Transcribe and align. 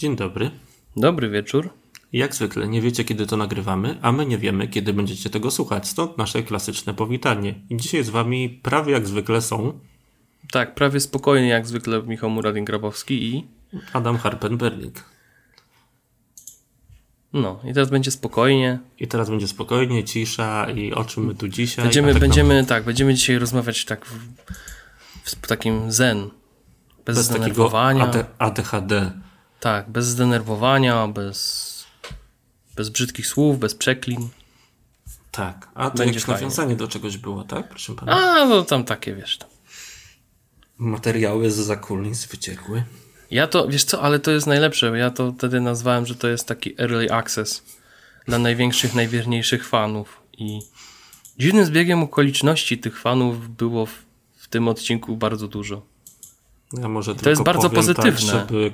Dzień 0.00 0.16
dobry. 0.16 0.50
Dobry 0.96 1.30
wieczór. 1.30 1.70
Jak 2.12 2.34
zwykle 2.34 2.68
nie 2.68 2.80
wiecie, 2.80 3.04
kiedy 3.04 3.26
to 3.26 3.36
nagrywamy, 3.36 3.98
a 4.02 4.12
my 4.12 4.26
nie 4.26 4.38
wiemy, 4.38 4.68
kiedy 4.68 4.92
będziecie 4.92 5.30
tego 5.30 5.50
słuchać. 5.50 5.88
Stąd 5.88 6.18
nasze 6.18 6.42
klasyczne 6.42 6.94
powitanie. 6.94 7.54
I 7.70 7.76
dzisiaj 7.76 8.04
z 8.04 8.10
wami 8.10 8.60
prawie 8.62 8.92
jak 8.92 9.06
zwykle 9.06 9.42
są 9.42 9.80
Tak, 10.50 10.74
prawie 10.74 11.00
spokojnie 11.00 11.48
jak 11.48 11.66
zwykle 11.66 12.02
Michał 12.02 12.30
Muradin-Grabowski 12.30 13.12
i... 13.12 13.46
Adam 13.92 14.16
Harpen-Berling. 14.16 15.00
No, 17.32 17.60
i 17.64 17.74
teraz 17.74 17.90
będzie 17.90 18.10
spokojnie. 18.10 18.78
I 18.98 19.08
teraz 19.08 19.30
będzie 19.30 19.48
spokojnie, 19.48 20.04
cisza 20.04 20.70
i 20.70 20.92
o 20.92 21.04
czym 21.04 21.26
my 21.26 21.34
tu 21.34 21.48
dzisiaj... 21.48 21.84
Będziemy, 21.84 22.12
tak 22.12 22.20
będziemy, 22.20 22.66
tak, 22.66 22.84
będziemy 22.84 23.14
dzisiaj 23.14 23.38
rozmawiać 23.38 23.84
tak 23.84 24.06
w, 24.06 24.18
w 25.24 25.46
takim 25.46 25.92
zen. 25.92 26.30
Bez, 27.06 27.16
Bez 27.16 27.28
takiego 27.28 27.70
ADHD. 28.38 29.12
Tak, 29.60 29.90
bez 29.90 30.06
zdenerwowania, 30.06 31.08
bez, 31.08 31.70
bez 32.76 32.88
brzydkich 32.88 33.26
słów, 33.26 33.58
bez 33.58 33.74
przeklin. 33.74 34.28
Tak. 35.30 35.68
A 35.74 35.90
to 35.90 35.96
Będzie 35.98 36.10
jakieś 36.10 36.24
fajnie. 36.24 36.40
nawiązanie 36.40 36.76
do 36.76 36.88
czegoś 36.88 37.16
było, 37.16 37.44
tak? 37.44 37.68
Proszę 37.68 37.94
pana. 37.94 38.12
A, 38.12 38.46
no 38.46 38.62
tam 38.62 38.84
takie, 38.84 39.14
wiesz. 39.14 39.38
Tam. 39.38 39.48
Materiały 40.78 41.50
z 41.50 41.54
zakulis 41.54 42.26
wyciekły. 42.26 42.84
Ja 43.30 43.46
to, 43.46 43.68
wiesz 43.68 43.84
co, 43.84 44.02
ale 44.02 44.18
to 44.18 44.30
jest 44.30 44.46
najlepsze. 44.46 44.98
Ja 44.98 45.10
to 45.10 45.32
wtedy 45.32 45.60
nazwałem, 45.60 46.06
że 46.06 46.14
to 46.14 46.28
jest 46.28 46.46
taki 46.46 46.74
early 46.80 47.12
access 47.12 47.62
dla 48.26 48.38
największych, 48.38 48.94
najwierniejszych 48.94 49.68
fanów. 49.68 50.20
I 50.38 50.60
dziwnym 51.38 51.64
zbiegiem 51.64 52.02
okoliczności 52.02 52.78
tych 52.78 53.00
fanów 53.00 53.56
było 53.56 53.86
w, 53.86 53.92
w 54.36 54.48
tym 54.48 54.68
odcinku 54.68 55.16
bardzo 55.16 55.48
dużo. 55.48 55.82
Ja 56.72 56.88
może 56.88 57.14
tylko 57.14 57.30
jest 57.30 57.42
bardzo 57.42 57.70
powiem 57.70 57.76
pozytywne. 57.76 58.32
Tak, 58.32 58.48
żeby 58.48 58.72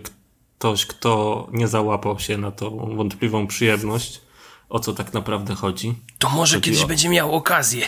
ktoś, 0.58 0.86
kto 0.86 1.46
nie 1.52 1.68
załapał 1.68 2.18
się 2.18 2.38
na 2.38 2.50
tą 2.50 2.96
wątpliwą 2.96 3.46
przyjemność, 3.46 4.20
o 4.68 4.78
co 4.78 4.92
tak 4.92 5.12
naprawdę 5.14 5.54
chodzi, 5.54 5.94
To 6.18 6.28
może 6.28 6.60
kiedyś 6.60 6.82
o- 6.82 6.86
będzie 6.86 7.08
miał 7.08 7.32
okazję. 7.34 7.86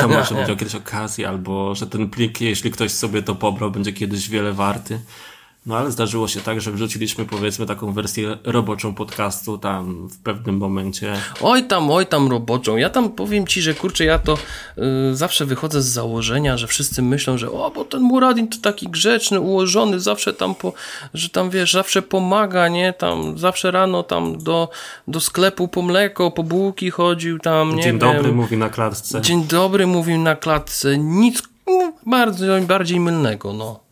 to 0.00 0.08
może 0.08 0.42
o 0.52 0.56
kiedyś 0.56 0.74
okazja, 0.74 1.28
albo 1.28 1.74
że 1.74 1.86
ten 1.86 2.10
plik, 2.10 2.40
jeśli 2.40 2.70
ktoś 2.70 2.92
sobie 2.92 3.22
to 3.22 3.34
pobrał, 3.34 3.70
będzie 3.70 3.92
kiedyś 3.92 4.28
wiele 4.28 4.52
warty. 4.52 5.00
No 5.66 5.76
ale 5.76 5.90
zdarzyło 5.90 6.28
się 6.28 6.40
tak, 6.40 6.60
że 6.60 6.72
wrzuciliśmy 6.72 7.24
powiedzmy 7.24 7.66
taką 7.66 7.92
wersję 7.92 8.38
roboczą 8.44 8.94
podcastu 8.94 9.58
tam 9.58 10.08
w 10.08 10.18
pewnym 10.18 10.56
momencie. 10.56 11.12
Oj 11.40 11.64
tam, 11.64 11.90
oj 11.90 12.06
tam 12.06 12.30
roboczą. 12.30 12.76
Ja 12.76 12.90
tam 12.90 13.10
powiem 13.10 13.46
ci, 13.46 13.62
że 13.62 13.74
kurczę, 13.74 14.04
ja 14.04 14.18
to 14.18 14.34
y, 14.78 15.16
zawsze 15.16 15.44
wychodzę 15.44 15.82
z 15.82 15.86
założenia, 15.86 16.56
że 16.56 16.66
wszyscy 16.66 17.02
myślą, 17.02 17.38
że 17.38 17.50
o, 17.50 17.70
bo 17.70 17.84
ten 17.84 18.02
Muradin 18.02 18.48
to 18.48 18.56
taki 18.62 18.88
grzeczny, 18.88 19.40
ułożony, 19.40 20.00
zawsze 20.00 20.32
tam, 20.32 20.54
po, 20.54 20.72
że 21.14 21.28
tam 21.28 21.50
wiesz, 21.50 21.72
zawsze 21.72 22.02
pomaga, 22.02 22.68
nie? 22.68 22.92
Tam 22.92 23.38
zawsze 23.38 23.70
rano 23.70 24.02
tam 24.02 24.38
do, 24.38 24.68
do 25.08 25.20
sklepu 25.20 25.68
po 25.68 25.82
mleko, 25.82 26.30
po 26.30 26.42
bułki 26.42 26.90
chodził 26.90 27.38
tam, 27.38 27.76
nie 27.76 27.82
Dzień 27.82 27.98
wiem. 27.98 27.98
dobry 27.98 28.32
mówi 28.32 28.56
na 28.56 28.68
klatce. 28.68 29.20
Dzień 29.20 29.44
dobry 29.44 29.86
mówił 29.86 30.18
na 30.18 30.36
klatce. 30.36 30.98
Nic 30.98 31.42
bardzo, 32.06 32.44
bardziej 32.60 33.00
mylnego, 33.00 33.52
no. 33.52 33.85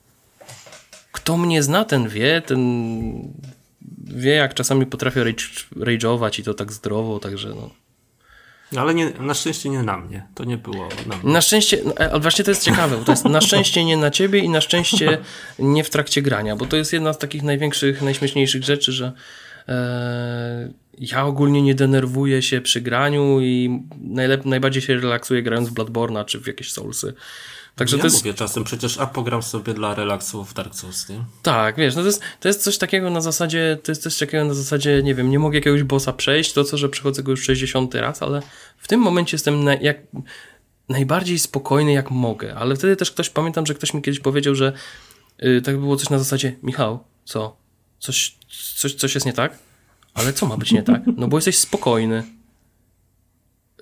Kto 1.25 1.37
mnie 1.37 1.63
zna, 1.63 1.85
ten 1.85 2.09
wie, 2.09 2.43
ten 2.47 2.63
wie, 4.07 4.31
jak 4.31 4.55
czasami 4.55 4.87
potrafię 4.87 5.25
rage, 5.25 5.45
rage'ować 5.77 6.41
i 6.41 6.43
to 6.43 6.55
tak 6.55 6.73
zdrowo, 6.73 7.19
także 7.19 7.49
no. 7.49 7.71
No, 8.73 8.81
Ale 8.81 8.95
nie, 8.95 9.11
na 9.21 9.35
szczęście 9.35 9.69
nie 9.69 9.83
na 9.83 9.97
mnie. 9.97 10.27
To 10.35 10.45
nie 10.45 10.57
było 10.57 10.89
na 11.07 11.17
mnie. 11.17 11.33
Na 11.33 11.41
szczęście, 11.41 11.79
no, 11.85 11.93
ale 12.11 12.21
właśnie 12.21 12.45
to 12.45 12.51
jest 12.51 12.65
ciekawe, 12.65 12.97
bo 12.97 13.05
to 13.05 13.13
jest 13.13 13.25
na 13.25 13.41
szczęście 13.41 13.85
nie 13.85 13.97
na 13.97 14.11
ciebie 14.11 14.39
i 14.39 14.49
na 14.49 14.61
szczęście 14.61 15.19
nie 15.59 15.85
w 15.85 15.91
trakcie 15.91 16.23
grania, 16.23 16.57
bo 16.57 16.67
to 16.67 16.77
jest 16.77 16.93
jedna 16.93 17.13
z 17.13 17.19
takich 17.19 17.43
największych, 17.43 18.03
najśmieszniejszych 18.03 18.65
rzeczy, 18.65 18.93
że 18.93 19.13
e, 19.69 20.73
ja 20.99 21.25
ogólnie 21.27 21.63
nie 21.63 21.75
denerwuję 21.75 22.43
się 22.43 22.61
przy 22.61 22.81
graniu 22.81 23.41
i 23.41 23.81
najlep- 24.15 24.47
najbardziej 24.47 24.83
się 24.83 24.95
relaksuję 24.95 25.43
grając 25.43 25.69
w 25.69 25.75
Bloodborne'a 25.75 26.25
czy 26.25 26.41
w 26.41 26.47
jakieś 26.47 26.73
Soulsy. 26.73 27.15
Także 27.75 27.97
Ja 27.97 28.01
to 28.01 28.07
jest, 28.07 28.25
mówię 28.25 28.35
czasem 28.35 28.65
przecież, 28.65 28.99
a 28.99 29.07
pogram 29.07 29.43
sobie 29.43 29.75
dla 29.75 29.95
relaksu 29.95 30.45
w 30.45 30.55
Dark 30.55 30.75
Souls, 30.75 31.09
nie? 31.09 31.25
Tak, 31.43 31.77
wiesz, 31.77 31.95
no 31.95 32.03
to 32.03 32.07
jest, 32.07 32.23
to 32.41 32.49
jest 32.49 32.63
coś 32.63 32.79
takiego 32.79 33.11
na 33.11 33.21
zasadzie, 33.21 33.79
to 33.83 33.93
jest 33.93 34.03
coś 34.03 34.19
takiego 34.19 34.45
na 34.45 34.55
zasadzie, 34.55 35.03
nie 35.03 35.15
wiem, 35.15 35.31
nie 35.31 35.39
mogę 35.39 35.59
jakiegoś 35.59 35.83
bossa 35.83 36.13
przejść, 36.13 36.53
to 36.53 36.65
co, 36.65 36.77
że 36.79 36.89
przechodzę 36.89 37.23
go 37.23 37.31
już 37.31 37.45
60 37.45 37.95
raz, 37.95 38.23
ale 38.23 38.43
w 38.79 38.89
tym 38.89 39.01
momencie 39.01 39.35
jestem 39.35 39.65
na, 39.65 39.75
jak, 39.75 39.99
najbardziej 40.89 41.39
spokojny 41.39 41.93
jak 41.93 42.11
mogę, 42.11 42.55
ale 42.55 42.77
wtedy 42.77 42.97
też 42.97 43.11
ktoś, 43.11 43.31
pamiętam, 43.31 43.67
że 43.67 43.75
ktoś 43.75 43.95
mi 43.95 44.03
kiedyś 44.03 44.21
powiedział, 44.21 44.55
że 44.55 44.73
y, 45.45 45.63
tak 45.63 45.79
było 45.79 45.97
coś 45.97 46.11
na 46.11 46.19
zasadzie, 46.19 46.57
Michał, 46.63 47.05
co? 47.25 47.57
Coś, 47.99 48.37
coś, 48.77 48.95
coś 48.95 49.15
jest 49.15 49.27
nie 49.27 49.33
tak? 49.33 49.59
Ale 50.15 50.33
co 50.33 50.47
ma 50.47 50.57
być 50.57 50.73
nie 50.73 50.83
tak? 50.83 51.03
No 51.17 51.29
bo 51.29 51.37
jesteś 51.37 51.59
spokojny. 51.59 52.25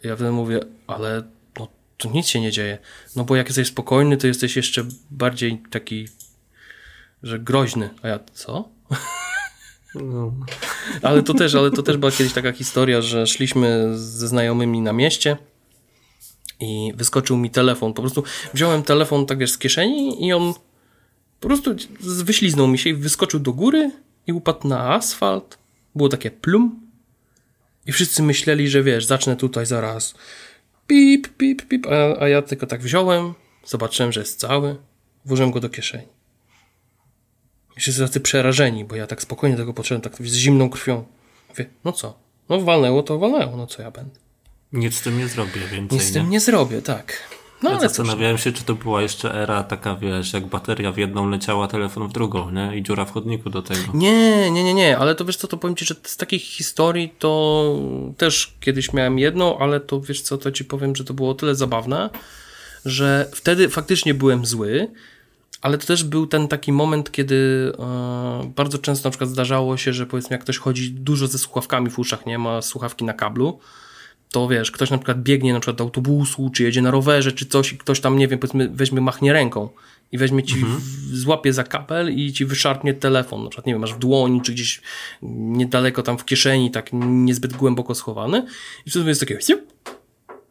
Ja 0.04 0.16
wtedy 0.16 0.30
mówię, 0.30 0.60
ale 0.86 1.22
to 2.02 2.10
nic 2.10 2.26
się 2.26 2.40
nie 2.40 2.52
dzieje. 2.52 2.78
No 3.16 3.24
bo 3.24 3.36
jak 3.36 3.46
jesteś 3.46 3.68
spokojny, 3.68 4.16
to 4.16 4.26
jesteś 4.26 4.56
jeszcze 4.56 4.84
bardziej 5.10 5.62
taki 5.70 6.08
że 7.22 7.38
groźny. 7.38 7.90
A 8.02 8.08
ja, 8.08 8.18
co? 8.32 8.68
No. 9.94 10.32
Ale 11.02 11.22
to 11.22 11.34
też, 11.34 11.54
ale 11.54 11.70
to 11.70 11.82
też 11.82 11.96
była 11.96 12.12
kiedyś 12.12 12.32
taka 12.32 12.52
historia, 12.52 13.02
że 13.02 13.26
szliśmy 13.26 13.98
ze 13.98 14.28
znajomymi 14.28 14.80
na 14.80 14.92
mieście 14.92 15.36
i 16.60 16.92
wyskoczył 16.96 17.36
mi 17.36 17.50
telefon. 17.50 17.94
Po 17.94 18.02
prostu 18.02 18.24
wziąłem 18.54 18.82
telefon 18.82 19.26
tak 19.26 19.38
wiesz 19.38 19.52
z 19.52 19.58
kieszeni 19.58 20.26
i 20.26 20.32
on 20.32 20.54
po 21.40 21.48
prostu 21.48 21.74
wyśliznął 22.00 22.68
mi 22.68 22.78
się 22.78 22.90
i 22.90 22.94
wyskoczył 22.94 23.40
do 23.40 23.52
góry 23.52 23.90
i 24.26 24.32
upadł 24.32 24.68
na 24.68 24.94
asfalt. 24.94 25.58
Było 25.94 26.08
takie 26.08 26.30
plum. 26.30 26.80
I 27.86 27.92
wszyscy 27.92 28.22
myśleli, 28.22 28.68
że 28.68 28.82
wiesz, 28.82 29.04
zacznę 29.04 29.36
tutaj 29.36 29.66
zaraz 29.66 30.14
pip, 30.92 31.28
pip, 31.36 31.68
pip, 31.68 31.86
a, 31.86 32.22
a 32.22 32.28
ja 32.28 32.42
tylko 32.42 32.66
tak 32.66 32.80
wziąłem, 32.80 33.34
zobaczyłem, 33.64 34.12
że 34.12 34.20
jest 34.20 34.40
cały, 34.40 34.76
włożyłem 35.24 35.50
go 35.50 35.60
do 35.60 35.68
kieszeni. 35.68 36.06
Wszyscy 37.78 38.00
tacy 38.02 38.20
przerażeni, 38.20 38.84
bo 38.84 38.96
ja 38.96 39.06
tak 39.06 39.22
spokojnie 39.22 39.56
tego 39.56 39.74
podszedłem, 39.74 40.00
tak 40.02 40.16
z 40.16 40.34
zimną 40.34 40.70
krwią. 40.70 41.04
Mówię, 41.48 41.66
no 41.84 41.92
co? 41.92 42.18
No 42.48 42.60
walnęło 42.60 43.02
to 43.02 43.18
walnęło, 43.18 43.56
no 43.56 43.66
co 43.66 43.82
ja 43.82 43.90
będę? 43.90 44.20
Nic 44.72 44.94
z 44.94 45.00
tym 45.02 45.18
nie 45.18 45.28
zrobię 45.28 45.60
więcej, 45.60 45.98
Nic 45.98 46.02
z 46.08 46.14
nie? 46.14 46.20
tym 46.20 46.30
nie 46.30 46.40
zrobię, 46.40 46.82
tak. 46.82 47.12
No 47.62 47.70
Ja 47.70 47.80
zastanawiałem 47.80 48.38
się, 48.38 48.52
czy 48.52 48.64
to 48.64 48.74
była 48.74 49.02
jeszcze 49.02 49.34
era 49.34 49.62
taka, 49.62 49.96
wiesz, 49.96 50.32
jak 50.32 50.46
bateria 50.46 50.92
w 50.92 50.96
jedną 50.96 51.28
leciała, 51.28 51.68
telefon 51.68 52.08
w 52.08 52.12
drugą, 52.12 52.50
nie? 52.50 52.76
I 52.76 52.82
dziura 52.82 53.04
w 53.04 53.12
chodniku 53.12 53.50
do 53.50 53.62
tego. 53.62 53.80
Nie, 53.94 54.50
nie, 54.50 54.64
nie, 54.64 54.74
nie, 54.74 54.98
ale 54.98 55.14
to 55.14 55.24
wiesz 55.24 55.36
co, 55.36 55.48
to 55.48 55.56
powiem 55.56 55.76
ci, 55.76 55.84
że 55.84 55.94
z 56.02 56.16
takich 56.16 56.42
historii 56.42 57.14
to 57.18 57.74
też 58.16 58.54
kiedyś 58.60 58.92
miałem 58.92 59.18
jedną, 59.18 59.58
ale 59.58 59.80
to 59.80 60.00
wiesz 60.00 60.22
co, 60.22 60.38
to 60.38 60.52
ci 60.52 60.64
powiem, 60.64 60.96
że 60.96 61.04
to 61.04 61.14
było 61.14 61.30
o 61.30 61.34
tyle 61.34 61.54
zabawne, 61.54 62.10
że 62.84 63.28
wtedy 63.34 63.68
faktycznie 63.68 64.14
byłem 64.14 64.46
zły, 64.46 64.88
ale 65.62 65.78
to 65.78 65.86
też 65.86 66.04
był 66.04 66.26
ten 66.26 66.48
taki 66.48 66.72
moment, 66.72 67.12
kiedy 67.12 67.72
e, 67.78 68.52
bardzo 68.56 68.78
często 68.78 69.08
na 69.08 69.10
przykład 69.10 69.30
zdarzało 69.30 69.76
się, 69.76 69.92
że 69.92 70.06
powiedzmy 70.06 70.34
jak 70.34 70.40
ktoś 70.40 70.58
chodzi 70.58 70.90
dużo 70.90 71.26
ze 71.26 71.38
słuchawkami 71.38 71.90
w 71.90 71.98
uszach, 71.98 72.26
nie 72.26 72.38
ma 72.38 72.62
słuchawki 72.62 73.04
na 73.04 73.12
kablu, 73.12 73.58
to 74.32 74.48
wiesz, 74.48 74.70
ktoś 74.70 74.90
na 74.90 74.98
przykład 74.98 75.22
biegnie 75.22 75.52
na 75.52 75.60
przykład 75.60 75.76
do 75.76 75.84
autobusu, 75.84 76.50
czy 76.50 76.62
jedzie 76.62 76.82
na 76.82 76.90
rowerze, 76.90 77.32
czy 77.32 77.46
coś 77.46 77.72
i 77.72 77.78
ktoś 77.78 78.00
tam, 78.00 78.18
nie 78.18 78.28
wiem, 78.28 78.38
powiedzmy 78.38 78.68
weźmie, 78.68 79.00
machnie 79.00 79.32
ręką 79.32 79.68
i 80.12 80.18
weźmie 80.18 80.42
ci, 80.42 80.54
w, 80.54 81.16
złapie 81.16 81.52
za 81.52 81.64
kapel 81.64 82.16
i 82.16 82.32
ci 82.32 82.44
wyszarpnie 82.44 82.94
telefon, 82.94 83.44
na 83.44 83.50
przykład, 83.50 83.66
nie 83.66 83.72
wiem, 83.72 83.80
masz 83.80 83.94
w 83.94 83.98
dłoni, 83.98 84.42
czy 84.42 84.52
gdzieś 84.52 84.80
niedaleko 85.22 86.02
tam 86.02 86.18
w 86.18 86.24
kieszeni, 86.24 86.70
tak 86.70 86.90
niezbyt 86.92 87.56
głęboko 87.56 87.94
schowany 87.94 88.46
i 88.86 88.90
wtedy 88.90 89.08
jest 89.08 89.20
takie 89.20 89.38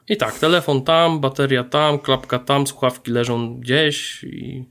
i 0.09 0.17
tak, 0.17 0.39
telefon 0.39 0.81
tam, 0.81 1.19
bateria 1.19 1.63
tam, 1.63 1.99
klapka 1.99 2.39
tam, 2.39 2.67
słuchawki 2.67 3.11
leżą 3.11 3.59
gdzieś 3.59 4.23
i 4.23 4.65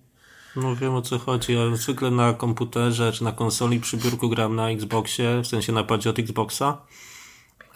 No 0.56 0.76
wiem 0.76 0.94
o 0.94 1.02
co 1.02 1.18
chodzi. 1.18 1.54
Ja 1.54 1.76
zwykle 1.76 2.10
na 2.10 2.32
komputerze 2.32 3.12
czy 3.12 3.24
na 3.24 3.32
konsoli 3.32 3.80
przy 3.80 3.96
biurku 3.96 4.28
gram 4.28 4.56
na 4.56 4.70
Xboxie, 4.70 5.40
w 5.42 5.46
sensie 5.46 5.72
na 5.72 5.84
padzie 5.84 6.10
od 6.10 6.18
Xboxa. 6.18 6.78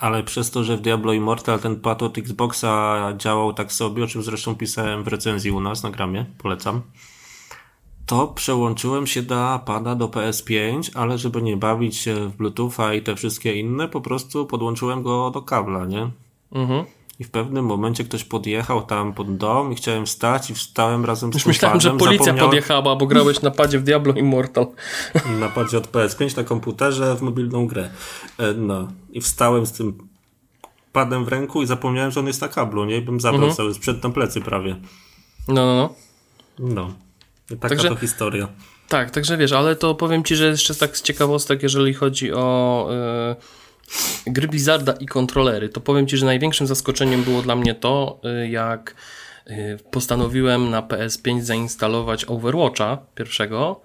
Ale 0.04 0.22
przez 0.22 0.50
to, 0.50 0.64
że 0.64 0.76
w 0.76 0.80
Diablo 0.80 1.12
Immortal 1.12 1.58
ten 1.60 1.80
pad 1.80 2.02
od 2.02 2.18
Xboxa 2.18 2.98
działał 3.16 3.52
tak 3.52 3.72
sobie, 3.72 4.04
o 4.04 4.06
czym 4.06 4.22
zresztą 4.22 4.54
pisałem 4.54 5.04
w 5.04 5.08
recenzji 5.08 5.50
u 5.50 5.60
nas 5.60 5.82
na 5.82 5.90
gramie, 5.90 6.26
polecam. 6.38 6.82
To 8.06 8.28
przełączyłem 8.28 9.06
się 9.06 9.22
do 9.22 9.60
pada 9.66 9.94
do 9.94 10.08
PS5, 10.08 10.90
ale 10.94 11.18
żeby 11.18 11.42
nie 11.42 11.56
bawić 11.56 11.96
się 11.96 12.14
w 12.28 12.36
Bluetootha 12.36 12.94
i 12.94 13.02
te 13.02 13.16
wszystkie 13.16 13.54
inne, 13.60 13.88
po 13.88 14.00
prostu 14.00 14.46
podłączyłem 14.46 15.02
go 15.02 15.30
do 15.30 15.42
kabla, 15.42 15.84
nie? 15.84 16.10
mhm. 16.52 16.84
I 17.18 17.24
w 17.24 17.30
pewnym 17.30 17.64
momencie 17.64 18.04
ktoś 18.04 18.24
podjechał 18.24 18.82
tam 18.82 19.12
pod 19.12 19.36
dom 19.36 19.72
i 19.72 19.74
chciałem 19.74 20.06
wstać 20.06 20.50
i 20.50 20.54
wstałem 20.54 21.04
razem 21.04 21.32
z 21.32 21.34
Już 21.34 21.46
myślałem, 21.46 21.80
że 21.80 21.88
padem. 21.88 21.98
policja 21.98 22.24
Zapomniałem- 22.26 22.46
podjechała, 22.50 22.96
bo 22.96 23.06
grałeś 23.06 23.42
na 23.42 23.50
padzie 23.50 23.78
w 23.78 23.82
Diablo 23.82 24.12
Immortal. 24.12 24.66
na 25.40 25.48
padzie 25.48 25.78
od 25.78 25.86
PS5 25.90 26.36
na 26.36 26.44
komputerze 26.44 27.16
w 27.16 27.22
mobilną 27.22 27.66
grę. 27.66 27.90
E, 28.38 28.52
No 28.52 28.88
i 29.12 29.20
wstałem 29.20 29.66
z 29.66 29.72
tym 29.72 30.08
padem 30.92 31.24
w 31.24 31.28
ręku 31.28 31.62
i 31.62 31.66
zapomniałem, 31.66 32.10
że 32.10 32.20
on 32.20 32.26
jest 32.26 32.40
na 32.40 32.48
kablu, 32.48 32.84
nie? 32.84 32.96
I 32.96 33.00
bym 33.00 33.20
zabrał 33.20 33.52
cały 33.54 33.74
sprzęt 33.74 34.04
na 34.04 34.10
plecy 34.10 34.40
prawie. 34.40 34.76
No, 35.48 35.54
no, 35.54 35.74
no. 35.76 35.94
No. 36.74 36.92
I 37.50 37.56
taka 37.56 37.68
Także- 37.68 37.88
to 37.88 37.96
historia. 37.96 38.48
Tak, 38.88 39.10
także 39.10 39.36
wiesz, 39.36 39.52
ale 39.52 39.76
to 39.76 39.94
powiem 39.94 40.24
Ci, 40.24 40.36
że 40.36 40.46
jeszcze 40.46 40.74
tak 40.74 40.96
z 40.96 41.02
ciekawostek, 41.02 41.62
jeżeli 41.62 41.94
chodzi 41.94 42.32
o 42.32 42.88
yy, 43.28 43.36
gry 44.26 44.48
Blizzarda 44.48 44.92
i 44.92 45.06
kontrolery, 45.06 45.68
to 45.68 45.80
powiem 45.80 46.06
Ci, 46.06 46.16
że 46.16 46.26
największym 46.26 46.66
zaskoczeniem 46.66 47.22
było 47.22 47.42
dla 47.42 47.56
mnie 47.56 47.74
to, 47.74 48.20
yy, 48.22 48.48
jak 48.48 48.94
yy, 49.46 49.78
postanowiłem 49.90 50.70
na 50.70 50.82
PS5 50.82 51.40
zainstalować 51.40 52.24
Overwatcha 52.24 52.98
pierwszego 53.14 53.80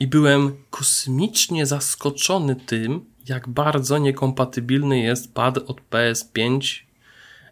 i 0.00 0.06
byłem 0.06 0.56
kosmicznie 0.70 1.66
zaskoczony 1.66 2.56
tym, 2.56 3.04
jak 3.28 3.48
bardzo 3.48 3.98
niekompatybilny 3.98 4.98
jest 4.98 5.34
pad 5.34 5.58
od 5.58 5.80
PS5 5.90 6.60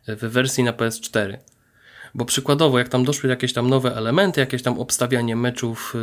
w 0.09 0.21
wersji 0.21 0.65
na 0.65 0.73
PS4. 0.73 1.37
Bo 2.15 2.25
przykładowo, 2.25 2.79
jak 2.79 2.89
tam 2.89 3.05
doszły 3.05 3.31
jakieś 3.31 3.53
tam 3.53 3.69
nowe 3.69 3.97
elementy, 3.97 4.41
jakieś 4.41 4.63
tam 4.63 4.79
obstawianie 4.79 5.37
meczów 5.37 5.95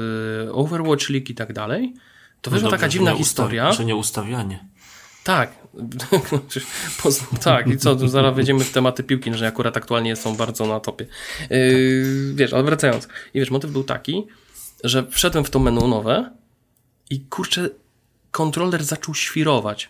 Overwatch 0.51 1.09
League 1.09 1.25
i 1.29 1.35
tak 1.35 1.53
dalej, 1.53 1.93
to 2.41 2.51
wyszła 2.51 2.69
taka 2.69 2.89
dziwna 2.89 3.15
historia. 3.15 3.71
Że 3.71 3.85
nie 3.85 3.95
ustawianie. 3.95 4.65
Tak. 5.27 5.51
tak, 7.43 7.67
i 7.67 7.77
co, 7.77 8.07
zaraz 8.07 8.35
wejdziemy 8.35 8.63
w 8.63 8.71
tematy 8.71 9.03
piłki, 9.03 9.33
że 9.33 9.47
akurat 9.47 9.77
aktualnie 9.77 10.15
są 10.15 10.35
bardzo 10.35 10.67
na 10.67 10.79
topie. 10.79 11.05
Yy, 11.49 12.33
wiesz, 12.35 12.53
ale 12.53 12.63
wracając. 12.63 13.07
I 13.33 13.39
wiesz, 13.39 13.51
motyw 13.51 13.71
był 13.71 13.83
taki, 13.83 14.27
że 14.83 15.07
wszedłem 15.09 15.43
w 15.43 15.49
to 15.49 15.59
menu 15.59 15.87
nowe 15.87 16.31
i 17.09 17.19
kurczę, 17.19 17.69
kontroler 18.31 18.83
zaczął 18.83 19.15
świrować. 19.15 19.89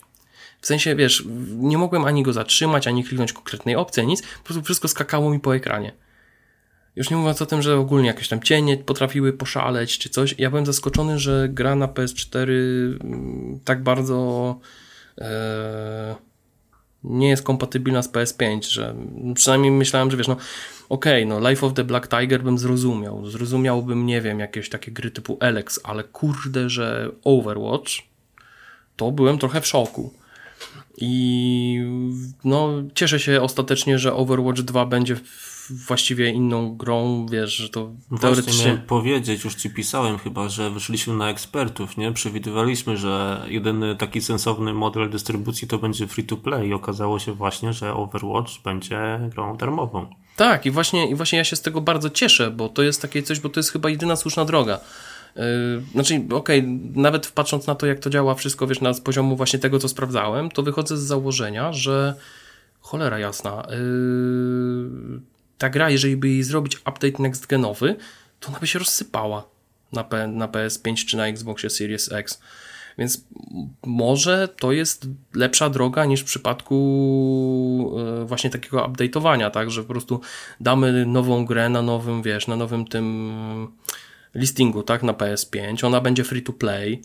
W 0.62 0.68
sensie, 0.68 0.95
wiesz, 0.95 1.24
nie 1.50 1.78
mogłem 1.78 2.06
ani 2.06 2.24
go 2.24 2.34
zatrzymać, 2.34 2.88
ani 2.88 3.04
kliknąć 3.04 3.34
konkretnej 3.34 3.75
opcji, 3.75 4.07
nic. 4.07 4.22
Po 4.22 4.44
prostu 4.44 4.63
wszystko 4.63 4.88
skakało 4.88 5.30
mi 5.30 5.39
po 5.39 5.56
ekranie. 5.56 5.92
Już 6.95 7.10
nie 7.10 7.18
mówiąc 7.18 7.42
o 7.42 7.45
tym, 7.45 7.62
że 7.62 7.78
ogólnie 7.78 8.07
jakieś 8.07 8.28
tam 8.28 8.42
cienie 8.42 8.78
potrafiły 8.78 9.34
poszaleć 9.34 9.98
czy 9.98 10.10
coś. 10.10 10.36
Ja 10.38 10.50
byłem 10.50 10.66
zaskoczony, 10.66 11.19
że 11.19 11.50
gra 11.50 11.75
na 11.75 11.88
PS4 11.88 12.50
mm, 13.01 13.60
tak 13.66 13.84
bardzo 13.84 14.60
nie 17.03 17.29
jest 17.29 17.43
kompatybilna 17.43 18.01
z 18.01 18.09
PS5, 18.09 18.63
że 18.63 18.95
przynajmniej 19.35 19.71
myślałem, 19.71 20.11
że 20.11 20.17
wiesz, 20.17 20.27
no 20.27 20.37
okej, 20.89 21.23
okay, 21.23 21.41
no 21.41 21.49
Life 21.49 21.65
of 21.65 21.73
the 21.73 21.83
Black 21.83 22.07
Tiger 22.07 22.43
bym 22.43 22.57
zrozumiał. 22.57 23.25
Zrozumiałbym, 23.25 24.05
nie 24.05 24.21
wiem, 24.21 24.39
jakieś 24.39 24.69
takie 24.69 24.91
gry 24.91 25.11
typu 25.11 25.37
Alex, 25.39 25.79
ale 25.83 26.03
kurde, 26.03 26.69
że 26.69 27.11
Overwatch 27.23 27.91
to 28.95 29.11
byłem 29.11 29.37
trochę 29.37 29.61
w 29.61 29.67
szoku. 29.67 30.13
I 30.97 31.81
no, 32.43 32.69
cieszę 32.95 33.19
się 33.19 33.41
ostatecznie, 33.41 33.99
że 33.99 34.13
Overwatch 34.13 34.61
2 34.61 34.85
będzie 34.85 35.15
właściwie 35.69 36.29
inną 36.29 36.77
grą, 36.77 37.25
wiesz, 37.31 37.53
że 37.53 37.69
to 37.69 37.85
Właśnie 37.85 38.19
teoretycznie... 38.21 38.65
miałem 38.65 38.81
powiedzieć, 38.81 39.43
już 39.43 39.55
ci 39.55 39.69
pisałem 39.69 40.17
chyba, 40.17 40.49
że 40.49 40.71
wyszliśmy 40.71 41.13
na 41.13 41.29
ekspertów, 41.29 41.97
nie? 41.97 42.11
Przewidywaliśmy, 42.11 42.97
że 42.97 43.45
jedyny 43.47 43.95
taki 43.95 44.21
sensowny 44.21 44.73
model 44.73 45.09
dystrybucji 45.09 45.67
to 45.67 45.77
będzie 45.77 46.07
free 46.07 46.23
to 46.23 46.37
play 46.37 46.67
i 46.67 46.73
okazało 46.73 47.19
się 47.19 47.33
właśnie, 47.33 47.73
że 47.73 47.93
Overwatch 47.93 48.61
będzie 48.63 49.19
grą 49.29 49.57
darmową. 49.57 50.07
Tak, 50.35 50.65
i 50.65 50.71
właśnie, 50.71 51.09
i 51.09 51.15
właśnie 51.15 51.37
ja 51.37 51.43
się 51.43 51.55
z 51.55 51.61
tego 51.61 51.81
bardzo 51.81 52.09
cieszę, 52.09 52.51
bo 52.51 52.69
to 52.69 52.83
jest 52.83 53.01
takie 53.01 53.23
coś, 53.23 53.39
bo 53.39 53.49
to 53.49 53.59
jest 53.59 53.71
chyba 53.71 53.89
jedyna 53.89 54.15
słuszna 54.15 54.45
droga. 54.45 54.79
Yy, 55.35 55.43
znaczy, 55.91 56.15
okej, 56.15 56.59
okay, 56.59 56.79
nawet 56.95 57.31
patrząc 57.31 57.67
na 57.67 57.75
to, 57.75 57.85
jak 57.85 57.99
to 57.99 58.09
działa 58.09 58.35
wszystko, 58.35 58.67
wiesz, 58.67 58.81
na 58.81 58.93
z 58.93 59.01
poziomu 59.01 59.35
właśnie 59.35 59.59
tego, 59.59 59.79
co 59.79 59.87
sprawdzałem, 59.87 60.49
to 60.49 60.63
wychodzę 60.63 60.97
z 60.97 61.01
założenia, 61.01 61.73
że 61.73 62.15
cholera 62.81 63.19
jasna, 63.19 63.67
yy, 63.69 65.19
ta 65.57 65.69
gra, 65.69 65.89
jeżeli 65.89 66.18
by 66.18 66.30
jej 66.30 66.44
zrobić 66.44 66.75
update 66.75 67.24
next 67.24 67.45
genowy, 67.45 67.95
to 68.39 68.50
ona 68.50 68.59
by 68.59 68.68
się 68.68 68.80
rozsypała 68.80 69.50
na, 69.94 70.04
P, 70.04 70.27
na 70.27 70.48
PS5 70.48 71.06
czy 71.06 71.18
na 71.18 71.27
Xboxie 71.27 71.69
Series 71.69 72.12
X. 72.12 72.42
Więc 72.98 73.24
może 73.86 74.48
to 74.59 74.71
jest 74.71 75.07
lepsza 75.33 75.69
droga 75.69 76.06
niż 76.06 76.21
w 76.21 76.25
przypadku 76.25 77.94
yy, 78.19 78.25
właśnie 78.25 78.50
takiego 78.50 78.88
update'owania, 78.88 79.51
tak, 79.51 79.71
że 79.71 79.81
po 79.81 79.88
prostu 79.88 80.21
damy 80.59 81.06
nową 81.06 81.45
grę 81.45 81.69
na 81.69 81.81
nowym, 81.81 82.21
wiesz, 82.21 82.48
na 82.48 82.56
nowym 82.56 82.86
tym 82.86 83.31
listingu, 84.36 84.83
tak, 84.83 85.03
na 85.03 85.13
PS5, 85.13 85.86
ona 85.86 86.01
będzie 86.01 86.24
free 86.24 86.42
to 86.42 86.53
play, 86.53 87.01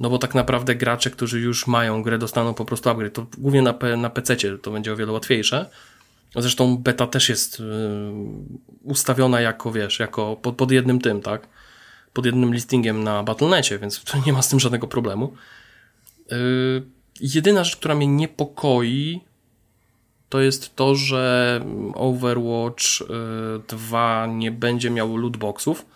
no 0.00 0.10
bo 0.10 0.18
tak 0.18 0.34
naprawdę 0.34 0.74
gracze, 0.74 1.10
którzy 1.10 1.40
już 1.40 1.66
mają 1.66 2.02
grę, 2.02 2.18
dostaną 2.18 2.54
po 2.54 2.64
prostu 2.64 2.90
upgrade. 2.90 3.12
To 3.12 3.26
głównie 3.38 3.62
na, 3.62 3.74
na 3.96 4.10
PC 4.10 4.36
to 4.62 4.70
będzie 4.70 4.92
o 4.92 4.96
wiele 4.96 5.12
łatwiejsze. 5.12 5.70
Zresztą 6.36 6.76
beta 6.76 7.06
też 7.06 7.28
jest 7.28 7.60
yy, 7.60 7.66
ustawiona 8.82 9.40
jako, 9.40 9.72
wiesz, 9.72 9.98
jako 9.98 10.36
pod, 10.36 10.56
pod 10.56 10.70
jednym 10.70 11.00
tym, 11.00 11.22
tak? 11.22 11.48
Pod 12.12 12.26
jednym 12.26 12.54
listingiem 12.54 13.04
na 13.04 13.22
Battle.necie, 13.22 13.78
więc 13.78 14.02
nie 14.26 14.32
ma 14.32 14.42
z 14.42 14.48
tym 14.48 14.60
żadnego 14.60 14.88
problemu. 14.88 15.32
Yy, 16.30 16.36
jedyna 17.20 17.64
rzecz, 17.64 17.76
która 17.76 17.94
mnie 17.94 18.06
niepokoi, 18.06 19.20
to 20.28 20.40
jest 20.40 20.76
to, 20.76 20.94
że 20.94 21.60
Overwatch 21.94 23.00
yy, 23.00 23.06
2 23.68 24.26
nie 24.26 24.50
będzie 24.50 24.90
miał 24.90 25.16
lootboxów 25.16 25.86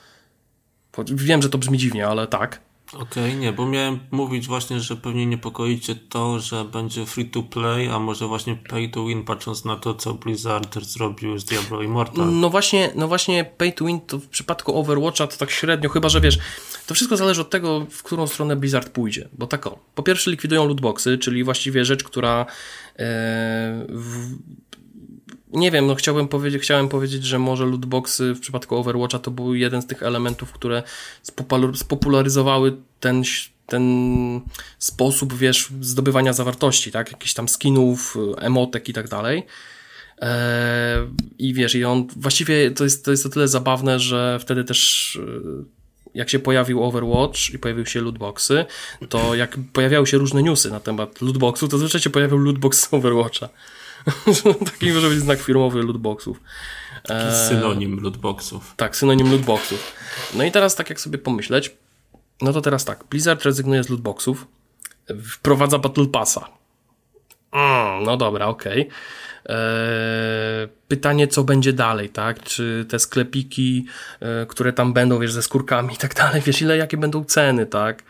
Wiem, 1.06 1.42
że 1.42 1.48
to 1.48 1.58
brzmi 1.58 1.78
dziwnie, 1.78 2.06
ale 2.06 2.26
tak. 2.26 2.60
Okej, 2.92 3.02
okay, 3.02 3.36
nie, 3.36 3.52
bo 3.52 3.66
miałem 3.66 3.98
mówić 4.10 4.46
właśnie, 4.46 4.80
że 4.80 4.96
pewnie 4.96 5.26
niepokoi 5.26 5.80
cię 5.80 5.94
to, 5.94 6.40
że 6.40 6.64
będzie 6.64 7.06
free 7.06 7.30
to 7.30 7.42
play, 7.42 7.88
a 7.88 7.98
może 7.98 8.26
właśnie 8.26 8.56
pay 8.56 8.88
to 8.88 9.06
win, 9.06 9.24
patrząc 9.24 9.64
na 9.64 9.76
to, 9.76 9.94
co 9.94 10.14
Blizzard 10.14 10.84
zrobił 10.84 11.38
z 11.38 11.44
Diablo 11.44 11.82
Immortal. 11.82 12.32
No 12.32 12.50
właśnie, 12.50 12.90
no 12.94 13.08
właśnie 13.08 13.44
pay 13.44 13.72
to 13.72 13.84
win 13.84 14.00
to 14.00 14.18
w 14.18 14.28
przypadku 14.28 14.78
Overwatcha 14.78 15.26
to 15.26 15.36
tak 15.36 15.50
średnio, 15.50 15.88
chyba 15.88 16.08
że 16.08 16.20
wiesz, 16.20 16.38
to 16.86 16.94
wszystko 16.94 17.16
zależy 17.16 17.40
od 17.40 17.50
tego, 17.50 17.86
w 17.90 18.02
którą 18.02 18.26
stronę 18.26 18.56
Blizzard 18.56 18.88
pójdzie. 18.88 19.28
Bo 19.32 19.46
tak 19.46 19.66
o, 19.66 19.78
po 19.94 20.02
pierwsze 20.02 20.30
likwidują 20.30 20.66
lootboxy, 20.66 21.18
czyli 21.18 21.44
właściwie 21.44 21.84
rzecz, 21.84 22.04
która 22.04 22.40
e, 22.40 22.46
w, 23.88 24.36
nie 25.52 25.70
wiem, 25.70 25.86
no 25.86 25.94
chciałbym 25.94 26.28
powiedzieć, 26.28 26.62
chciałem 26.62 26.88
powiedzieć, 26.88 27.24
że 27.24 27.38
może 27.38 27.66
lootboxy 27.66 28.34
w 28.34 28.40
przypadku 28.40 28.76
Overwatcha 28.76 29.18
to 29.18 29.30
był 29.30 29.54
jeden 29.54 29.82
z 29.82 29.86
tych 29.86 30.02
elementów, 30.02 30.52
które 30.52 30.82
spopularyzowały 31.74 32.76
ten, 33.00 33.22
ten 33.66 33.82
sposób, 34.78 35.34
wiesz, 35.34 35.68
zdobywania 35.80 36.32
zawartości, 36.32 36.92
tak? 36.92 37.12
Jakichś 37.12 37.34
tam 37.34 37.48
skinów, 37.48 38.16
emotek 38.36 38.88
i 38.88 38.92
tak 38.92 39.08
dalej. 39.08 39.46
Eee, 40.20 41.08
I 41.38 41.54
wiesz, 41.54 41.74
i 41.74 41.84
on 41.84 42.06
właściwie 42.16 42.70
to 42.70 42.84
jest, 42.84 43.04
to 43.04 43.10
jest 43.10 43.26
o 43.26 43.28
tyle 43.28 43.48
zabawne, 43.48 44.00
że 44.00 44.38
wtedy 44.40 44.64
też 44.64 45.18
e, 45.22 45.78
jak 46.14 46.30
się 46.30 46.38
pojawił 46.38 46.84
Overwatch 46.84 47.50
i 47.54 47.58
pojawiły 47.58 47.86
się 47.86 48.00
lootboxy, 48.00 48.64
to 49.08 49.34
jak 49.34 49.56
pojawiały 49.72 50.06
się 50.06 50.18
różne 50.18 50.42
newsy 50.42 50.70
na 50.70 50.80
temat 50.80 51.22
lootboxu, 51.22 51.68
to 51.68 51.78
zwyczajnie 51.78 52.02
się 52.02 52.10
pojawił 52.10 52.38
lootbox 52.38 52.94
Overwatcha. 52.94 53.48
Taki 54.72 54.92
może 54.92 55.08
być 55.08 55.18
znak 55.18 55.40
firmowy 55.40 55.82
lootboxów. 55.82 56.40
Taki 57.02 57.28
e, 57.28 57.48
synonim 57.48 58.00
lootboxów. 58.00 58.74
Tak, 58.76 58.96
synonim 58.96 59.30
lootboxów. 59.30 59.92
No 60.34 60.44
i 60.44 60.50
teraz 60.50 60.74
tak 60.74 60.90
jak 60.90 61.00
sobie 61.00 61.18
pomyśleć, 61.18 61.76
no 62.42 62.52
to 62.52 62.60
teraz 62.60 62.84
tak, 62.84 63.04
Blizzard 63.10 63.42
rezygnuje 63.42 63.84
z 63.84 63.88
lootboxów, 63.88 64.46
wprowadza 65.24 65.78
Battle 65.78 66.06
Passa. 66.06 66.48
Mm, 67.52 68.04
no 68.04 68.16
dobra, 68.16 68.46
okej. 68.46 68.80
Okay. 68.80 69.56
E, 69.56 70.68
pytanie, 70.88 71.28
co 71.28 71.44
będzie 71.44 71.72
dalej, 71.72 72.08
tak? 72.08 72.42
Czy 72.42 72.86
te 72.88 72.98
sklepiki, 72.98 73.86
e, 74.20 74.46
które 74.46 74.72
tam 74.72 74.92
będą, 74.92 75.18
wiesz, 75.18 75.32
ze 75.32 75.42
skórkami 75.42 75.94
i 75.94 75.96
tak 75.96 76.14
dalej, 76.14 76.42
wiesz, 76.46 76.62
ile, 76.62 76.76
jakie 76.76 76.96
będą 76.96 77.24
ceny, 77.24 77.66
tak? 77.66 78.02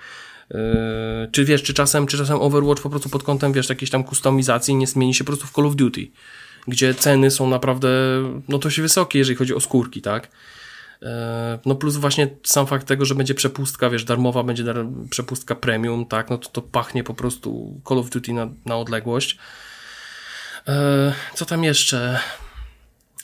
Yy, 0.51 1.29
czy 1.33 1.45
wiesz, 1.45 1.63
czy 1.63 1.75
czasem, 1.75 2.07
czy 2.07 2.19
czasem 2.19 2.41
Overwatch 2.41 2.83
po 2.83 2.91
prostu 2.91 3.09
pod 3.09 3.23
kątem, 3.23 3.53
wiesz, 3.53 3.69
jakiejś 3.69 3.91
tam 3.91 4.05
kustomizacji 4.05 4.75
nie 4.75 4.87
zmieni 4.87 5.15
się 5.15 5.25
po 5.25 5.27
prostu 5.27 5.47
w 5.47 5.53
Call 5.53 5.67
of 5.67 5.77
Duty, 5.77 6.11
gdzie 6.69 6.95
ceny 6.95 7.31
są 7.31 7.49
naprawdę, 7.49 7.89
no 8.49 8.59
to 8.59 8.71
się 8.71 8.83
wysokie, 8.83 9.19
jeżeli 9.19 9.37
chodzi 9.37 9.55
o 9.55 9.61
skórki, 9.61 10.03
tak? 10.03 10.29
Yy, 11.03 11.09
no 11.67 11.75
plus 11.75 11.97
właśnie 11.97 12.29
sam 12.43 12.67
fakt 12.67 12.87
tego, 12.87 13.05
że 13.05 13.15
będzie 13.15 13.35
przepustka, 13.35 13.91
wiesz, 13.91 14.05
darmowa 14.05 14.43
będzie 14.43 14.65
dar 14.65 14.77
przepustka 15.11 15.55
premium, 15.55 16.07
tak, 16.07 16.31
no 16.31 16.39
to 16.39 16.49
to 16.49 16.63
pachnie 16.63 17.05
po 17.05 17.15
prostu 17.15 17.81
Call 17.89 17.99
of 17.99 18.11
Duty 18.11 18.33
na, 18.33 18.49
na 18.67 18.77
odległość. 18.77 19.39
Yy, 20.67 20.75
co 21.35 21.45
tam 21.45 21.65
jeszcze? 21.65 22.21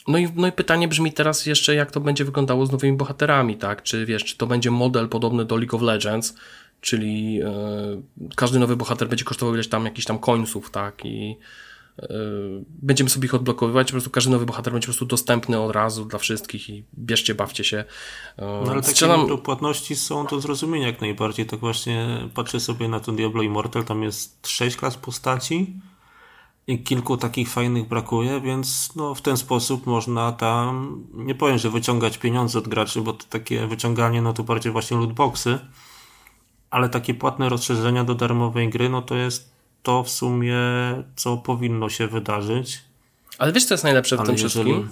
No 0.07 0.17
i, 0.17 0.27
no 0.35 0.47
i 0.47 0.51
pytanie 0.51 0.87
brzmi 0.87 1.13
teraz 1.13 1.45
jeszcze, 1.45 1.75
jak 1.75 1.91
to 1.91 1.99
będzie 1.99 2.25
wyglądało 2.25 2.65
z 2.65 2.71
nowymi 2.71 2.97
bohaterami, 2.97 3.57
tak? 3.57 3.83
Czy 3.83 4.05
wiesz, 4.05 4.23
czy 4.23 4.37
to 4.37 4.47
będzie 4.47 4.71
model 4.71 5.09
podobny 5.09 5.45
do 5.45 5.57
League 5.57 5.75
of 5.75 5.81
Legends, 5.81 6.35
czyli 6.85 7.41
e, 7.41 8.01
każdy 8.35 8.59
nowy 8.59 8.75
bohater 8.75 9.09
będzie 9.09 9.25
kosztował 9.25 9.53
ileś 9.53 9.67
tam 9.67 9.85
jakichś 9.85 10.05
tam 10.05 10.19
końców, 10.19 10.71
tak, 10.71 11.05
i 11.05 11.37
e, 11.99 12.07
będziemy 12.67 13.09
sobie 13.09 13.25
ich 13.25 13.35
odblokowywać, 13.35 13.87
po 13.87 13.91
prostu 13.91 14.09
każdy 14.09 14.31
nowy 14.31 14.45
bohater 14.45 14.73
będzie 14.73 14.85
po 14.85 14.91
prostu 14.91 15.05
dostępny 15.05 15.59
od 15.59 15.71
razu 15.71 16.05
dla 16.05 16.19
wszystkich 16.19 16.69
i 16.69 16.83
bierzcie, 16.97 17.35
bawcie 17.35 17.63
się. 17.63 17.77
E, 18.37 18.61
no 18.65 18.71
ale 18.71 18.83
Strzelam... 18.83 19.27
takie 19.27 19.37
płatności 19.41 19.95
są 19.95 20.25
do 20.25 20.41
zrozumienia 20.41 20.87
jak 20.87 21.01
najbardziej, 21.01 21.45
tak 21.45 21.59
właśnie 21.59 22.29
patrzę 22.33 22.59
sobie 22.59 22.87
na 22.87 22.99
to 22.99 23.11
Diablo 23.11 23.43
Immortal, 23.43 23.83
tam 23.83 24.03
jest 24.03 24.47
sześć 24.47 24.77
klas 24.77 24.97
postaci, 24.97 25.79
i 26.67 26.83
kilku 26.83 27.17
takich 27.17 27.49
fajnych 27.49 27.87
brakuje, 27.87 28.41
więc 28.41 28.95
no, 28.95 29.15
w 29.15 29.21
ten 29.21 29.37
sposób 29.37 29.85
można 29.85 30.31
tam, 30.31 31.03
nie 31.13 31.35
powiem, 31.35 31.57
że 31.57 31.69
wyciągać 31.69 32.17
pieniądze 32.17 32.59
od 32.59 32.67
graczy, 32.67 33.01
bo 33.01 33.13
to 33.13 33.25
takie 33.29 33.67
wyciąganie, 33.67 34.21
no 34.21 34.33
to 34.33 34.43
bardziej 34.43 34.71
właśnie 34.71 34.97
lootboxy, 34.97 35.59
ale 36.75 36.89
takie 36.89 37.13
płatne 37.13 37.49
rozszerzenia 37.49 38.03
do 38.03 38.15
darmowej 38.15 38.69
gry, 38.69 38.89
no 38.89 39.01
to 39.01 39.15
jest 39.15 39.51
to 39.83 40.03
w 40.03 40.09
sumie, 40.09 40.57
co 41.15 41.37
powinno 41.37 41.89
się 41.89 42.07
wydarzyć. 42.07 42.81
Ale 43.37 43.51
wiesz, 43.51 43.65
co 43.65 43.73
jest 43.73 43.83
najlepsze 43.83 44.15
w 44.15 44.19
ale 44.19 44.27
tym 44.27 44.35
jeżeli... 44.35 44.73
wszystkim? 44.73 44.89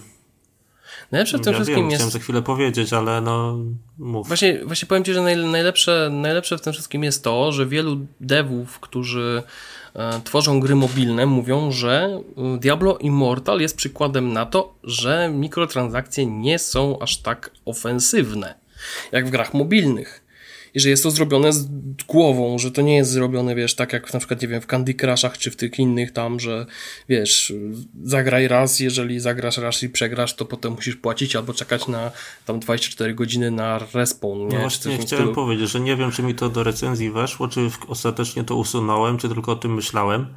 Najlepsze 1.12 1.38
w 1.38 1.42
tym 1.42 1.54
ja 1.54 1.58
wszystkim 1.58 1.78
wiem, 1.78 1.92
jest. 1.92 2.02
Chciałem 2.02 2.12
za 2.12 2.20
chwilę 2.20 2.42
powiedzieć, 2.42 2.94
ale 2.94 3.22
no 3.22 3.58
mów. 3.98 4.28
Właśnie, 4.28 4.66
właśnie 4.66 4.88
powiem 4.88 5.04
Ci, 5.04 5.14
że 5.14 5.22
najlepsze, 5.22 6.10
najlepsze 6.12 6.58
w 6.58 6.62
tym 6.62 6.74
wszystkim 6.74 7.04
jest 7.04 7.24
to, 7.24 7.52
że 7.52 7.66
wielu 7.66 7.98
devów, 8.22 8.80
którzy 8.80 9.44
e, 9.96 10.22
tworzą 10.24 10.60
gry 10.60 10.76
mobilne, 10.76 11.26
mówią, 11.26 11.72
że 11.72 12.22
e, 12.38 12.58
Diablo 12.58 12.98
Immortal 12.98 13.60
jest 13.60 13.78
przykładem 13.78 14.34
na 14.34 14.46
to, 14.46 14.74
że 14.84 15.30
mikrotransakcje 15.34 16.26
nie 16.26 16.60
są 16.60 17.00
aż 17.00 17.18
tak 17.18 17.52
ofensywne 17.66 18.64
jak 19.12 19.28
w 19.28 19.30
grach 19.30 19.54
mobilnych 19.54 20.23
i 20.74 20.80
że 20.80 20.90
jest 20.90 21.04
to 21.04 21.12
zrobione 21.12 21.54
z 21.54 21.68
głową, 22.08 22.60
że 22.60 22.72
to 22.72 22.82
nie 22.82 22.96
jest 22.96 23.12
zrobione, 23.12 23.56
wiesz, 23.56 23.76
tak 23.76 23.94
jak 23.94 24.14
na 24.14 24.20
przykład, 24.20 24.42
nie 24.42 24.48
wiem, 24.48 24.62
w 24.62 24.68
Candy 24.68 24.94
Crushach 24.94 25.38
czy 25.38 25.52
w 25.52 25.56
tych 25.56 25.80
innych 25.80 26.12
tam, 26.12 26.40
że 26.40 26.66
wiesz, 27.10 27.54
zagraj 28.04 28.48
raz, 28.48 28.80
jeżeli 28.80 29.20
zagrasz 29.20 29.58
raz 29.58 29.84
i 29.84 29.90
przegrasz, 29.90 30.36
to 30.36 30.46
potem 30.46 30.74
musisz 30.74 30.96
płacić 30.96 31.36
albo 31.36 31.54
czekać 31.54 31.88
na 31.88 32.12
tam 32.46 32.60
24 32.60 33.14
godziny 33.14 33.52
na 33.52 33.80
respawn, 33.94 34.48
nie? 34.48 34.56
No 34.56 34.62
właśnie 34.62 34.98
chciałem 34.98 35.34
powiedzieć, 35.34 35.72
że 35.72 35.80
nie 35.80 35.96
wiem, 35.96 36.12
czy 36.12 36.24
mi 36.24 36.36
to 36.36 36.50
do 36.50 36.64
recenzji 36.64 37.12
weszło, 37.12 37.48
czy 37.48 37.70
ostatecznie 37.88 38.44
to 38.44 38.56
usunąłem, 38.56 39.18
czy 39.18 39.30
tylko 39.30 39.52
o 39.52 39.56
tym 39.56 39.74
myślałem, 39.74 40.28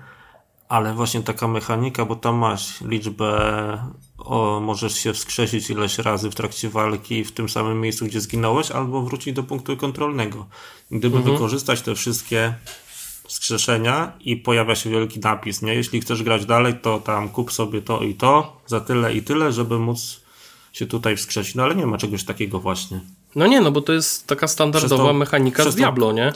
ale 0.68 0.94
właśnie 0.94 1.23
taka 1.23 1.49
mechanika, 1.49 2.04
bo 2.04 2.16
tam 2.16 2.37
masz 2.37 2.80
liczbę, 2.80 3.28
o, 4.18 4.61
możesz 4.61 4.94
się 4.94 5.12
wskrzesić 5.12 5.70
ileś 5.70 5.99
razy 5.99 6.30
w 6.30 6.35
trakcie 6.35 6.68
walki 6.68 7.25
w 7.25 7.32
tym 7.32 7.49
samym 7.49 7.80
miejscu, 7.80 8.06
gdzie 8.06 8.20
zginąłeś, 8.20 8.70
albo 8.70 9.02
wrócić 9.02 9.35
do 9.35 9.42
punktu 9.42 9.76
kontrolnego. 9.76 10.46
Gdyby 10.90 11.16
mhm. 11.16 11.35
wykorzystać 11.35 11.80
te 11.80 11.94
wszystkie 11.94 12.54
wskrzeszenia 13.25 14.12
i 14.20 14.37
pojawia 14.37 14.75
się 14.75 14.90
wielki 14.90 15.20
napis, 15.20 15.62
nie? 15.62 15.75
Jeśli 15.75 16.00
chcesz 16.00 16.23
grać 16.23 16.46
dalej, 16.46 16.75
to 16.82 17.00
tam 17.00 17.28
kup 17.28 17.52
sobie 17.52 17.82
to 17.82 18.00
i 18.00 18.14
to 18.14 18.61
za 18.66 18.80
tyle 18.80 19.14
i 19.14 19.23
tyle, 19.23 19.52
żeby 19.52 19.78
móc 19.78 20.20
się 20.73 20.87
tutaj 20.87 21.16
wskrzesić. 21.16 21.54
No 21.54 21.62
ale 21.62 21.75
nie 21.75 21.87
ma 21.87 21.99
czegoś 21.99 22.25
takiego 22.25 22.61
właśnie. 22.61 23.00
No 23.35 23.46
nie, 23.46 23.61
no 23.61 23.70
bo 23.70 23.80
to 23.80 23.92
jest 23.92 24.26
taka 24.26 24.49
standardowa 24.49 25.04
to, 25.04 25.12
mechanika 25.12 25.70
z 25.70 25.75
Diablo, 25.75 26.12
nie? 26.12 26.32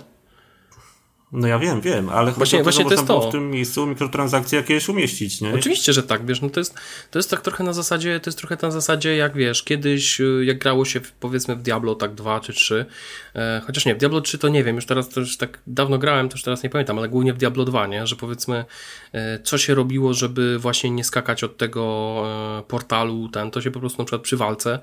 No 1.33 1.49
ja 1.49 1.59
wiem, 1.59 1.81
wiem, 1.81 2.09
ale 2.09 2.33
właśnie, 2.33 2.63
właśnie 2.63 2.85
to 2.85 2.91
jest 2.91 3.07
to. 3.07 3.21
w 3.21 3.33
tym 3.33 3.51
miejscu 3.51 3.87
mikrotransakcje 3.87 4.59
jakieś 4.59 4.89
umieścić, 4.89 5.41
nie? 5.41 5.55
Oczywiście, 5.55 5.93
że 5.93 6.03
tak, 6.03 6.27
wiesz, 6.27 6.41
no 6.41 6.51
to 6.51 6.61
jest, 6.61 6.75
to 7.11 7.19
jest 7.19 7.31
tak 7.31 7.41
trochę 7.41 7.65
na 7.65 7.73
zasadzie, 7.73 8.21
to 8.21 8.31
jest 8.31 8.39
trochę 8.39 8.57
na 8.63 8.71
zasadzie, 8.71 9.17
jak 9.17 9.35
wiesz, 9.35 9.63
kiedyś, 9.63 10.21
y, 10.21 10.45
jak 10.45 10.59
grało 10.59 10.85
się 10.85 11.01
w, 11.01 11.13
powiedzmy 11.13 11.57
w 11.57 11.63
Diablo 11.63 11.95
tak 11.95 12.15
2 12.15 12.41
czy 12.41 12.53
3, 12.53 12.87
e, 13.35 13.63
chociaż 13.67 13.87
nie, 13.87 13.95
w 13.95 13.99
Diablo 13.99 14.21
3 14.21 14.39
to 14.39 14.49
nie 14.49 14.65
wiem, 14.65 14.77
już 14.77 14.87
teraz 14.87 15.09
to 15.09 15.21
już 15.21 15.37
tak 15.37 15.59
dawno 15.67 15.99
grałem, 15.99 16.29
to 16.29 16.35
już 16.35 16.43
teraz 16.43 16.63
nie 16.63 16.71
pamiętam, 16.71 16.99
ale 16.99 17.09
głównie 17.09 17.33
w 17.33 17.37
Diablo 17.37 17.65
2, 17.65 17.87
nie, 17.87 18.07
że 18.07 18.17
powiedzmy, 18.17 18.65
e, 19.13 19.39
co 19.39 19.59
się 19.59 19.75
robiło, 19.75 20.15
żeby 20.15 20.59
właśnie 20.59 20.91
nie 20.91 21.05
skakać 21.05 21.45
od 21.45 21.57
tego 21.57 22.23
e, 22.59 22.63
portalu, 22.63 23.29
ten, 23.29 23.51
to 23.51 23.61
się 23.61 23.71
po 23.71 23.81
prostu 23.81 23.99
na 23.99 24.05
przykład 24.05 24.23
przy 24.23 24.37
walce 24.37 24.79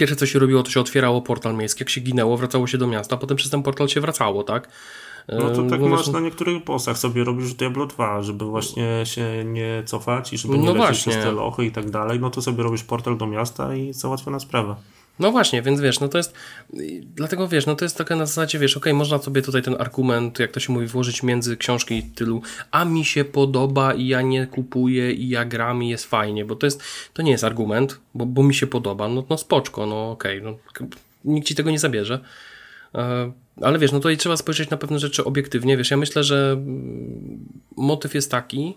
Pierwsze 0.00 0.16
co 0.16 0.26
się 0.26 0.38
robiło, 0.38 0.62
to 0.62 0.70
się 0.70 0.80
otwierało 0.80 1.22
portal 1.22 1.54
miejski, 1.54 1.82
jak 1.82 1.90
się 1.90 2.00
ginęło, 2.00 2.36
wracało 2.36 2.66
się 2.66 2.78
do 2.78 2.86
miasta, 2.86 3.16
potem 3.16 3.36
przez 3.36 3.50
ten 3.50 3.62
portal 3.62 3.88
się 3.88 4.00
wracało, 4.00 4.42
tak? 4.42 4.68
No 5.28 5.50
to 5.50 5.62
tak 5.62 5.80
masz 5.80 6.08
na 6.08 6.20
niektórych 6.20 6.64
bossach 6.64 6.98
sobie 6.98 7.24
robisz 7.24 7.54
Diablo 7.54 7.86
2, 7.86 8.22
żeby 8.22 8.44
właśnie 8.44 9.02
się 9.04 9.44
nie 9.44 9.82
cofać 9.86 10.32
i 10.32 10.38
żeby 10.38 10.58
nie 10.58 10.66
no 10.66 10.72
lecieć 10.72 10.86
właśnie. 10.86 11.12
przez 11.12 11.24
te 11.24 11.32
lochy 11.32 11.66
i 11.66 11.70
tak 11.70 11.90
dalej, 11.90 12.20
no 12.20 12.30
to 12.30 12.42
sobie 12.42 12.62
robisz 12.62 12.84
portal 12.84 13.16
do 13.16 13.26
miasta 13.26 13.74
i 13.74 13.92
załatwiona 13.92 14.40
sprawa. 14.40 14.76
No 15.20 15.32
właśnie, 15.32 15.62
więc 15.62 15.80
wiesz, 15.80 16.00
no 16.00 16.08
to 16.08 16.18
jest, 16.18 16.34
dlatego 17.02 17.48
wiesz, 17.48 17.66
no 17.66 17.76
to 17.76 17.84
jest 17.84 17.98
taka 17.98 18.16
na 18.16 18.26
zasadzie, 18.26 18.58
wiesz, 18.58 18.76
okay, 18.76 18.94
można 18.94 19.18
sobie 19.18 19.42
tutaj 19.42 19.62
ten 19.62 19.76
argument, 19.78 20.38
jak 20.38 20.52
to 20.52 20.60
się 20.60 20.72
mówi, 20.72 20.86
włożyć 20.86 21.22
między 21.22 21.56
książki 21.56 21.94
i 21.94 22.02
tylu, 22.02 22.42
a 22.70 22.84
mi 22.84 23.04
się 23.04 23.24
podoba 23.24 23.94
i 23.94 24.06
ja 24.06 24.22
nie 24.22 24.46
kupuję 24.46 25.12
i 25.12 25.28
ja 25.28 25.44
gram 25.44 25.82
i 25.82 25.88
jest 25.88 26.04
fajnie, 26.04 26.44
bo 26.44 26.56
to 26.56 26.66
jest, 26.66 26.82
to 27.14 27.22
nie 27.22 27.30
jest 27.30 27.44
argument, 27.44 28.00
bo, 28.14 28.26
bo 28.26 28.42
mi 28.42 28.54
się 28.54 28.66
podoba, 28.66 29.08
no, 29.08 29.24
no 29.30 29.38
spoczko, 29.38 29.86
no 29.86 30.10
okej, 30.10 30.40
okay, 30.40 30.58
no, 30.80 30.86
nikt 31.24 31.46
ci 31.48 31.54
tego 31.54 31.70
nie 31.70 31.78
zabierze. 31.78 32.20
E, 32.94 33.32
ale 33.62 33.78
wiesz, 33.78 33.92
no 33.92 33.98
tutaj 33.98 34.16
trzeba 34.16 34.36
spojrzeć 34.36 34.70
na 34.70 34.76
pewne 34.76 34.98
rzeczy 34.98 35.24
obiektywnie. 35.24 35.76
Wiesz, 35.76 35.90
ja 35.90 35.96
myślę, 35.96 36.24
że 36.24 36.60
motyw 37.76 38.14
jest 38.14 38.30
taki, 38.30 38.76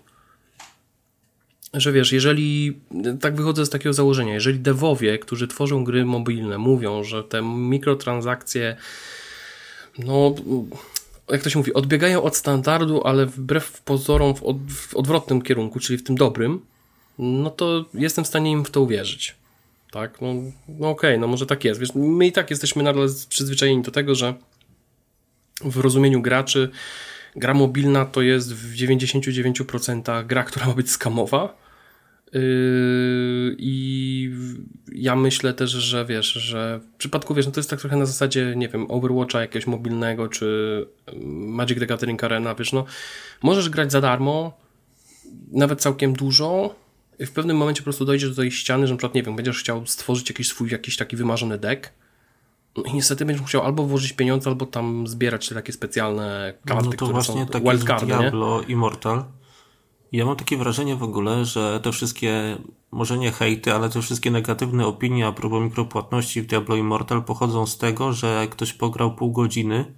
że 1.74 1.92
wiesz, 1.92 2.12
jeżeli, 2.12 2.80
tak 3.22 3.36
wychodzę 3.36 3.66
z 3.66 3.70
takiego 3.70 3.94
założenia, 3.94 4.34
jeżeli 4.34 4.60
devowie, 4.60 5.20
którzy 5.20 5.48
tworzą 5.48 5.84
gry 5.84 6.06
mobilne, 6.06 6.58
mówią, 6.58 7.04
że 7.04 7.24
te 7.24 7.42
mikrotransakcje, 7.42 8.76
no, 10.00 10.36
jak 11.30 11.42
to 11.42 11.50
się 11.50 11.60
mówi, 11.60 11.74
odbiegają 11.74 12.24
od 12.24 12.36
standardu, 12.36 13.02
ale 13.04 13.26
wbrew 13.26 13.82
pozorom 13.82 14.36
w, 14.36 14.44
od, 14.44 14.58
w 14.72 14.96
odwrotnym 14.96 15.42
kierunku, 15.42 15.80
czyli 15.80 16.00
w 16.00 16.04
tym 16.04 16.16
dobrym, 16.16 16.60
no 17.20 17.50
to 17.50 17.86
jestem 17.94 18.24
w 18.24 18.28
stanie 18.28 18.52
im 18.52 18.66
w 18.66 18.72
to 18.72 18.82
uwierzyć. 18.82 19.36
Tak, 19.92 20.22
no, 20.22 20.34
no 20.68 20.90
okej, 20.90 21.10
okay, 21.12 21.18
no 21.18 21.28
może 21.28 21.46
tak 21.46 21.64
jest. 21.64 21.80
Wiesz, 21.80 21.90
my 21.96 22.28
i 22.28 22.32
tak 22.32 22.50
jesteśmy 22.50 22.84
nadal 22.84 23.10
przyzwyczajeni 23.30 23.82
do 23.82 23.92
tego, 23.92 24.16
że 24.16 24.34
w 25.66 25.78
rozumieniu 25.78 26.22
graczy 26.22 26.70
gra 27.36 27.54
mobilna 27.54 28.06
to 28.06 28.22
jest 28.22 28.54
w 28.54 28.76
99% 28.76 30.26
gra, 30.26 30.44
która 30.44 30.66
ma 30.68 30.74
być 30.74 30.92
skamowa. 30.92 31.63
Yy, 32.34 33.56
I 33.58 34.32
ja 34.92 35.16
myślę 35.16 35.54
też, 35.54 35.70
że 35.70 36.06
wiesz, 36.06 36.34
że 36.34 36.80
w 36.94 36.98
przypadku, 36.98 37.34
wiesz, 37.34 37.46
no 37.46 37.52
to 37.52 37.60
jest 37.60 37.70
tak 37.70 37.80
trochę 37.80 37.98
na 37.98 38.06
zasadzie, 38.06 38.54
nie 38.56 38.70
wiem, 38.70 38.92
Overwatcha 38.92 39.42
jakiegoś 39.42 39.68
mobilnego, 39.68 40.28
czy 40.28 40.88
Magic 41.32 41.80
the 41.80 41.86
Gathering 41.86 42.24
Arena, 42.24 42.56
wiesz, 42.56 42.74
no 42.74 42.86
możesz 43.42 43.70
grać 43.70 43.92
za 43.92 44.02
darmo, 44.02 44.58
nawet 45.52 45.82
całkiem 45.82 46.14
dużo, 46.14 46.76
i 47.20 47.26
w 47.26 47.32
pewnym 47.32 47.58
momencie 47.58 47.82
po 47.82 47.84
prostu 47.84 48.06
dojdziesz 48.06 48.30
do 48.30 48.36
tej 48.36 48.52
ściany, 48.52 48.88
że 48.88 48.94
na 48.94 48.98
przykład, 48.98 49.16
nie 49.16 49.24
wiem, 49.24 49.36
będziesz 49.36 49.60
chciał 49.60 49.86
stworzyć 49.86 50.30
jakiś 50.30 50.48
swój, 50.48 50.70
jakiś 50.70 50.98
taki 50.98 51.16
wymarzony 51.16 51.58
deck, 51.58 51.92
no 52.78 52.84
i 52.84 52.94
niestety 52.94 53.26
będziesz 53.26 53.42
musiał 53.42 53.64
albo 53.64 53.84
włożyć 53.84 54.14
pieniądze, 54.14 54.50
albo 54.50 54.66
tam 54.66 55.08
zbierać 55.08 55.50
te 55.50 55.56
takie 55.56 55.74
specjalne 55.74 56.54
karty, 56.66 56.86
no 56.86 56.92
to 56.92 56.98
które 56.98 57.12
właśnie 57.12 57.46
są 57.46 57.48
takie 57.48 58.06
Diablo 58.06 58.62
nie? 58.62 58.68
Immortal. 58.68 59.24
Ja 60.14 60.26
mam 60.26 60.36
takie 60.36 60.58
wrażenie 60.58 60.96
w 60.96 61.04
ogóle, 61.04 61.46
że 61.46 61.80
te 61.84 61.92
wszystkie, 61.92 62.58
może 62.92 63.18
nie 63.18 63.32
hejty, 63.32 63.74
ale 63.74 63.90
te 63.90 64.02
wszystkie 64.02 64.32
negatywne 64.32 64.88
opinie 64.88 65.28
a 65.28 65.32
propos 65.32 65.64
mikropłatności 65.64 66.42
w 66.42 66.46
Diablo 66.46 66.76
Immortal 66.76 67.24
pochodzą 67.24 67.66
z 67.66 67.78
tego, 67.78 68.14
że 68.14 68.48
ktoś 68.52 68.74
pograł 68.74 69.16
pół 69.16 69.32
godziny 69.32 69.94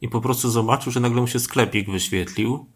i 0.00 0.08
po 0.08 0.20
prostu 0.20 0.50
zobaczył, 0.50 0.92
że 0.92 1.00
nagle 1.00 1.20
mu 1.20 1.26
się 1.26 1.40
sklepik 1.40 1.90
wyświetlił 1.90 2.66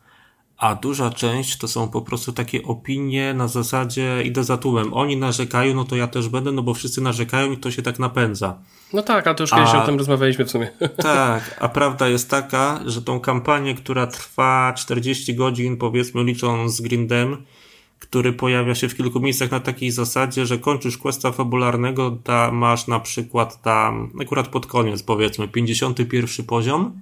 a 0.61 0.75
duża 0.75 1.11
część 1.11 1.59
to 1.59 1.69
są 1.69 1.89
po 1.89 2.03
prostu 2.03 2.33
takie 2.33 2.63
opinie 2.63 3.35
na 3.35 3.49
zasadzie 3.49 4.23
idę 4.25 4.45
za 4.45 4.57
tłumem. 4.57 4.95
Oni 4.95 5.17
narzekają, 5.17 5.75
no 5.75 5.85
to 5.85 5.97
ja 5.97 6.07
też 6.07 6.29
będę, 6.29 6.53
no 6.53 6.63
bo 6.63 6.75
wszyscy 6.75 7.01
narzekają 7.01 7.53
i 7.53 7.57
to 7.57 7.71
się 7.71 7.83
tak 7.83 7.99
napędza. 7.99 8.59
No 8.93 9.03
tak, 9.03 9.27
a 9.27 9.35
to 9.35 9.43
już 9.43 9.51
kiedyś 9.51 9.69
a, 9.75 9.83
o 9.83 9.87
tym 9.87 9.99
rozmawialiśmy 9.99 10.45
w 10.45 10.51
sumie. 10.51 10.71
Tak, 10.97 11.57
a 11.61 11.69
prawda 11.69 12.09
jest 12.09 12.31
taka, 12.31 12.81
że 12.87 13.03
tą 13.03 13.21
kampanię, 13.21 13.75
która 13.75 14.07
trwa 14.07 14.73
40 14.77 15.35
godzin, 15.35 15.77
powiedzmy 15.77 16.25
licząc 16.25 16.77
z 16.77 16.81
Grindem, 16.81 17.45
który 17.99 18.33
pojawia 18.33 18.75
się 18.75 18.89
w 18.89 18.97
kilku 18.97 19.21
miejscach 19.21 19.51
na 19.51 19.61
takiej 19.61 19.91
zasadzie, 19.91 20.47
że 20.47 20.59
kończysz 20.59 20.99
questa 20.99 21.33
fabularnego, 21.33 22.19
ta, 22.25 22.51
masz 22.53 22.87
na 22.87 23.01
przykład 23.01 23.63
tam, 23.63 24.13
akurat 24.21 24.49
pod 24.49 24.67
koniec 24.67 25.03
powiedzmy, 25.03 25.49
51 25.49 26.47
poziom, 26.47 27.01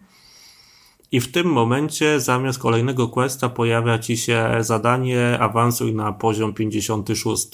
i 1.12 1.20
w 1.20 1.32
tym 1.32 1.46
momencie 1.46 2.20
zamiast 2.20 2.58
kolejnego 2.58 3.08
questa 3.08 3.48
pojawia 3.48 3.98
ci 3.98 4.16
się 4.16 4.48
zadanie 4.60 5.38
awansuj 5.40 5.94
na 5.94 6.12
poziom 6.12 6.54
56. 6.54 7.48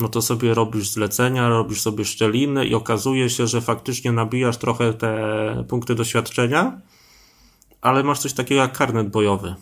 No 0.00 0.08
to 0.08 0.22
sobie 0.22 0.54
robisz 0.54 0.88
zlecenia, 0.88 1.48
robisz 1.48 1.80
sobie 1.80 2.04
szczeliny 2.04 2.66
i 2.66 2.74
okazuje 2.74 3.30
się, 3.30 3.46
że 3.46 3.60
faktycznie 3.60 4.12
nabijasz 4.12 4.56
trochę 4.56 4.94
te 4.94 5.64
punkty 5.68 5.94
doświadczenia, 5.94 6.80
ale 7.80 8.02
masz 8.02 8.18
coś 8.18 8.32
takiego 8.32 8.60
jak 8.60 8.78
karnet 8.78 9.10
bojowy, 9.10 9.54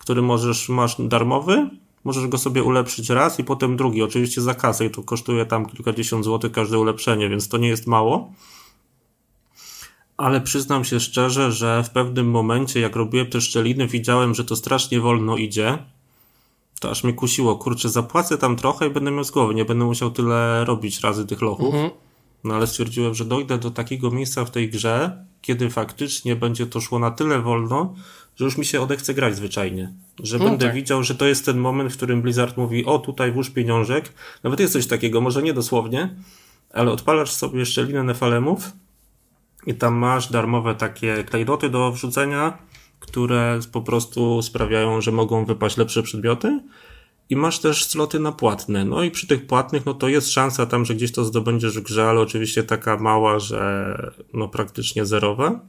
który 0.00 0.22
możesz, 0.22 0.68
masz 0.68 0.96
darmowy, 0.98 1.70
możesz 2.04 2.26
go 2.26 2.38
sobie 2.38 2.62
ulepszyć 2.62 3.10
raz 3.10 3.38
i 3.38 3.44
potem 3.44 3.76
drugi, 3.76 4.02
oczywiście 4.02 4.40
za 4.40 4.54
kasę 4.54 4.86
i 4.86 4.90
to 4.90 5.02
kosztuje 5.02 5.46
tam 5.46 5.66
kilkadziesiąt 5.66 6.24
złotych 6.24 6.52
każde 6.52 6.78
ulepszenie, 6.78 7.28
więc 7.28 7.48
to 7.48 7.58
nie 7.58 7.68
jest 7.68 7.86
mało 7.86 8.32
ale 10.16 10.40
przyznam 10.40 10.84
się 10.84 11.00
szczerze, 11.00 11.52
że 11.52 11.82
w 11.84 11.90
pewnym 11.90 12.30
momencie, 12.30 12.80
jak 12.80 12.96
robiłem 12.96 13.26
te 13.26 13.40
szczeliny, 13.40 13.86
widziałem, 13.86 14.34
że 14.34 14.44
to 14.44 14.56
strasznie 14.56 15.00
wolno 15.00 15.36
idzie. 15.36 15.78
To 16.80 16.90
aż 16.90 17.04
mnie 17.04 17.12
kusiło, 17.12 17.56
kurczę, 17.56 17.88
zapłacę 17.88 18.38
tam 18.38 18.56
trochę 18.56 18.86
i 18.86 18.90
będę 18.90 19.10
miał 19.10 19.24
z 19.24 19.30
głowy, 19.30 19.54
nie 19.54 19.64
będę 19.64 19.84
musiał 19.84 20.10
tyle 20.10 20.64
robić 20.64 21.00
razy 21.00 21.26
tych 21.26 21.42
lochów. 21.42 21.74
Mhm. 21.74 21.90
No 22.44 22.54
ale 22.54 22.66
stwierdziłem, 22.66 23.14
że 23.14 23.24
dojdę 23.24 23.58
do 23.58 23.70
takiego 23.70 24.10
miejsca 24.10 24.44
w 24.44 24.50
tej 24.50 24.70
grze, 24.70 25.24
kiedy 25.42 25.70
faktycznie 25.70 26.36
będzie 26.36 26.66
to 26.66 26.80
szło 26.80 26.98
na 26.98 27.10
tyle 27.10 27.40
wolno, 27.40 27.94
że 28.36 28.44
już 28.44 28.58
mi 28.58 28.64
się 28.64 28.80
odechce 28.80 29.14
grać 29.14 29.36
zwyczajnie. 29.36 29.92
Że 30.22 30.38
no 30.38 30.44
będę 30.44 30.66
tak. 30.66 30.74
widział, 30.74 31.02
że 31.02 31.14
to 31.14 31.26
jest 31.26 31.44
ten 31.44 31.58
moment, 31.58 31.92
w 31.92 31.96
którym 31.96 32.22
Blizzard 32.22 32.56
mówi, 32.56 32.84
o 32.84 32.98
tutaj 32.98 33.32
włóż 33.32 33.50
pieniążek. 33.50 34.12
Nawet 34.42 34.60
jest 34.60 34.72
coś 34.72 34.86
takiego, 34.86 35.20
może 35.20 35.42
nie 35.42 35.52
dosłownie, 35.52 36.16
ale 36.72 36.90
odpalasz 36.90 37.30
sobie 37.30 37.66
szczelinę 37.66 38.02
nefalemów 38.02 38.72
i 39.66 39.74
tam 39.74 39.94
masz 39.94 40.32
darmowe 40.32 40.74
takie 40.74 41.24
klejnoty 41.24 41.68
do 41.68 41.92
wrzucenia, 41.92 42.58
które 43.00 43.60
po 43.72 43.82
prostu 43.82 44.42
sprawiają, 44.42 45.00
że 45.00 45.12
mogą 45.12 45.44
wypaść 45.44 45.76
lepsze 45.76 46.02
przedmioty. 46.02 46.60
I 47.30 47.36
masz 47.36 47.58
też 47.58 47.84
sloty 47.84 48.20
na 48.20 48.32
płatne. 48.32 48.84
No 48.84 49.02
i 49.02 49.10
przy 49.10 49.26
tych 49.26 49.46
płatnych, 49.46 49.86
no 49.86 49.94
to 49.94 50.08
jest 50.08 50.30
szansa 50.30 50.66
tam, 50.66 50.84
że 50.84 50.94
gdzieś 50.94 51.12
to 51.12 51.24
zdobędziesz 51.24 51.78
w 51.78 51.82
grze, 51.82 52.08
ale 52.08 52.20
oczywiście 52.20 52.62
taka 52.62 52.96
mała, 52.96 53.38
że 53.38 54.12
no 54.34 54.48
praktycznie 54.48 55.06
zerowa. 55.06 55.60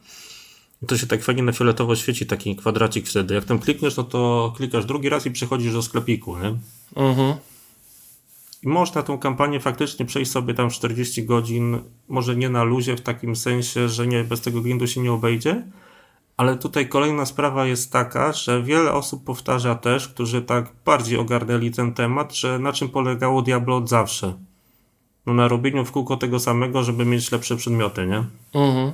I 0.84 0.86
to 0.86 0.98
się 0.98 1.08
tak 1.08 1.24
fajnie 1.24 1.44
na 1.44 1.52
fioletowo 1.52 1.96
świeci, 1.96 2.26
taki 2.26 2.56
kwadracik 2.56 3.08
wtedy. 3.08 3.34
Jak 3.34 3.46
tam 3.46 3.60
klikniesz, 3.60 3.98
no 3.98 4.04
to 4.04 4.54
klikasz 4.58 4.86
drugi 4.86 5.10
raz 5.10 5.26
i 5.26 5.32
przechodzisz 5.32 5.74
do 5.74 5.82
sklepiku, 5.82 6.38
nie? 6.38 6.56
Mhm. 6.96 7.36
I 8.64 8.68
można 8.68 9.04
tą 9.04 9.18
kampanię 9.18 9.60
faktycznie 9.60 10.06
przejść 10.06 10.32
sobie 10.32 10.54
tam 10.54 10.70
40 10.70 11.26
godzin, 11.26 11.80
może 12.08 12.36
nie 12.36 12.50
na 12.50 12.64
luzie 12.64 12.98
w 12.98 13.02
takim 13.02 13.36
sensie, 13.36 13.90
że 13.90 14.08
nie, 14.08 14.24
bez 14.24 14.42
tego 14.42 14.62
grindu 14.62 14.88
się 14.88 15.02
nie 15.02 15.12
obejdzie, 15.12 15.64
ale 16.38 16.58
tutaj 16.58 16.90
kolejna 16.90 17.26
sprawa 17.26 17.66
jest 17.66 17.92
taka, 17.92 18.34
że 18.34 18.64
wiele 18.64 18.94
osób 18.94 19.24
powtarza 19.24 19.76
też, 19.76 20.08
którzy 20.08 20.42
tak 20.42 20.72
bardziej 20.86 21.18
ogarnęli 21.18 21.72
ten 21.72 21.94
temat, 21.94 22.36
że 22.36 22.60
na 22.60 22.74
czym 22.74 22.90
polegało 22.90 23.42
Diablo 23.42 23.78
od 23.78 23.90
zawsze. 23.90 24.34
No 25.26 25.34
na 25.34 25.48
robieniu 25.48 25.86
w 25.86 25.92
kółko 25.92 26.18
tego 26.18 26.40
samego, 26.40 26.84
żeby 26.84 27.06
mieć 27.06 27.32
lepsze 27.32 27.56
przedmioty, 27.56 28.08
nie? 28.08 28.24
Mhm. 28.54 28.92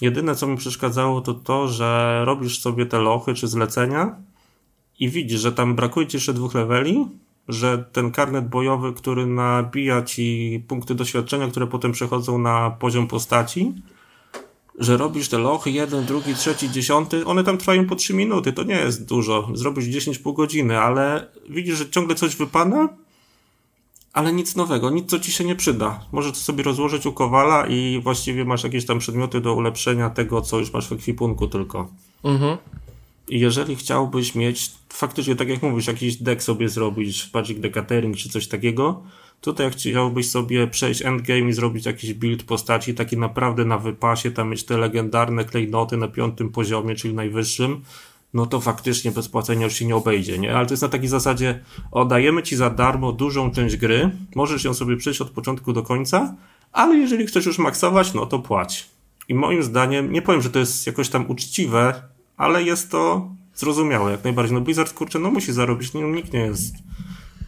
Jedyne, 0.00 0.34
co 0.34 0.46
mi 0.46 0.56
przeszkadzało, 0.56 1.20
to 1.20 1.34
to, 1.34 1.68
że 1.68 2.22
robisz 2.24 2.60
sobie 2.60 2.86
te 2.86 2.98
lochy 2.98 3.34
czy 3.34 3.48
zlecenia 3.48 4.16
i 4.98 5.08
widzisz, 5.08 5.40
że 5.40 5.52
tam 5.52 5.74
brakuje 5.74 6.06
ci 6.06 6.16
jeszcze 6.16 6.34
dwóch 6.34 6.54
leveli, 6.54 7.06
że 7.48 7.84
ten 7.92 8.10
karnet 8.10 8.48
bojowy, 8.48 8.92
który 8.92 9.26
nabija 9.26 10.02
ci 10.02 10.62
punkty 10.68 10.94
doświadczenia, 10.94 11.48
które 11.48 11.66
potem 11.66 11.92
przechodzą 11.92 12.38
na 12.38 12.70
poziom 12.70 13.06
postaci, 13.06 13.74
że 14.80 14.96
robisz 14.96 15.28
te 15.28 15.38
lochy, 15.38 15.70
jeden, 15.70 16.04
drugi, 16.04 16.34
trzeci, 16.34 16.70
dziesiąty, 16.70 17.26
one 17.26 17.44
tam 17.44 17.58
trwają 17.58 17.86
po 17.86 17.96
trzy 17.96 18.14
minuty, 18.14 18.52
to 18.52 18.62
nie 18.62 18.74
jest 18.74 19.04
dużo. 19.04 19.48
Zrobisz 19.54 19.84
10 19.84 20.18
pół 20.18 20.32
godziny, 20.32 20.78
ale 20.78 21.26
widzisz, 21.48 21.78
że 21.78 21.90
ciągle 21.90 22.14
coś 22.14 22.36
wypada, 22.36 22.88
ale 24.12 24.32
nic 24.32 24.56
nowego, 24.56 24.90
nic 24.90 25.10
co 25.10 25.18
ci 25.18 25.32
się 25.32 25.44
nie 25.44 25.56
przyda. 25.56 26.04
Możesz 26.12 26.32
to 26.32 26.38
sobie 26.38 26.64
rozłożyć 26.64 27.06
u 27.06 27.12
Kowala 27.12 27.66
i 27.66 28.00
właściwie 28.02 28.44
masz 28.44 28.64
jakieś 28.64 28.86
tam 28.86 28.98
przedmioty 28.98 29.40
do 29.40 29.54
ulepszenia 29.54 30.10
tego, 30.10 30.42
co 30.42 30.58
już 30.58 30.72
masz 30.72 30.88
w 30.88 30.92
ekwipunku 30.92 31.48
tylko. 31.48 31.88
Mhm. 32.24 32.56
I 33.28 33.40
jeżeli 33.40 33.76
chciałbyś 33.76 34.34
mieć, 34.34 34.70
faktycznie 34.88 35.36
tak 35.36 35.48
jak 35.48 35.62
mówisz, 35.62 35.86
jakiś 35.86 36.16
deck 36.16 36.42
sobie 36.42 36.68
zrobić, 36.68 37.30
Magic 37.34 37.62
the 37.62 37.70
Catering 37.70 38.16
czy 38.16 38.28
coś 38.28 38.48
takiego, 38.48 39.02
tutaj 39.40 39.70
chciałbyś 39.70 40.30
sobie 40.30 40.66
przejść 40.66 41.02
endgame 41.02 41.48
i 41.48 41.52
zrobić 41.52 41.86
jakiś 41.86 42.14
build 42.14 42.42
postaci, 42.42 42.94
taki 42.94 43.16
naprawdę 43.16 43.64
na 43.64 43.78
wypasie, 43.78 44.30
tam 44.30 44.50
mieć 44.50 44.64
te 44.64 44.78
legendarne 44.78 45.44
klejnoty 45.44 45.96
na 45.96 46.08
piątym 46.08 46.50
poziomie, 46.50 46.94
czyli 46.94 47.14
najwyższym, 47.14 47.80
no 48.34 48.46
to 48.46 48.60
faktycznie 48.60 49.10
bez 49.10 49.28
płacenia 49.28 49.64
już 49.64 49.74
się 49.74 49.84
nie 49.84 49.96
obejdzie, 49.96 50.38
nie? 50.38 50.56
Ale 50.56 50.66
to 50.66 50.72
jest 50.72 50.82
na 50.82 50.88
takiej 50.88 51.08
zasadzie, 51.08 51.60
oddajemy 51.90 52.42
ci 52.42 52.56
za 52.56 52.70
darmo 52.70 53.12
dużą 53.12 53.50
część 53.50 53.76
gry, 53.76 54.10
możesz 54.34 54.64
ją 54.64 54.74
sobie 54.74 54.96
przejść 54.96 55.20
od 55.20 55.30
początku 55.30 55.72
do 55.72 55.82
końca, 55.82 56.34
ale 56.72 56.96
jeżeli 56.96 57.26
chcesz 57.26 57.46
już 57.46 57.58
maksować, 57.58 58.14
no 58.14 58.26
to 58.26 58.38
płać. 58.38 58.90
I 59.28 59.34
moim 59.34 59.62
zdaniem, 59.62 60.12
nie 60.12 60.22
powiem, 60.22 60.42
że 60.42 60.50
to 60.50 60.58
jest 60.58 60.86
jakoś 60.86 61.08
tam 61.08 61.30
uczciwe, 61.30 62.02
ale 62.36 62.62
jest 62.62 62.90
to 62.90 63.30
zrozumiałe 63.54 64.12
jak 64.12 64.24
najbardziej. 64.24 64.54
No 64.54 64.60
Blizzard, 64.60 64.92
kurczę, 64.92 65.18
no 65.18 65.30
musi 65.30 65.52
zarobić, 65.52 65.92
no, 65.92 66.00
nikt 66.00 66.32
nie 66.32 66.40
jest... 66.40 66.74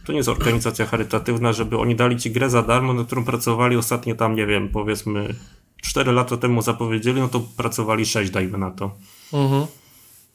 To 0.05 0.11
nie 0.11 0.17
jest 0.17 0.29
organizacja 0.29 0.85
charytatywna, 0.85 1.53
żeby 1.53 1.77
oni 1.77 1.95
dali 1.95 2.17
ci 2.17 2.31
grę 2.31 2.49
za 2.49 2.61
darmo, 2.61 2.93
na 2.93 3.03
którą 3.03 3.25
pracowali 3.25 3.77
ostatnio 3.77 4.15
tam, 4.15 4.35
nie 4.35 4.45
wiem, 4.45 4.69
powiedzmy 4.69 5.35
4 5.81 6.11
lata 6.11 6.37
temu 6.37 6.61
zapowiedzieli, 6.61 7.21
no 7.21 7.27
to 7.27 7.41
pracowali 7.57 8.05
6, 8.05 8.31
dajmy 8.31 8.57
na 8.57 8.71
to. 8.71 8.95
Mhm. 9.33 9.65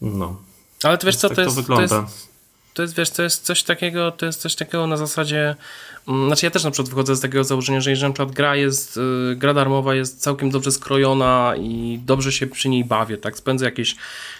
No. 0.00 0.37
Ale 0.82 0.98
to 0.98 1.06
wiesz 1.06 1.16
co, 1.16 1.28
tak 1.28 1.37
to, 1.37 1.42
to 1.42 1.42
jest, 1.42 1.56
to 1.56 1.62
wygląda. 1.62 2.00
jest 2.00 2.28
to 2.78 2.82
jest, 2.82 2.96
wiesz, 2.96 3.10
to 3.10 3.22
jest 3.22 3.44
coś 3.44 3.62
takiego, 3.62 4.11
to 4.11 4.26
jest 4.26 4.40
coś 4.40 4.54
takiego 4.54 4.87
na 4.87 4.96
zasadzie, 4.96 5.57
mm, 6.09 6.26
znaczy 6.26 6.46
ja 6.46 6.50
też 6.50 6.64
na 6.64 6.70
przykład 6.70 6.88
wychodzę 6.88 7.16
z 7.16 7.20
takiego 7.20 7.44
założenia, 7.44 7.81
że 7.81 7.90
jeżeli 7.90 8.09
na 8.09 8.14
przykład 8.14 8.35
gra 8.35 8.57
jest, 8.57 8.96
y, 8.96 9.37
gra 9.37 9.54
darmowa 9.54 9.94
jest 9.94 10.20
całkiem 10.22 10.50
dobrze 10.50 10.72
skrojona 10.72 11.54
i 11.61 12.00
dobrze 12.07 12.33
się 12.33 12.46
przy 12.46 12.68
niej 12.68 12.85
bawię, 12.85 13.16
tak, 13.16 13.37
spędzę 13.37 13.64
jakieś 13.64 13.96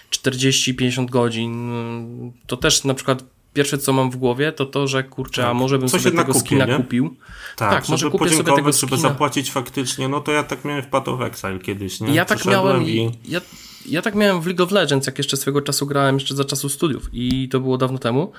40-50 0.09 1.09
godzin, 1.09 1.71
y, 1.71 2.31
to 2.47 2.57
też 2.57 2.83
na 2.83 2.93
przykład 2.93 3.23
pierwsze 3.59 3.77
co 3.77 3.93
mam 3.93 4.11
w 4.11 4.15
głowie 4.15 4.51
to 4.51 4.65
to, 4.65 4.87
że 4.87 5.03
kurczę, 5.03 5.43
a 5.43 5.47
Tak. 5.47 5.55
może 5.57 5.79
bym 5.79 5.89
Coś 5.89 6.01
sobie 6.01 6.17
tego 6.17 6.33
kupię, 6.33 6.45
skina 6.45 6.65
nie? 6.65 6.75
kupił. 6.77 7.15
Tak, 7.57 7.71
Tak, 7.71 7.89
może 7.89 7.97
żeby 8.05 8.11
kupię 8.17 8.29
sobie 8.31 8.43
tego 8.55 8.71
żeby 8.71 8.73
skina. 8.73 8.97
zapłacić 8.97 9.51
faktycznie, 9.51 10.07
no 10.09 10.19
to 10.21 10.31
ja 10.31 10.43
tak 10.43 10.65
miałem 10.65 10.83
w 10.83 10.87
Path 10.87 11.07
of 11.07 11.21
Exile 11.21 11.59
kiedyś, 11.59 11.99
nie? 12.01 12.13
Ja 12.13 12.25
tak 12.25 12.45
miałem 12.45 12.83
i... 12.83 13.11
ja, 13.25 13.41
ja 13.85 14.01
tak 14.01 14.15
miałem 14.15 14.41
w 14.41 14.45
League 14.47 14.63
of 14.63 14.71
Legends, 14.71 15.07
jak 15.07 15.17
jeszcze 15.17 15.37
swego 15.37 15.61
czasu 15.61 15.85
grałem, 15.85 16.15
jeszcze 16.15 16.35
za 16.35 16.45
czasu 16.45 16.69
studiów 16.69 17.09
i 17.13 17.49
to 17.49 17.59
było 17.59 17.77
dawno 17.77 17.97
temu. 17.97 18.31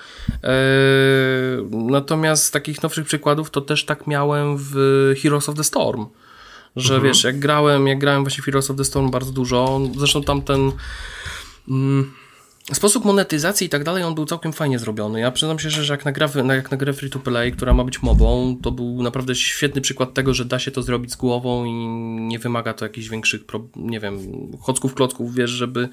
Eee, 0.43 0.51
natomiast 1.71 2.45
z 2.45 2.51
takich 2.51 2.83
nowszych 2.83 3.07
przykładów 3.07 3.51
to 3.51 3.61
też 3.61 3.85
tak 3.85 4.07
miałem 4.07 4.57
w 4.59 4.75
Heroes 5.23 5.49
of 5.49 5.55
the 5.57 5.65
Storm. 5.65 6.07
Że 6.77 6.95
Mhm. 6.95 7.13
wiesz, 7.13 7.25
jak 7.25 7.39
grałem, 7.39 7.87
jak 7.87 7.99
grałem 7.99 8.23
właśnie 8.25 8.43
w 8.43 8.45
Heroes 8.45 8.71
of 8.71 8.77
the 8.77 8.85
Storm 8.85 9.11
bardzo 9.11 9.33
dużo, 9.33 9.81
zresztą 9.99 10.23
tamten 10.23 10.73
mm, 11.69 12.13
sposób 12.73 13.05
monetyzacji 13.05 13.67
i 13.67 13.71
tak 13.71 13.85
dalej, 13.85 14.03
on 14.03 14.15
był 14.15 14.27
całkiem 14.27 14.53
fajnie 14.53 14.79
zrobiony. 14.79 15.21
Ja 15.21 15.31
przyznam 15.31 15.59
się, 15.59 15.71
że 15.71 15.93
jak 15.93 16.05
na 16.05 16.13
grę, 16.13 16.29
jak 16.49 16.71
na 16.71 16.77
grę 16.77 16.93
free 16.93 17.11
to 17.11 17.19
play, 17.19 17.53
która 17.53 17.75
ma 17.75 17.85
być 17.85 18.03
mobą, 18.03 18.57
to 18.63 18.71
był 18.71 19.03
naprawdę 19.03 19.35
świetny 19.35 19.81
przykład 19.81 20.15
tego, 20.15 20.35
że 20.35 20.45
da 20.45 20.59
się 20.59 20.71
to 20.71 20.83
zrobić 20.83 21.13
z 21.13 21.17
głową 21.17 21.65
i 21.65 21.73
nie 22.29 22.39
wymaga 22.39 22.75
to 22.75 22.85
jakichś 22.85 23.09
większych, 23.09 23.41
nie 23.77 24.01
wiem, 24.01 24.19
chocków, 24.61 24.95
klocków, 24.95 25.35
wiesz, 25.35 25.51
żeby 25.51 25.89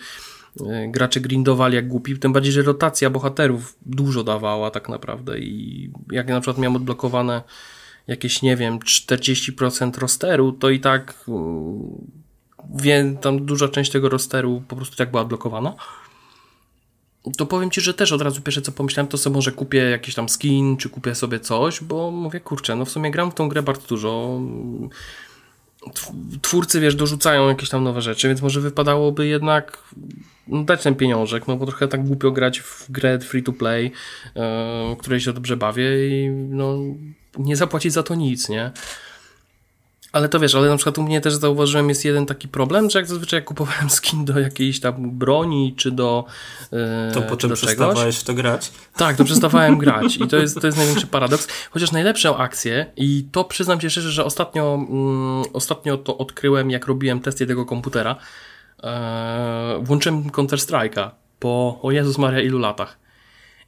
e, 0.69 0.88
gracze 0.88 1.19
grindowali 1.19 1.75
jak 1.75 1.88
głupi, 1.88 2.19
tym 2.19 2.34
bardziej, 2.34 2.51
że 2.51 2.62
rotacja 2.62 3.10
bohaterów 3.10 3.75
dużo 3.86 4.23
dawała 4.23 4.71
tak 4.71 4.89
naprawdę 4.89 5.39
i 5.39 5.89
jak 6.12 6.27
na 6.27 6.41
przykład 6.41 6.58
miałem 6.58 6.75
odblokowane 6.75 7.41
jakieś, 8.08 8.41
nie 8.41 8.56
wiem, 8.56 8.80
40% 8.80 9.99
rosteru, 9.99 10.51
to 10.51 10.69
i 10.69 10.80
tak 10.80 11.23
mm, 11.27 12.08
wie, 12.75 13.17
tam 13.21 13.45
duża 13.45 13.67
część 13.67 13.91
tego 13.91 14.10
rosteru 14.10 14.63
po 14.67 14.75
prostu 14.75 14.95
tak 14.95 15.12
była 15.12 15.21
odblokowana. 15.21 15.73
To 17.37 17.45
powiem 17.45 17.71
Ci, 17.71 17.81
że 17.81 17.93
też 17.93 18.11
od 18.11 18.21
razu 18.21 18.41
pierwsze 18.41 18.61
co 18.61 18.71
pomyślałem, 18.71 19.07
to 19.07 19.17
sobie 19.17 19.33
może 19.33 19.51
kupię 19.51 19.77
jakiś 19.77 20.15
tam 20.15 20.29
skin, 20.29 20.77
czy 20.77 20.89
kupię 20.89 21.15
sobie 21.15 21.39
coś, 21.39 21.83
bo 21.83 22.11
mówię, 22.11 22.39
kurczę, 22.39 22.75
no 22.75 22.85
w 22.85 22.89
sumie 22.89 23.11
gram 23.11 23.31
w 23.31 23.33
tą 23.35 23.49
grę 23.49 23.63
bardzo 23.63 23.87
dużo. 23.87 24.41
Tw- 25.93 26.39
Twórcy, 26.41 26.79
wiesz, 26.79 26.95
dorzucają 26.95 27.47
jakieś 27.47 27.69
tam 27.69 27.83
nowe 27.83 28.01
rzeczy, 28.01 28.27
więc 28.27 28.41
może 28.41 28.61
wypadałoby 28.61 29.27
jednak 29.27 29.77
no, 30.47 30.63
dać 30.63 30.83
ten 30.83 30.95
pieniążek, 30.95 31.47
no 31.47 31.55
bo 31.55 31.65
trochę 31.65 31.87
tak 31.87 32.05
głupio 32.05 32.31
grać 32.31 32.59
w 32.59 32.91
grę 32.91 33.19
free 33.19 33.43
to 33.43 33.53
play, 33.53 33.91
yy, 34.35 34.41
której 34.99 35.19
się 35.19 35.33
dobrze 35.33 35.57
bawię 35.57 36.07
i 36.09 36.29
no 36.29 36.77
nie 37.37 37.55
zapłacić 37.55 37.93
za 37.93 38.03
to 38.03 38.15
nic, 38.15 38.49
nie? 38.49 38.71
Ale 40.17 40.30
to 40.30 40.39
wiesz, 40.39 40.56
ale 40.56 40.69
na 40.69 40.75
przykład 40.75 40.97
u 40.97 41.03
mnie 41.03 41.21
też 41.21 41.36
zauważyłem 41.36 41.89
jest 41.89 42.06
jeden 42.06 42.25
taki 42.25 42.47
problem, 42.47 42.89
że 42.89 42.99
jak 42.99 43.08
zazwyczaj 43.08 43.38
jak 43.38 43.45
kupowałem 43.45 43.89
skin 43.97 44.25
do 44.25 44.39
jakiejś 44.39 44.80
tam 44.80 45.12
broni, 45.12 45.73
czy 45.77 45.91
do 45.91 46.25
yy, 46.71 46.77
To 47.13 47.21
czy 47.21 47.27
potem 47.27 47.49
do 47.49 47.56
czegoś, 47.56 47.75
przestawałeś 47.75 48.17
w 48.17 48.23
to 48.23 48.34
grać. 48.34 48.71
tak, 48.95 49.15
to 49.15 49.23
przestawałem 49.23 49.77
grać 49.84 50.17
i 50.17 50.27
to 50.27 50.38
jest, 50.38 50.62
to 50.62 50.67
jest 50.67 50.77
największy 50.77 51.08
paradoks. 51.08 51.47
Chociaż 51.71 51.91
najlepszą 51.91 52.38
akcję 52.38 52.86
i 52.95 53.27
to 53.32 53.43
przyznam 53.43 53.82
się 53.82 53.89
szczerze, 53.89 54.12
że 54.12 54.25
ostatnio, 54.25 54.73
mm, 54.89 55.43
ostatnio 55.53 55.97
to 55.97 56.17
odkryłem, 56.17 56.71
jak 56.71 56.88
robiłem 56.88 57.19
testy 57.19 57.47
tego 57.47 57.65
komputera. 57.65 58.15
Eee, 58.84 59.84
włączyłem 59.84 60.30
Counter 60.30 60.60
Strike'a 60.60 61.10
po, 61.39 61.80
o 61.82 61.91
Jezus 61.91 62.17
Maria, 62.17 62.41
ilu 62.41 62.60
latach. 62.60 62.97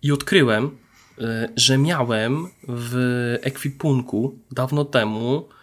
I 0.04 0.12
odkryłem, 0.12 0.78
e, 1.22 1.50
że 1.56 1.78
miałem 1.78 2.48
w 2.68 2.96
ekwipunku 3.42 4.36
dawno 4.52 4.86
temu 4.86 5.46
e, 5.50 5.59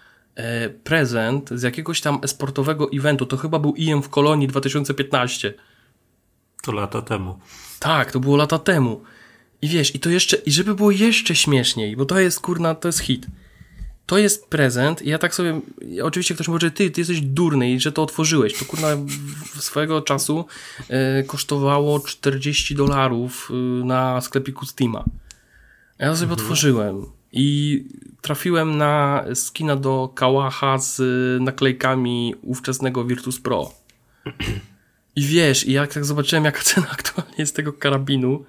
prezent 0.84 1.50
z 1.50 1.62
jakiegoś 1.62 2.00
tam 2.00 2.18
esportowego 2.22 2.88
eventu. 2.94 3.26
To 3.26 3.36
chyba 3.36 3.58
był 3.58 3.74
IM 3.74 4.02
w 4.02 4.08
Kolonii 4.08 4.48
2015. 4.48 5.54
To 6.62 6.72
lata 6.72 7.02
temu. 7.02 7.38
Tak, 7.80 8.12
to 8.12 8.20
było 8.20 8.36
lata 8.36 8.58
temu. 8.58 9.02
I 9.62 9.68
wiesz, 9.68 9.94
i 9.94 10.00
to 10.00 10.10
jeszcze, 10.10 10.36
i 10.36 10.52
żeby 10.52 10.74
było 10.74 10.90
jeszcze 10.90 11.34
śmieszniej, 11.34 11.96
bo 11.96 12.04
to 12.04 12.20
jest 12.20 12.40
kurna, 12.40 12.74
to 12.74 12.88
jest 12.88 12.98
hit. 12.98 13.26
To 14.06 14.18
jest 14.18 14.46
prezent 14.46 15.02
i 15.02 15.08
ja 15.08 15.18
tak 15.18 15.34
sobie, 15.34 15.60
oczywiście 16.02 16.34
ktoś 16.34 16.48
może, 16.48 16.70
ty, 16.70 16.90
ty 16.90 17.00
jesteś 17.00 17.20
durny 17.20 17.70
i 17.70 17.80
że 17.80 17.92
to 17.92 18.02
otworzyłeś. 18.02 18.58
To 18.58 18.64
kurna 18.64 18.88
swojego 19.58 20.02
czasu 20.02 20.44
e, 20.88 21.22
kosztowało 21.22 22.00
40 22.00 22.74
dolarów 22.74 23.50
e, 23.50 23.54
na 23.84 24.20
sklepiku 24.20 24.66
Steama. 24.66 25.04
Ja 25.98 26.16
sobie 26.16 26.32
otworzyłem 26.32 27.06
i 27.36 27.84
trafiłem 28.20 28.76
na 28.76 29.24
skina 29.34 29.76
do 29.76 30.12
Kałacha 30.14 30.78
z 30.78 31.02
naklejkami 31.42 32.34
ówczesnego 32.42 33.04
Virtus 33.04 33.40
Pro. 33.40 33.72
I 35.16 35.22
wiesz, 35.22 35.66
i 35.66 35.72
jak 35.72 35.94
tak 35.94 36.04
zobaczyłem, 36.04 36.44
jaka 36.44 36.62
cena 36.62 36.86
aktualnie 36.98 37.34
jest 37.38 37.56
tego 37.56 37.72
karabinu, 37.72 38.44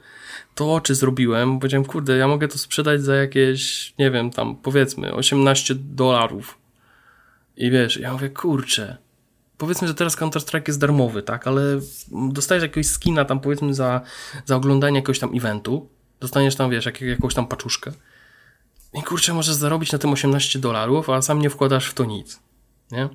to 0.56 0.74
oczy 0.74 0.96
zrobiłem. 0.96 1.60
Powiedziałem, 1.60 1.86
kurde, 1.86 2.18
ja 2.18 2.28
mogę 2.28 2.48
to 2.48 2.58
sprzedać 2.58 3.02
za 3.02 3.16
jakieś, 3.16 3.94
nie 4.00 4.12
wiem, 4.12 4.32
tam 4.32 4.56
powiedzmy 4.56 5.14
18 5.14 5.76
dolarów. 5.76 6.58
I 7.58 7.72
wiesz, 7.72 7.98
ja 7.98 8.14
mówię, 8.14 8.30
kurczę, 8.30 8.98
powiedzmy, 9.58 9.88
że 9.88 9.94
teraz 9.94 10.18
Counter-Strike 10.18 10.68
jest 10.68 10.80
darmowy, 10.80 11.24
tak, 11.24 11.48
ale 11.48 11.62
dostajesz 12.12 12.62
jakiegoś 12.62 12.88
skina 12.88 13.26
tam 13.26 13.40
powiedzmy 13.40 13.74
za, 13.74 14.02
za 14.46 14.56
oglądanie 14.56 14.96
jakiegoś 14.96 15.20
tam 15.20 15.38
eventu, 15.38 15.90
dostaniesz 16.20 16.56
tam, 16.56 16.72
wiesz, 16.72 16.86
jak, 16.86 17.02
jakąś 17.02 17.34
tam 17.34 17.48
paczuszkę 17.48 17.92
i 18.94 19.04
kurczę, 19.04 19.34
możesz 19.34 19.56
zarobić 19.56 19.92
na 19.92 20.00
tym 20.00 20.14
18 20.14 20.60
dolarów, 20.60 21.10
a 21.10 21.22
sam 21.22 21.42
nie 21.42 21.50
wkładasz 21.50 21.90
w 21.90 21.94
to 21.94 22.06
nic, 22.06 22.40
nie? 22.92 23.10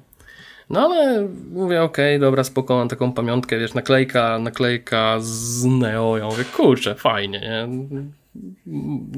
No 0.71 0.81
ale 0.81 1.29
mówię, 1.53 1.83
okej, 1.83 2.17
okay, 2.17 2.27
dobra, 2.27 2.45
spoko, 2.45 2.77
mam 2.77 2.89
taką 2.89 3.13
pamiątkę, 3.13 3.59
wiesz, 3.59 3.75
naklejka, 3.75 4.39
naklejka 4.39 5.17
z 5.21 5.65
Neo, 5.65 6.17
ja 6.17 6.27
mówię, 6.27 6.45
kurczę, 6.45 6.95
fajnie, 6.95 7.41
nie? 7.41 7.69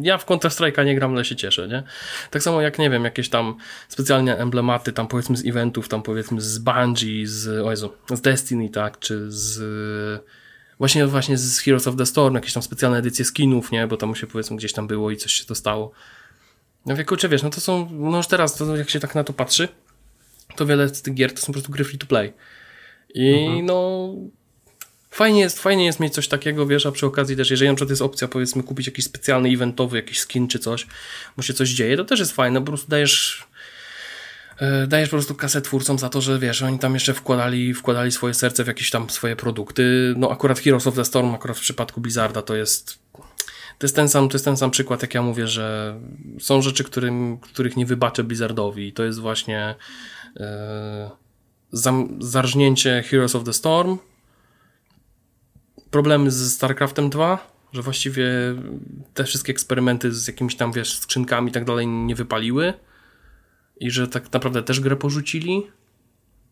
Ja 0.03 0.19
w 0.19 0.27
Counter-Strike'a 0.27 0.85
nie 0.85 0.95
gram, 0.95 1.15
ale 1.15 1.25
się 1.25 1.37
cieszę, 1.37 1.69
nie? 1.69 1.83
Tak 2.31 2.43
samo 2.43 2.63
jak, 2.63 2.79
nie 2.79 2.91
wiem, 2.91 3.05
jakieś 3.05 3.29
tam 3.29 3.57
specjalnie 3.89 4.37
emblematy, 4.37 4.93
tam 4.93 5.09
powiedzmy 5.09 5.37
z 5.37 5.47
eventów, 5.47 5.89
tam 5.89 6.03
powiedzmy 6.03 6.41
z 6.41 6.59
Bungie, 6.59 7.27
z, 7.27 7.67
o 7.67 7.71
Jezu, 7.71 7.93
z 8.11 8.21
Destiny, 8.21 8.69
tak, 8.69 8.99
czy 8.99 9.25
z 9.29 10.25
właśnie, 10.79 11.07
właśnie 11.07 11.39
z 11.39 11.59
Heroes 11.59 11.87
of 11.87 11.97
the 11.97 12.07
Storm, 12.07 12.35
jakieś 12.35 12.53
tam 12.53 12.63
specjalne 12.63 12.99
edycje 12.99 13.25
skinów, 13.25 13.73
nie? 13.73 13.87
Bo 13.87 13.97
tam 13.97 14.15
się 14.15 14.27
powiedzmy 14.27 14.57
gdzieś 14.57 14.73
tam 14.73 14.87
było 14.87 15.11
i 15.11 15.17
coś 15.17 15.33
się 15.33 15.45
to 15.45 15.55
stało. 15.55 15.93
No 16.87 16.97
wie, 16.97 17.05
kurczę, 17.05 17.29
wiesz, 17.29 17.43
no 17.43 17.51
to 17.51 17.61
są, 17.61 17.89
no 17.93 18.17
już 18.17 18.27
teraz, 18.27 18.55
to 18.55 18.77
jak 18.77 18.91
się 18.91 19.01
tak 19.01 19.15
na 19.15 19.25
to 19.25 19.33
patrzy, 19.33 19.69
to 20.57 20.67
wiele 20.67 20.89
z 20.89 21.03
tych 21.03 21.15
gier 21.15 21.35
to 21.35 21.41
są 21.41 21.47
po 21.47 21.53
prostu 21.53 21.73
gry 21.73 21.85
free 21.85 21.99
to 21.99 22.07
play. 22.07 22.33
I 23.15 23.45
mhm. 23.45 23.67
no 23.67 24.11
fajnie 25.11 25.41
jest, 25.41 25.63
fajnie 25.63 25.85
jest 25.85 26.01
mieć 26.01 26.15
coś 26.15 26.29
takiego, 26.29 26.67
wiesz, 26.67 26.87
a 26.87 26.93
przy 26.93 27.07
okazji 27.07 27.37
też, 27.37 27.51
jeżeli 27.51 27.69
na 27.71 27.75
przykład 27.75 27.91
jest 27.91 28.03
opcja, 28.03 28.29
powiedzmy, 28.29 28.63
kupić 28.63 28.87
jakiś 28.87 29.05
specjalny 29.05 29.49
eventowy, 29.49 29.97
jakiś 29.97 30.21
skin 30.21 30.49
czy 30.49 30.59
coś, 30.59 30.87
bo 31.37 31.43
się 31.43 31.55
coś 31.55 31.69
dzieje, 31.69 31.97
to 31.97 32.05
też 32.05 32.21
jest 32.21 32.33
fajne, 32.33 32.61
po 32.61 32.67
prostu 32.67 32.89
dajesz 32.89 33.47
e, 34.59 34.87
dajesz 34.87 35.09
po 35.09 35.17
prostu 35.17 35.35
kasę 35.35 35.63
twórcom 35.63 35.99
za 35.99 36.09
to, 36.09 36.21
że 36.21 36.39
wiesz, 36.39 36.63
oni 36.63 36.79
tam 36.79 36.95
jeszcze 36.95 37.15
wkładali, 37.15 37.75
wkładali 37.75 38.13
swoje 38.13 38.35
serce 38.35 38.65
w 38.65 38.67
jakieś 38.67 38.91
tam 38.91 39.11
swoje 39.11 39.37
produkty. 39.37 40.15
No 40.17 40.31
akurat 40.31 40.59
Heroes 40.59 40.87
of 40.87 40.95
the 40.95 41.05
Storm, 41.05 41.35
akurat 41.35 41.57
w 41.57 41.61
przypadku 41.61 42.01
Blizzarda 42.01 42.43
to 42.43 42.57
jest 42.57 42.99
to 43.79 43.87
jest 43.87 43.97
ten 43.97 44.09
sam, 44.09 44.29
to 44.29 44.35
jest 44.35 44.45
ten 44.45 44.57
sam 44.57 44.71
przykład, 44.71 45.03
jak 45.03 45.15
ja 45.15 45.23
mówię, 45.23 45.49
że 45.49 46.01
są 46.41 46.63
rzeczy, 46.63 46.85
którym, 46.85 47.39
których 47.39 47.77
nie 47.77 47.87
wybaczę 47.87 48.25
Blizzardowi. 48.25 48.93
To 48.93 49.05
jest 49.05 49.19
właśnie 49.19 49.75
e, 50.37 51.11
zarżnięcie 52.19 53.03
Heroes 53.03 53.35
of 53.35 53.45
the 53.45 53.53
Storm, 53.53 53.99
problemy 55.91 56.31
z 56.31 56.53
StarCraftem 56.53 57.11
2, 57.11 57.51
że 57.73 57.83
właściwie 57.83 58.29
te 59.15 59.25
wszystkie 59.25 59.53
eksperymenty 59.53 60.13
z 60.13 60.27
jakimiś 60.27 60.57
tam, 60.57 60.73
wiesz, 60.73 60.99
skrzynkami 60.99 61.49
i 61.49 61.53
tak 61.53 61.65
dalej 61.65 61.87
nie 61.87 62.15
wypaliły 62.15 62.73
i 63.81 63.91
że 63.91 64.09
tak 64.09 64.33
naprawdę 64.33 64.63
też 64.63 64.81
grę 64.81 64.97
porzucili. 64.97 65.67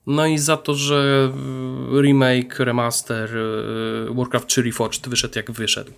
No 0.07 0.27
i 0.27 0.39
za 0.39 0.57
to, 0.57 0.75
że 0.75 1.33
remake, 2.03 2.59
remaster 2.59 3.37
e, 3.37 4.15
Warcraft 4.15 4.47
3 4.47 4.63
Reforged 4.63 5.09
wyszedł 5.09 5.35
jak 5.37 5.51
wyszedł. 5.51 5.93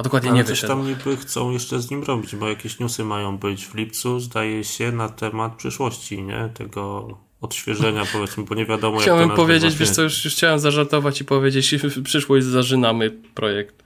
A 0.00 0.02
dokładnie 0.02 0.30
Ale 0.30 0.38
nie 0.38 0.44
wyszedł. 0.44 0.72
tam 0.72 0.86
niby 0.86 1.16
chcą 1.16 1.50
jeszcze 1.50 1.80
z 1.80 1.90
nim 1.90 2.02
robić, 2.02 2.36
bo 2.36 2.48
jakieś 2.48 2.78
newsy 2.78 3.04
mają 3.04 3.38
być 3.38 3.66
w 3.66 3.74
lipcu, 3.74 4.20
zdaje 4.20 4.64
się, 4.64 4.92
na 4.92 5.08
temat 5.08 5.54
przyszłości, 5.56 6.22
nie? 6.22 6.50
Tego 6.54 7.08
odświeżenia, 7.40 8.02
powiedzmy, 8.12 8.44
bo 8.44 8.54
nie 8.54 8.66
wiadomo 8.66 8.98
Chciałem 8.98 9.20
jak 9.20 9.30
to 9.30 9.36
powiedzieć, 9.36 9.76
wiesz 9.76 9.90
co, 9.90 10.02
już, 10.02 10.24
już 10.24 10.34
chciałem 10.34 10.58
zażartować 10.58 11.20
i 11.20 11.24
powiedzieć, 11.24 11.74
przyszłość 12.04 12.46
zażynamy 12.46 13.10
projekt. 13.10 13.82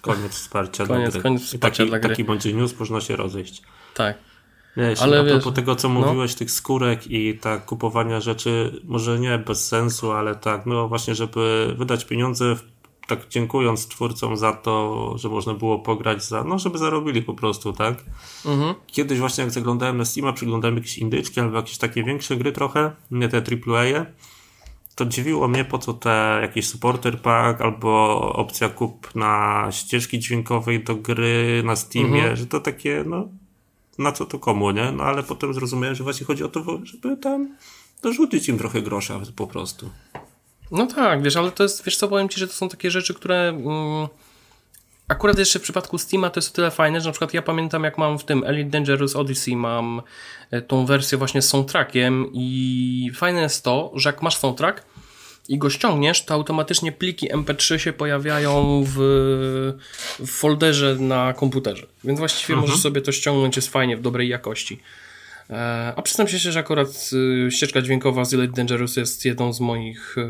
Koniec 0.00 0.32
wsparcia 0.32 0.86
koniec, 0.86 1.02
dla 1.02 1.12
gry. 1.12 1.22
Koniec 1.22 1.42
wsparcia 1.42 1.76
taki, 1.76 1.88
dla 1.90 1.98
gry. 1.98 2.08
Taki 2.08 2.24
będzie 2.24 2.52
news, 2.52 2.78
można 2.80 3.00
się 3.00 3.16
rozejść. 3.16 3.62
Tak. 3.94 4.18
Wiesz, 4.76 5.02
ale 5.02 5.20
a 5.20 5.24
propos 5.24 5.44
wiesz, 5.44 5.54
tego, 5.54 5.76
co 5.76 5.88
no. 5.88 6.00
mówiłeś, 6.00 6.34
tych 6.34 6.50
skórek 6.50 7.06
i 7.06 7.38
tak 7.38 7.64
kupowania 7.64 8.20
rzeczy, 8.20 8.80
może 8.84 9.18
nie 9.18 9.38
bez 9.38 9.68
sensu, 9.68 10.12
ale 10.12 10.34
tak, 10.34 10.66
no 10.66 10.88
właśnie, 10.88 11.14
żeby 11.14 11.74
wydać 11.78 12.04
pieniądze 12.04 12.56
w 12.56 12.79
tak 13.10 13.28
dziękując 13.28 13.88
twórcom 13.88 14.36
za 14.36 14.52
to, 14.52 15.14
że 15.18 15.28
można 15.28 15.54
było 15.54 15.78
pograć 15.78 16.24
za, 16.24 16.44
no 16.44 16.58
żeby 16.58 16.78
zarobili 16.78 17.22
po 17.22 17.34
prostu, 17.34 17.72
tak? 17.72 18.04
Mhm. 18.46 18.74
Kiedyś 18.86 19.18
właśnie 19.18 19.44
jak 19.44 19.52
zaglądałem 19.52 19.96
na 19.96 20.04
Steama, 20.04 20.32
przyglądałem 20.32 20.76
jakieś 20.76 20.98
indyczki 20.98 21.40
albo 21.40 21.56
jakieś 21.56 21.78
takie 21.78 22.04
większe 22.04 22.36
gry 22.36 22.52
trochę, 22.52 22.90
nie 23.10 23.28
te 23.28 23.36
AAA, 23.36 24.06
to 24.94 25.06
dziwiło 25.06 25.48
mnie 25.48 25.64
po 25.64 25.78
co 25.78 25.92
te 25.92 26.38
jakiś 26.42 26.68
supporter 26.68 27.20
pack 27.20 27.60
albo 27.60 28.20
opcja 28.32 28.68
kup 28.68 29.14
na 29.14 29.66
ścieżki 29.70 30.18
dźwiękowej 30.18 30.84
do 30.84 30.94
gry 30.94 31.62
na 31.64 31.76
Steamie, 31.76 32.18
mhm. 32.18 32.36
że 32.36 32.46
to 32.46 32.60
takie, 32.60 33.04
no 33.06 33.28
na 33.98 34.12
co 34.12 34.26
to 34.26 34.38
komu, 34.38 34.70
nie? 34.70 34.92
No 34.92 35.04
ale 35.04 35.22
potem 35.22 35.54
zrozumiałem, 35.54 35.94
że 35.94 36.04
właśnie 36.04 36.26
chodzi 36.26 36.44
o 36.44 36.48
to, 36.48 36.80
żeby 36.84 37.16
tam 37.16 37.56
dorzucić 38.02 38.48
im 38.48 38.58
trochę 38.58 38.82
grosza 38.82 39.20
po 39.36 39.46
prostu. 39.46 39.90
No 40.70 40.86
tak, 40.86 41.22
wiesz, 41.22 41.36
ale 41.36 41.52
to 41.52 41.62
jest, 41.62 41.84
wiesz 41.84 41.96
co, 41.96 42.08
powiem 42.08 42.28
Ci, 42.28 42.40
że 42.40 42.46
to 42.46 42.52
są 42.52 42.68
takie 42.68 42.90
rzeczy, 42.90 43.14
które 43.14 43.48
mm, 43.48 44.08
akurat 45.08 45.38
jeszcze 45.38 45.58
w 45.58 45.62
przypadku 45.62 45.98
Steama 45.98 46.30
to 46.30 46.40
jest 46.40 46.50
o 46.50 46.54
tyle 46.54 46.70
fajne, 46.70 47.00
że 47.00 47.06
na 47.06 47.12
przykład 47.12 47.34
ja 47.34 47.42
pamiętam 47.42 47.84
jak 47.84 47.98
mam 47.98 48.18
w 48.18 48.24
tym 48.24 48.44
Elite 48.44 48.70
Dangerous 48.70 49.16
Odyssey 49.16 49.56
mam 49.56 50.02
e, 50.50 50.62
tą 50.62 50.86
wersję 50.86 51.18
właśnie 51.18 51.42
z 51.42 51.48
soundtrackiem 51.48 52.26
i 52.32 53.10
fajne 53.14 53.40
jest 53.40 53.64
to, 53.64 53.92
że 53.94 54.08
jak 54.08 54.22
masz 54.22 54.36
soundtrack 54.36 54.84
i 55.48 55.58
go 55.58 55.70
ściągniesz, 55.70 56.24
to 56.24 56.34
automatycznie 56.34 56.92
pliki 56.92 57.32
MP3 57.32 57.78
się 57.78 57.92
pojawiają 57.92 58.84
w, 58.86 58.96
w 60.18 60.30
folderze 60.30 60.96
na 60.98 61.32
komputerze. 61.32 61.86
Więc 62.04 62.18
właściwie 62.18 62.54
mhm. 62.54 62.68
możesz 62.68 62.82
sobie 62.82 63.00
to 63.00 63.12
ściągnąć, 63.12 63.56
jest 63.56 63.68
fajnie, 63.68 63.96
w 63.96 64.00
dobrej 64.00 64.28
jakości. 64.28 64.80
E, 65.50 65.92
a 65.96 66.02
przyznam 66.02 66.28
się, 66.28 66.38
że 66.38 66.60
akurat 66.60 67.10
y, 67.46 67.50
ścieżka 67.50 67.82
dźwiękowa 67.82 68.24
z 68.24 68.34
Elite 68.34 68.52
Dangerous 68.52 68.96
jest 68.96 69.24
jedną 69.24 69.52
z 69.52 69.60
moich 69.60 70.16
e, 70.18 70.22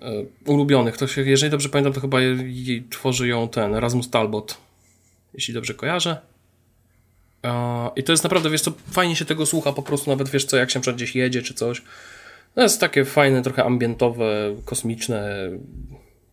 e, 0.00 0.24
ulubionych. 0.46 0.96
To 0.96 1.06
się, 1.06 1.22
jeżeli 1.22 1.50
dobrze 1.50 1.68
pamiętam, 1.68 1.92
to 1.92 2.00
chyba 2.00 2.20
jej, 2.20 2.84
tworzy 2.90 3.28
ją 3.28 3.48
ten 3.48 3.74
Erasmus 3.74 4.10
Talbot, 4.10 4.58
jeśli 5.34 5.54
dobrze 5.54 5.74
kojarzę. 5.74 6.16
I 7.96 8.02
to 8.02 8.12
jest 8.12 8.24
naprawdę, 8.24 8.50
wiesz 8.50 8.60
co, 8.60 8.72
fajnie 8.90 9.16
się 9.16 9.24
tego 9.24 9.46
słucha 9.46 9.72
po 9.72 9.82
prostu, 9.82 10.10
nawet 10.10 10.28
wiesz 10.28 10.44
co, 10.44 10.56
jak 10.56 10.70
się 10.70 10.80
gdzieś 10.80 11.16
jedzie 11.16 11.42
czy 11.42 11.54
coś. 11.54 11.82
To 12.54 12.62
jest 12.62 12.80
takie 12.80 13.04
fajne, 13.04 13.42
trochę 13.42 13.64
ambientowe, 13.64 14.56
kosmiczne 14.64 15.50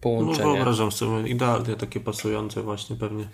połączenie. 0.01 0.47
No 0.47 0.53
wyobrażam 0.53 0.91
sobie, 0.91 1.29
idealnie 1.29 1.75
takie 1.75 1.99
pasujące 1.99 2.61
właśnie 2.61 2.95
pewnie. 2.95 3.27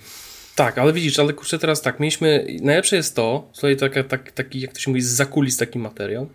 Tak, 0.59 0.77
ale 0.77 0.93
widzisz, 0.93 1.19
ale 1.19 1.33
kurczę 1.33 1.59
teraz 1.59 1.81
tak, 1.81 1.99
mieliśmy, 1.99 2.47
najlepsze 2.61 2.95
jest 2.95 3.15
to, 3.15 3.49
tutaj 3.55 3.77
taka, 3.77 4.03
tak, 4.03 4.31
taki, 4.31 4.59
jak 4.59 4.73
to 4.73 4.79
się 4.79 4.91
mówi, 4.91 5.01
z 5.01 5.07
zakulis 5.07 5.57
taki 5.57 5.79
materiał, 5.79 6.29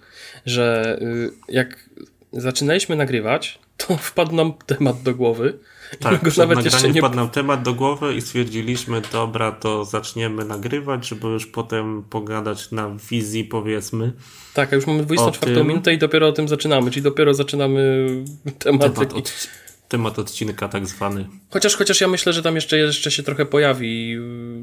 że 0.47 0.99
y, 1.03 1.31
jak 1.49 1.91
zaczynaliśmy 2.33 2.97
nagrywać, 2.97 3.59
to 3.77 3.97
wpadł 4.11 4.35
nam 4.35 4.53
temat 4.67 5.03
do 5.03 5.15
głowy. 5.15 5.59
Tak, 6.01 6.23
go 6.23 6.31
nawet 6.37 6.65
jeszcze 6.65 6.89
nie... 6.89 7.01
wpadł 7.01 7.17
nam 7.17 7.31
temat 7.31 7.63
do 7.63 7.75
głowy 7.75 8.15
i 8.15 8.21
stwierdziliśmy, 8.21 9.03
dobra, 9.13 9.53
to 9.53 9.85
zaczniemy 9.85 10.45
nagrywać, 10.45 11.09
żeby 11.09 11.29
już 11.29 11.47
potem 11.47 12.03
pogadać 12.11 12.71
na 12.71 12.97
wizji, 13.11 13.45
powiedzmy. 13.45 14.13
Tak, 14.55 14.73
a 14.73 14.77
już 14.77 14.87
mamy 14.87 15.03
24 15.03 15.55
tym... 15.55 15.67
minutę 15.67 15.95
i 15.95 15.99
dopiero 15.99 16.29
o 16.29 16.33
tym 16.33 16.49
zaczynamy, 16.49 16.91
czyli 16.91 17.03
dopiero 17.03 17.35
zaczynamy 17.35 18.09
temat, 18.59 18.95
temat 18.95 19.13
od 19.13 19.49
temat 19.89 20.19
odcinka 20.19 20.69
tak 20.69 20.87
zwany. 20.87 21.29
Chociaż, 21.51 21.77
chociaż 21.77 22.01
ja 22.01 22.09
myślę, 22.09 22.33
że 22.33 22.43
tam 22.43 22.55
jeszcze, 22.55 22.79
jeszcze 22.79 23.11
się 23.11 23.23
trochę 23.23 23.47
pojawi. 23.47 24.19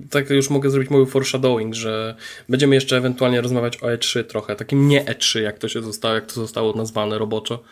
Tak 0.10 0.30
już 0.30 0.50
mogę 0.50 0.70
zrobić 0.70 0.90
mały 0.90 1.06
foreshadowing, 1.06 1.74
że 1.74 2.16
będziemy 2.50 2.76
jeszcze 2.76 2.98
ewentualnie 2.98 3.42
rozmawiać 3.42 3.78
o 3.78 3.88
E3 3.88 4.24
trochę, 4.24 4.56
takim 4.56 4.88
nie 4.88 5.06
E3, 5.06 5.40
jak 5.40 5.60
to 5.60 5.70
się 5.70 5.82
zostało, 5.82 6.16
jak 6.16 6.26
to 6.26 6.34
zostało 6.34 6.74
nazwane 6.74 7.18
roboczo 7.18 7.64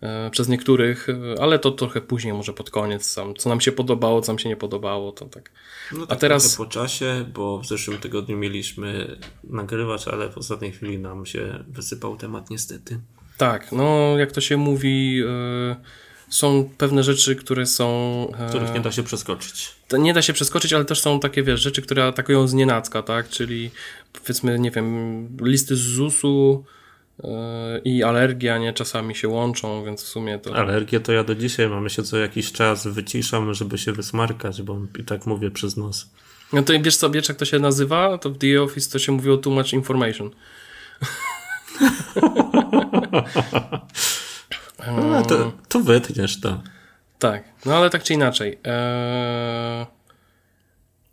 e, 0.00 0.30
przez 0.30 0.48
niektórych, 0.48 1.08
e, 1.08 1.42
ale 1.42 1.58
to 1.58 1.70
trochę 1.70 2.00
później, 2.00 2.34
może 2.34 2.52
pod 2.52 2.70
koniec 2.70 3.04
sam, 3.06 3.34
co 3.34 3.48
nam 3.48 3.60
się 3.60 3.72
podobało, 3.72 4.20
co 4.20 4.32
nam 4.32 4.38
się 4.38 4.48
nie 4.48 4.56
podobało, 4.56 5.12
to 5.12 5.26
tak. 5.26 5.50
No 5.92 6.06
tak 6.06 6.16
A 6.16 6.20
teraz 6.20 6.56
po 6.56 6.66
czasie, 6.66 7.24
bo 7.34 7.58
w 7.58 7.66
zeszłym 7.66 7.98
tygodniu 7.98 8.36
mieliśmy 8.36 9.18
nagrywać, 9.44 10.08
ale 10.08 10.30
w 10.30 10.38
ostatniej 10.38 10.72
chwili 10.72 10.98
nam 10.98 11.26
się 11.26 11.64
wysypał 11.68 12.16
temat 12.16 12.50
niestety. 12.50 13.00
Tak, 13.36 13.72
no 13.72 14.18
jak 14.18 14.32
to 14.32 14.40
się 14.40 14.56
mówi, 14.56 15.16
yy 15.16 15.76
są 16.28 16.70
pewne 16.78 17.02
rzeczy, 17.02 17.36
które 17.36 17.66
są... 17.66 17.88
E, 18.38 18.48
Których 18.48 18.74
nie 18.74 18.80
da 18.80 18.92
się 18.92 19.02
przeskoczyć. 19.02 19.72
Nie 19.98 20.14
da 20.14 20.22
się 20.22 20.32
przeskoczyć, 20.32 20.72
ale 20.72 20.84
też 20.84 21.00
są 21.00 21.20
takie, 21.20 21.42
wiesz, 21.42 21.60
rzeczy, 21.60 21.82
które 21.82 22.04
atakują 22.04 22.48
z 22.48 22.54
nienacka, 22.54 23.02
tak? 23.02 23.28
Czyli 23.28 23.70
powiedzmy, 24.12 24.58
nie 24.58 24.70
wiem, 24.70 25.28
listy 25.42 25.76
z 25.76 25.80
ZUS-u 25.80 26.64
yy, 27.22 27.30
i 27.84 28.02
alergia, 28.02 28.58
nie? 28.58 28.72
Czasami 28.72 29.14
się 29.14 29.28
łączą, 29.28 29.84
więc 29.84 30.02
w 30.02 30.08
sumie 30.08 30.38
to... 30.38 30.56
Alergię 30.56 31.00
to 31.00 31.12
ja 31.12 31.24
do 31.24 31.34
dzisiaj 31.34 31.68
mamy 31.68 31.90
się 31.90 32.02
co 32.02 32.18
jakiś 32.18 32.52
czas 32.52 32.86
wyciszam, 32.86 33.54
żeby 33.54 33.78
się 33.78 33.92
wysmarkać, 33.92 34.62
bo 34.62 34.78
i 34.98 35.04
tak 35.04 35.26
mówię 35.26 35.50
przez 35.50 35.76
nos. 35.76 36.10
No 36.52 36.62
to 36.62 36.72
wiesz 36.82 36.96
co, 36.96 37.10
wiesz 37.10 37.28
jak 37.28 37.38
to 37.38 37.44
się 37.44 37.58
nazywa? 37.58 38.18
To 38.18 38.30
w 38.30 38.38
The 38.38 38.62
Office 38.62 38.90
to 38.90 38.98
się 38.98 39.12
mówiło 39.12 39.36
too 39.36 39.52
much 39.52 39.72
information. 39.72 40.30
No, 44.96 45.22
to, 45.22 45.52
to 45.68 45.80
wytniesz 45.80 46.40
to. 46.40 46.62
Tak, 47.18 47.44
no 47.66 47.76
ale 47.76 47.90
tak 47.90 48.02
czy 48.02 48.14
inaczej. 48.14 48.58
Eee... 48.64 49.86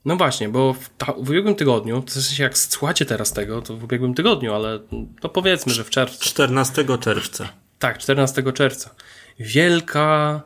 No 0.06 0.16
właśnie, 0.16 0.50
bo 0.50 0.74
w, 0.74 0.90
ta, 0.98 1.14
w 1.14 1.30
ubiegłym 1.30 1.56
tygodniu, 1.56 2.04
w 2.08 2.12
sensie 2.12 2.44
jak 2.44 2.58
słuchacie 2.58 3.06
teraz 3.06 3.34
tego, 3.34 3.62
to 3.62 3.78
w 3.78 3.84
ubiegłym 3.84 4.14
tygodniu, 4.14 4.54
ale 4.54 4.80
to 5.22 5.30
powiedzmy, 5.30 5.74
że 5.74 5.84
w 5.84 5.90
czerwcu. 5.90 6.26
14 6.26 6.86
czerwca. 7.00 7.50
Tak, 7.80 7.98
14 7.98 8.54
czerwca. 8.54 8.90
Wielka, 9.40 10.42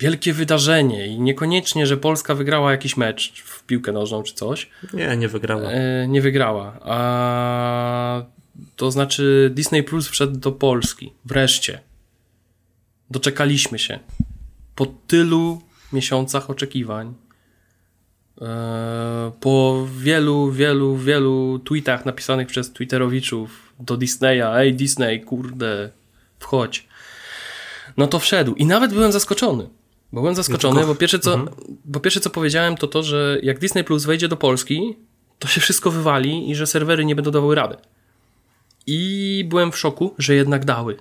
wielkie 0.00 0.32
wydarzenie 0.32 1.06
i 1.06 1.20
niekoniecznie, 1.20 1.86
że 1.86 1.96
Polska 1.96 2.34
wygrała 2.34 2.70
jakiś 2.70 2.96
mecz 2.96 3.42
w 3.42 3.62
piłkę 3.62 3.92
nożną 3.92 4.22
czy 4.22 4.34
coś. 4.34 4.70
Nie, 4.92 5.16
nie 5.16 5.28
wygrała. 5.28 5.70
E, 5.70 6.08
nie 6.08 6.20
wygrała. 6.22 6.78
A 6.82 8.22
to 8.76 8.90
znaczy 8.90 9.50
Disney 9.54 9.82
Plus 9.82 10.08
wszedł 10.08 10.36
do 10.36 10.52
Polski. 10.52 11.12
Wreszcie. 11.24 11.89
Doczekaliśmy 13.10 13.78
się. 13.78 13.98
Po 14.74 14.86
tylu 14.86 15.60
miesiącach 15.92 16.50
oczekiwań. 16.50 17.14
E, 18.42 19.32
po 19.40 19.86
wielu, 19.98 20.50
wielu, 20.50 20.96
wielu 20.96 21.58
tweetach 21.58 22.06
napisanych 22.06 22.48
przez 22.48 22.72
Twitterowiczów 22.72 23.72
do 23.80 23.96
Disneya. 23.96 24.42
Ej, 24.54 24.74
Disney, 24.74 25.20
kurde, 25.20 25.90
wchodź. 26.38 26.88
No 27.96 28.06
to 28.06 28.18
wszedł. 28.18 28.54
I 28.54 28.66
nawet 28.66 28.94
byłem 28.94 29.12
zaskoczony. 29.12 29.68
Bo 30.12 30.20
byłem 30.20 30.34
zaskoczony, 30.34 30.86
bo, 30.86 30.94
pierwsze 30.94 31.18
co, 31.18 31.34
mhm. 31.34 31.56
bo 31.84 32.00
pierwsze 32.00 32.20
co 32.20 32.30
powiedziałem 32.30 32.76
to 32.76 32.86
to, 32.86 33.02
że 33.02 33.38
jak 33.42 33.58
Disney 33.58 33.84
Plus 33.84 34.04
wejdzie 34.04 34.28
do 34.28 34.36
Polski, 34.36 34.96
to 35.38 35.48
się 35.48 35.60
wszystko 35.60 35.90
wywali 35.90 36.50
i 36.50 36.54
że 36.54 36.66
serwery 36.66 37.04
nie 37.04 37.14
będą 37.14 37.30
dawały 37.30 37.54
rady. 37.54 37.76
I 38.86 39.44
byłem 39.48 39.72
w 39.72 39.78
szoku, 39.78 40.14
że 40.18 40.34
jednak 40.34 40.64
dały. 40.64 40.96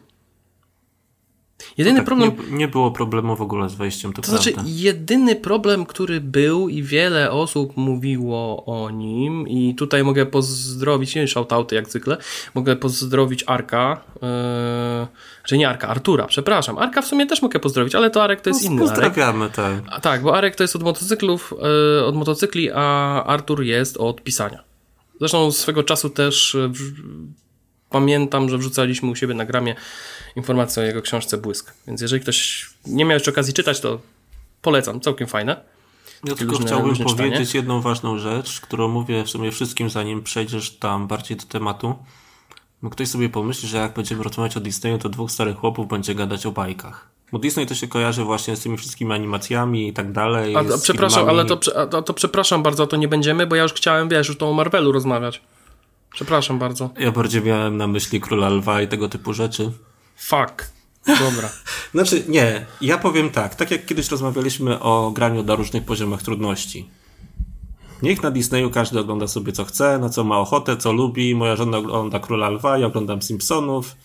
Jedyny 1.78 1.94
no 1.94 2.00
tak, 2.00 2.06
problem. 2.06 2.32
Nie, 2.52 2.58
nie, 2.58 2.68
było 2.68 2.92
problemu 2.92 3.36
w 3.36 3.42
ogóle 3.42 3.70
z 3.70 3.76
wejściem, 3.76 4.14
to, 4.14 4.22
to 4.22 4.32
znaczy, 4.32 4.54
jedyny 4.66 5.36
problem, 5.36 5.86
który 5.86 6.22
był 6.22 6.70
i 6.70 6.84
wiele 6.84 7.32
osób 7.32 7.78
mówiło 7.78 8.66
o 8.66 8.90
nim, 8.90 9.48
i 9.48 9.76
tutaj 9.76 10.04
mogę 10.04 10.26
pozdrowić, 10.26 11.16
nie 11.16 11.28
shoutouty 11.28 11.76
jak 11.76 11.90
zwykle, 11.90 12.18
mogę 12.56 12.76
pozdrowić 12.76 13.44
Arka, 13.48 14.02
yy, 14.16 15.08
że 15.46 15.58
nie 15.58 15.70
Arka, 15.70 15.88
Artura, 15.88 16.28
przepraszam. 16.28 16.78
Arka 16.78 17.02
w 17.02 17.08
sumie 17.08 17.26
też 17.26 17.42
mogę 17.42 17.60
pozdrowić, 17.60 17.96
ale 17.96 18.10
to 18.10 18.24
Arek 18.24 18.42
to 18.42 18.50
jest 18.50 18.64
no, 18.64 18.72
inny. 18.72 18.82
Pozdrawiamy, 18.82 19.50
tak. 19.50 19.84
A, 19.90 20.00
tak, 20.00 20.22
bo 20.22 20.36
Arek 20.36 20.56
to 20.56 20.64
jest 20.64 20.76
od 20.76 20.84
motocyklów, 20.84 21.54
yy, 21.98 22.06
od 22.06 22.16
motocykli, 22.16 22.72
a 22.72 23.24
Artur 23.24 23.64
jest 23.64 23.98
od 23.98 24.24
pisania. 24.24 24.64
Zresztą 25.20 25.52
swego 25.52 25.84
czasu 25.84 26.10
też 26.10 26.58
pamiętam, 27.90 28.50
że 28.50 28.58
wrzucaliśmy 28.58 29.10
u 29.10 29.16
siebie 29.16 29.34
na 29.34 29.46
gramie 29.46 29.76
informację 30.36 30.84
o 30.84 30.86
jego 30.86 31.02
książce 31.02 31.38
Błysk. 31.38 31.74
Więc 31.88 32.02
jeżeli 32.02 32.22
ktoś 32.22 32.70
nie 32.86 33.06
miał 33.06 33.14
jeszcze 33.14 33.32
okazji 33.32 33.54
czytać, 33.54 33.80
to 33.80 34.00
polecam, 34.62 35.02
całkiem 35.02 35.28
fajne. 35.28 35.64
Ja 36.24 36.36
tylko 36.36 36.58
chciałbym 36.58 36.96
powiedzieć 36.96 37.48
czytanie. 37.48 37.50
jedną 37.54 37.82
ważną 37.82 38.18
rzecz, 38.18 38.62
którą 38.62 38.88
mówię 38.88 39.24
w 39.24 39.30
sumie 39.30 39.52
wszystkim, 39.52 39.90
zanim 39.90 40.24
przejdziesz 40.24 40.78
tam 40.78 41.08
bardziej 41.08 41.38
do 41.38 41.46
tematu. 41.46 41.96
Bo 42.82 42.90
ktoś 42.90 43.08
sobie 43.08 43.30
pomyśli, 43.30 43.70
że 43.70 43.78
jak 43.78 43.94
będziemy 43.94 44.24
rozmawiać 44.24 44.58
o 44.58 44.60
Disneyu, 44.60 44.98
to 44.98 45.10
dwóch 45.10 45.32
starych 45.32 45.58
chłopów 45.58 45.88
będzie 45.88 46.16
gadać 46.16 46.46
o 46.46 46.52
bajkach. 46.52 47.10
Bo 47.32 47.40
Disney 47.40 47.66
to 47.66 47.76
się 47.76 47.88
kojarzy 47.88 48.24
właśnie 48.24 48.56
z 48.56 48.60
tymi 48.60 48.78
wszystkimi 48.78 49.14
animacjami 49.14 49.88
i 49.88 49.94
tak 49.94 50.12
dalej. 50.12 50.56
A, 50.56 50.60
a 50.60 50.78
przepraszam, 50.82 51.20
filmami. 51.20 51.40
ale 51.40 51.58
to, 51.58 51.78
a, 51.98 52.02
to 52.02 52.14
przepraszam 52.14 52.64
bardzo, 52.64 52.88
to 52.88 52.98
nie 52.98 53.08
będziemy, 53.08 53.48
bo 53.48 53.56
ja 53.56 53.64
już 53.64 53.74
chciałem, 53.74 54.10
wiesz, 54.10 54.28
już 54.28 54.38
to 54.38 54.50
o 54.50 54.54
Marvelu 54.54 54.92
rozmawiać. 54.92 55.42
Przepraszam 56.14 56.60
bardzo. 56.60 56.90
Ja 56.98 57.12
bardziej 57.12 57.42
miałem 57.42 57.78
na 57.78 57.88
myśli 57.88 58.22
Króla 58.22 58.50
Lwa 58.50 58.82
i 58.82 58.88
tego 58.88 59.10
typu 59.10 59.34
rzeczy. 59.34 59.72
Fuck. 60.16 60.72
Dobra. 61.08 61.50
znaczy, 61.94 62.24
nie. 62.28 62.66
Ja 62.82 62.98
powiem 62.98 63.30
tak. 63.30 63.56
Tak 63.56 63.72
jak 63.72 63.86
kiedyś 63.86 64.12
rozmawialiśmy 64.12 64.80
o 64.80 65.12
graniu 65.12 65.44
na 65.44 65.56
różnych 65.56 65.86
poziomach 65.86 66.22
trudności. 66.24 66.90
Niech 68.02 68.24
na 68.24 68.32
Disneyu 68.32 68.70
każdy 68.70 69.00
ogląda 69.00 69.28
sobie 69.28 69.54
co 69.54 69.66
chce, 69.66 70.00
na 70.00 70.10
co 70.10 70.24
ma 70.24 70.40
ochotę, 70.40 70.78
co 70.78 70.92
lubi. 70.92 71.36
Moja 71.36 71.56
żona 71.56 71.78
ogląda 71.78 72.20
Króla 72.20 72.50
Lwa, 72.50 72.78
ja 72.78 72.88
oglądam 72.88 73.22
Simpsonów 73.22 73.96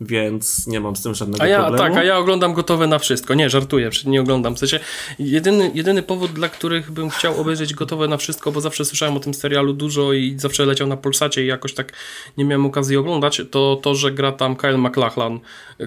więc 0.00 0.66
nie 0.66 0.80
mam 0.80 0.96
z 0.96 1.02
tym 1.02 1.14
żadnego 1.14 1.42
a 1.42 1.46
ja, 1.46 1.60
problemu. 1.60 1.94
Tak, 1.94 1.96
a 1.96 2.04
ja 2.04 2.18
oglądam 2.18 2.54
gotowe 2.54 2.86
na 2.86 2.98
wszystko. 2.98 3.34
Nie, 3.34 3.50
żartuję, 3.50 3.90
nie 4.06 4.20
oglądam. 4.20 4.56
W 4.56 4.58
sensie, 4.58 4.80
jedyny, 5.18 5.70
jedyny 5.74 6.02
powód, 6.02 6.32
dla 6.32 6.48
których 6.48 6.90
bym 6.90 7.10
chciał 7.10 7.40
obejrzeć 7.40 7.74
gotowe 7.74 8.08
na 8.08 8.16
wszystko, 8.16 8.52
bo 8.52 8.60
zawsze 8.60 8.84
słyszałem 8.84 9.16
o 9.16 9.20
tym 9.20 9.34
serialu 9.34 9.72
dużo 9.72 10.12
i 10.12 10.34
zawsze 10.38 10.66
leciał 10.66 10.88
na 10.88 10.96
Polsacie 10.96 11.44
i 11.44 11.46
jakoś 11.46 11.74
tak 11.74 11.92
nie 12.38 12.44
miałem 12.44 12.66
okazji 12.66 12.96
oglądać, 12.96 13.42
to 13.50 13.80
to, 13.82 13.94
że 13.94 14.12
gra 14.12 14.32
tam 14.32 14.56
Kyle 14.56 14.78
MacLachlan, 14.78 15.40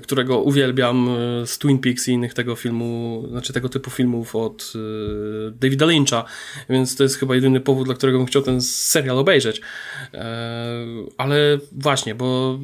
którego 0.04 0.40
uwielbiam 0.40 1.10
e, 1.10 1.48
z 1.48 1.58
Twin 1.58 1.80
Peaks 1.80 2.08
i 2.08 2.12
innych 2.12 2.34
tego 2.34 2.56
filmu, 2.56 3.24
znaczy 3.30 3.54
tego 3.54 3.70
typu 3.70 3.90
filmów 3.90 4.36
od 4.36 4.74
e, 4.76 5.52
Davida 5.52 5.86
Lyncha, 5.86 6.26
więc 6.70 6.96
to 6.96 7.04
jest 7.04 7.16
chyba 7.18 7.36
jedyny 7.36 7.60
powód, 7.60 7.86
dla 7.86 7.96
którego 7.96 8.18
bym 8.18 8.28
chciał 8.28 8.42
ten 8.42 8.62
serial 8.62 9.18
obejrzeć. 9.18 9.62
E, 10.14 10.76
ale 11.18 11.60
właśnie, 11.72 12.16
bo 12.16 12.60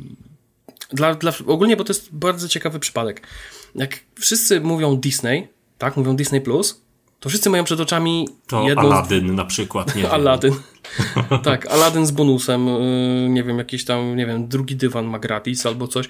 dla, 0.93 1.15
dla, 1.15 1.31
ogólnie, 1.47 1.77
bo 1.77 1.83
to 1.83 1.93
jest 1.93 2.15
bardzo 2.15 2.47
ciekawy 2.47 2.79
przypadek. 2.79 3.27
Jak 3.75 3.99
wszyscy 4.19 4.61
mówią 4.61 4.97
Disney, 4.97 5.47
tak, 5.77 5.97
mówią 5.97 6.15
Disney 6.15 6.41
Plus, 6.41 6.81
to 7.19 7.29
wszyscy 7.29 7.49
mają 7.49 7.63
przed 7.63 7.79
oczami 7.79 8.27
to 8.47 8.63
jedną... 8.63 8.81
Aladdin 8.81 9.35
na 9.35 9.45
przykład, 9.45 9.95
nie 9.95 10.09
Aladdin. 10.15 10.53
tak, 11.43 11.65
Aladdin 11.67 12.05
z 12.05 12.11
bonusem, 12.11 12.67
y, 12.67 13.27
nie 13.29 13.43
wiem, 13.43 13.57
jakiś 13.57 13.85
tam, 13.85 14.15
nie 14.15 14.25
wiem, 14.25 14.47
drugi 14.47 14.75
dywan 14.75 15.05
ma 15.05 15.19
gratis 15.19 15.65
albo 15.65 15.87
coś. 15.87 16.07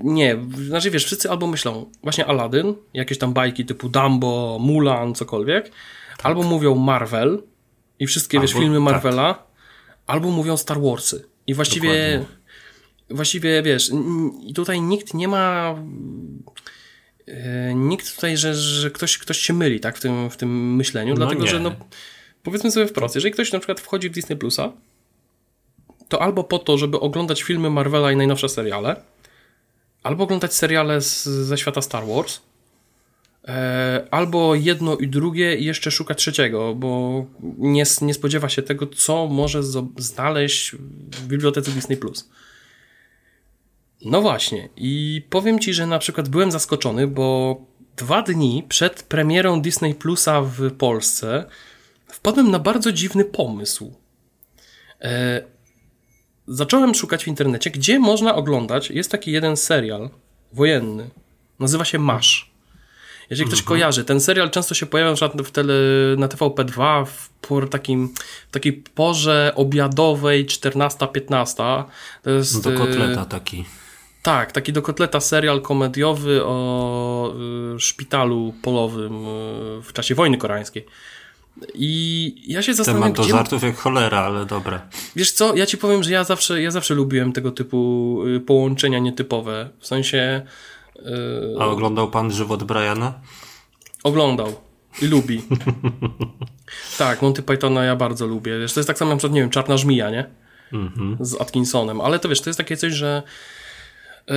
Nie, 0.00 0.38
znaczy 0.66 0.90
wiesz, 0.90 1.04
wszyscy 1.04 1.30
albo 1.30 1.46
myślą 1.46 1.90
właśnie 2.02 2.26
Aladdin, 2.26 2.74
jakieś 2.94 3.18
tam 3.18 3.32
bajki 3.32 3.64
typu 3.66 3.88
Dumbo, 3.88 4.58
Mulan, 4.60 5.14
cokolwiek, 5.14 5.64
tak. 6.16 6.26
albo 6.26 6.42
mówią 6.42 6.74
Marvel 6.74 7.42
i 7.98 8.06
wszystkie, 8.06 8.38
albo, 8.38 8.48
wiesz, 8.48 8.56
filmy 8.56 8.76
tak. 8.76 8.84
Marvela, 8.84 9.34
tak. 9.34 9.46
albo 10.06 10.30
mówią 10.30 10.56
Star 10.56 10.80
Warsy. 10.80 11.28
I 11.46 11.54
właściwie 11.54 12.12
Dokładnie 12.12 12.37
właściwie 13.10 13.62
wiesz, 13.62 13.90
tutaj 14.54 14.80
nikt 14.80 15.14
nie 15.14 15.28
ma. 15.28 15.74
E, 17.26 17.74
nikt 17.74 18.14
tutaj, 18.14 18.36
że, 18.36 18.54
że 18.54 18.90
ktoś, 18.90 19.18
ktoś 19.18 19.38
się 19.38 19.52
myli 19.52 19.80
tak, 19.80 19.98
w, 19.98 20.00
tym, 20.00 20.30
w 20.30 20.36
tym 20.36 20.76
myśleniu, 20.76 21.14
no 21.14 21.16
dlatego 21.16 21.42
nie. 21.42 21.50
że 21.50 21.60
no, 21.60 21.72
powiedzmy 22.42 22.70
sobie 22.70 22.86
wprost, 22.86 23.14
jeżeli 23.14 23.32
ktoś 23.32 23.52
na 23.52 23.58
przykład 23.58 23.80
wchodzi 23.80 24.10
w 24.10 24.12
Disney 24.12 24.38
Plusa, 24.38 24.72
to 26.08 26.22
albo 26.22 26.44
po 26.44 26.58
to, 26.58 26.78
żeby 26.78 27.00
oglądać 27.00 27.42
filmy 27.42 27.70
Marvela 27.70 28.12
i 28.12 28.16
najnowsze 28.16 28.48
seriale, 28.48 29.02
albo 30.02 30.24
oglądać 30.24 30.54
seriale 30.54 31.00
z, 31.00 31.24
ze 31.24 31.58
świata 31.58 31.82
Star 31.82 32.06
Wars, 32.06 32.40
e, 33.48 34.06
albo 34.10 34.54
jedno 34.54 34.96
i 34.96 35.08
drugie 35.08 35.56
i 35.56 35.64
jeszcze 35.64 35.90
szuka 35.90 36.14
trzeciego, 36.14 36.74
bo 36.74 37.24
nie, 37.58 37.84
nie 38.00 38.14
spodziewa 38.14 38.48
się 38.48 38.62
tego, 38.62 38.86
co 38.86 39.26
może 39.26 39.62
znaleźć 39.98 40.70
w 41.10 41.26
bibliotece 41.26 41.70
Disney 41.70 41.96
Plus. 41.96 42.28
No 44.04 44.20
właśnie, 44.20 44.68
i 44.76 45.22
powiem 45.30 45.58
ci, 45.58 45.74
że 45.74 45.86
na 45.86 45.98
przykład 45.98 46.28
byłem 46.28 46.52
zaskoczony, 46.52 47.06
bo 47.06 47.56
dwa 47.96 48.22
dni 48.22 48.64
przed 48.68 49.02
premierą 49.02 49.62
Disney 49.62 49.94
Plusa 49.94 50.42
w 50.42 50.72
Polsce 50.76 51.44
wpadłem 52.06 52.50
na 52.50 52.58
bardzo 52.58 52.92
dziwny 52.92 53.24
pomysł. 53.24 53.92
E, 55.00 55.42
zacząłem 56.48 56.94
szukać 56.94 57.24
w 57.24 57.28
internecie, 57.28 57.70
gdzie 57.70 57.98
można 57.98 58.34
oglądać. 58.34 58.90
Jest 58.90 59.10
taki 59.10 59.32
jeden 59.32 59.56
serial 59.56 60.10
wojenny. 60.52 61.10
Nazywa 61.58 61.84
się 61.84 61.98
Masz. 61.98 62.50
Jeżeli 63.30 63.48
ktoś 63.48 63.60
mhm. 63.60 63.68
kojarzy, 63.68 64.04
ten 64.04 64.20
serial 64.20 64.50
często 64.50 64.74
się 64.74 64.86
pojawia 64.86 65.28
w 65.44 65.50
tele, 65.50 65.74
na 66.16 66.28
TVP2 66.28 67.06
w, 67.06 67.28
por 67.28 67.70
takim, 67.70 68.14
w 68.48 68.52
takiej 68.52 68.72
porze 68.72 69.52
obiadowej 69.54 70.46
14-15. 70.46 71.84
To 72.22 72.30
jest. 72.30 72.64
Do 72.64 72.72
kotleta 72.72 73.24
taki. 73.24 73.64
Tak, 74.28 74.52
taki 74.52 74.72
do 74.72 74.82
kotleta 74.82 75.20
serial 75.20 75.60
komediowy 75.60 76.44
o 76.44 77.34
y, 77.76 77.80
szpitalu 77.80 78.54
polowym 78.62 79.14
y, 79.14 79.82
w 79.82 79.92
czasie 79.92 80.14
wojny 80.14 80.38
koreańskiej. 80.38 80.86
I 81.74 82.34
ja 82.46 82.62
się 82.62 82.74
zastanawiam. 82.74 83.12
Temat 83.12 83.28
do 83.28 83.36
żartów 83.36 83.62
jak 83.62 83.76
cholera, 83.76 84.18
ale 84.18 84.46
dobra. 84.46 84.82
Wiesz 85.16 85.32
co, 85.32 85.56
ja 85.56 85.66
ci 85.66 85.78
powiem, 85.78 86.02
że 86.02 86.12
ja 86.12 86.24
zawsze, 86.24 86.62
ja 86.62 86.70
zawsze 86.70 86.94
lubiłem 86.94 87.32
tego 87.32 87.50
typu 87.50 88.22
y, 88.26 88.40
połączenia 88.40 88.98
nietypowe. 88.98 89.68
W 89.78 89.86
sensie. 89.86 90.42
A 91.60 91.66
oglądał 91.66 92.10
pan 92.10 92.32
żywot 92.32 92.64
Briana? 92.64 93.14
Oglądał 94.04 94.54
i 95.02 95.06
lubi. 95.06 95.42
tak, 96.98 97.22
Monty 97.22 97.42
Pythona 97.42 97.84
ja 97.84 97.96
bardzo 97.96 98.26
lubię. 98.26 98.58
Wiesz, 98.58 98.72
to 98.72 98.80
jest 98.80 98.88
tak 98.88 98.98
samo, 98.98 99.10
na 99.10 99.16
przykład, 99.16 99.34
nie 99.34 99.40
wiem, 99.40 99.50
Czarna 99.50 99.76
Żmija, 99.76 100.10
nie? 100.10 100.30
-hmm. 100.72 101.16
Z 101.20 101.40
Atkinsonem. 101.40 102.00
Ale 102.00 102.18
to 102.18 102.28
wiesz, 102.28 102.40
to 102.40 102.50
jest 102.50 102.58
takie 102.58 102.76
coś, 102.76 102.92
że 102.92 103.22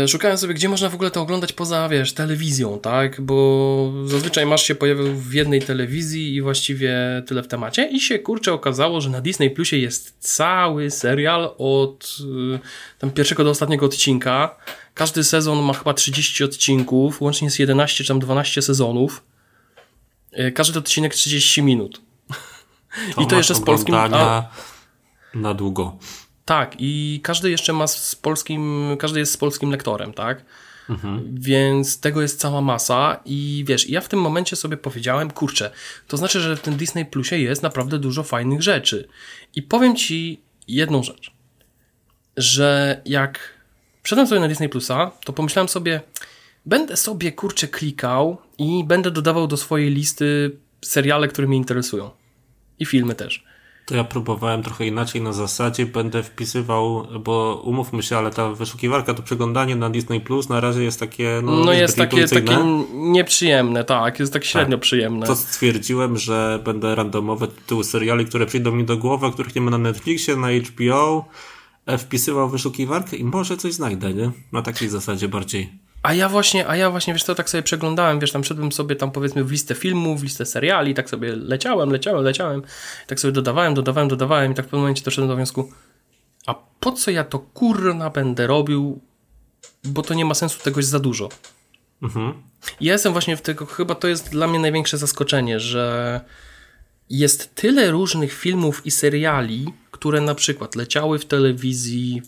szukałem 0.07 0.37
sobie, 0.37 0.53
gdzie 0.53 0.69
można 0.69 0.89
w 0.89 0.95
ogóle 0.95 1.11
to 1.11 1.21
oglądać 1.21 1.53
poza, 1.53 1.89
wiesz, 1.89 2.13
telewizją, 2.13 2.79
tak? 2.79 3.21
Bo 3.21 3.93
zazwyczaj 4.05 4.45
masz 4.45 4.63
się 4.63 4.75
pojawił 4.75 5.15
w 5.15 5.33
jednej 5.33 5.61
telewizji 5.61 6.35
i 6.35 6.41
właściwie 6.41 7.23
tyle 7.27 7.43
w 7.43 7.47
temacie. 7.47 7.87
I 7.87 7.99
się 7.99 8.19
kurczę 8.19 8.53
okazało, 8.53 9.01
że 9.01 9.09
na 9.09 9.21
Disney 9.21 9.49
Plusie 9.49 9.77
jest 9.77 10.15
cały 10.19 10.91
serial 10.91 11.55
od 11.57 12.17
y, 12.55 12.59
tam 12.99 13.11
pierwszego 13.11 13.43
do 13.43 13.49
ostatniego 13.49 13.85
odcinka. 13.85 14.55
Każdy 14.93 15.23
sezon 15.23 15.63
ma 15.63 15.73
chyba 15.73 15.93
30 15.93 16.43
odcinków, 16.43 17.21
łącznie 17.21 17.45
jest 17.45 17.59
11 17.59 18.03
czy 18.03 18.07
tam 18.07 18.19
12 18.19 18.61
sezonów. 18.61 19.23
E, 20.31 20.51
każdy 20.51 20.79
odcinek 20.79 21.15
30 21.15 21.63
minut. 21.63 22.01
To 23.15 23.21
I 23.21 23.27
to 23.27 23.37
jeszcze 23.37 23.55
z 23.55 23.61
polskim. 23.61 23.95
A, 23.95 24.49
na 25.33 25.53
długo. 25.53 25.97
Tak, 26.51 26.75
i 26.79 27.19
każdy 27.23 27.51
jeszcze 27.51 27.73
ma 27.73 27.87
z 27.87 28.15
polskim, 28.15 28.95
każdy 28.99 29.19
jest 29.19 29.33
z 29.33 29.37
polskim 29.37 29.71
lektorem, 29.71 30.13
tak? 30.13 30.45
Mhm. 30.89 31.35
Więc 31.39 31.99
tego 31.99 32.21
jest 32.21 32.39
cała 32.39 32.61
masa 32.61 33.19
i 33.25 33.63
wiesz, 33.67 33.89
ja 33.89 34.01
w 34.01 34.07
tym 34.07 34.21
momencie 34.21 34.55
sobie 34.55 34.77
powiedziałem, 34.77 35.31
kurczę, 35.31 35.71
to 36.07 36.17
znaczy, 36.17 36.39
że 36.39 36.55
w 36.55 36.61
tym 36.61 36.75
Disney 36.75 37.05
Plusie 37.05 37.37
jest 37.37 37.63
naprawdę 37.63 37.99
dużo 37.99 38.23
fajnych 38.23 38.61
rzeczy. 38.61 39.07
I 39.55 39.61
powiem 39.61 39.95
ci 39.95 40.41
jedną 40.67 41.03
rzecz, 41.03 41.31
że 42.37 43.01
jak 43.05 43.39
wszedłem 44.03 44.27
sobie 44.27 44.41
na 44.41 44.47
Disney 44.47 44.69
Plusa, 44.69 45.11
to 45.25 45.33
pomyślałem 45.33 45.69
sobie, 45.69 46.01
będę 46.65 46.97
sobie 46.97 47.31
kurczę 47.31 47.67
klikał 47.67 48.37
i 48.57 48.83
będę 48.83 49.11
dodawał 49.11 49.47
do 49.47 49.57
swojej 49.57 49.89
listy 49.89 50.57
seriale, 50.81 51.27
które 51.27 51.47
mnie 51.47 51.57
interesują. 51.57 52.09
I 52.79 52.85
filmy 52.85 53.15
też. 53.15 53.50
To 53.91 53.97
ja 53.97 54.03
próbowałem 54.03 54.63
trochę 54.63 54.87
inaczej 54.87 55.21
na 55.21 55.33
zasadzie, 55.33 55.85
będę 55.85 56.23
wpisywał, 56.23 57.07
bo 57.19 57.61
umówmy 57.65 58.03
się, 58.03 58.17
ale 58.17 58.31
ta 58.31 58.49
wyszukiwarka, 58.49 59.13
to 59.13 59.23
przeglądanie 59.23 59.75
na 59.75 59.89
Disney 59.89 60.21
Plus 60.21 60.49
na 60.49 60.59
razie 60.59 60.83
jest 60.83 60.99
takie. 60.99 61.41
No, 61.43 61.51
no 61.51 61.73
jest 61.73 61.97
takie, 61.97 62.27
takie 62.27 62.57
nieprzyjemne, 62.93 63.83
tak, 63.83 64.19
jest 64.19 64.33
tak 64.33 64.45
średnio 64.45 64.77
tak. 64.77 64.81
przyjemne. 64.81 65.27
To 65.27 65.35
stwierdziłem, 65.35 66.17
że 66.17 66.59
będę 66.65 66.95
randomowe 66.95 67.47
tytuły 67.47 67.83
seriali, 67.83 68.25
które 68.25 68.45
przyjdą 68.45 68.71
mi 68.71 68.83
do 68.83 68.97
głowy, 68.97 69.31
których 69.31 69.55
nie 69.55 69.61
ma 69.61 69.71
na 69.71 69.77
Netflixie, 69.77 70.35
na 70.35 70.47
HBO, 70.51 71.25
e, 71.85 71.97
wpisywał 71.97 72.49
wyszukiwarkę 72.49 73.17
i 73.17 73.23
może 73.23 73.57
coś 73.57 73.73
znajdę, 73.73 74.13
nie? 74.13 74.31
Na 74.51 74.61
takiej 74.61 74.89
zasadzie 74.89 75.27
bardziej. 75.27 75.69
A 76.03 76.13
ja 76.13 76.29
właśnie, 76.29 76.67
a 76.67 76.75
ja 76.75 76.91
właśnie, 76.91 77.13
wiesz 77.13 77.23
co, 77.23 77.35
tak 77.35 77.49
sobie 77.49 77.63
przeglądałem, 77.63 78.19
wiesz, 78.19 78.31
tam 78.31 78.43
szedłem 78.43 78.71
sobie 78.71 78.95
tam 78.95 79.11
powiedzmy 79.11 79.43
w 79.43 79.51
listę 79.51 79.75
filmów, 79.75 80.19
w 80.19 80.23
listę 80.23 80.45
seriali, 80.45 80.93
tak 80.93 81.09
sobie 81.09 81.35
leciałem, 81.35 81.89
leciałem, 81.91 82.23
leciałem, 82.23 82.61
tak 83.07 83.19
sobie 83.19 83.31
dodawałem, 83.31 83.73
dodawałem, 83.73 84.09
dodawałem 84.09 84.51
i 84.51 84.55
tak 84.55 84.65
w 84.65 84.67
pewnym 84.67 84.81
momencie 84.81 85.03
doszedłem 85.03 85.29
do 85.29 85.35
wniosku, 85.35 85.71
a 86.45 86.53
po 86.79 86.91
co 86.91 87.11
ja 87.11 87.23
to 87.23 87.39
kurna 87.39 88.09
będę 88.09 88.47
robił, 88.47 89.01
bo 89.83 90.01
to 90.01 90.13
nie 90.13 90.25
ma 90.25 90.33
sensu, 90.33 90.59
tego 90.63 90.79
jest 90.79 90.89
za 90.89 90.99
dużo. 90.99 91.29
Mhm. 92.01 92.33
Ja 92.81 92.93
jestem 92.93 93.11
właśnie 93.13 93.37
w 93.37 93.41
tego, 93.41 93.65
chyba 93.65 93.95
to 93.95 94.07
jest 94.07 94.29
dla 94.29 94.47
mnie 94.47 94.59
największe 94.59 94.97
zaskoczenie, 94.97 95.59
że 95.59 96.21
jest 97.09 97.55
tyle 97.55 97.91
różnych 97.91 98.33
filmów 98.33 98.85
i 98.85 98.91
seriali, 98.91 99.73
które 99.91 100.21
na 100.21 100.35
przykład 100.35 100.75
leciały 100.75 101.19
w 101.19 101.25
telewizji 101.25 102.21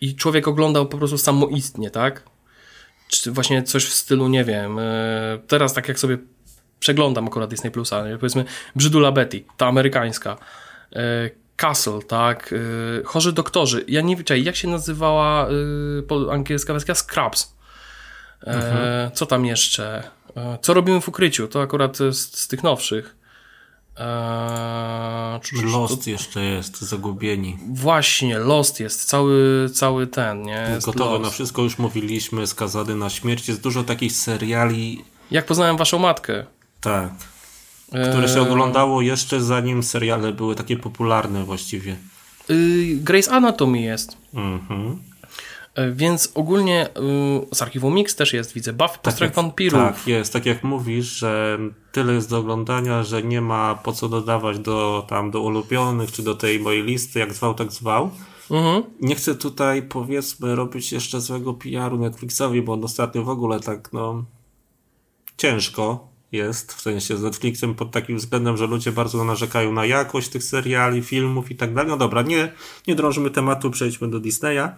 i 0.00 0.14
człowiek 0.16 0.48
oglądał 0.48 0.86
po 0.86 0.98
prostu 0.98 1.18
samoistnie, 1.18 1.90
tak? 1.90 2.31
Czy 3.20 3.32
właśnie 3.32 3.62
coś 3.62 3.84
w 3.84 3.92
stylu, 3.92 4.28
nie 4.28 4.44
wiem, 4.44 4.78
e, 4.78 4.82
teraz 5.46 5.74
tak 5.74 5.88
jak 5.88 5.98
sobie 5.98 6.18
przeglądam 6.80 7.26
akurat 7.26 7.50
Disney 7.50 7.70
Plusa, 7.70 8.04
powiedzmy 8.20 8.44
Brzydula 8.76 9.12
Betty, 9.12 9.44
ta 9.56 9.66
amerykańska, 9.66 10.36
e, 10.92 11.30
Castle, 11.56 12.02
tak, 12.08 12.54
e, 13.00 13.04
Chorzy 13.04 13.32
Doktorzy, 13.32 13.84
ja 13.88 14.00
nie 14.00 14.16
wiem, 14.16 14.24
jak 14.44 14.56
się 14.56 14.68
nazywała 14.68 15.48
angielska 16.30 16.72
wersja? 16.72 16.94
Scrubs. 16.94 17.56
Mhm. 18.46 19.10
Co 19.10 19.26
tam 19.26 19.46
jeszcze? 19.46 20.02
Co 20.62 20.74
robimy 20.74 21.00
w 21.00 21.08
ukryciu? 21.08 21.48
To 21.48 21.62
akurat 21.62 21.96
z, 21.96 22.38
z 22.38 22.48
tych 22.48 22.62
nowszych. 22.62 23.21
Eee, 23.96 25.40
Lost 25.72 26.04
to... 26.04 26.10
jeszcze 26.10 26.44
jest, 26.44 26.80
zagubieni. 26.80 27.58
Właśnie, 27.68 28.38
Lost 28.38 28.80
jest, 28.80 29.04
cały, 29.04 29.68
cały 29.74 30.06
ten, 30.06 30.42
nie? 30.42 30.68
Jest 30.74 30.86
Gotowe 30.86 31.10
Lost. 31.10 31.24
na 31.24 31.30
wszystko, 31.30 31.62
już 31.62 31.78
mówiliśmy, 31.78 32.46
skazany 32.46 32.96
na 32.96 33.10
śmierć. 33.10 33.48
Jest 33.48 33.60
dużo 33.60 33.84
takich 33.84 34.12
seriali. 34.12 35.04
Jak 35.30 35.46
poznałem 35.46 35.76
waszą 35.76 35.98
matkę. 35.98 36.46
Tak. 36.80 37.10
Które 37.88 38.28
się 38.28 38.40
eee. 38.40 38.48
oglądało 38.50 39.02
jeszcze 39.02 39.40
zanim 39.40 39.82
seriale 39.82 40.32
były 40.32 40.54
takie 40.54 40.76
popularne 40.76 41.44
właściwie. 41.44 41.96
Yy, 42.48 42.96
Grace 42.96 43.30
Anatomy 43.32 43.80
jest. 43.80 44.16
Mhm. 44.34 44.98
E, 45.74 45.92
więc 45.92 46.32
ogólnie 46.34 46.88
y, 46.88 47.54
z 47.54 47.62
archiwum 47.62 47.94
Mix 47.94 48.16
też 48.16 48.32
jest, 48.32 48.52
widzę, 48.52 48.72
Buffy 48.72 48.94
tak 48.94 49.02
Postrach 49.02 49.34
Wampirów. 49.34 49.80
Tak, 49.80 50.06
jest. 50.06 50.32
Tak 50.32 50.46
jak 50.46 50.64
mówisz, 50.64 51.06
że 51.06 51.58
tyle 51.92 52.12
jest 52.12 52.30
do 52.30 52.38
oglądania, 52.38 53.02
że 53.02 53.22
nie 53.22 53.40
ma 53.40 53.74
po 53.74 53.92
co 53.92 54.08
dodawać 54.08 54.58
do 54.58 55.06
tam 55.08 55.30
do 55.30 55.40
ulubionych, 55.40 56.12
czy 56.12 56.22
do 56.22 56.34
tej 56.34 56.60
mojej 56.60 56.82
listy, 56.82 57.18
jak 57.18 57.34
zwał, 57.34 57.54
tak 57.54 57.72
zwał. 57.72 58.10
Mhm. 58.50 58.82
Nie 59.00 59.14
chcę 59.14 59.34
tutaj, 59.34 59.82
powiedzmy, 59.82 60.54
robić 60.54 60.92
jeszcze 60.92 61.20
złego 61.20 61.54
PR-u 61.54 61.98
Netflixowi, 61.98 62.62
bo 62.62 62.72
on 62.72 62.84
ostatnio 62.84 63.22
w 63.22 63.28
ogóle 63.28 63.60
tak, 63.60 63.92
no, 63.92 64.24
ciężko 65.36 66.08
jest, 66.32 66.72
w 66.72 66.80
sensie 66.80 67.16
z 67.16 67.22
Netflixem 67.22 67.74
pod 67.74 67.90
takim 67.90 68.16
względem, 68.16 68.56
że 68.56 68.66
ludzie 68.66 68.92
bardzo 68.92 69.24
narzekają 69.24 69.72
na 69.72 69.86
jakość 69.86 70.28
tych 70.28 70.44
seriali, 70.44 71.02
filmów 71.02 71.50
i 71.50 71.56
tak 71.56 71.74
dalej. 71.74 71.90
No 71.90 71.96
dobra, 71.96 72.22
nie, 72.22 72.52
nie 72.86 72.94
drążymy 72.94 73.30
tematu, 73.30 73.70
przejdźmy 73.70 74.08
do 74.08 74.20
Disneya. 74.20 74.68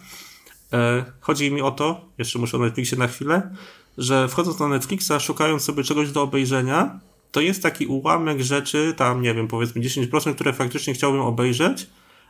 E, 0.75 1.05
chodzi 1.21 1.51
mi 1.51 1.63
o 1.63 1.71
to, 1.71 2.01
jeszcze 2.19 2.39
muszę 2.39 2.57
o 2.57 2.61
Netflixie 2.61 2.99
na 2.99 3.07
chwilę, 3.07 3.51
że 3.99 4.29
wchodząc 4.29 4.59
na 4.59 4.69
Netflixa, 4.69 5.13
szukając 5.21 5.63
sobie 5.63 5.85
czegoś 5.85 6.13
do 6.13 6.23
obejrzenia, 6.23 7.01
to 7.33 7.41
jest 7.41 7.63
taki 7.63 7.87
ułamek 7.87 8.41
rzeczy, 8.41 8.95
tam 8.97 9.23
nie 9.23 9.35
wiem, 9.35 9.49
powiedzmy 9.49 9.83
10%, 9.83 10.35
które 10.35 10.53
faktycznie 10.53 10.95
chciałbym 10.95 11.21
obejrzeć, 11.21 11.87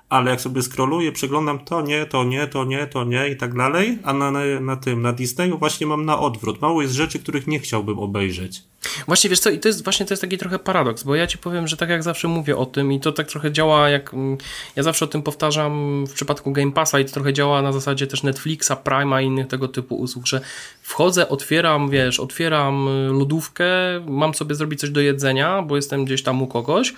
ale 0.08 0.30
jak 0.30 0.40
sobie 0.40 0.62
scrolluję, 0.62 1.12
przeglądam 1.12 1.58
to 1.58 1.82
nie, 1.82 2.06
to 2.06 2.24
nie, 2.24 2.46
to 2.46 2.64
nie, 2.64 2.86
to 2.86 3.04
nie 3.04 3.28
i 3.28 3.36
tak 3.36 3.56
dalej, 3.56 3.98
a 4.04 4.12
na, 4.12 4.30
na, 4.30 4.40
na 4.60 4.76
tym, 4.76 5.02
na 5.02 5.12
Disneyu 5.12 5.58
właśnie 5.58 5.86
mam 5.86 6.04
na 6.04 6.18
odwrót. 6.18 6.62
Mało 6.62 6.82
jest 6.82 6.94
rzeczy, 6.94 7.18
których 7.18 7.46
nie 7.46 7.58
chciałbym 7.58 7.98
obejrzeć. 7.98 8.62
Właśnie, 9.06 9.30
wiesz 9.30 9.40
co, 9.40 9.50
i 9.50 9.58
to 9.58 9.68
jest 9.68 9.84
właśnie 9.84 10.06
to 10.06 10.12
jest 10.12 10.20
taki 10.20 10.38
trochę 10.38 10.58
paradoks, 10.58 11.02
bo 11.02 11.14
ja 11.14 11.26
ci 11.26 11.38
powiem, 11.38 11.68
że 11.68 11.76
tak 11.76 11.88
jak 11.88 12.02
zawsze 12.02 12.28
mówię 12.28 12.56
o 12.56 12.66
tym 12.66 12.92
i 12.92 13.00
to 13.00 13.12
tak 13.12 13.26
trochę 13.26 13.52
działa 13.52 13.88
jak, 13.88 14.14
mm, 14.14 14.38
ja 14.76 14.82
zawsze 14.82 15.04
o 15.04 15.08
tym 15.08 15.22
powtarzam 15.22 16.04
w 16.06 16.12
przypadku 16.12 16.52
Game 16.52 16.72
Passa 16.72 17.00
i 17.00 17.04
to 17.04 17.12
trochę 17.12 17.32
działa 17.32 17.62
na 17.62 17.72
zasadzie 17.72 18.06
też 18.06 18.22
Netflixa, 18.22 18.72
Prime'a 18.84 19.22
i 19.22 19.26
innych 19.26 19.48
tego 19.48 19.68
typu 19.68 19.96
usług, 19.96 20.26
że 20.26 20.40
wchodzę, 20.82 21.28
otwieram, 21.28 21.90
wiesz, 21.90 22.20
otwieram 22.20 22.88
y, 22.88 23.12
lodówkę, 23.12 23.66
mam 24.08 24.34
sobie 24.34 24.54
zrobić 24.54 24.80
coś 24.80 24.90
do 24.90 25.00
jedzenia, 25.00 25.62
bo 25.62 25.76
jestem 25.76 26.04
gdzieś 26.04 26.22
tam 26.22 26.42
u 26.42 26.46
kogoś, 26.46 26.94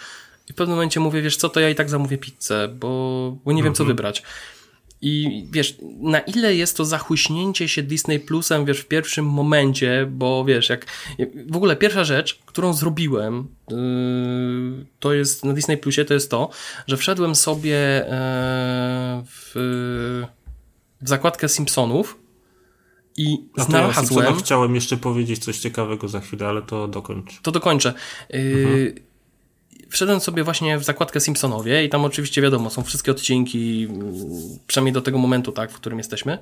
i 0.49 0.53
w 0.53 0.57
pewnym 0.57 0.77
momencie 0.77 1.01
mówię, 1.01 1.23
wiesz 1.23 1.37
co, 1.37 1.49
to 1.49 1.61
ja 1.61 1.71
i 1.71 1.75
tak 1.75 1.91
zamówię 1.91 2.19
pizzę, 2.19 2.69
bo, 2.69 3.37
bo 3.45 3.53
nie 3.53 3.63
wiem, 3.63 3.75
co 3.75 3.83
mhm. 3.83 3.97
wybrać. 3.97 4.23
I 5.01 5.45
wiesz, 5.51 5.77
na 6.01 6.19
ile 6.19 6.55
jest 6.55 6.77
to 6.77 6.85
zachłyśnięcie 6.85 7.69
się 7.69 7.83
Disney 7.83 8.21
Plusem, 8.21 8.65
wiesz, 8.65 8.81
w 8.81 8.87
pierwszym 8.87 9.27
momencie, 9.27 10.09
bo 10.11 10.45
wiesz, 10.45 10.69
jak 10.69 10.87
w 11.51 11.57
ogóle 11.57 11.77
pierwsza 11.77 12.05
rzecz, 12.05 12.39
którą 12.47 12.73
zrobiłem, 12.73 13.49
yy, 13.71 14.87
to 15.01 15.13
jest 15.13 15.45
na 15.45 15.53
Disney 15.53 15.77
Plusie, 15.77 16.05
to 16.05 16.15
jest 16.15 16.31
to, 16.31 16.51
że 16.87 16.97
wszedłem 16.97 17.35
sobie 17.35 17.71
yy, 17.71 18.11
w, 19.27 19.53
w 21.01 21.09
zakładkę 21.09 21.49
Simpsonów 21.49 22.19
i 23.17 23.39
A 23.59 23.65
znalazłem. 23.65 24.27
Ja 24.27 24.33
chciałem 24.33 24.75
jeszcze 24.75 24.97
powiedzieć 24.97 25.45
coś 25.45 25.59
ciekawego 25.59 26.09
za 26.09 26.21
chwilę, 26.21 26.47
ale 26.47 26.63
to 26.63 26.89
dokończ. 26.89 27.41
To 27.43 27.53
dokończę. 27.53 27.95
Yy, 28.31 28.39
mhm 28.39 29.06
wszedłem 29.91 30.21
sobie 30.21 30.45
właśnie 30.45 30.79
w 30.79 30.85
zakładkę 30.85 31.21
Simpsonowie 31.21 31.85
i 31.85 31.89
tam 31.89 32.05
oczywiście 32.05 32.43
wiadomo, 32.43 32.71
są 32.71 32.83
wszystkie 32.83 33.11
odcinki, 33.11 33.89
przynajmniej 34.67 34.93
do 34.93 35.03
tego 35.03 35.19
momentu, 35.19 35.53
tak, 35.53 35.73
w 35.73 35.75
którym 35.75 35.99
jesteśmy. 35.99 36.39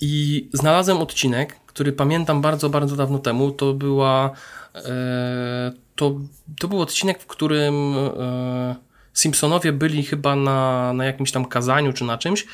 I 0.00 0.48
znalazłem 0.52 0.98
odcinek, 0.98 1.56
który 1.66 1.92
pamiętam 1.92 2.40
bardzo, 2.40 2.70
bardzo 2.70 2.96
dawno 2.96 3.18
temu. 3.18 3.50
To 3.50 3.74
była. 3.74 4.30
E, 4.74 5.72
to, 5.96 6.14
to 6.60 6.68
był 6.68 6.80
odcinek, 6.80 7.22
w 7.22 7.26
którym 7.26 7.94
e, 7.96 8.76
Simpsonowie 9.14 9.72
byli 9.72 10.02
chyba 10.02 10.36
na, 10.36 10.92
na 10.92 11.04
jakimś 11.04 11.32
tam 11.32 11.44
kazaniu 11.44 11.92
czy 11.92 12.04
na 12.04 12.18
czymś 12.18 12.46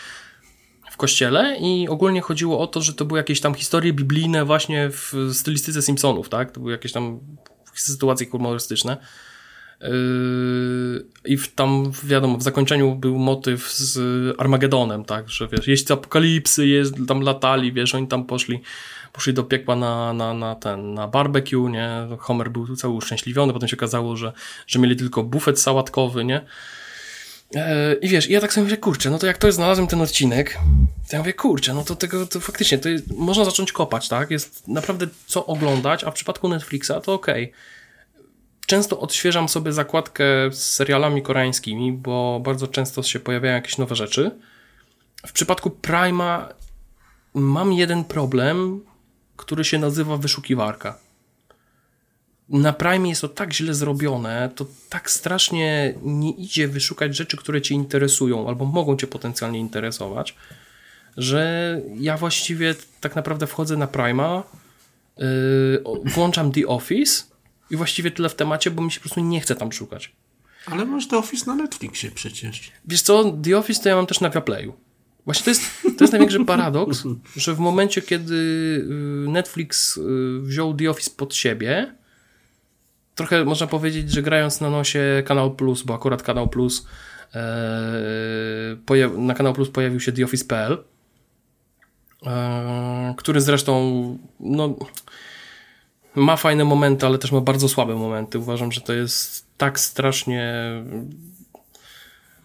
w 0.91 0.97
kościele 0.97 1.57
i 1.61 1.89
ogólnie 1.89 2.21
chodziło 2.21 2.59
o 2.61 2.67
to, 2.67 2.83
że 2.83 2.95
to 2.95 3.05
były 3.05 3.21
jakieś 3.21 3.41
tam 3.41 3.55
historie 3.55 3.93
biblijne 3.93 4.45
właśnie 4.45 4.91
w 4.91 5.15
stylistyce 5.33 5.83
Simpsonów, 5.83 6.29
tak? 6.29 6.53
To 6.53 6.61
były 6.61 6.73
jakieś 6.73 6.93
tam 6.93 7.21
sytuacje 7.75 8.27
humorystyczne. 8.27 8.97
Yy, 9.81 11.05
I 11.25 11.37
w, 11.37 11.55
tam, 11.55 11.93
wiadomo, 12.05 12.39
w 12.39 12.43
zakończeniu 12.43 12.95
był 12.95 13.19
motyw 13.19 13.73
z 13.73 13.99
Armagedonem, 14.41 15.05
tak, 15.05 15.29
że 15.29 15.49
wiesz, 15.49 15.69
jeźdźcy 15.69 15.93
apokalipsy, 15.93 16.67
jest, 16.67 16.95
tam 17.09 17.21
latali, 17.21 17.73
wiesz, 17.73 17.95
oni 17.95 18.09
tam 18.09 18.25
poszli, 18.25 18.63
poszli 19.13 19.35
do 19.35 19.45
piekła 19.45 19.77
na, 19.77 20.13
na, 20.13 20.35
na 20.35 20.55
ten, 20.55 20.95
na 20.95 21.09
barbecue, 21.09 21.69
nie, 21.69 21.89
Homer 22.19 22.51
był 22.51 22.77
cały 22.77 22.95
uszczęśliwiony, 22.95 23.53
potem 23.53 23.69
się 23.69 23.77
okazało, 23.77 24.17
że, 24.17 24.33
że 24.67 24.79
mieli 24.79 24.97
tylko 24.97 25.23
bufet 25.23 25.61
sałatkowy, 25.61 26.25
nie, 26.25 26.41
yy, 27.55 27.61
i 28.03 28.09
wiesz, 28.09 28.31
ja 28.31 28.41
tak 28.41 28.53
sobie 28.53 28.65
myślę, 28.65 28.79
kurczę, 28.79 29.11
no 29.11 29.19
to 29.19 29.27
jak 29.27 29.39
to 29.39 29.53
znalazłem 29.53 29.87
ten 29.87 30.01
odcinek, 30.01 30.59
to 31.09 31.17
ja 31.17 31.19
mówię, 31.19 31.33
kurczę, 31.33 31.75
no 31.75 31.85
to 31.85 31.97
tego, 31.97 32.27
to 32.27 32.41
faktycznie, 32.41 32.79
to 32.79 32.89
jest, 32.89 33.11
można 33.17 33.45
zacząć 33.45 33.73
kopać, 33.73 34.09
tak, 34.09 34.31
jest 34.31 34.69
naprawdę 34.69 35.07
co 35.27 35.47
oglądać, 35.47 36.05
a 36.05 36.11
w 36.11 36.15
przypadku 36.15 36.49
Netflixa 36.49 36.93
to 37.05 37.15
okej. 37.15 37.45
Okay 37.45 37.76
Często 38.67 39.01
odświeżam 39.01 39.49
sobie 39.49 39.73
zakładkę 39.73 40.25
z 40.51 40.75
serialami 40.75 41.23
koreańskimi, 41.23 41.93
bo 41.93 42.41
bardzo 42.45 42.69
często 42.69 43.03
się 43.03 43.21
pojawiają 43.21 43.55
jakieś 43.55 43.79
nowe 43.79 43.95
rzeczy. 43.95 44.31
W 45.27 45.33
przypadku 45.33 45.71
Prima 45.71 46.49
mam 47.35 47.73
jeden 47.73 48.05
problem, 48.05 48.81
który 49.37 49.65
się 49.65 49.79
nazywa 49.79 50.17
wyszukiwarka. 50.17 50.99
na 52.49 52.73
Prime 52.73 53.09
jest 53.09 53.21
to 53.21 53.29
tak 53.29 53.53
źle 53.53 53.75
zrobione, 53.75 54.51
to 54.55 54.67
tak 54.89 55.11
strasznie 55.11 55.95
nie 56.03 56.31
idzie 56.31 56.69
wyszukać 56.69 57.17
rzeczy, 57.17 57.37
które 57.37 57.63
cię 57.63 57.75
interesują 57.75 58.49
albo 58.49 58.65
mogą 58.65 58.97
cię 58.97 59.07
potencjalnie 59.07 59.59
interesować, 59.59 60.37
że 61.17 61.81
ja 61.95 62.17
właściwie 62.17 62.75
tak 63.01 63.17
naprawdę 63.17 63.47
wchodzę 63.47 63.77
na 63.77 63.87
Prima, 63.87 64.43
yy, 65.17 65.25
włączam 66.05 66.53
The 66.53 66.67
Office 66.67 67.36
i 67.71 67.77
właściwie 67.77 68.11
tyle 68.11 68.29
w 68.29 68.35
temacie, 68.35 68.71
bo 68.71 68.83
mi 68.83 68.93
się 68.93 69.01
po 69.01 69.03
prostu 69.03 69.21
nie 69.21 69.41
chce 69.41 69.55
tam 69.55 69.73
szukać. 69.73 70.13
Ale 70.67 70.85
masz 70.85 71.09
The 71.09 71.19
Office 71.19 71.47
na 71.47 71.55
Netflixie 71.55 72.11
przecież. 72.11 72.73
Wiesz 72.85 73.03
co, 73.03 73.37
The 73.45 73.59
Office 73.59 73.83
to 73.83 73.89
ja 73.89 73.97
mam 73.97 74.07
też 74.07 74.21
na 74.21 74.31
Viaplayu. 74.31 74.75
Właśnie 75.25 75.45
to 75.45 75.51
jest, 75.51 75.63
to 75.83 76.05
jest 76.05 76.13
największy 76.13 76.45
paradoks, 76.45 77.03
że 77.37 77.55
w 77.55 77.59
momencie, 77.59 78.03
kiedy 78.03 78.35
y, 78.35 79.31
Netflix 79.31 79.97
y, 79.97 80.03
wziął 80.41 80.75
The 80.75 80.91
Office 80.91 81.11
pod 81.17 81.35
siebie, 81.35 81.95
trochę 83.15 83.45
można 83.45 83.67
powiedzieć, 83.67 84.11
że 84.11 84.23
grając 84.23 84.61
na 84.61 84.71
nosie 84.71 85.23
Kanał 85.27 85.55
Plus, 85.55 85.83
bo 85.83 85.95
akurat 85.95 86.23
Kanał 86.23 86.49
Plus 86.49 86.87
e, 87.35 89.09
na 89.19 89.35
Kanał 89.35 89.53
Plus 89.53 89.71
pojawił 89.71 90.01
się 90.01 90.13
The 90.13 90.25
Office.pl, 90.25 90.85
e, 92.27 93.15
który 93.17 93.41
zresztą 93.41 93.73
no, 94.41 94.77
ma 96.17 96.37
fajne 96.37 96.65
momenty, 96.65 97.07
ale 97.07 97.19
też 97.19 97.33
ma 97.33 97.41
bardzo 97.41 97.69
słabe 97.69 97.95
momenty. 97.95 98.39
Uważam, 98.39 98.73
że 98.73 98.81
to 98.81 98.93
jest 98.93 99.47
tak 99.59 99.81
strasznie 99.81 100.55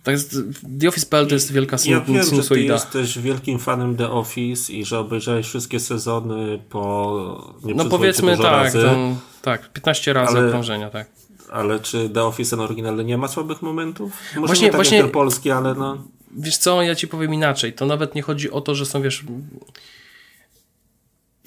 to 0.03 0.11
jest, 0.11 0.35
The 0.79 0.87
Office.pl 0.87 1.27
to 1.27 1.33
jest 1.33 1.51
wielka 1.51 1.77
ja 1.85 2.01
wiem, 2.01 2.23
sinusoida. 2.23 2.77
że 2.77 2.85
ty 2.85 2.99
jesteś 2.99 3.23
wielkim 3.23 3.59
fanem 3.59 3.97
The 3.97 4.09
Office 4.09 4.73
i 4.73 4.85
że 4.85 4.99
obejrzałeś 4.99 5.45
wszystkie 5.45 5.79
sezony 5.79 6.59
po 6.69 7.53
nie 7.63 7.73
No 7.73 7.85
powiedzmy 7.85 8.37
tak, 8.37 8.45
razy, 8.45 8.83
tam, 8.83 9.17
tak, 9.41 9.73
15 9.73 10.13
razy 10.13 10.37
ale, 10.37 10.89
tak. 10.91 11.07
Ale 11.51 11.79
czy 11.79 12.09
The 12.09 12.23
Office 12.23 12.49
ten 12.49 12.59
oryginalny 12.59 13.03
nie 13.03 13.17
ma 13.17 13.27
słabych 13.27 13.61
momentów? 13.61 14.11
Może 14.35 14.47
właśnie, 14.47 14.65
nie 14.65 14.71
tak 14.71 14.77
właśnie, 14.77 14.97
jak 14.97 15.05
ten 15.05 15.13
polski, 15.13 15.51
ale 15.51 15.75
no... 15.75 15.97
Wiesz 16.37 16.57
co, 16.57 16.81
ja 16.81 16.95
ci 16.95 17.07
powiem 17.07 17.33
inaczej. 17.33 17.73
To 17.73 17.85
nawet 17.85 18.15
nie 18.15 18.21
chodzi 18.21 18.51
o 18.51 18.61
to, 18.61 18.75
że 18.75 18.85
są, 18.85 19.01
wiesz, 19.01 19.23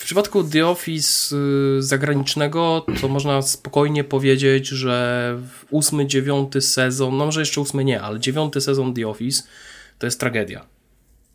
w 0.04 0.06
przypadku 0.06 0.44
The 0.44 0.66
Office 0.66 1.36
y, 1.36 1.82
zagranicznego 1.82 2.86
to 3.00 3.08
można 3.08 3.42
spokojnie 3.42 4.04
powiedzieć, 4.04 4.68
że 4.68 5.38
ósmy, 5.70 6.06
dziewiąty 6.06 6.60
sezon, 6.60 7.16
no 7.16 7.24
może 7.24 7.40
jeszcze 7.40 7.60
ósmy 7.60 7.84
nie, 7.84 8.02
ale 8.02 8.20
dziewiąty 8.20 8.60
sezon 8.60 8.94
The 8.94 9.08
Office 9.08 9.42
to 9.98 10.06
jest 10.06 10.20
tragedia. 10.20 10.66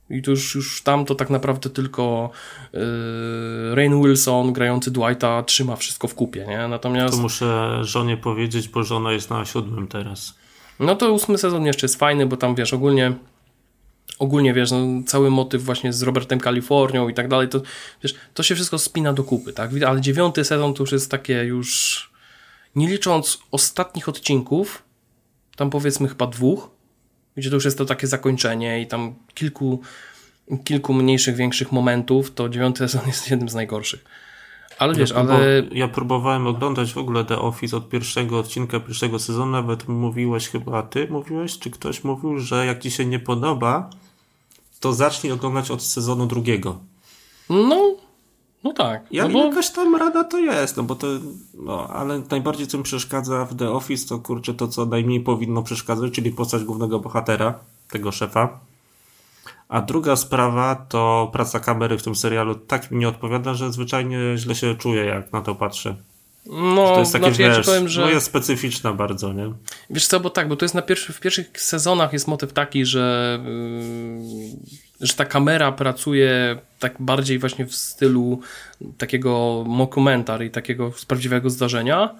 I 0.10 0.22
to 0.22 0.32
już, 0.32 0.56
już 0.56 0.82
tam 0.84 1.06
to 1.06 1.16
tak 1.16 1.30
naprawdę 1.30 1.70
tylko 1.70 2.30
yy, 2.74 3.76
Rain 3.76 4.02
Wilson 4.02 4.54
grający 4.54 4.92
Dwighta 4.92 5.44
trzyma 5.44 5.76
wszystko 5.76 6.08
w 6.08 6.16
kupie, 6.16 6.46
nie? 6.48 6.68
Natomiast... 6.68 7.16
To 7.16 7.22
muszę 7.22 7.80
żonie 7.82 8.18
powiedzieć, 8.18 8.68
bo 8.68 8.84
żona 8.84 9.12
jest 9.12 9.30
na 9.30 9.46
siódmym 9.46 9.88
teraz. 9.88 10.34
No 10.80 10.96
to 10.96 11.14
ósmy 11.14 11.38
sezon 11.38 11.66
jeszcze 11.66 11.86
jest 11.86 12.00
fajny, 12.00 12.26
bo 12.26 12.38
tam 12.38 12.56
wiesz, 12.56 12.74
ogólnie 12.74 13.14
ogólnie 14.20 14.54
wiesz, 14.54 14.72
no, 14.72 14.78
cały 15.06 15.32
motyw 15.32 15.64
właśnie 15.64 15.94
z 15.94 16.02
Robertem 16.02 16.40
Kalifornią 16.40 17.10
i 17.10 17.14
tak 17.14 17.28
dalej, 17.28 17.50
to 17.50 17.62
wiesz, 18.04 18.16
to 18.34 18.44
się 18.44 18.56
wszystko 18.56 18.78
spina 18.78 19.14
do 19.14 19.24
kupy, 19.24 19.54
tak? 19.54 19.72
Ale 19.88 20.02
dziewiąty 20.02 20.44
sezon 20.44 20.74
to 20.74 20.84
już 20.84 20.92
jest 20.92 21.12
takie 21.12 21.34
już 21.34 22.10
nie 22.76 22.88
licząc 22.88 23.40
ostatnich 23.52 24.10
odcinków, 24.10 24.84
tam 25.56 25.70
powiedzmy 25.70 26.08
chyba 26.08 26.28
dwóch, 26.28 26.70
gdzie 27.36 27.50
to 27.50 27.56
już 27.56 27.66
jest 27.66 27.78
to 27.78 27.86
takie 27.86 28.08
zakończenie 28.08 28.82
i 28.82 28.88
tam 28.88 29.16
kilku, 29.34 29.82
kilku 30.64 30.94
mniejszych, 30.94 31.36
większych 31.36 31.72
momentów, 31.72 32.34
to 32.34 32.50
dziewiąty 32.50 32.88
sezon 32.88 33.08
jest 33.08 33.32
jednym 33.32 33.50
z 33.50 33.56
najgorszych. 33.56 34.06
Ale 34.80 34.94
wiesz, 34.96 35.10
ja 35.10 35.16
ale... 35.16 35.64
Ja 35.72 35.88
próbowałem 35.88 36.48
oglądać 36.48 36.94
w 36.94 36.98
ogóle 36.98 37.26
The 37.26 37.40
Office 37.40 37.78
od 37.78 37.90
pierwszego 37.90 38.40
odcinka, 38.40 38.80
pierwszego 38.80 39.20
sezonu, 39.20 39.52
nawet 39.52 39.88
mówiłeś 39.88 40.50
chyba 40.50 40.84
ty, 40.84 41.08
mówiłeś, 41.10 41.60
czy 41.60 41.70
ktoś 41.70 42.04
mówił, 42.04 42.40
że 42.40 42.66
jak 42.66 42.80
ci 42.80 42.92
się 42.92 43.06
nie 43.06 43.20
podoba, 43.20 43.90
to 44.80 44.94
zacznij 44.94 45.32
oglądać 45.32 45.72
od 45.72 45.84
sezonu 45.84 46.26
drugiego. 46.26 46.80
No, 47.50 47.96
no 48.64 48.74
tak. 48.74 49.06
Ja, 49.12 49.28
no 49.28 49.34
bo... 49.34 49.46
Jakaś 49.46 49.72
tam 49.72 49.96
rada 49.96 50.24
to 50.24 50.38
jest, 50.38 50.78
no 50.78 50.84
bo 50.84 50.96
to, 50.96 51.08
no, 51.54 51.88
ale 51.88 52.22
najbardziej 52.32 52.68
co 52.68 52.78
mi 52.78 52.84
przeszkadza 52.84 53.46
w 53.46 53.56
The 53.56 53.72
Office 53.72 54.08
to 54.08 54.20
kurczę 54.20 54.54
to, 54.54 54.68
co 54.68 54.86
najmniej 54.86 55.22
powinno 55.22 55.64
przeszkadzać, 55.64 56.14
czyli 56.14 56.32
postać 56.32 56.64
głównego 56.64 57.00
bohatera, 57.00 57.60
tego 57.90 58.12
szefa. 58.12 58.60
A 59.70 59.82
druga 59.82 60.16
sprawa 60.16 60.76
to 60.76 61.30
praca 61.34 61.60
kamery 61.60 61.98
w 61.98 62.04
tym 62.04 62.16
serialu 62.16 62.56
tak 62.56 62.92
mi 62.92 62.98
nie 62.98 63.08
odpowiada, 63.08 63.54
że 63.54 63.72
zwyczajnie 63.72 64.20
źle 64.38 64.56
się 64.56 64.76
czuję, 64.76 65.06
jak 65.06 65.34
na 65.34 65.42
to 65.42 65.56
patrzę. 65.56 65.96
No, 66.46 66.94
to 66.94 67.00
jest 67.00 67.14
takie, 67.14 67.26
znaczy, 67.26 67.44
wiesz, 67.44 67.58
ja 67.58 67.64
powiem, 67.64 67.88
że... 67.88 68.02
no 68.02 68.10
jest 68.10 68.26
specyficzna 68.26 68.94
bardzo, 68.94 69.34
nie? 69.34 69.54
Wiesz 69.90 70.08
co, 70.08 70.20
bo 70.20 70.30
tak, 70.30 70.48
bo 70.48 70.56
to 70.56 70.66
jest 70.66 70.76
na 70.76 70.82
pierwszy, 70.82 71.14
w 71.14 71.20
pierwszych 71.20 71.62
sezonach 71.62 72.14
jest 72.14 72.28
motyw 72.28 72.54
taki, 72.54 72.86
że, 72.86 73.40
yy, 75.00 75.08
że 75.08 75.14
ta 75.14 75.26
kamera 75.26 75.72
pracuje 75.72 76.58
tak 76.80 76.96
bardziej 77.00 77.40
właśnie 77.40 77.66
w 77.66 77.76
stylu 77.76 78.40
takiego 78.98 79.64
mockumentary 79.68 80.46
i 80.46 80.52
takiego 80.52 80.92
z 80.92 81.06
prawdziwego 81.06 81.50
zdarzenia, 81.50 82.16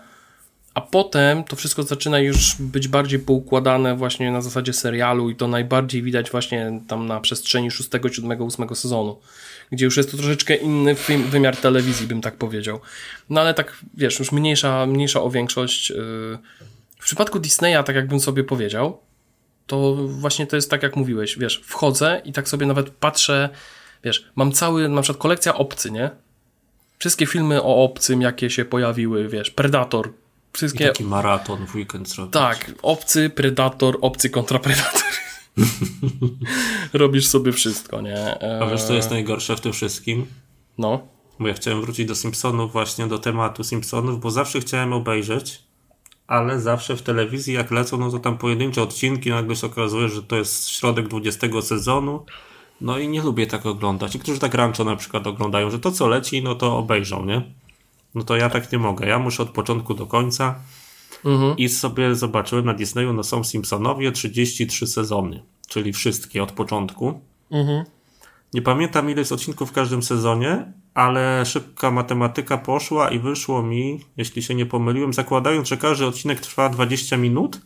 a 0.74 0.82
potem 0.82 1.44
to 1.44 1.56
wszystko 1.56 1.84
zaczyna 1.84 2.20
już 2.20 2.56
być 2.60 2.88
bardziej 2.88 3.20
poukładane 3.20 3.96
właśnie 3.96 4.32
na 4.32 4.42
zasadzie 4.42 4.74
serialu 4.74 5.30
i 5.30 5.36
to 5.36 5.48
najbardziej 5.48 6.04
widać 6.04 6.32
właśnie 6.32 6.82
tam 6.88 7.08
na 7.08 7.20
przestrzeni 7.20 7.72
6, 7.72 7.90
7, 8.12 8.42
8 8.42 8.76
sezonu, 8.76 9.20
gdzie 9.72 9.86
już 9.86 9.98
jest 9.98 10.12
to 10.12 10.18
troszeczkę 10.18 10.56
inny 10.56 10.96
wymiar 11.30 11.58
telewizji, 11.58 12.08
bym 12.08 12.22
tak 12.22 12.36
powiedział. 12.36 12.80
No 13.30 13.42
ale 13.42 13.54
tak, 13.54 13.78
wiesz, 13.94 14.20
już 14.20 14.32
mniejsza, 14.32 14.86
mniejsza 14.86 15.22
o 15.22 15.30
większość. 15.30 15.92
Y, 15.92 15.96
w 17.00 17.04
przypadku 17.04 17.40
Disneya, 17.40 17.84
tak 17.86 17.96
jakbym 17.96 18.20
sobie 18.20 18.44
powiedział, 18.44 19.02
to 19.68 19.96
właśnie 19.96 20.48
to 20.48 20.56
jest 20.56 20.72
tak, 20.72 20.84
jak 20.84 20.96
mówiłeś, 20.96 21.38
wiesz, 21.38 21.62
wchodzę 21.66 22.22
i 22.26 22.34
tak 22.34 22.50
sobie 22.50 22.66
nawet 22.66 22.90
patrzę, 22.90 23.50
wiesz, 24.04 24.30
mam 24.36 24.52
cały, 24.52 24.90
na 24.90 25.02
przykład 25.02 25.22
kolekcja 25.22 25.56
Obcy, 25.56 25.92
nie? 25.92 26.10
Wszystkie 27.00 27.26
filmy 27.26 27.64
o 27.64 27.84
Obcym, 27.84 28.22
jakie 28.22 28.50
się 28.50 28.66
pojawiły, 28.66 29.28
wiesz, 29.28 29.52
Predator, 29.52 30.14
Wszystkie... 30.54 30.84
I 30.84 30.88
taki 30.88 31.04
maraton 31.04 31.68
w 31.68 31.76
weekend 31.76 32.10
zrobić. 32.10 32.34
Tak, 32.34 32.72
obcy, 32.82 33.30
predator, 33.30 33.98
obcy 34.02 34.30
kontra 34.30 34.60
predator. 34.60 35.02
Robisz 36.94 37.28
sobie 37.28 37.52
wszystko, 37.52 38.02
nie? 38.02 38.44
A 38.62 38.70
wiesz, 38.70 38.84
co 38.84 38.94
jest 38.94 39.10
najgorsze 39.10 39.56
w 39.56 39.62
tym 39.62 39.74
wszystkim? 39.74 40.26
No. 40.78 41.08
Bo 41.40 41.48
ja 41.48 41.54
chciałem 41.54 41.82
wrócić 41.82 42.08
do 42.08 42.16
Simpsonów, 42.16 42.72
właśnie 42.72 43.08
do 43.08 43.20
tematu 43.20 43.64
Simpsonów, 43.64 44.20
bo 44.20 44.32
zawsze 44.32 44.60
chciałem 44.60 44.94
obejrzeć, 44.94 45.64
ale 46.28 46.60
zawsze 46.60 46.96
w 46.96 47.02
telewizji, 47.02 47.54
jak 47.54 47.72
lecą, 47.72 47.98
no 47.98 48.12
to 48.12 48.20
tam 48.20 48.38
pojedyncze 48.38 48.82
odcinki, 48.82 49.30
nagle 49.30 49.56
się 49.56 49.68
okazuje, 49.68 50.10
że 50.10 50.24
to 50.24 50.36
jest 50.36 50.70
środek 50.70 51.08
20 51.08 51.62
sezonu. 51.62 52.26
No 52.82 52.98
i 52.98 53.08
nie 53.08 53.22
lubię 53.22 53.48
tak 53.48 53.66
oglądać. 53.66 54.16
I 54.16 54.20
którzy 54.20 54.40
tak 54.40 54.54
rancho 54.54 54.84
na 54.84 54.96
przykład 54.96 55.28
oglądają, 55.28 55.70
że 55.70 55.80
to 55.80 55.92
co 55.92 56.08
leci, 56.08 56.44
no 56.44 56.56
to 56.56 56.78
obejrzą, 56.78 57.26
nie? 57.26 57.42
No 58.16 58.24
to 58.24 58.36
ja 58.36 58.50
tak 58.50 58.72
nie 58.72 58.80
mogę. 58.80 59.08
Ja 59.08 59.20
muszę 59.20 59.44
od 59.44 59.50
początku 59.50 59.94
do 59.94 60.06
końca. 60.06 60.56
Mhm. 61.26 61.58
I 61.58 61.70
sobie 61.70 62.16
zobaczyłem 62.16 62.66
na 62.66 62.74
Disneyu, 62.74 63.14
no 63.14 63.24
są 63.24 63.44
Simpsonowie 63.44 64.12
33 64.12 64.88
sezony, 64.88 65.44
czyli 65.68 65.94
wszystkie 65.94 66.44
od 66.44 66.52
początku. 66.52 67.22
Mhm. 67.52 67.86
Nie 68.54 68.62
pamiętam 68.62 69.10
ile 69.10 69.20
jest 69.20 69.32
odcinków 69.32 69.70
w 69.70 69.74
każdym 69.74 70.04
sezonie, 70.04 70.74
ale 70.94 71.46
szybka 71.46 71.92
matematyka 71.92 72.58
poszła 72.58 73.10
i 73.10 73.20
wyszło 73.20 73.64
mi, 73.64 74.06
jeśli 74.18 74.44
się 74.44 74.56
nie 74.56 74.66
pomyliłem, 74.66 75.14
zakładając, 75.14 75.68
że 75.68 75.78
każdy 75.78 76.06
odcinek 76.06 76.40
trwa 76.40 76.70
20 76.70 77.18
minut, 77.18 77.62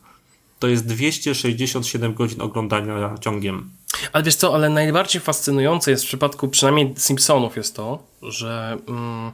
to 0.60 0.68
jest 0.68 0.86
267 0.86 2.14
godzin 2.14 2.42
oglądania 2.42 3.16
ciągiem. 3.22 3.72
Ale 4.14 4.24
wiesz 4.24 4.36
co, 4.36 4.56
ale 4.56 4.70
najbardziej 4.70 5.22
fascynujące 5.22 5.92
jest 5.92 6.04
w 6.04 6.08
przypadku 6.08 6.48
przynajmniej 6.48 6.94
Simpsonów 6.98 7.56
jest 7.56 7.76
to, 7.76 8.04
że... 8.22 8.78
Mm, 8.88 9.32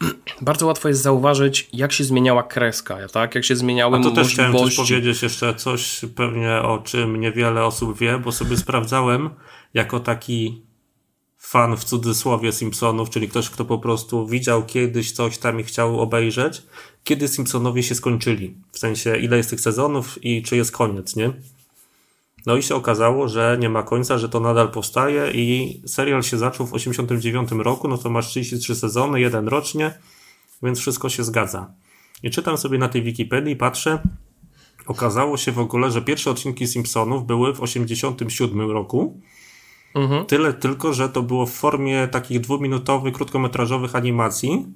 bardzo 0.40 0.66
łatwo 0.66 0.88
jest 0.88 1.02
zauważyć, 1.02 1.68
jak 1.72 1.92
się 1.92 2.04
zmieniała 2.04 2.42
kreska, 2.42 3.08
tak? 3.08 3.34
Jak 3.34 3.44
się 3.44 3.56
zmieniały 3.56 3.96
A 3.98 4.00
to 4.00 4.08
możliwości. 4.08 4.36
też 4.36 4.46
chciałem 4.46 4.68
coś 4.68 4.76
powiedzieć 4.76 5.22
jeszcze 5.22 5.54
coś 5.54 6.00
pewnie 6.14 6.54
o 6.62 6.78
czym 6.78 7.20
niewiele 7.20 7.64
osób 7.64 7.98
wie, 7.98 8.18
bo 8.18 8.32
sobie 8.32 8.56
sprawdzałem 8.56 9.30
jako 9.74 10.00
taki 10.00 10.62
fan 11.38 11.76
w 11.76 11.84
cudzysłowie 11.84 12.52
Simpsonów, 12.52 13.10
czyli 13.10 13.28
ktoś, 13.28 13.50
kto 13.50 13.64
po 13.64 13.78
prostu 13.78 14.26
widział 14.26 14.66
kiedyś 14.66 15.12
coś 15.12 15.38
tam 15.38 15.60
i 15.60 15.64
chciał 15.64 16.00
obejrzeć, 16.00 16.62
kiedy 17.04 17.28
Simpsonowie 17.28 17.82
się 17.82 17.94
skończyli. 17.94 18.54
W 18.72 18.78
sensie, 18.78 19.16
ile 19.16 19.36
jest 19.36 19.50
tych 19.50 19.60
sezonów 19.60 20.24
i 20.24 20.42
czy 20.42 20.56
jest 20.56 20.72
koniec, 20.72 21.16
nie? 21.16 21.32
No 22.48 22.56
i 22.56 22.62
się 22.62 22.74
okazało, 22.74 23.28
że 23.28 23.56
nie 23.60 23.68
ma 23.68 23.82
końca, 23.82 24.18
że 24.18 24.28
to 24.28 24.40
nadal 24.40 24.70
powstaje 24.70 25.30
i 25.30 25.82
serial 25.86 26.22
się 26.22 26.38
zaczął 26.38 26.66
w 26.66 26.74
89 26.74 27.50
roku, 27.52 27.88
no 27.88 27.98
to 27.98 28.10
masz 28.10 28.26
33 28.26 28.74
sezony, 28.74 29.20
jeden 29.20 29.48
rocznie, 29.48 29.98
więc 30.62 30.78
wszystko 30.78 31.08
się 31.08 31.24
zgadza. 31.24 31.72
I 32.22 32.30
czytam 32.30 32.58
sobie 32.58 32.78
na 32.78 32.88
tej 32.88 33.02
Wikipedii, 33.02 33.56
patrzę, 33.56 33.98
okazało 34.86 35.36
się 35.36 35.52
w 35.52 35.58
ogóle, 35.58 35.90
że 35.90 36.02
pierwsze 36.02 36.30
odcinki 36.30 36.66
Simpsonów 36.66 37.26
były 37.26 37.54
w 37.54 37.60
87 37.60 38.70
roku. 38.70 39.20
Mhm. 39.94 40.26
Tyle 40.26 40.52
tylko, 40.52 40.92
że 40.92 41.08
to 41.08 41.22
było 41.22 41.46
w 41.46 41.52
formie 41.52 42.08
takich 42.08 42.40
dwuminutowych, 42.40 43.14
krótkometrażowych 43.14 43.96
animacji 43.96 44.66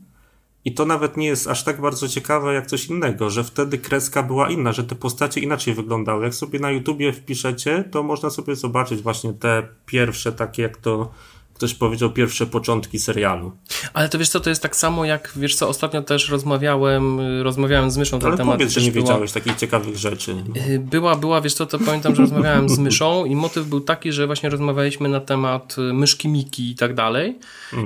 I 0.64 0.74
to 0.74 0.86
nawet 0.86 1.16
nie 1.16 1.26
jest 1.26 1.46
aż 1.46 1.64
tak 1.64 1.80
bardzo 1.80 2.08
ciekawe 2.08 2.54
jak 2.54 2.66
coś 2.66 2.86
innego, 2.86 3.30
że 3.30 3.44
wtedy 3.44 3.78
kreska 3.78 4.22
była 4.22 4.50
inna, 4.50 4.72
że 4.72 4.84
te 4.84 4.94
postacie 4.94 5.40
inaczej 5.40 5.74
wyglądały. 5.74 6.24
Jak 6.24 6.34
sobie 6.34 6.58
na 6.58 6.70
YouTubie 6.70 7.12
wpiszecie, 7.12 7.84
to 7.90 8.02
można 8.02 8.30
sobie 8.30 8.56
zobaczyć 8.56 9.02
właśnie 9.02 9.32
te 9.32 9.68
pierwsze 9.86 10.32
takie, 10.32 10.62
jak 10.62 10.76
to 10.76 11.10
ktoś 11.54 11.74
powiedział, 11.74 12.10
pierwsze 12.10 12.46
początki 12.46 12.98
serialu. 12.98 13.52
Ale 13.94 14.08
to 14.08 14.18
wiesz 14.18 14.28
co, 14.28 14.40
to 14.40 14.50
jest 14.50 14.62
tak 14.62 14.76
samo 14.76 15.04
jak, 15.04 15.32
wiesz 15.36 15.54
co, 15.54 15.68
ostatnio 15.68 16.02
też 16.02 16.28
rozmawiałem, 16.28 17.20
rozmawiałem 17.42 17.90
z 17.90 17.96
Myszą 17.96 18.18
na 18.18 18.26
Ale 18.28 18.36
temat. 18.36 18.54
powiedz, 18.54 18.72
że 18.72 18.80
nie 18.80 18.92
była, 18.92 19.02
wiedziałeś 19.04 19.32
takich 19.32 19.56
ciekawych 19.56 19.96
rzeczy. 19.96 20.36
Y, 20.68 20.78
Była, 20.78 21.16
była, 21.16 21.40
wiesz 21.40 21.54
co, 21.54 21.66
to 21.66 21.78
pamiętam, 21.78 22.14
że 22.14 22.22
rozmawiałem 22.22 22.68
z 22.68 22.78
Myszą 22.78 23.24
i 23.24 23.36
motyw 23.36 23.66
był 23.66 23.80
taki, 23.80 24.12
że 24.12 24.26
właśnie 24.26 24.48
rozmawialiśmy 24.50 25.08
na 25.08 25.20
temat 25.20 25.76
y, 25.78 25.80
myszki 25.80 26.28
Miki 26.28 26.70
i 26.70 26.74
tak 26.74 26.94
dalej 26.94 27.38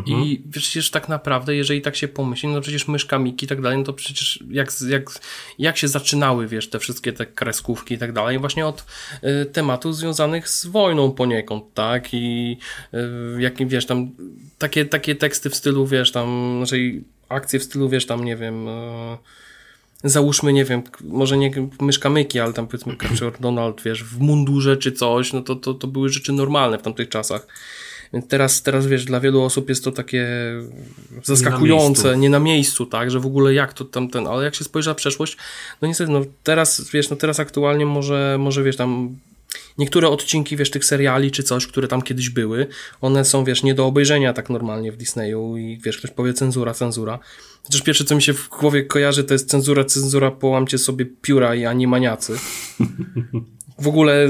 i 0.07 0.43
wiesz, 0.47 0.62
przecież 0.64 0.91
tak 0.91 1.09
naprawdę, 1.09 1.55
jeżeli 1.57 1.83
tak 1.83 1.97
się 1.97 2.09
pomyśli, 2.09 2.49
no 2.49 2.61
przecież 2.61 2.89
myszka 2.89 3.19
Miki 3.19 3.45
i 3.45 3.49
tak 3.49 3.61
dalej, 3.62 3.79
no 3.79 3.85
to 3.85 3.93
przecież 3.93 4.45
jak, 4.51 4.73
jak, 4.89 5.11
jak 5.59 5.77
się 5.77 5.89
zaczynały, 5.89 6.47
wiesz, 6.49 6.71
te 6.71 6.79
wszystkie 6.79 7.12
te 7.12 7.27
kreskówki 7.27 7.95
i 7.95 7.99
tak 7.99 8.12
dalej, 8.12 8.39
właśnie 8.39 8.67
od 8.67 8.85
y, 9.43 9.47
tematów 9.47 9.97
związanych 9.97 10.49
z 10.49 10.67
wojną 10.67 11.11
poniekąd, 11.11 11.64
tak, 11.75 12.14
i 12.14 12.57
y, 12.95 13.43
jakim, 13.43 13.66
wiesz, 13.69 13.87
tam 13.87 14.11
takie, 14.59 14.85
takie 14.85 15.14
teksty 15.14 15.51
w 15.51 15.55
stylu, 15.55 15.87
wiesz, 15.87 16.12
tam, 16.12 16.57
znaczy 16.59 17.03
akcje 17.29 17.59
w 17.59 17.62
stylu, 17.62 17.89
wiesz, 17.89 18.07
tam, 18.07 18.25
nie 18.25 18.37
wiem, 18.37 18.69
y, 18.69 19.19
załóżmy, 20.05 20.53
nie 20.53 20.64
wiem, 20.64 20.83
może 21.05 21.37
nie 21.37 21.51
myszka 21.81 22.11
myki, 22.11 22.41
ale 22.41 22.53
tam 22.53 22.67
powiedzmy 22.67 22.97
Capture 23.03 23.41
Donald, 23.41 23.83
wiesz, 23.83 24.05
w 24.05 24.19
mundurze 24.19 24.77
czy 24.77 24.93
coś, 24.93 25.33
no 25.33 25.43
to, 25.43 25.57
to, 25.57 25.75
to 25.75 25.87
były 25.87 26.09
rzeczy 26.09 26.33
normalne 26.33 26.79
w 26.79 26.83
tamtych 26.83 27.09
czasach. 27.09 27.47
Więc 28.12 28.29
teraz, 28.29 28.62
teraz, 28.62 28.87
wiesz, 28.87 29.05
dla 29.05 29.21
wielu 29.21 29.43
osób 29.43 29.69
jest 29.69 29.85
to 29.85 29.93
takie 29.93 30.29
zaskakujące, 31.25 32.03
miejscu. 32.03 32.21
nie 32.21 32.31
na 32.31 32.39
miejscu, 32.39 32.87
tak, 32.87 33.11
że 33.11 33.21
w 33.21 33.27
ogóle 33.27 33.55
jak 33.55 33.73
to 33.73 33.85
tam 33.85 34.09
ten, 34.09 34.27
ale 34.27 34.45
jak 34.45 34.55
się 34.55 34.64
spojrzy 34.64 34.89
na 34.89 34.95
przeszłość, 34.95 35.37
no 35.83 35.89
niestety, 35.89 36.12
no 36.12 36.21
teraz, 36.43 36.91
wiesz, 36.91 37.11
no 37.11 37.17
teraz 37.17 37.41
aktualnie 37.41 37.87
może, 37.87 38.37
może 38.39 38.62
wiesz, 38.62 38.77
tam 38.77 39.17
niektóre 39.78 40.09
odcinki, 40.09 40.57
wiesz, 40.57 40.70
tych 40.70 40.84
seriali 40.84 41.30
czy 41.30 41.42
coś, 41.42 41.66
które 41.66 41.88
tam 41.88 42.02
kiedyś 42.02 42.30
były, 42.30 42.66
one 43.00 43.24
są, 43.24 43.44
wiesz, 43.44 43.62
nie 43.62 43.74
do 43.74 43.86
obejrzenia 43.86 44.32
tak 44.32 44.50
normalnie 44.50 44.92
w 44.92 44.96
Disneyu 44.96 45.57
i 45.57 45.78
wiesz, 45.84 45.98
ktoś 45.98 46.11
powie 46.11 46.34
cenzura, 46.34 46.74
cenzura. 46.74 47.18
Chociaż 47.64 47.82
pierwsze, 47.82 48.04
co 48.04 48.14
mi 48.14 48.22
się 48.22 48.32
w 48.32 48.48
głowie 48.48 48.84
kojarzy, 48.84 49.24
to 49.24 49.34
jest 49.34 49.50
cenzura, 49.50 49.84
cenzura, 49.84 50.30
połamcie 50.30 50.78
sobie 50.78 51.07
pióra 51.07 51.54
i 51.54 51.64
animaniacy. 51.64 52.36
W 53.79 53.89
ogóle 53.89 54.29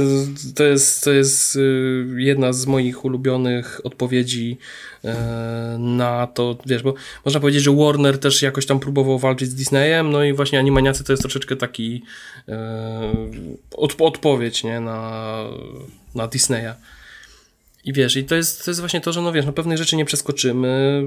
to 0.55 0.65
jest, 0.65 1.05
to 1.05 1.13
jest 1.13 1.57
y, 1.57 2.07
jedna 2.17 2.53
z 2.53 2.67
moich 2.67 3.05
ulubionych 3.05 3.81
odpowiedzi 3.85 4.59
e, 5.05 5.77
na 5.79 6.27
to, 6.27 6.59
wiesz, 6.67 6.83
bo 6.83 6.95
można 7.25 7.41
powiedzieć, 7.41 7.63
że 7.63 7.77
Warner 7.77 8.19
też 8.19 8.43
jakoś 8.43 8.67
tam 8.67 8.81
próbował 8.81 9.19
walczyć 9.19 9.51
z 9.51 9.55
Disneyem, 9.55 10.11
no 10.11 10.25
i 10.25 10.33
właśnie 10.33 10.59
animaniacy 10.59 11.05
to 11.05 11.13
jest 11.13 11.23
troszeczkę 11.23 11.57
taki 11.57 12.03
e, 12.49 13.13
od, 13.77 14.01
odpowiedź, 14.01 14.65
nie, 14.65 14.81
na, 14.81 15.43
na 16.15 16.29
Disneya. 16.29 16.73
I 17.85 17.93
wiesz, 17.93 18.17
i 18.17 18.25
to 18.25 18.35
jest, 18.35 18.65
to 18.65 18.71
jest 18.71 18.81
właśnie 18.81 19.01
to, 19.01 19.13
że 19.13 19.23
no 19.23 19.33
wiesz, 19.33 19.47
no 19.47 19.53
pewnych 19.53 19.79
rzeczy 19.79 19.97
nie 19.97 20.05
przeskoczymy, 20.05 21.03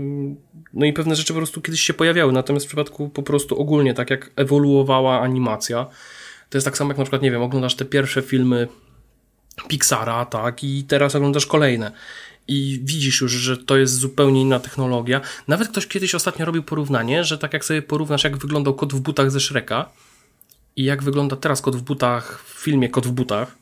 no 0.74 0.86
i 0.86 0.94
pewne 0.94 1.16
rzeczy 1.16 1.34
po 1.34 1.40
prostu 1.40 1.62
kiedyś 1.62 1.82
się 1.82 1.94
pojawiały, 1.94 2.34
natomiast 2.34 2.66
w 2.66 2.70
przypadku 2.70 3.10
po 3.10 3.24
prostu 3.24 3.60
ogólnie, 3.60 3.94
tak 3.94 4.10
jak 4.10 4.32
ewoluowała 4.36 5.22
animacja, 5.22 5.88
to 6.50 6.58
jest 6.58 6.66
tak 6.66 6.78
samo 6.78 6.90
jak 6.90 6.98
na 6.98 7.04
przykład, 7.04 7.22
nie 7.22 7.32
wiem, 7.32 7.42
oglądasz 7.42 7.76
te 7.76 7.86
pierwsze 7.86 8.22
filmy 8.22 8.68
Pixara, 9.68 10.26
tak, 10.26 10.64
i 10.64 10.84
teraz 10.84 11.16
oglądasz 11.16 11.46
kolejne. 11.46 11.92
I 12.48 12.80
widzisz 12.84 13.22
już, 13.22 13.32
że 13.32 13.58
to 13.58 13.78
jest 13.78 13.94
zupełnie 13.94 14.42
inna 14.42 14.60
technologia. 14.60 15.22
Nawet 15.48 15.68
ktoś 15.68 15.88
kiedyś 15.88 16.16
ostatnio 16.16 16.46
robił 16.46 16.64
porównanie, 16.64 17.24
że 17.24 17.38
tak 17.38 17.54
jak 17.54 17.66
sobie 17.66 17.82
porównasz, 17.82 18.24
jak 18.24 18.38
wyglądał 18.38 18.74
kot 18.74 18.94
w 18.94 19.00
butach 19.00 19.32
ze 19.32 19.40
Shreka 19.40 19.90
i 20.76 20.84
jak 20.84 21.04
wygląda 21.04 21.36
teraz 21.36 21.62
kot 21.62 21.76
w 21.76 21.82
butach 21.82 22.44
w 22.46 22.64
filmie 22.64 22.90
Kot 22.90 23.08
w 23.08 23.12
butach, 23.12 23.56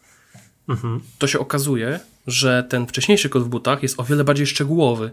to 1.19 1.27
się 1.27 1.39
okazuje, 1.39 1.99
że 2.27 2.67
ten 2.69 2.87
wcześniejszy 2.87 3.29
kot 3.29 3.43
w 3.43 3.47
butach 3.47 3.83
jest 3.83 3.99
o 3.99 4.03
wiele 4.03 4.23
bardziej 4.23 4.47
szczegółowy. 4.47 5.11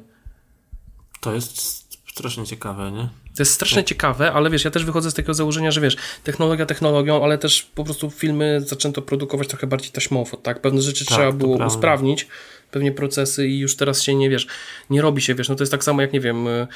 To 1.20 1.35
jest 1.35 1.84
strasznie 2.15 2.47
ciekawe, 2.47 2.93
nie? 2.93 3.09
To 3.37 3.43
jest 3.43 3.53
strasznie 3.53 3.85
ciekawe, 3.85 4.33
ale 4.33 4.51
wiesz, 4.51 4.65
ja 4.65 4.71
też 4.71 4.85
wychodzę 4.85 5.11
z 5.11 5.15
takiego 5.15 5.35
założenia, 5.35 5.71
że 5.71 5.81
wiesz, 5.81 5.97
technologia 6.25 6.67
technologią, 6.67 7.25
ale 7.25 7.39
też 7.39 7.62
po 7.62 7.85
prostu 7.85 8.11
filmy 8.11 8.61
zaczęto 8.67 9.03
produkować 9.03 9.49
trochę 9.49 9.67
bardziej 9.67 9.91
taśmowo, 9.93 10.37
tak? 10.37 10.61
Pewne 10.61 10.83
rzeczy 10.83 11.05
Tak, 11.05 11.15
trzeba 11.15 11.33
było 11.33 11.57
prawda. 11.57 11.75
usprawnić, 11.75 12.29
pewnie 12.71 12.93
procesy 12.93 13.49
i 13.49 13.59
już 13.59 13.77
teraz 13.77 14.03
się 14.03 14.15
nie, 14.15 14.31
wiesz, 14.31 14.47
nie 14.91 15.03
robi 15.03 15.23
się, 15.23 15.35
wiesz, 15.35 15.49
no 15.49 15.55
to 15.55 15.62
jest 15.62 15.73
tak 15.73 15.85
samo 15.85 16.03
jak, 16.03 16.12
nie 16.12 16.21
wiem, 16.21 16.49
e, 16.49 16.67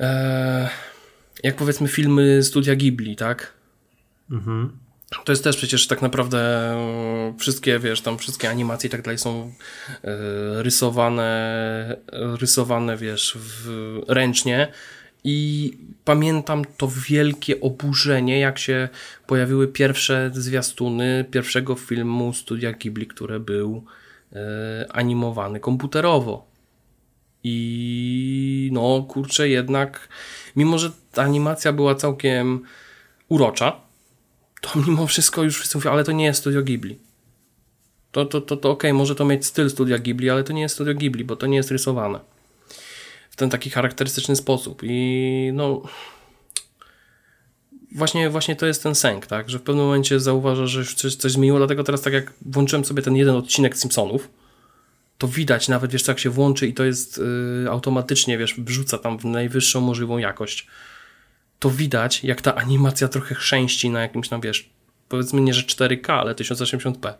e, 0.00 0.68
jak 1.42 1.56
powiedzmy 1.56 1.88
filmy 1.88 2.42
studia 2.42 2.76
Ghibli, 2.76 3.16
tak? 3.16 3.52
To 5.24 5.32
jest 5.32 5.44
też 5.44 5.56
przecież 5.56 5.86
tak 5.86 6.02
naprawdę 6.02 6.38
e, 6.38 7.34
wszystkie, 7.38 7.78
wiesz, 7.78 8.00
tam 8.00 8.18
wszystkie 8.18 8.50
animacje 8.50 8.88
i 8.88 8.90
tak 8.90 9.02
dalej 9.02 9.18
są 9.18 9.52
e, 10.04 10.62
rysowane, 10.62 11.96
rysowane, 12.12 12.96
wiesz, 12.96 13.38
w, 13.40 14.00
ręcznie 14.08 14.68
i 15.24 15.72
pamiętam 16.04 16.64
to 16.76 16.88
wielkie 17.08 17.60
oburzenie, 17.60 18.38
jak 18.38 18.58
się 18.58 18.88
pojawiły 19.26 19.68
pierwsze 19.68 20.30
zwiastuny 20.34 21.24
pierwszego 21.30 21.74
filmu 21.74 22.32
studia 22.32 22.72
Ghibli, 22.72 23.06
który 23.06 23.40
był 23.40 23.84
e, 24.32 24.86
animowany 24.92 25.60
komputerowo. 25.60 26.46
I 27.44 28.70
no, 28.72 29.02
kurczę, 29.08 29.48
jednak, 29.48 30.08
mimo 30.56 30.78
że 30.78 30.90
ta 31.12 31.22
animacja 31.22 31.72
była 31.72 31.94
całkiem 31.94 32.62
urocza, 33.28 33.83
to 34.64 34.78
mimo 34.86 35.06
wszystko 35.06 35.42
już 35.42 35.56
wszyscy 35.58 35.78
mówią, 35.78 35.90
ale 35.90 36.04
to 36.04 36.12
nie 36.12 36.24
jest 36.24 36.40
studio 36.40 36.62
Ghibli. 36.62 36.98
To, 38.12 38.26
to, 38.26 38.40
to, 38.40 38.56
to 38.56 38.70
okej, 38.70 38.92
może 38.92 39.14
to 39.14 39.24
mieć 39.24 39.46
styl 39.46 39.70
studia 39.70 39.98
Ghibli, 39.98 40.30
ale 40.30 40.44
to 40.44 40.52
nie 40.52 40.62
jest 40.62 40.74
studio 40.74 40.94
Ghibli, 40.94 41.24
bo 41.24 41.36
to 41.36 41.46
nie 41.46 41.56
jest 41.56 41.70
rysowane 41.70 42.20
w 43.34 43.36
ten 43.36 43.50
taki 43.50 43.70
charakterystyczny 43.70 44.36
sposób. 44.36 44.82
I 44.84 45.50
no. 45.54 45.82
Właśnie, 47.94 48.30
właśnie 48.30 48.56
to 48.56 48.66
jest 48.66 48.82
ten 48.82 48.94
sęk, 48.94 49.26
tak? 49.26 49.50
Że 49.50 49.58
w 49.58 49.62
pewnym 49.62 49.84
momencie 49.84 50.20
zauważasz, 50.20 50.70
że 50.70 50.78
już 50.78 50.94
coś, 50.94 51.14
coś 51.14 51.32
zmieniło, 51.32 51.58
dlatego 51.58 51.84
teraz 51.84 52.02
tak 52.02 52.12
jak 52.12 52.32
włączyłem 52.46 52.84
sobie 52.84 53.02
ten 53.02 53.16
jeden 53.16 53.34
odcinek 53.34 53.76
Simpsonów, 53.76 54.28
to 55.18 55.28
widać 55.28 55.68
nawet, 55.68 55.92
wiesz, 55.92 56.08
jak 56.08 56.18
się 56.18 56.30
włączy 56.30 56.66
i 56.66 56.74
to 56.74 56.84
jest 56.84 57.18
yy, 57.18 57.70
automatycznie, 57.70 58.38
wiesz, 58.38 58.54
wrzuca 58.58 58.98
tam 58.98 59.18
w 59.18 59.24
najwyższą 59.24 59.80
możliwą 59.80 60.18
jakość 60.18 60.66
to 61.64 61.70
widać, 61.70 62.24
jak 62.24 62.40
ta 62.42 62.54
animacja 62.54 63.08
trochę 63.08 63.34
chrzęści 63.34 63.90
na 63.90 64.00
jakimś 64.00 64.28
tam, 64.28 64.40
wiesz, 64.40 64.70
powiedzmy 65.08 65.40
nie, 65.40 65.54
że 65.54 65.62
4K, 65.62 66.12
ale 66.12 66.34
1080p. 66.34 67.12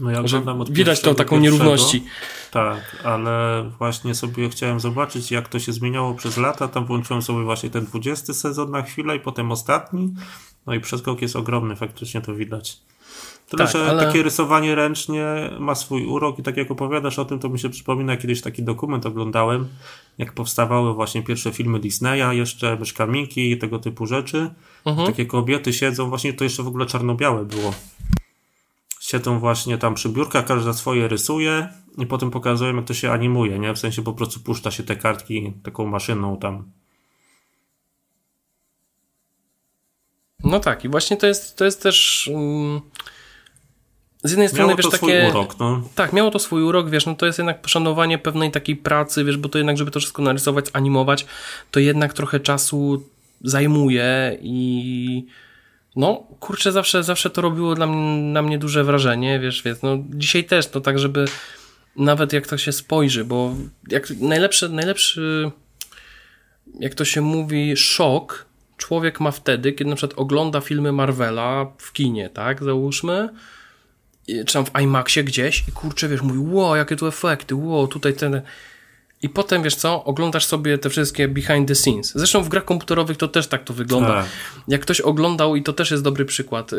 No 0.00 0.10
ja 0.10 0.20
oglądam 0.20 0.60
od 0.60 0.72
widać 0.72 1.00
tą 1.00 1.14
taką 1.14 1.40
nierówności. 1.40 2.04
Tak, 2.50 2.96
ale 3.04 3.64
właśnie 3.78 4.14
sobie 4.14 4.48
chciałem 4.48 4.80
zobaczyć, 4.80 5.30
jak 5.30 5.48
to 5.48 5.58
się 5.58 5.72
zmieniało 5.72 6.14
przez 6.14 6.36
lata. 6.36 6.68
Tam 6.68 6.86
włączyłem 6.86 7.22
sobie 7.22 7.44
właśnie 7.44 7.70
ten 7.70 7.84
20 7.84 8.34
sezon 8.34 8.70
na 8.70 8.82
chwilę 8.82 9.16
i 9.16 9.20
potem 9.20 9.52
ostatni. 9.52 10.14
No 10.66 10.74
i 10.74 10.80
przeskok 10.80 11.22
jest 11.22 11.36
ogromny, 11.36 11.76
faktycznie 11.76 12.20
to 12.20 12.34
widać. 12.34 12.76
Tyle, 13.48 13.64
Tak, 13.64 13.72
że 13.72 13.90
ale- 13.90 14.06
takie 14.06 14.22
rysowanie 14.22 14.74
ręcznie 14.74 15.24
ma 15.58 15.74
swój 15.74 16.06
urok 16.06 16.38
i 16.38 16.42
tak 16.42 16.56
jak 16.56 16.70
opowiadasz 16.70 17.18
o 17.18 17.24
tym, 17.24 17.38
to 17.38 17.48
mi 17.48 17.58
się 17.58 17.68
przypomina, 17.68 18.16
kiedyś 18.16 18.40
taki 18.40 18.62
dokument 18.62 19.06
oglądałem, 19.06 19.68
jak 20.18 20.32
powstawały 20.32 20.94
właśnie 20.94 21.22
pierwsze 21.22 21.52
filmy 21.52 21.80
Disneya, 21.80 22.36
jeszcze 22.36 22.76
Myszka 22.76 23.06
Miki 23.06 23.50
i 23.50 23.58
tego 23.58 23.78
typu 23.78 24.06
rzeczy. 24.06 24.54
Mhm. 24.84 25.06
Takie 25.06 25.26
kobiety 25.26 25.72
siedzą, 25.72 26.08
właśnie 26.08 26.32
to 26.32 26.44
jeszcze 26.44 26.62
w 26.62 26.68
ogóle 26.68 26.86
czarno-białe 26.86 27.44
było. 27.44 27.74
Siedzą 29.00 29.38
właśnie 29.38 29.78
tam 29.78 29.94
przy 29.94 30.08
biurkach, 30.08 30.46
każda 30.46 30.72
swoje 30.72 31.08
rysuje 31.08 31.68
i 31.98 32.06
potem 32.06 32.30
pokazują, 32.30 32.76
jak 32.76 32.84
to 32.84 32.94
się 32.94 33.10
animuje, 33.10 33.58
nie? 33.58 33.74
W 33.74 33.78
sensie 33.78 34.02
po 34.02 34.12
prostu 34.12 34.40
puszcza 34.40 34.70
się 34.70 34.82
te 34.82 34.96
kartki 34.96 35.52
taką 35.62 35.86
maszyną 35.86 36.36
tam. 36.36 36.72
No 40.44 40.60
tak, 40.60 40.84
i 40.84 40.88
właśnie 40.88 41.16
to 41.16 41.26
jest, 41.26 41.56
to 41.56 41.64
jest 41.64 41.82
też. 41.82 42.30
mm, 42.34 42.80
z 44.22 44.30
jednej 44.30 44.48
strony, 44.48 44.64
Miało 44.64 44.76
wiesz, 44.76 44.86
to 44.86 44.96
swój 44.96 45.12
takie. 45.12 45.28
urok, 45.28 45.58
no. 45.58 45.82
Tak, 45.94 46.12
miało 46.12 46.30
to 46.30 46.38
swój 46.38 46.62
urok, 46.62 46.90
wiesz, 46.90 47.06
no 47.06 47.14
to 47.14 47.26
jest 47.26 47.38
jednak 47.38 47.62
poszanowanie 47.62 48.18
pewnej 48.18 48.50
takiej 48.50 48.76
pracy, 48.76 49.24
wiesz, 49.24 49.36
bo 49.36 49.48
to 49.48 49.58
jednak, 49.58 49.78
żeby 49.78 49.90
to 49.90 50.00
wszystko 50.00 50.22
narysować, 50.22 50.66
animować, 50.72 51.26
to 51.70 51.80
jednak 51.80 52.12
trochę 52.12 52.40
czasu 52.40 53.02
zajmuje 53.40 54.38
i 54.42 55.26
no, 55.96 56.26
kurczę, 56.40 56.72
zawsze, 56.72 57.02
zawsze 57.02 57.30
to 57.30 57.42
robiło 57.42 57.74
dla 57.74 57.86
mnie, 57.86 58.22
na 58.22 58.42
mnie 58.42 58.58
duże 58.58 58.84
wrażenie, 58.84 59.40
wiesz, 59.40 59.62
wiesz, 59.62 59.78
no 59.82 59.98
dzisiaj 60.08 60.44
też, 60.44 60.66
to 60.66 60.80
tak, 60.80 60.98
żeby 60.98 61.24
nawet 61.96 62.32
jak 62.32 62.46
to 62.46 62.58
się 62.58 62.72
spojrzy, 62.72 63.24
bo 63.24 63.54
jak 63.88 64.10
najlepszy, 64.10 64.68
najlepszy, 64.68 65.50
jak 66.80 66.94
to 66.94 67.04
się 67.04 67.20
mówi, 67.20 67.76
szok 67.76 68.46
człowiek 68.76 69.20
ma 69.20 69.30
wtedy, 69.30 69.72
kiedy 69.72 69.90
na 69.90 69.96
przykład 69.96 70.18
ogląda 70.18 70.60
filmy 70.60 70.92
Marvela 70.92 71.66
w 71.78 71.92
kinie, 71.92 72.30
tak, 72.30 72.64
załóżmy, 72.64 73.28
czy 74.26 74.52
tam 74.52 74.64
w 74.64 74.80
IMAXie 74.82 75.24
gdzieś 75.24 75.64
i 75.68 75.72
kurczę, 75.72 76.08
wiesz, 76.08 76.22
mówi, 76.22 76.38
wow, 76.54 76.76
jakie 76.76 76.96
tu 76.96 77.06
efekty, 77.06 77.54
wow, 77.54 77.88
tutaj 77.88 78.14
ten... 78.14 78.42
i 79.22 79.28
potem, 79.28 79.62
wiesz 79.62 79.74
co, 79.74 80.04
oglądasz 80.04 80.46
sobie 80.46 80.78
te 80.78 80.90
wszystkie 80.90 81.28
behind 81.28 81.68
the 81.68 81.74
scenes. 81.74 82.12
Zresztą 82.14 82.42
w 82.42 82.48
grach 82.48 82.64
komputerowych 82.64 83.16
to 83.16 83.28
też 83.28 83.46
tak 83.46 83.64
to 83.64 83.74
wygląda. 83.74 84.08
Tak. 84.08 84.26
Jak 84.68 84.80
ktoś 84.80 85.00
oglądał, 85.00 85.56
i 85.56 85.62
to 85.62 85.72
też 85.72 85.90
jest 85.90 86.02
dobry 86.02 86.24
przykład, 86.24 86.72
yy, 86.72 86.78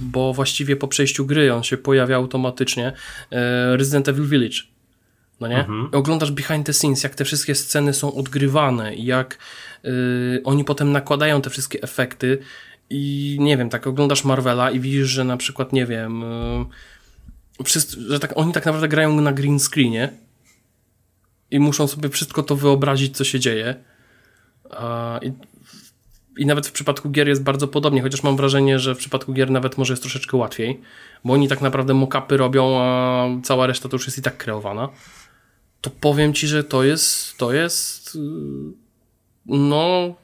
bo 0.00 0.32
właściwie 0.32 0.76
po 0.76 0.88
przejściu 0.88 1.26
gry 1.26 1.52
on 1.52 1.62
się 1.62 1.76
pojawia 1.76 2.16
automatycznie, 2.16 2.92
yy, 3.30 3.76
Resident 3.76 4.08
Evil 4.08 4.26
Village. 4.26 4.56
No 5.40 5.48
nie? 5.48 5.66
Oglądasz 5.92 6.30
behind 6.30 6.66
the 6.66 6.72
scenes, 6.72 7.02
jak 7.02 7.14
te 7.14 7.24
wszystkie 7.24 7.54
sceny 7.54 7.94
są 7.94 8.14
odgrywane, 8.14 8.94
i 8.94 9.04
jak 9.04 9.38
yy, 9.82 10.40
oni 10.44 10.64
potem 10.64 10.92
nakładają 10.92 11.42
te 11.42 11.50
wszystkie 11.50 11.82
efekty 11.82 12.38
i 12.90 13.36
nie 13.40 13.56
wiem, 13.56 13.70
tak 13.70 13.86
oglądasz 13.86 14.24
Marvela 14.24 14.70
i 14.70 14.80
widzisz, 14.80 15.08
że 15.08 15.24
na 15.24 15.36
przykład, 15.36 15.72
nie 15.72 15.86
wiem, 15.86 16.20
yy, 17.58 17.64
wszyscy, 17.64 18.00
że 18.08 18.20
tak, 18.20 18.32
oni 18.36 18.52
tak 18.52 18.66
naprawdę 18.66 18.88
grają 18.88 19.20
na 19.20 19.32
green 19.32 19.60
screenie 19.60 20.12
i 21.50 21.60
muszą 21.60 21.86
sobie 21.86 22.08
wszystko 22.08 22.42
to 22.42 22.56
wyobrazić, 22.56 23.16
co 23.16 23.24
się 23.24 23.40
dzieje. 23.40 23.74
I, 25.22 25.32
I 26.38 26.46
nawet 26.46 26.66
w 26.66 26.72
przypadku 26.72 27.10
gier 27.10 27.28
jest 27.28 27.42
bardzo 27.42 27.68
podobnie, 27.68 28.02
chociaż 28.02 28.22
mam 28.22 28.36
wrażenie, 28.36 28.78
że 28.78 28.94
w 28.94 28.98
przypadku 28.98 29.32
gier 29.32 29.50
nawet 29.50 29.78
może 29.78 29.92
jest 29.92 30.02
troszeczkę 30.02 30.36
łatwiej, 30.36 30.80
bo 31.24 31.34
oni 31.34 31.48
tak 31.48 31.60
naprawdę 31.60 31.94
mock-upy 31.94 32.36
robią, 32.36 32.78
a 32.80 33.26
cała 33.42 33.66
reszta 33.66 33.88
to 33.88 33.94
już 33.94 34.06
jest 34.06 34.18
i 34.18 34.22
tak 34.22 34.36
kreowana. 34.36 34.88
To 35.80 35.90
powiem 35.90 36.34
ci, 36.34 36.46
że 36.46 36.64
to 36.64 36.84
jest, 36.84 37.36
to 37.38 37.52
jest, 37.52 38.14
yy, 38.14 38.22
no, 39.46 40.14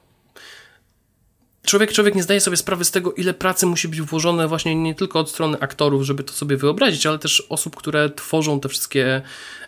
człowiek, 1.65 1.91
człowiek 1.91 2.15
nie 2.15 2.23
zdaje 2.23 2.41
sobie 2.41 2.57
sprawy 2.57 2.85
z 2.85 2.91
tego, 2.91 3.13
ile 3.13 3.33
pracy 3.33 3.65
musi 3.65 3.87
być 3.87 4.01
włożone 4.01 4.47
właśnie 4.47 4.75
nie 4.75 4.95
tylko 4.95 5.19
od 5.19 5.29
strony 5.29 5.59
aktorów, 5.59 6.03
żeby 6.03 6.23
to 6.23 6.33
sobie 6.33 6.57
wyobrazić, 6.57 7.05
ale 7.05 7.19
też 7.19 7.43
osób, 7.49 7.75
które 7.75 8.09
tworzą 8.09 8.59
te 8.59 8.69
wszystkie 8.69 9.21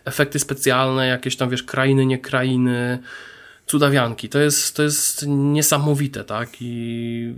efekty 0.05 0.39
specjalne, 0.39 1.07
jakieś 1.07 1.35
tam, 1.35 1.49
wiesz, 1.49 1.63
krainy, 1.63 2.05
nie 2.05 2.17
krainy, 2.17 2.99
cudawianki. 3.67 4.29
To 4.29 4.39
jest, 4.39 4.75
to 4.75 4.83
jest 4.83 5.25
niesamowite, 5.27 6.23
tak? 6.23 6.49
I 6.61 7.33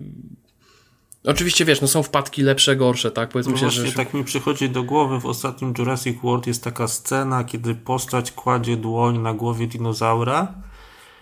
oczywiście, 1.23 1.65
wiesz, 1.65 1.81
no 1.81 1.87
są 1.87 2.03
wpadki 2.03 2.41
lepsze, 2.41 2.75
gorsze, 2.75 3.11
tak? 3.11 3.29
Powiedzmy 3.29 3.51
No 3.51 3.57
się, 3.57 3.65
właśnie, 3.65 3.87
że... 3.87 3.93
tak 3.93 4.13
mi 4.13 4.23
przychodzi 4.23 4.69
do 4.69 4.83
głowy 4.83 5.19
w 5.19 5.25
ostatnim 5.25 5.73
Jurassic 5.77 6.21
World 6.23 6.47
jest 6.47 6.63
taka 6.63 6.87
scena, 6.87 7.43
kiedy 7.43 7.75
postać 7.75 8.31
kładzie 8.31 8.77
dłoń 8.77 9.17
na 9.19 9.33
głowie 9.33 9.67
dinozaura 9.67 10.53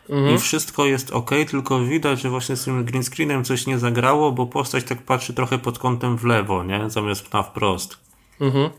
Mhm. 0.09 0.35
i 0.35 0.37
wszystko 0.39 0.85
jest 0.85 1.11
ok, 1.11 1.31
tylko 1.49 1.79
widać, 1.79 2.21
że 2.21 2.29
właśnie 2.29 2.55
z 2.55 2.63
tym 2.65 2.85
green 2.85 3.03
screenem 3.03 3.43
coś 3.43 3.65
nie 3.67 3.79
zagrało, 3.79 4.31
bo 4.31 4.45
postać 4.45 4.83
tak 4.83 5.01
patrzy 5.01 5.33
trochę 5.33 5.57
pod 5.59 5.79
kątem 5.79 6.17
w 6.17 6.23
lewo, 6.23 6.63
nie? 6.63 6.89
Zamiast 6.89 7.33
na 7.33 7.43
wprost. 7.43 7.97
Mhm. 8.41 8.69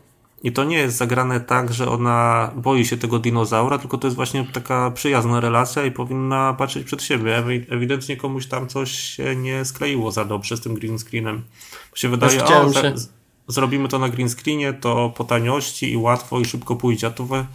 I 0.43 0.51
to 0.51 0.63
nie 0.63 0.77
jest 0.77 0.97
zagrane 0.97 1.39
tak, 1.39 1.73
że 1.73 1.89
ona 1.89 2.51
boi 2.55 2.85
się 2.85 2.97
tego 2.97 3.19
dinozaura, 3.19 3.77
tylko 3.77 3.97
to 3.97 4.07
jest 4.07 4.15
właśnie 4.15 4.45
taka 4.53 4.91
przyjazna 4.91 5.39
relacja 5.39 5.85
i 5.85 5.91
powinna 5.91 6.53
patrzeć 6.57 6.83
przed 6.85 7.03
siebie. 7.03 7.43
Ewi- 7.43 7.65
Ewidentnie 7.73 8.17
komuś 8.17 8.47
tam 8.47 8.67
coś 8.67 8.91
się 8.91 9.35
nie 9.35 9.65
skleiło 9.65 10.11
za 10.11 10.25
dobrze 10.25 10.57
z 10.57 10.61
tym 10.61 10.73
green 10.73 10.99
screenem. 10.99 11.43
Bo 11.91 11.97
się 11.97 12.09
wydaje, 12.09 12.33
o, 12.61 12.73
się- 12.73 12.81
zrobimy 13.47 13.87
to 13.89 13.99
na 13.99 14.09
green 14.09 14.29
screenie, 14.29 14.73
to 14.73 15.13
po 15.17 15.23
taniości 15.23 15.91
i 15.91 15.97
łatwo 15.97 16.39
i 16.39 16.45
szybko 16.45 16.75
pójdzie, 16.75 17.07
a 17.07 17.11
to, 17.11 17.25
we, 17.25 17.45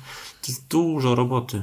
to 0.42 0.46
jest 0.48 0.68
dużo 0.68 1.14
roboty. 1.14 1.62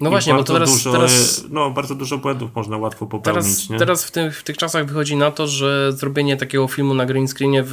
No 0.00 0.08
I 0.08 0.10
właśnie, 0.10 0.34
bo 0.34 0.44
teraz, 0.44 0.70
dużo, 0.70 0.92
teraz, 0.92 1.44
No, 1.50 1.70
bardzo 1.70 1.94
dużo 1.94 2.18
błędów 2.18 2.50
można 2.54 2.76
łatwo 2.76 3.06
popełnić, 3.06 3.44
teraz, 3.44 3.70
nie? 3.70 3.78
teraz 3.78 4.04
w, 4.04 4.10
tych, 4.10 4.38
w 4.38 4.42
tych 4.42 4.56
czasach 4.56 4.86
wychodzi 4.86 5.16
na 5.16 5.30
to, 5.30 5.46
że 5.46 5.92
zrobienie 5.92 6.36
takiego 6.36 6.68
filmu 6.68 6.94
na 6.94 7.06
green 7.06 7.28
screenie 7.28 7.64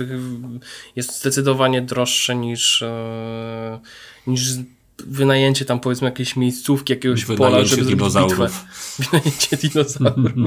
jest 0.96 1.20
zdecydowanie 1.20 1.82
droższe 1.82 2.36
niż, 2.36 2.82
e, 2.82 3.80
niż 4.28 4.42
wynajęcie 5.08 5.66
tam 5.66 5.80
powiedzmy 5.80 6.06
jakiejś 6.08 6.36
miejscówki, 6.36 6.94
jakiegoś 6.94 7.26
pola, 7.26 7.38
Wynajęcie 7.38 7.70
żeby 7.70 7.84
zrobić 7.84 8.04
bitwę. 8.06 8.20
dinozaurów. 8.20 8.66
Wynajęcie 9.12 9.58
dinozaurów. 9.58 10.42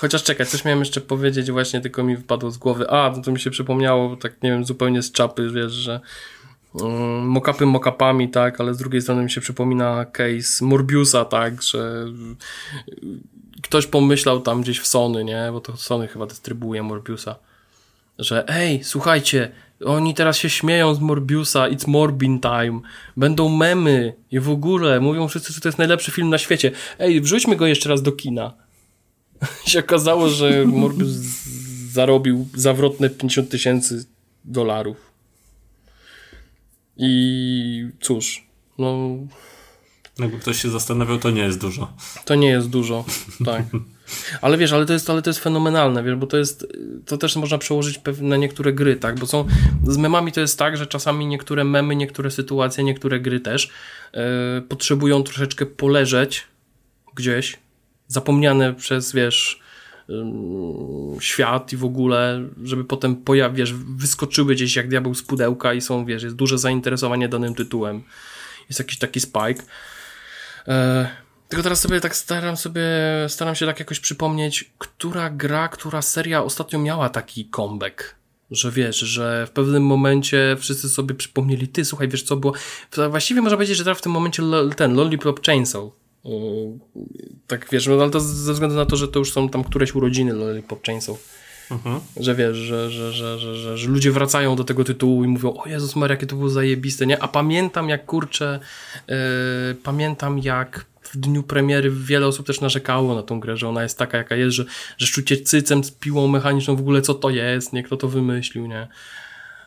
Chociaż 0.00 0.22
czekaj, 0.22 0.46
coś 0.46 0.64
miałem 0.64 0.78
jeszcze 0.78 1.00
powiedzieć 1.00 1.50
właśnie, 1.50 1.80
tylko 1.80 2.04
mi 2.04 2.16
wypadło 2.16 2.50
z 2.50 2.58
głowy. 2.58 2.90
A, 2.90 3.12
no 3.16 3.22
to 3.22 3.32
mi 3.32 3.40
się 3.40 3.50
przypomniało, 3.50 4.16
tak 4.16 4.42
nie 4.42 4.50
wiem, 4.50 4.64
zupełnie 4.64 5.02
z 5.02 5.12
czapy, 5.12 5.50
wiesz, 5.54 5.72
że 5.72 6.00
mockupy 7.22 7.66
mockupami, 7.66 8.28
tak, 8.28 8.60
ale 8.60 8.74
z 8.74 8.78
drugiej 8.78 9.02
strony 9.02 9.22
mi 9.22 9.30
się 9.30 9.40
przypomina 9.40 10.04
case 10.04 10.64
Morbiusa, 10.64 11.24
tak, 11.24 11.62
że 11.62 12.06
ktoś 13.62 13.86
pomyślał 13.86 14.40
tam 14.40 14.62
gdzieś 14.62 14.80
w 14.80 14.86
Sony, 14.86 15.24
nie, 15.24 15.48
bo 15.52 15.60
to 15.60 15.76
Sony 15.76 16.08
chyba 16.08 16.26
dystrybuuje 16.26 16.82
Morbiusa, 16.82 17.36
że 18.18 18.48
ej, 18.48 18.84
słuchajcie, 18.84 19.52
oni 19.84 20.14
teraz 20.14 20.38
się 20.38 20.50
śmieją 20.50 20.94
z 20.94 21.00
Morbiusa, 21.00 21.68
it's 21.68 21.88
Morbin 21.88 22.40
time, 22.40 22.80
będą 23.16 23.48
memy 23.48 24.14
i 24.30 24.40
w 24.40 24.50
ogóle, 24.50 25.00
mówią 25.00 25.28
wszyscy, 25.28 25.52
że 25.52 25.60
to 25.60 25.68
jest 25.68 25.78
najlepszy 25.78 26.10
film 26.10 26.28
na 26.28 26.38
świecie. 26.38 26.70
Ej, 26.98 27.20
wrzućmy 27.20 27.56
go 27.56 27.66
jeszcze 27.66 27.88
raz 27.88 28.02
do 28.02 28.12
kina. 28.12 28.54
Się 29.66 29.78
okazało, 29.78 30.28
że 30.28 30.64
Morbius 30.66 31.10
zarobił 31.92 32.48
zawrotne 32.54 33.10
50 33.10 33.50
tysięcy 33.50 34.04
dolarów. 34.44 35.09
I 37.02 37.88
cóż, 38.00 38.46
no 38.78 39.08
Jakby 40.18 40.38
ktoś 40.38 40.62
się 40.62 40.70
zastanawiał, 40.70 41.18
to 41.18 41.30
nie 41.30 41.42
jest 41.42 41.60
dużo. 41.60 41.92
to 42.24 42.34
nie 42.34 42.48
jest 42.48 42.68
dużo, 42.68 43.04
tak. 43.44 43.62
Ale 44.40 44.58
wiesz, 44.58 44.72
ale 44.72 44.86
to 44.86 44.92
jest, 44.92 45.10
ale 45.10 45.22
to 45.22 45.30
jest 45.30 45.40
fenomenalne, 45.40 46.02
wiesz, 46.02 46.16
bo 46.16 46.26
to 46.26 46.36
jest, 46.36 46.66
to 47.06 47.18
też 47.18 47.36
można 47.36 47.58
przełożyć 47.58 48.00
na 48.20 48.36
niektóre 48.36 48.72
gry, 48.72 48.96
tak, 48.96 49.18
bo 49.18 49.26
są, 49.26 49.44
z 49.86 49.96
memami 49.96 50.32
to 50.32 50.40
jest 50.40 50.58
tak, 50.58 50.76
że 50.76 50.86
czasami 50.86 51.26
niektóre 51.26 51.64
memy, 51.64 51.96
niektóre 51.96 52.30
sytuacje, 52.30 52.84
niektóre 52.84 53.20
gry 53.20 53.40
też 53.40 53.70
e, 54.12 54.62
potrzebują 54.68 55.22
troszeczkę 55.22 55.66
poleżeć 55.66 56.46
gdzieś, 57.14 57.58
zapomniane 58.08 58.74
przez, 58.74 59.12
wiesz, 59.12 59.60
świat 61.20 61.72
i 61.72 61.76
w 61.76 61.84
ogóle, 61.84 62.48
żeby 62.64 62.84
potem 62.84 63.16
pojaw, 63.16 63.54
wiesz, 63.54 63.72
wyskoczyły 63.74 64.54
gdzieś 64.54 64.76
jak 64.76 64.88
diabeł 64.88 65.14
z 65.14 65.22
pudełka 65.22 65.74
i 65.74 65.80
są, 65.80 66.04
wiesz, 66.04 66.22
jest 66.22 66.36
duże 66.36 66.58
zainteresowanie 66.58 67.28
danym 67.28 67.54
tytułem. 67.54 68.02
Jest 68.68 68.78
jakiś 68.78 68.98
taki 68.98 69.20
spike. 69.20 69.62
E, 70.68 71.08
tylko 71.48 71.62
teraz 71.62 71.80
sobie 71.80 72.00
tak 72.00 72.16
staram 72.16 72.56
sobie, 72.56 72.82
staram 73.28 73.54
się 73.54 73.66
tak 73.66 73.78
jakoś 73.78 74.00
przypomnieć, 74.00 74.70
która 74.78 75.30
gra, 75.30 75.68
która 75.68 76.02
seria 76.02 76.42
ostatnio 76.42 76.78
miała 76.78 77.08
taki 77.08 77.48
comeback. 77.48 78.14
Że 78.50 78.70
wiesz, 78.70 78.98
że 78.98 79.46
w 79.46 79.50
pewnym 79.50 79.82
momencie 79.82 80.56
wszyscy 80.60 80.88
sobie 80.88 81.14
przypomnieli, 81.14 81.68
ty, 81.68 81.84
słuchaj, 81.84 82.08
wiesz 82.08 82.22
co 82.22 82.36
było. 82.36 82.54
Właściwie 83.10 83.42
można 83.42 83.56
powiedzieć, 83.56 83.76
że 83.76 83.84
teraz 83.84 83.98
w 83.98 84.02
tym 84.02 84.12
momencie 84.12 84.42
ten 84.76 84.94
Lollipop 84.94 85.46
Chainsaw. 85.46 85.99
Tak 87.46 87.66
wiesz, 87.72 87.86
no 87.86 88.02
ale 88.02 88.10
to 88.10 88.20
ze 88.20 88.52
względu 88.52 88.76
na 88.76 88.86
to, 88.86 88.96
że 88.96 89.08
to 89.08 89.18
już 89.18 89.32
są 89.32 89.48
tam 89.48 89.64
któreś 89.64 89.94
urodziny 89.94 90.32
Lollipop 90.32 90.86
Chainsaw. 90.86 91.16
Że 92.16 92.34
wiesz, 92.34 92.56
że, 92.56 92.90
że, 92.90 93.12
że, 93.12 93.38
że, 93.38 93.78
że, 93.78 93.88
ludzie 93.88 94.12
wracają 94.12 94.56
do 94.56 94.64
tego 94.64 94.84
tytułu 94.84 95.24
i 95.24 95.28
mówią, 95.28 95.54
o 95.54 95.68
Jezus 95.68 95.96
Maria, 95.96 96.14
jakie 96.14 96.26
to 96.26 96.36
było 96.36 96.48
zajebiste, 96.48 97.06
nie? 97.06 97.22
A 97.22 97.28
pamiętam 97.28 97.88
jak, 97.88 98.06
kurczę, 98.06 98.60
yy, 99.08 99.14
pamiętam 99.82 100.38
jak 100.38 100.86
w 101.02 101.16
dniu 101.16 101.42
premiery 101.42 101.90
wiele 101.90 102.26
osób 102.26 102.46
też 102.46 102.60
narzekało 102.60 103.14
na 103.14 103.22
tą 103.22 103.40
grę, 103.40 103.56
że 103.56 103.68
ona 103.68 103.82
jest 103.82 103.98
taka 103.98 104.18
jaka 104.18 104.36
jest, 104.36 104.56
że, 104.56 104.64
że 104.98 105.06
szczucie 105.06 105.36
cycem 105.36 105.84
z 105.84 105.90
piłą 105.90 106.26
mechaniczną 106.28 106.76
w 106.76 106.80
ogóle 106.80 107.02
co 107.02 107.14
to 107.14 107.30
jest, 107.30 107.72
nie? 107.72 107.82
Kto 107.82 107.96
to 107.96 108.08
wymyślił, 108.08 108.66
nie? 108.66 108.88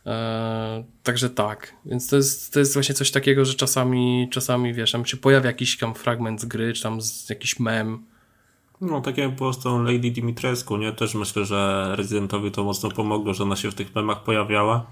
Eee, 0.06 0.84
także 1.04 1.30
tak, 1.30 1.74
więc 1.86 2.08
to 2.08 2.16
jest, 2.16 2.54
to 2.54 2.60
jest 2.60 2.74
właśnie 2.74 2.96
coś 2.96 3.12
takiego, 3.12 3.46
że 3.46 3.54
czasami, 3.54 4.28
czasami 4.32 4.74
wiesz, 4.74 4.92
tam 4.92 5.06
się 5.06 5.18
pojawia 5.18 5.48
jakiś 5.48 5.78
tam 5.78 5.94
fragment 5.94 6.42
z 6.42 6.46
gry, 6.46 6.74
czy 6.74 6.84
tam 6.84 7.02
z, 7.02 7.30
jakiś 7.30 7.60
mem, 7.60 8.06
No, 8.82 9.02
tak 9.02 9.18
jak 9.18 9.36
było 9.36 9.54
z 9.54 9.60
tą 9.64 9.84
Lady 9.84 10.12
Dimitrescu, 10.12 10.78
nie? 10.78 10.92
Też 10.94 11.16
myślę, 11.16 11.46
że 11.46 11.90
Rezydentowi 11.96 12.52
to 12.52 12.64
mocno 12.64 12.92
pomogło, 12.92 13.34
że 13.34 13.44
ona 13.44 13.56
się 13.56 13.72
w 13.72 13.76
tych 13.76 13.96
memach 13.96 14.24
pojawiała. 14.24 14.86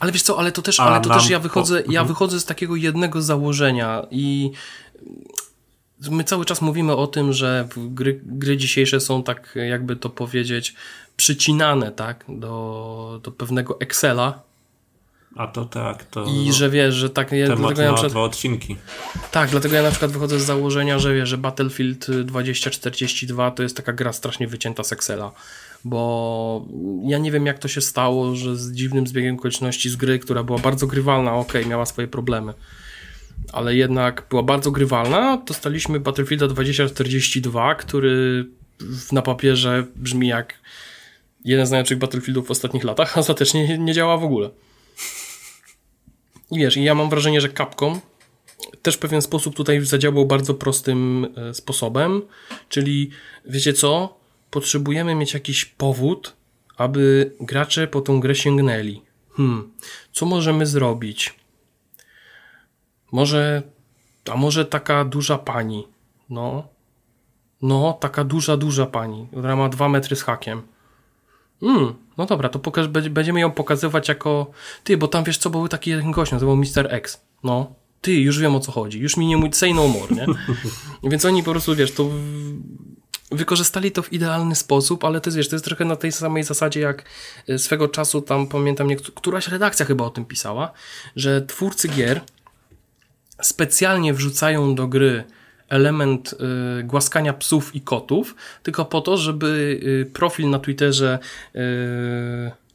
Ale 0.00 0.12
wiesz 0.12 0.22
co, 0.22 0.38
ale 0.38 0.52
to 0.52 0.62
też, 0.62 0.80
A 0.80 0.84
ale 0.84 1.00
to 1.00 1.08
nam 1.08 1.18
też 1.18 1.30
ja 1.30 1.38
wychodzę, 1.38 1.76
ja 1.80 1.86
Mhm. 1.86 2.06
wychodzę 2.06 2.40
z 2.40 2.44
takiego 2.44 2.76
jednego 2.76 3.22
założenia 3.22 4.06
i 4.10 4.50
my 6.10 6.24
cały 6.24 6.44
czas 6.44 6.62
mówimy 6.62 6.96
o 6.96 7.06
tym, 7.06 7.32
że 7.32 7.68
gry, 7.76 8.20
gry 8.24 8.56
dzisiejsze 8.56 9.00
są 9.00 9.22
tak, 9.22 9.58
jakby 9.68 9.96
to 9.96 10.10
powiedzieć, 10.10 10.74
przycinane, 11.16 11.92
tak, 11.92 12.24
do, 12.28 13.20
do 13.22 13.32
pewnego 13.32 13.80
Excela 13.80 14.47
A 15.36 15.46
to 15.46 15.64
tak, 15.64 16.04
to 16.04 16.24
i 16.24 16.52
że 16.52 16.70
wiesz, 16.70 16.94
że 16.94 17.10
tak, 17.10 17.32
ja, 17.32 17.46
temat 17.46 17.58
dlatego 17.58 17.82
ja 17.82 17.88
na 17.88 17.94
przykład, 17.94 18.12
dwa 18.12 18.20
odcinki. 18.20 18.76
tak, 19.30 19.50
dlatego 19.50 19.76
ja 19.76 19.82
na 19.82 19.90
przykład 19.90 20.10
wychodzę 20.10 20.40
z 20.40 20.44
założenia, 20.44 20.98
że 20.98 21.14
wiesz, 21.14 21.28
że 21.28 21.38
Battlefield 21.38 22.10
2042 22.24 23.50
to 23.50 23.62
jest 23.62 23.76
taka 23.76 23.92
gra 23.92 24.12
strasznie 24.12 24.46
wycięta 24.46 24.84
z 24.84 24.92
Excela. 24.92 25.32
Bo 25.84 26.66
ja 27.04 27.18
nie 27.18 27.32
wiem, 27.32 27.46
jak 27.46 27.58
to 27.58 27.68
się 27.68 27.80
stało, 27.80 28.36
że 28.36 28.56
z 28.56 28.72
dziwnym 28.72 29.06
zbiegiem 29.06 29.34
okoliczności 29.34 29.90
z 29.90 29.96
gry, 29.96 30.18
która 30.18 30.42
była 30.42 30.58
bardzo 30.58 30.86
grywalna, 30.86 31.34
okej, 31.34 31.66
miała 31.66 31.86
swoje 31.86 32.08
problemy, 32.08 32.54
ale 33.52 33.74
jednak 33.74 34.26
była 34.30 34.42
bardzo 34.42 34.70
grywalna, 34.70 35.42
dostaliśmy 35.46 36.00
Battlefielda 36.00 36.48
2042, 36.48 37.74
który 37.74 38.46
na 39.12 39.22
papierze 39.22 39.86
brzmi 39.96 40.28
jak 40.28 40.54
jeden 41.44 41.66
z 41.66 41.70
najlepszych 41.70 41.98
Battlefieldów 41.98 42.46
w 42.46 42.50
ostatnich 42.50 42.84
latach, 42.84 43.16
a 43.16 43.20
ostatecznie 43.20 43.68
nie, 43.68 43.78
nie 43.78 43.94
działa 43.94 44.16
w 44.16 44.24
ogóle. 44.24 44.50
I 46.50 46.58
wiesz, 46.58 46.76
ja 46.76 46.94
mam 46.94 47.10
wrażenie, 47.10 47.40
że 47.40 47.48
Capcom 47.48 48.00
też 48.82 48.98
pewien 48.98 49.22
sposób 49.22 49.56
tutaj 49.56 49.80
zadziałał 49.80 50.26
bardzo 50.26 50.54
prostym 50.54 51.28
e, 51.36 51.54
sposobem, 51.54 52.22
czyli 52.68 53.10
wiecie 53.44 53.72
co? 53.72 54.18
Potrzebujemy 54.50 55.14
mieć 55.14 55.34
jakiś 55.34 55.64
powód, 55.64 56.36
aby 56.76 57.32
gracze 57.40 57.86
po 57.86 58.00
tą 58.00 58.20
grę 58.20 58.34
sięgnęli. 58.34 59.02
Hmm, 59.32 59.72
co 60.12 60.26
możemy 60.26 60.66
zrobić? 60.66 61.34
Może, 63.12 63.62
a 64.30 64.36
może 64.36 64.64
taka 64.64 65.04
duża 65.04 65.38
pani, 65.38 65.88
no, 66.30 66.68
no, 67.62 67.98
taka 68.00 68.24
duża, 68.24 68.56
duża 68.56 68.86
pani, 68.86 69.28
która 69.30 69.56
ma 69.56 69.68
dwa 69.68 69.88
metry 69.88 70.16
z 70.16 70.22
hakiem. 70.22 70.62
Hmm, 71.60 71.94
no 72.18 72.26
dobra, 72.26 72.48
to 72.48 72.58
pokaż, 72.58 72.88
będziemy 72.88 73.40
ją 73.40 73.50
pokazywać 73.50 74.08
jako, 74.08 74.50
ty, 74.84 74.96
bo 74.96 75.08
tam 75.08 75.24
wiesz 75.24 75.38
co, 75.38 75.50
był 75.50 75.68
taki 75.68 75.92
gość, 76.10 76.32
nazywał 76.32 76.56
Mr. 76.56 76.88
X, 76.90 77.20
no, 77.44 77.74
ty, 78.00 78.12
już 78.12 78.38
wiem 78.38 78.54
o 78.54 78.60
co 78.60 78.72
chodzi, 78.72 79.00
już 79.00 79.16
mi 79.16 79.26
nie 79.26 79.36
mój 79.36 79.52
say 79.52 79.74
no 79.74 79.88
more, 79.88 80.14
nie? 80.14 80.26
Więc 81.10 81.24
oni 81.24 81.42
po 81.42 81.50
prostu, 81.50 81.74
wiesz, 81.74 81.92
to 81.92 82.10
wykorzystali 83.30 83.92
to 83.92 84.02
w 84.02 84.12
idealny 84.12 84.54
sposób, 84.54 85.04
ale 85.04 85.20
to 85.20 85.28
jest, 85.28 85.36
wiesz, 85.36 85.48
to 85.48 85.54
jest 85.54 85.64
trochę 85.64 85.84
na 85.84 85.96
tej 85.96 86.12
samej 86.12 86.44
zasadzie, 86.44 86.80
jak 86.80 87.04
e, 87.48 87.58
swego 87.58 87.88
czasu 87.88 88.22
tam, 88.22 88.46
pamiętam, 88.46 88.88
któraś 89.14 89.48
redakcja 89.48 89.86
chyba 89.86 90.04
o 90.04 90.10
tym 90.10 90.24
pisała, 90.24 90.72
że 91.16 91.42
twórcy 91.42 91.88
gier 91.88 92.20
specjalnie 93.42 94.14
wrzucają 94.14 94.74
do 94.74 94.88
gry 94.88 95.24
element 95.68 96.34
y, 96.80 96.82
głaskania 96.82 97.32
psów 97.32 97.74
i 97.74 97.80
kotów, 97.80 98.34
tylko 98.62 98.84
po 98.84 99.00
to, 99.00 99.16
żeby 99.16 99.80
y, 100.06 100.10
profil 100.12 100.50
na 100.50 100.58
Twitterze 100.58 101.18
y, 101.54 101.58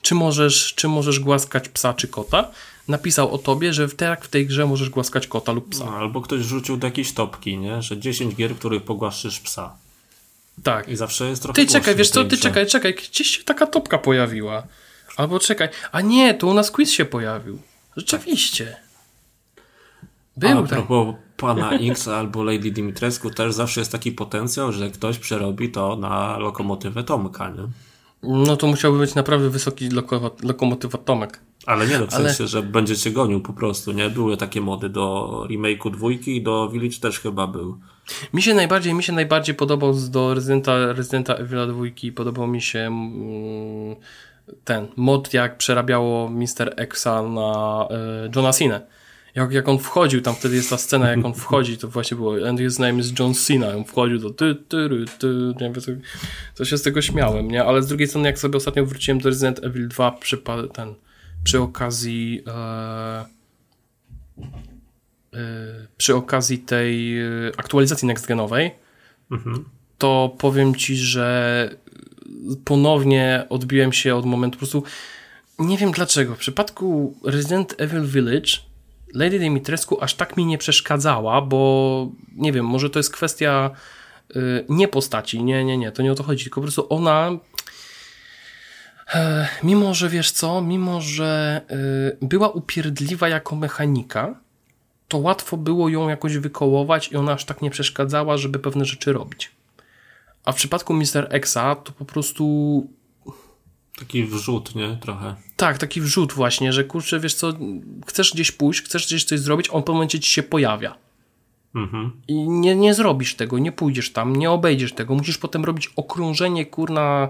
czy 0.01 0.15
możesz, 0.15 0.73
czy 0.75 0.87
możesz 0.87 1.19
głaskać 1.19 1.69
psa 1.69 1.93
czy 1.93 2.07
kota, 2.07 2.51
napisał 2.87 3.33
o 3.33 3.37
tobie, 3.37 3.73
że 3.73 3.87
w, 3.87 3.95
tak 3.95 4.25
w 4.25 4.27
tej 4.27 4.47
grze 4.47 4.65
możesz 4.65 4.89
głaskać 4.89 5.27
kota 5.27 5.51
lub 5.51 5.69
psa. 5.69 5.85
No, 5.85 5.91
albo 5.91 6.21
ktoś 6.21 6.41
rzucił 6.41 6.77
do 6.77 6.87
jakiejś 6.87 7.13
topki, 7.13 7.57
nie? 7.57 7.81
że 7.81 7.97
10 7.97 8.35
gier, 8.35 8.55
w 8.55 8.59
których 8.59 8.83
pogłaszczysz 8.83 9.39
psa. 9.39 9.75
Tak. 10.63 10.89
I 10.89 10.95
zawsze 10.95 11.29
jest 11.29 11.41
trochę 11.41 11.55
Ty 11.55 11.71
czekaj, 11.71 11.95
wiesz 11.95 12.09
co, 12.09 12.25
ty 12.25 12.37
czekaj, 12.37 12.67
czekaj, 12.67 12.93
gdzieś 12.93 13.37
się 13.37 13.43
taka 13.43 13.67
topka 13.67 13.97
pojawiła. 13.97 14.63
Albo 15.17 15.39
czekaj, 15.39 15.69
a 15.91 16.01
nie, 16.01 16.33
tu 16.33 16.49
u 16.49 16.53
nas 16.53 16.71
quiz 16.71 16.91
się 16.91 17.05
pojawił. 17.05 17.59
Rzeczywiście. 17.97 18.75
Był 20.37 20.59
a 20.59 20.63
propos 20.63 21.15
pana 21.43 21.71
X 21.71 22.07
albo 22.07 22.43
Lady 22.43 22.71
Dimitrescu 22.71 23.29
też 23.29 23.53
zawsze 23.53 23.81
jest 23.81 23.91
taki 23.91 24.11
potencjał, 24.11 24.71
że 24.71 24.89
ktoś 24.89 25.19
przerobi 25.19 25.71
to 25.71 25.95
na 25.95 26.37
lokomotywę 26.37 27.03
Tomka, 27.03 27.49
nie? 27.49 27.67
No 28.23 28.57
to 28.57 28.67
musiałby 28.67 28.99
być 28.99 29.15
naprawdę 29.15 29.49
wysoki 29.49 29.89
loko 29.89 30.31
lokomotywa 30.43 30.97
Tomek. 30.97 31.39
Ale 31.65 31.87
nie, 31.87 31.99
no 31.99 32.07
w 32.07 32.13
Ale... 32.13 32.29
sensie, 32.29 32.47
że 32.47 32.61
będzie 32.61 32.97
cię 32.97 33.11
gonił 33.11 33.41
po 33.41 33.53
prostu, 33.53 33.91
nie? 33.91 34.09
Były 34.09 34.37
takie 34.37 34.61
mody 34.61 34.89
do 34.89 35.29
remake'u 35.49 35.91
dwójki 35.91 36.35
i 36.35 36.41
do 36.41 36.69
Village 36.69 36.99
też 36.99 37.19
chyba 37.19 37.47
był. 37.47 37.77
Mi 38.33 38.41
się 38.41 38.53
najbardziej, 38.53 38.93
mi 38.93 39.03
się 39.03 39.13
najbardziej 39.13 39.55
podobał 39.55 39.93
do 40.09 40.33
Residenta, 40.33 40.93
Residenta 40.93 41.33
Evil 41.33 41.67
dwójki, 41.67 42.11
podobał 42.11 42.47
mi 42.47 42.61
się 42.61 42.79
mm, 42.79 43.95
ten 44.63 44.87
mod, 44.95 45.33
jak 45.33 45.57
przerabiało 45.57 46.29
Mr. 46.29 46.73
Exa 46.77 47.21
na 47.21 47.87
y, 48.25 48.31
Johna 48.35 48.53
Cena 48.53 48.81
jak, 49.35 49.51
jak 49.51 49.67
on 49.67 49.79
wchodził, 49.79 50.21
tam 50.21 50.35
wtedy 50.35 50.55
jest 50.55 50.69
ta 50.69 50.77
scena, 50.77 51.09
jak 51.09 51.25
on 51.25 51.33
wchodzi, 51.33 51.77
to 51.77 51.87
właśnie 51.87 52.17
było 52.17 52.47
and 52.49 52.59
his 52.59 52.79
name 52.79 52.99
is 52.99 53.19
John 53.19 53.33
Cena, 53.33 53.75
on 53.75 53.85
wchodził, 53.85 54.19
to 54.19 54.29
ty, 54.29 54.55
ty, 54.55 54.89
ty, 54.89 55.05
ty 55.19 55.27
nie 55.65 55.71
wiem, 55.71 55.73
to, 55.73 55.91
to 56.55 56.65
się 56.65 56.77
z 56.77 56.81
tego 56.81 57.01
śmiałem, 57.01 57.51
nie? 57.51 57.63
Ale 57.63 57.83
z 57.83 57.87
drugiej 57.87 58.07
strony, 58.07 58.27
jak 58.27 58.39
sobie 58.39 58.57
ostatnio 58.57 58.85
wróciłem 58.85 59.19
do 59.19 59.29
Resident 59.29 59.63
Evil 59.63 59.87
2 59.87 60.11
przy, 60.11 60.37
ten, 60.73 60.93
przy 61.43 61.61
okazji 61.61 62.43
e, 62.47 63.25
e, 65.33 65.87
przy 65.97 66.15
okazji 66.15 66.59
tej 66.59 67.21
e, 67.21 67.27
aktualizacji 67.57 68.07
next-genowej, 68.07 68.71
mhm. 69.31 69.65
to 69.97 70.35
powiem 70.39 70.75
Ci, 70.75 70.95
że 70.95 71.69
ponownie 72.65 73.45
odbiłem 73.49 73.93
się 73.93 74.15
od 74.15 74.25
momentu 74.25 74.55
po 74.55 74.59
prostu 74.59 74.83
nie 75.59 75.77
wiem 75.77 75.91
dlaczego. 75.91 76.35
W 76.35 76.39
przypadku 76.39 77.17
Resident 77.23 77.75
Evil 77.77 78.05
Village 78.05 78.72
Lady 79.13 79.39
Dimitrescu 79.39 79.97
aż 80.01 80.13
tak 80.13 80.37
mi 80.37 80.45
nie 80.45 80.57
przeszkadzała, 80.57 81.41
bo 81.41 82.11
nie 82.35 82.51
wiem, 82.51 82.65
może 82.65 82.89
to 82.89 82.99
jest 82.99 83.13
kwestia 83.13 83.71
y, 84.35 84.65
nie 84.69 84.87
postaci, 84.87 85.43
nie, 85.43 85.65
nie, 85.65 85.77
nie, 85.77 85.91
to 85.91 86.03
nie 86.03 86.11
o 86.11 86.15
to 86.15 86.23
chodzi, 86.23 86.43
tylko 86.43 86.61
po 86.61 86.65
prostu 86.65 86.87
ona 86.89 87.31
e, 89.13 89.47
mimo, 89.63 89.93
że 89.93 90.09
wiesz 90.09 90.31
co, 90.31 90.61
mimo, 90.61 91.01
że 91.01 91.61
y, 92.21 92.25
była 92.25 92.49
upierdliwa 92.49 93.29
jako 93.29 93.55
mechanika, 93.55 94.35
to 95.07 95.17
łatwo 95.17 95.57
było 95.57 95.89
ją 95.89 96.09
jakoś 96.09 96.37
wykołować 96.37 97.11
i 97.11 97.15
ona 97.15 97.31
aż 97.31 97.45
tak 97.45 97.61
nie 97.61 97.69
przeszkadzała, 97.69 98.37
żeby 98.37 98.59
pewne 98.59 98.85
rzeczy 98.85 99.13
robić. 99.13 99.51
A 100.45 100.51
w 100.51 100.55
przypadku 100.55 100.93
Mr. 100.93 101.27
Exa 101.29 101.75
to 101.75 101.91
po 101.91 102.05
prostu 102.05 102.87
Taki 103.99 104.23
wrzut, 104.23 104.75
nie? 104.75 104.97
Trochę. 105.01 105.35
Tak, 105.57 105.77
taki 105.77 106.01
wrzut 106.01 106.33
właśnie, 106.33 106.73
że 106.73 106.83
kurczę, 106.83 107.19
wiesz 107.19 107.33
co, 107.33 107.53
chcesz 108.07 108.33
gdzieś 108.33 108.51
pójść, 108.51 108.81
chcesz 108.81 109.05
gdzieś 109.07 109.23
coś 109.23 109.39
zrobić, 109.39 109.69
on 109.71 109.83
po 109.83 109.93
momencie 109.93 110.19
ci 110.19 110.31
się 110.31 110.43
pojawia. 110.43 110.95
Mhm. 111.75 112.11
I 112.27 112.49
nie, 112.49 112.75
nie 112.75 112.93
zrobisz 112.93 113.35
tego, 113.35 113.59
nie 113.59 113.71
pójdziesz 113.71 114.11
tam, 114.11 114.35
nie 114.35 114.51
obejdziesz 114.51 114.93
tego. 114.93 115.15
Musisz 115.15 115.37
potem 115.37 115.65
robić 115.65 115.89
okrążenie, 115.95 116.65
kurna, 116.65 117.29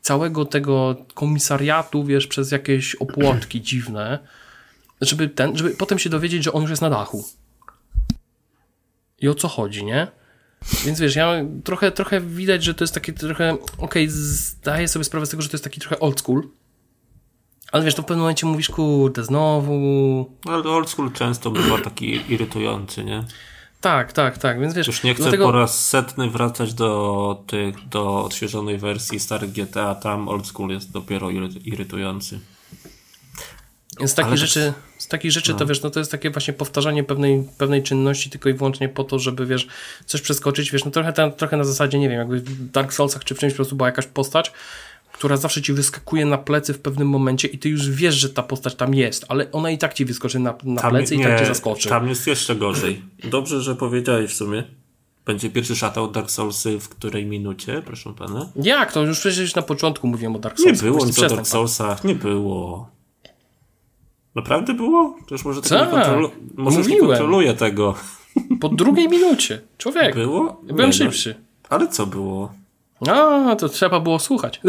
całego 0.00 0.44
tego 0.44 0.96
komisariatu, 1.14 2.04
wiesz, 2.04 2.26
przez 2.26 2.52
jakieś 2.52 2.94
opłotki 2.94 3.62
dziwne, 3.70 4.18
żeby 5.00 5.28
ten, 5.28 5.56
żeby 5.56 5.70
potem 5.70 5.98
się 5.98 6.10
dowiedzieć, 6.10 6.44
że 6.44 6.52
on 6.52 6.62
już 6.62 6.70
jest 6.70 6.82
na 6.82 6.90
dachu. 6.90 7.24
I 9.20 9.28
o 9.28 9.34
co 9.34 9.48
chodzi, 9.48 9.84
nie? 9.84 10.06
Więc 10.84 11.00
wiesz, 11.00 11.16
ja 11.16 11.44
trochę, 11.64 11.92
trochę 11.92 12.20
widać, 12.20 12.64
że 12.64 12.74
to 12.74 12.84
jest 12.84 12.94
takie 12.94 13.12
trochę, 13.12 13.52
okej, 13.52 13.68
okay, 13.78 14.06
zdaję 14.10 14.88
sobie 14.88 15.04
sprawę 15.04 15.26
z 15.26 15.30
tego, 15.30 15.42
że 15.42 15.48
to 15.48 15.54
jest 15.54 15.64
taki 15.64 15.80
trochę 15.80 16.00
old 16.00 16.20
school, 16.20 16.48
ale 17.72 17.84
wiesz, 17.84 17.94
to 17.94 18.02
w 18.02 18.04
pewnym 18.04 18.20
momencie 18.20 18.46
mówisz, 18.46 18.68
kurde, 18.68 19.24
znowu... 19.24 20.30
Ale 20.46 20.62
old 20.62 20.90
school 20.90 21.12
często 21.12 21.50
bywa 21.50 21.78
taki 21.78 22.32
irytujący, 22.32 23.04
nie? 23.04 23.24
Tak, 23.80 24.12
tak, 24.12 24.38
tak, 24.38 24.60
więc 24.60 24.74
wiesz... 24.74 24.86
Już 24.86 25.02
nie 25.02 25.14
chcę 25.14 25.22
dlatego... 25.22 25.44
po 25.44 25.52
raz 25.52 25.88
setny 25.88 26.30
wracać 26.30 26.74
do 26.74 27.42
tych, 27.46 27.88
do 27.88 28.24
odświeżonej 28.24 28.78
wersji 28.78 29.20
starych 29.20 29.52
GTA, 29.52 29.94
tam 29.94 30.28
old 30.28 30.46
school 30.46 30.70
jest 30.70 30.92
dopiero 30.92 31.30
irytujący. 31.64 32.40
Z 34.06 34.14
takich 34.14 34.36
rzeczy, 34.36 34.72
z 34.98 35.08
takich 35.08 35.32
rzeczy 35.32 35.52
no. 35.52 35.58
to 35.58 35.66
wiesz, 35.66 35.82
no 35.82 35.90
to 35.90 35.98
jest 35.98 36.10
takie 36.10 36.30
właśnie 36.30 36.54
powtarzanie 36.54 37.04
pewnej, 37.04 37.48
pewnej 37.58 37.82
czynności 37.82 38.30
tylko 38.30 38.48
i 38.48 38.54
wyłącznie 38.54 38.88
po 38.88 39.04
to, 39.04 39.18
żeby 39.18 39.46
wiesz, 39.46 39.66
coś 40.06 40.20
przeskoczyć, 40.20 40.70
wiesz, 40.70 40.84
no 40.84 40.90
trochę, 40.90 41.32
trochę 41.36 41.56
na 41.56 41.64
zasadzie, 41.64 41.98
nie 41.98 42.08
wiem, 42.08 42.18
jakby 42.18 42.40
w 42.40 42.70
Dark 42.70 42.92
Soulsach 42.92 43.24
czy 43.24 43.34
w 43.34 43.38
czymś 43.38 43.52
po 43.52 43.56
prostu 43.56 43.76
była 43.76 43.88
jakaś 43.88 44.06
postać, 44.06 44.52
która 45.12 45.36
zawsze 45.36 45.62
ci 45.62 45.72
wyskakuje 45.72 46.26
na 46.26 46.38
plecy 46.38 46.74
w 46.74 46.78
pewnym 46.78 47.08
momencie 47.08 47.48
i 47.48 47.58
ty 47.58 47.68
już 47.68 47.90
wiesz, 47.90 48.14
że 48.14 48.28
ta 48.28 48.42
postać 48.42 48.74
tam 48.74 48.94
jest, 48.94 49.24
ale 49.28 49.52
ona 49.52 49.70
i 49.70 49.78
tak 49.78 49.94
ci 49.94 50.04
wyskoczy 50.04 50.38
na, 50.38 50.54
na 50.64 50.90
plecy 50.90 51.16
nie, 51.16 51.24
i 51.24 51.26
tak 51.26 51.38
cię 51.38 51.46
zaskoczy. 51.46 51.88
Tam 51.88 52.08
jest 52.08 52.26
jeszcze 52.26 52.56
gorzej. 52.56 53.02
Dobrze, 53.24 53.60
że 53.60 53.74
powiedziałeś 53.74 54.30
w 54.30 54.34
sumie. 54.34 54.64
Będzie 55.26 55.50
pierwszy 55.50 55.76
shoutout 55.76 56.12
Dark 56.12 56.30
Soulsy 56.30 56.80
w 56.80 56.88
której 56.88 57.26
minucie, 57.26 57.82
proszę 57.86 58.14
pana? 58.18 58.48
Jak? 58.56 58.92
To 58.92 59.02
już 59.02 59.20
przecież 59.20 59.54
na 59.54 59.62
początku 59.62 60.06
mówiłem 60.06 60.36
o 60.36 60.38
Dark 60.38 60.58
Soulsach. 60.58 60.82
Nie 60.82 60.90
było 60.90 61.06
nic 61.06 61.18
o 61.18 61.28
Dark 61.28 61.46
Soulsach, 61.46 62.04
nie 62.04 62.14
było. 62.14 62.90
Naprawdę 64.34 64.74
było? 64.74 65.16
To 65.26 65.34
już 65.34 65.44
może 65.44 65.62
tak, 65.62 65.70
nie, 65.70 65.86
kontrolu 65.86 66.30
może 66.54 66.80
nie 66.80 67.00
kontroluję 67.00 67.54
tego. 67.54 67.94
Po 68.60 68.68
drugiej 68.68 69.08
minucie. 69.08 69.60
Człowiek. 69.78 70.14
Było? 70.14 70.60
Byłem 70.62 70.86
nie, 70.86 70.92
szybszy. 70.92 71.34
Ale 71.68 71.88
co 71.88 72.06
było? 72.06 72.52
A, 73.08 73.56
to 73.56 73.68
trzeba 73.68 74.00
było 74.00 74.18
słuchać. 74.18 74.60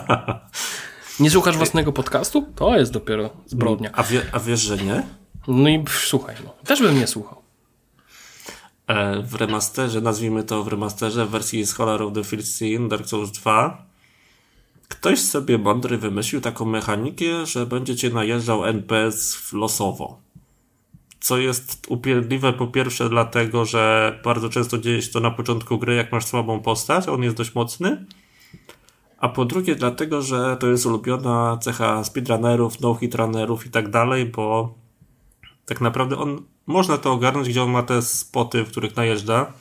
nie 1.20 1.30
słuchasz 1.30 1.56
własnego 1.56 1.92
podcastu? 1.92 2.46
To 2.54 2.76
jest 2.76 2.92
dopiero 2.92 3.30
zbrodnia. 3.46 3.90
A, 3.92 4.02
wie, 4.02 4.22
a 4.32 4.38
wiesz, 4.38 4.60
że 4.60 4.76
nie? 4.76 5.02
No 5.48 5.68
i 5.68 5.84
słuchaj, 5.88 6.34
no. 6.44 6.54
też 6.64 6.82
bym 6.82 6.98
nie 6.98 7.06
słuchał. 7.06 7.42
E, 8.86 9.22
w 9.22 9.34
remasterze, 9.34 10.00
nazwijmy 10.00 10.44
to 10.44 10.62
w 10.62 10.68
remasterze, 10.68 11.26
w 11.26 11.30
wersji 11.30 11.66
Scholar 11.66 12.02
of 12.02 12.12
the 12.12 12.24
First 12.24 12.56
Sin 12.56 12.88
Dark 12.88 13.06
Souls 13.06 13.30
2 13.30 13.87
Ktoś 14.88 15.20
sobie 15.20 15.58
mądry 15.58 15.98
wymyślił 15.98 16.40
taką 16.40 16.64
mechanikę, 16.64 17.46
że 17.46 17.66
będziecie 17.66 18.10
najeżdżał 18.10 18.64
NPS 18.64 19.52
losowo. 19.52 20.20
Co 21.20 21.38
jest 21.38 21.86
upierdliwe 21.88 22.52
po 22.52 22.66
pierwsze 22.66 23.08
dlatego, 23.08 23.64
że 23.64 24.12
bardzo 24.24 24.48
często 24.48 24.78
dzieje 24.78 25.02
się 25.02 25.12
to 25.12 25.20
na 25.20 25.30
początku 25.30 25.78
gry, 25.78 25.94
jak 25.94 26.12
masz 26.12 26.24
słabą 26.24 26.60
postać, 26.60 27.08
on 27.08 27.22
jest 27.22 27.36
dość 27.36 27.54
mocny. 27.54 28.06
A 29.18 29.28
po 29.28 29.44
drugie 29.44 29.74
dlatego, 29.74 30.22
że 30.22 30.56
to 30.60 30.66
jest 30.66 30.86
ulubiona 30.86 31.58
cecha 31.62 32.04
speedrunnerów, 32.04 32.80
no-hit 32.80 33.14
runnerów 33.14 33.66
i 33.66 33.70
tak 33.70 33.90
dalej, 33.90 34.26
bo 34.26 34.74
tak 35.66 35.80
naprawdę 35.80 36.18
on, 36.18 36.42
można 36.66 36.98
to 36.98 37.12
ogarnąć, 37.12 37.48
gdzie 37.48 37.62
on 37.62 37.70
ma 37.70 37.82
te 37.82 38.02
spoty, 38.02 38.64
w 38.64 38.70
których 38.70 38.96
najeżdża. 38.96 39.52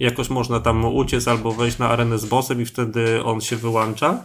Jakoś 0.00 0.30
można 0.30 0.60
tam 0.60 0.84
uciec 0.84 1.28
albo 1.28 1.52
wejść 1.52 1.78
na 1.78 1.88
arenę 1.88 2.18
z 2.18 2.24
bossem 2.24 2.60
i 2.60 2.64
wtedy 2.64 3.24
on 3.24 3.40
się 3.40 3.56
wyłącza 3.56 4.22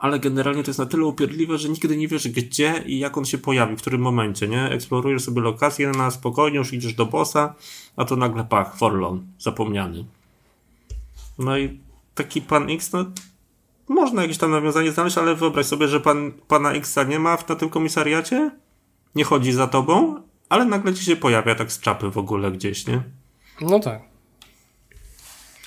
ale 0.00 0.18
generalnie 0.18 0.62
to 0.62 0.70
jest 0.70 0.78
na 0.78 0.86
tyle 0.86 1.04
upierdliwe, 1.04 1.58
że 1.58 1.68
nigdy 1.68 1.96
nie 1.96 2.08
wiesz 2.08 2.28
gdzie 2.28 2.82
i 2.86 2.98
jak 2.98 3.18
on 3.18 3.24
się 3.24 3.38
pojawi, 3.38 3.76
w 3.76 3.80
którym 3.80 4.00
momencie, 4.00 4.48
nie? 4.48 4.70
Eksplorujesz 4.70 5.22
sobie 5.22 5.40
lokację 5.40 5.88
na 5.88 6.10
spokojnie, 6.10 6.58
już 6.58 6.72
idziesz 6.72 6.94
do 6.94 7.06
bossa, 7.06 7.54
a 7.96 8.04
to 8.04 8.16
nagle 8.16 8.44
pach, 8.44 8.76
Forlon, 8.76 9.26
zapomniany. 9.38 10.04
No 11.38 11.58
i 11.58 11.80
taki 12.14 12.42
pan 12.42 12.70
X, 12.70 12.92
no 12.92 13.04
można 13.88 14.22
jakieś 14.22 14.38
tam 14.38 14.50
nawiązanie 14.50 14.92
znaleźć, 14.92 15.18
ale 15.18 15.34
wyobraź 15.34 15.66
sobie, 15.66 15.88
że 15.88 16.00
pan, 16.00 16.32
pana 16.48 16.72
Xa 16.72 17.02
nie 17.02 17.18
ma 17.18 17.38
na 17.48 17.54
tym 17.54 17.68
komisariacie, 17.68 18.50
nie 19.14 19.24
chodzi 19.24 19.52
za 19.52 19.66
tobą, 19.66 20.22
ale 20.48 20.64
nagle 20.64 20.94
ci 20.94 21.04
się 21.04 21.16
pojawia 21.16 21.54
tak 21.54 21.72
z 21.72 21.80
czapy 21.80 22.10
w 22.10 22.18
ogóle 22.18 22.52
gdzieś, 22.52 22.86
nie? 22.86 23.02
No 23.60 23.80
tak. 23.80 24.02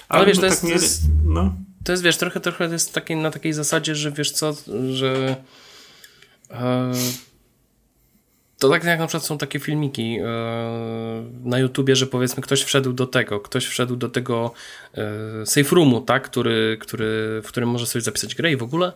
Ale, 0.10 0.20
ale 0.20 0.26
wiesz, 0.26 0.36
to, 0.36 0.42
tak 0.42 0.52
jest, 0.52 0.64
mieli... 0.64 0.80
to, 0.80 0.84
jest, 0.86 1.02
no. 1.26 1.54
To 1.84 1.92
jest, 1.92 2.04
wiesz, 2.04 2.18
trochę, 2.18 2.40
trochę 2.40 2.66
jest 2.68 2.94
taki, 2.94 3.16
na 3.16 3.32
takiej 3.32 3.54
zasadzie, 3.54 3.96
że 3.96 4.12
wiesz 4.12 4.32
co, 4.32 4.54
że 4.94 5.36
e, 6.52 6.92
to 8.60 8.70
tak 8.70 8.84
jak 8.84 9.00
na 9.00 9.08
przykład 9.08 9.26
są 9.26 9.38
takie 9.38 9.60
filmiki 9.60 10.18
e, 10.22 10.26
na 11.44 11.60
YouTubie, 11.60 11.96
że 11.96 12.08
powiedzmy 12.08 12.44
ktoś 12.44 12.64
wszedł 12.64 12.94
do 12.94 13.08
tego, 13.08 13.40
ktoś 13.40 13.66
wszedł 13.66 13.96
do 13.96 14.10
tego 14.10 14.54
e, 14.94 15.46
safe 15.46 15.76
roomu, 15.76 16.02
tak, 16.02 16.24
który, 16.24 16.78
który, 16.82 17.42
w 17.44 17.48
którym 17.48 17.70
może 17.70 17.88
sobie 17.88 18.02
zapisać 18.02 18.36
grę 18.36 18.52
i 18.52 18.58
w 18.58 18.64
ogóle 18.64 18.94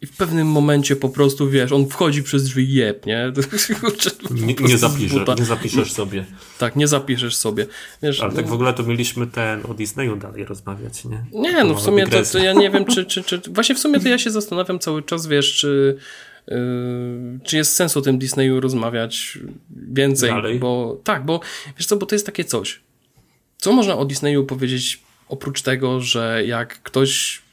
i 0.00 0.06
w 0.06 0.16
pewnym 0.16 0.46
momencie 0.46 0.96
po 0.96 1.08
prostu, 1.08 1.50
wiesz, 1.50 1.72
on 1.72 1.88
wchodzi 1.88 2.22
przez 2.22 2.44
drzwi 2.44 2.64
i 2.64 2.74
jeb, 2.74 3.06
nie? 3.06 3.32
nie, 4.30 4.54
nie, 4.54 4.78
zapiszesz, 4.78 5.20
nie 5.38 5.44
zapiszesz 5.44 5.92
sobie. 5.92 6.24
Tak, 6.58 6.76
nie 6.76 6.88
zapiszesz 6.88 7.36
sobie. 7.36 7.66
Wiesz, 8.02 8.20
Ale 8.20 8.32
tak 8.32 8.44
no... 8.44 8.50
w 8.50 8.54
ogóle 8.54 8.74
to 8.74 8.82
mieliśmy 8.82 9.26
ten 9.26 9.60
o 9.68 9.74
Disneyu 9.74 10.16
dalej 10.16 10.44
rozmawiać, 10.44 11.04
nie? 11.04 11.24
Nie, 11.32 11.64
no 11.64 11.74
w 11.74 11.80
sumie 11.80 12.06
to, 12.06 12.22
to, 12.32 12.38
ja 12.38 12.52
nie 12.52 12.70
wiem, 12.70 12.84
czy, 12.84 13.04
czy, 13.10 13.22
czy... 13.22 13.40
Właśnie 13.50 13.74
w 13.74 13.78
sumie 13.78 14.00
to 14.00 14.08
ja 14.08 14.18
się 14.18 14.30
zastanawiam 14.30 14.78
cały 14.78 15.02
czas, 15.02 15.26
wiesz, 15.26 15.54
czy... 15.54 15.96
Yy, 16.48 16.56
czy 17.44 17.56
jest 17.56 17.74
sens 17.74 17.96
o 17.96 18.00
tym 18.00 18.18
Disneyu 18.18 18.60
rozmawiać 18.60 19.38
więcej? 19.92 20.30
Dalej. 20.30 20.58
Bo 20.58 21.00
tak, 21.04 21.24
bo 21.24 21.40
wiesz 21.78 21.86
co, 21.86 21.96
bo 21.96 22.06
to 22.06 22.14
jest 22.14 22.26
takie 22.26 22.44
coś. 22.44 22.80
Co 23.58 23.72
można 23.72 23.96
o 23.96 24.04
Disneyu 24.04 24.44
powiedzieć 24.44 25.02
oprócz 25.28 25.62
tego, 25.62 26.00
że 26.00 26.42
jak 26.46 26.82
ktoś 26.82 27.43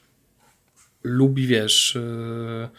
lubi, 1.03 1.47
wiesz, 1.47 1.95
yy, 1.95 2.69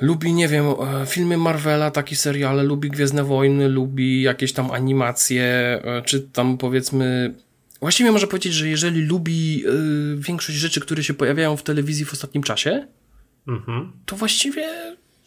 lubi, 0.00 0.32
nie 0.32 0.48
wiem, 0.48 0.64
e, 0.66 1.06
filmy 1.06 1.36
Marvela, 1.36 1.90
takie 1.90 2.16
seriale, 2.16 2.62
lubi 2.62 2.90
Gwiezdne 2.90 3.24
Wojny, 3.24 3.68
lubi 3.68 4.22
jakieś 4.22 4.52
tam 4.52 4.70
animacje, 4.70 5.44
e, 5.84 6.02
czy 6.04 6.20
tam 6.20 6.58
powiedzmy. 6.58 7.34
Właściwie 7.80 8.12
można 8.12 8.28
powiedzieć, 8.28 8.54
że 8.54 8.68
jeżeli 8.68 9.00
lubi 9.00 9.60
yy, 9.60 10.16
większość 10.16 10.58
rzeczy, 10.58 10.80
które 10.80 11.04
się 11.04 11.14
pojawiają 11.14 11.56
w 11.56 11.62
telewizji 11.62 12.04
w 12.04 12.12
ostatnim 12.12 12.42
czasie, 12.42 12.86
mhm. 13.48 13.92
to 14.06 14.16
właściwie 14.16 14.68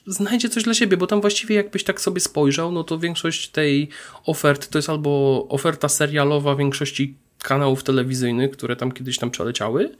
znajdzie 0.07 0.49
coś 0.49 0.63
dla 0.63 0.73
siebie, 0.73 0.97
bo 0.97 1.07
tam 1.07 1.21
właściwie 1.21 1.55
jakbyś 1.55 1.83
tak 1.83 2.01
sobie 2.01 2.19
spojrzał, 2.19 2.71
no 2.71 2.83
to 2.83 2.99
większość 2.99 3.49
tej 3.49 3.89
oferty 4.25 4.67
to 4.69 4.77
jest 4.77 4.89
albo 4.89 5.45
oferta 5.49 5.89
serialowa 5.89 6.55
większości 6.55 7.17
kanałów 7.43 7.83
telewizyjnych, 7.83 8.51
które 8.51 8.75
tam 8.75 8.91
kiedyś 8.91 9.17
tam 9.17 9.31
przeleciały, 9.31 9.95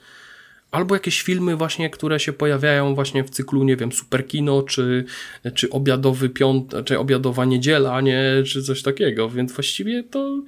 albo 0.76 0.96
jakieś 0.96 1.22
filmy 1.22 1.56
właśnie, 1.56 1.90
które 1.90 2.20
się 2.20 2.34
pojawiają 2.34 2.96
właśnie 2.96 3.24
w 3.24 3.30
cyklu, 3.30 3.64
nie 3.64 3.76
wiem, 3.76 3.92
superkino, 3.92 4.64
czy, 4.64 5.06
czy 5.54 5.70
obiadowy 5.70 6.30
piąt, 6.30 6.74
czy 6.86 7.00
obiadowa 7.00 7.46
niedziela, 7.46 8.02
nie, 8.02 8.24
czy 8.46 8.64
coś 8.64 8.82
takiego, 8.82 9.30
więc 9.30 9.52
właściwie 9.52 10.04
to, 10.04 10.42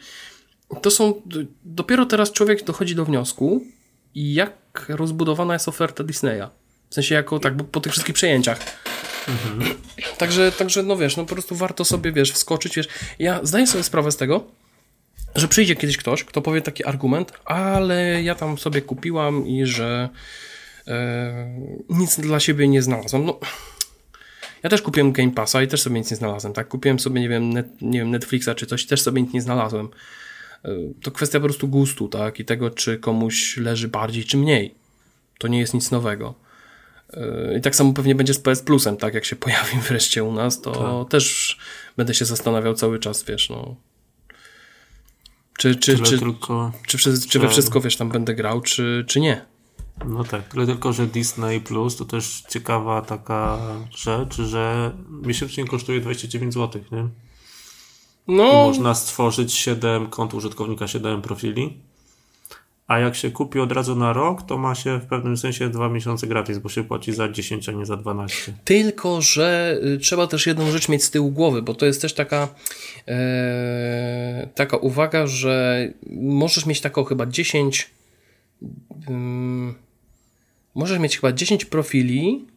to 0.81 0.91
są, 0.91 1.21
dopiero 1.65 2.05
teraz 2.05 2.31
człowiek 2.31 2.63
dochodzi 2.63 2.95
do 2.95 3.05
wniosku, 3.05 3.65
jak 4.15 4.85
rozbudowana 4.89 5.53
jest 5.53 5.67
oferta 5.67 6.03
Disneya. 6.03 6.47
W 6.89 6.93
sensie 6.93 7.15
jako 7.15 7.39
tak, 7.39 7.63
po 7.63 7.79
tych 7.79 7.91
wszystkich 7.91 8.15
przejęciach. 8.15 8.59
Mhm. 9.27 9.75
Także, 10.17 10.51
także, 10.51 10.83
no 10.83 10.97
wiesz, 10.97 11.17
no 11.17 11.25
po 11.25 11.33
prostu 11.33 11.55
warto 11.55 11.85
sobie, 11.85 12.11
wiesz, 12.11 12.31
wskoczyć, 12.31 12.75
wiesz. 12.75 12.87
Ja 13.19 13.39
zdaję 13.43 13.67
sobie 13.67 13.83
sprawę 13.83 14.11
z 14.11 14.17
tego, 14.17 14.47
że 15.37 15.47
przyjdzie 15.47 15.75
kiedyś 15.75 15.97
ktoś, 15.97 16.23
kto 16.23 16.41
powie 16.41 16.61
taki 16.61 16.85
argument, 16.85 17.33
ale 17.45 18.23
ja 18.23 18.35
tam 18.35 18.57
sobie 18.57 18.81
kupiłam 18.81 19.47
i 19.47 19.65
że 19.65 20.09
e, 20.87 21.59
nic 21.89 22.19
dla 22.19 22.39
siebie 22.39 22.67
nie 22.67 22.81
znalazłam. 22.81 23.25
No, 23.25 23.39
ja 24.63 24.69
też 24.69 24.81
kupiłem 24.81 25.11
Game 25.11 25.31
Passa 25.31 25.61
i 25.61 25.67
też 25.67 25.81
sobie 25.81 25.99
nic 25.99 26.11
nie 26.11 26.17
znalazłem, 26.17 26.53
tak? 26.53 26.67
Kupiłem 26.67 26.99
sobie, 26.99 27.21
nie 27.21 27.29
wiem, 27.29 27.53
net, 27.53 27.67
nie 27.81 27.99
wiem 27.99 28.11
Netflixa 28.11 28.49
czy 28.55 28.65
coś, 28.65 28.85
też 28.85 29.01
sobie 29.01 29.21
nic 29.21 29.33
nie 29.33 29.41
znalazłem. 29.41 29.89
E, 30.65 30.69
to 31.01 31.11
kwestia 31.11 31.39
po 31.39 31.45
prostu 31.45 31.67
gustu, 31.67 32.07
tak? 32.07 32.39
I 32.39 32.45
tego, 32.45 32.69
czy 32.69 32.97
komuś 32.97 33.57
leży 33.57 33.87
bardziej, 33.87 34.23
czy 34.23 34.37
mniej. 34.37 34.75
To 35.39 35.47
nie 35.47 35.59
jest 35.59 35.73
nic 35.73 35.91
nowego. 35.91 36.35
E, 37.13 37.57
I 37.57 37.61
tak 37.61 37.75
samo 37.75 37.93
pewnie 37.93 38.15
będzie 38.15 38.33
z 38.33 38.39
PS 38.39 38.61
Plusem, 38.61 38.97
tak? 38.97 39.13
Jak 39.13 39.25
się 39.25 39.35
pojawi 39.45 39.77
wreszcie 39.77 40.23
u 40.23 40.31
nas, 40.31 40.61
to 40.61 41.03
tak. 41.03 41.11
też 41.11 41.57
będę 41.97 42.13
się 42.13 42.25
zastanawiał 42.25 42.73
cały 42.73 42.99
czas, 42.99 43.23
wiesz, 43.23 43.49
no 43.49 43.75
czy, 45.57 45.75
czy, 45.75 45.99
czy, 45.99 46.19
tylko, 46.19 46.71
czy, 46.87 46.97
czy, 46.97 47.27
czy 47.29 47.39
we 47.39 47.49
wszystko, 47.49 47.81
wiesz, 47.81 47.95
tam 47.97 48.09
będę 48.09 48.35
grał, 48.35 48.61
czy, 48.61 49.05
czy 49.07 49.19
nie? 49.19 49.45
No 50.05 50.23
tak, 50.23 50.47
tyle 50.47 50.65
tylko, 50.65 50.93
że 50.93 51.07
Disney 51.07 51.61
Plus 51.61 51.95
to 51.95 52.05
też 52.05 52.43
ciekawa 52.49 53.01
taka 53.01 53.57
rzecz, 53.95 54.35
że 54.35 54.91
miesięcznie 55.09 55.65
kosztuje 55.65 56.01
29 56.01 56.53
zł, 56.53 56.81
nie? 56.91 57.07
No. 58.27 58.43
I 58.43 58.53
można 58.53 58.95
stworzyć 58.95 59.53
7 59.53 60.07
kont 60.07 60.33
użytkownika, 60.33 60.87
7 60.87 61.21
profili. 61.21 61.81
A 62.87 62.99
jak 62.99 63.15
się 63.15 63.31
kupi 63.31 63.59
od 63.59 63.71
razu 63.71 63.95
na 63.95 64.13
rok, 64.13 64.43
to 64.43 64.57
ma 64.57 64.75
się 64.75 64.99
w 64.99 65.05
pewnym 65.05 65.37
sensie 65.37 65.69
dwa 65.69 65.89
miesiące 65.89 66.27
gratis, 66.27 66.57
bo 66.57 66.69
się 66.69 66.83
płaci 66.83 67.13
za 67.13 67.29
10, 67.29 67.69
a 67.69 67.71
nie 67.71 67.85
za 67.85 67.97
12. 67.97 68.53
Tylko, 68.65 69.21
że 69.21 69.79
y, 69.95 69.97
trzeba 69.97 70.27
też 70.27 70.47
jedną 70.47 70.71
rzecz 70.71 70.89
mieć 70.89 71.03
z 71.03 71.11
tyłu 71.11 71.31
głowy, 71.31 71.61
bo 71.61 71.73
to 71.73 71.85
jest 71.85 72.01
też 72.01 72.13
taka 72.13 72.47
e, 73.07 74.47
taka 74.55 74.77
uwaga, 74.77 75.27
że 75.27 75.87
możesz 76.11 76.65
mieć 76.65 76.81
taką 76.81 77.03
chyba 77.03 77.25
10 77.25 77.89
um, 79.07 79.75
możesz 80.75 80.99
mieć 80.99 81.15
chyba 81.15 81.31
10 81.31 81.65
profili 81.65 82.47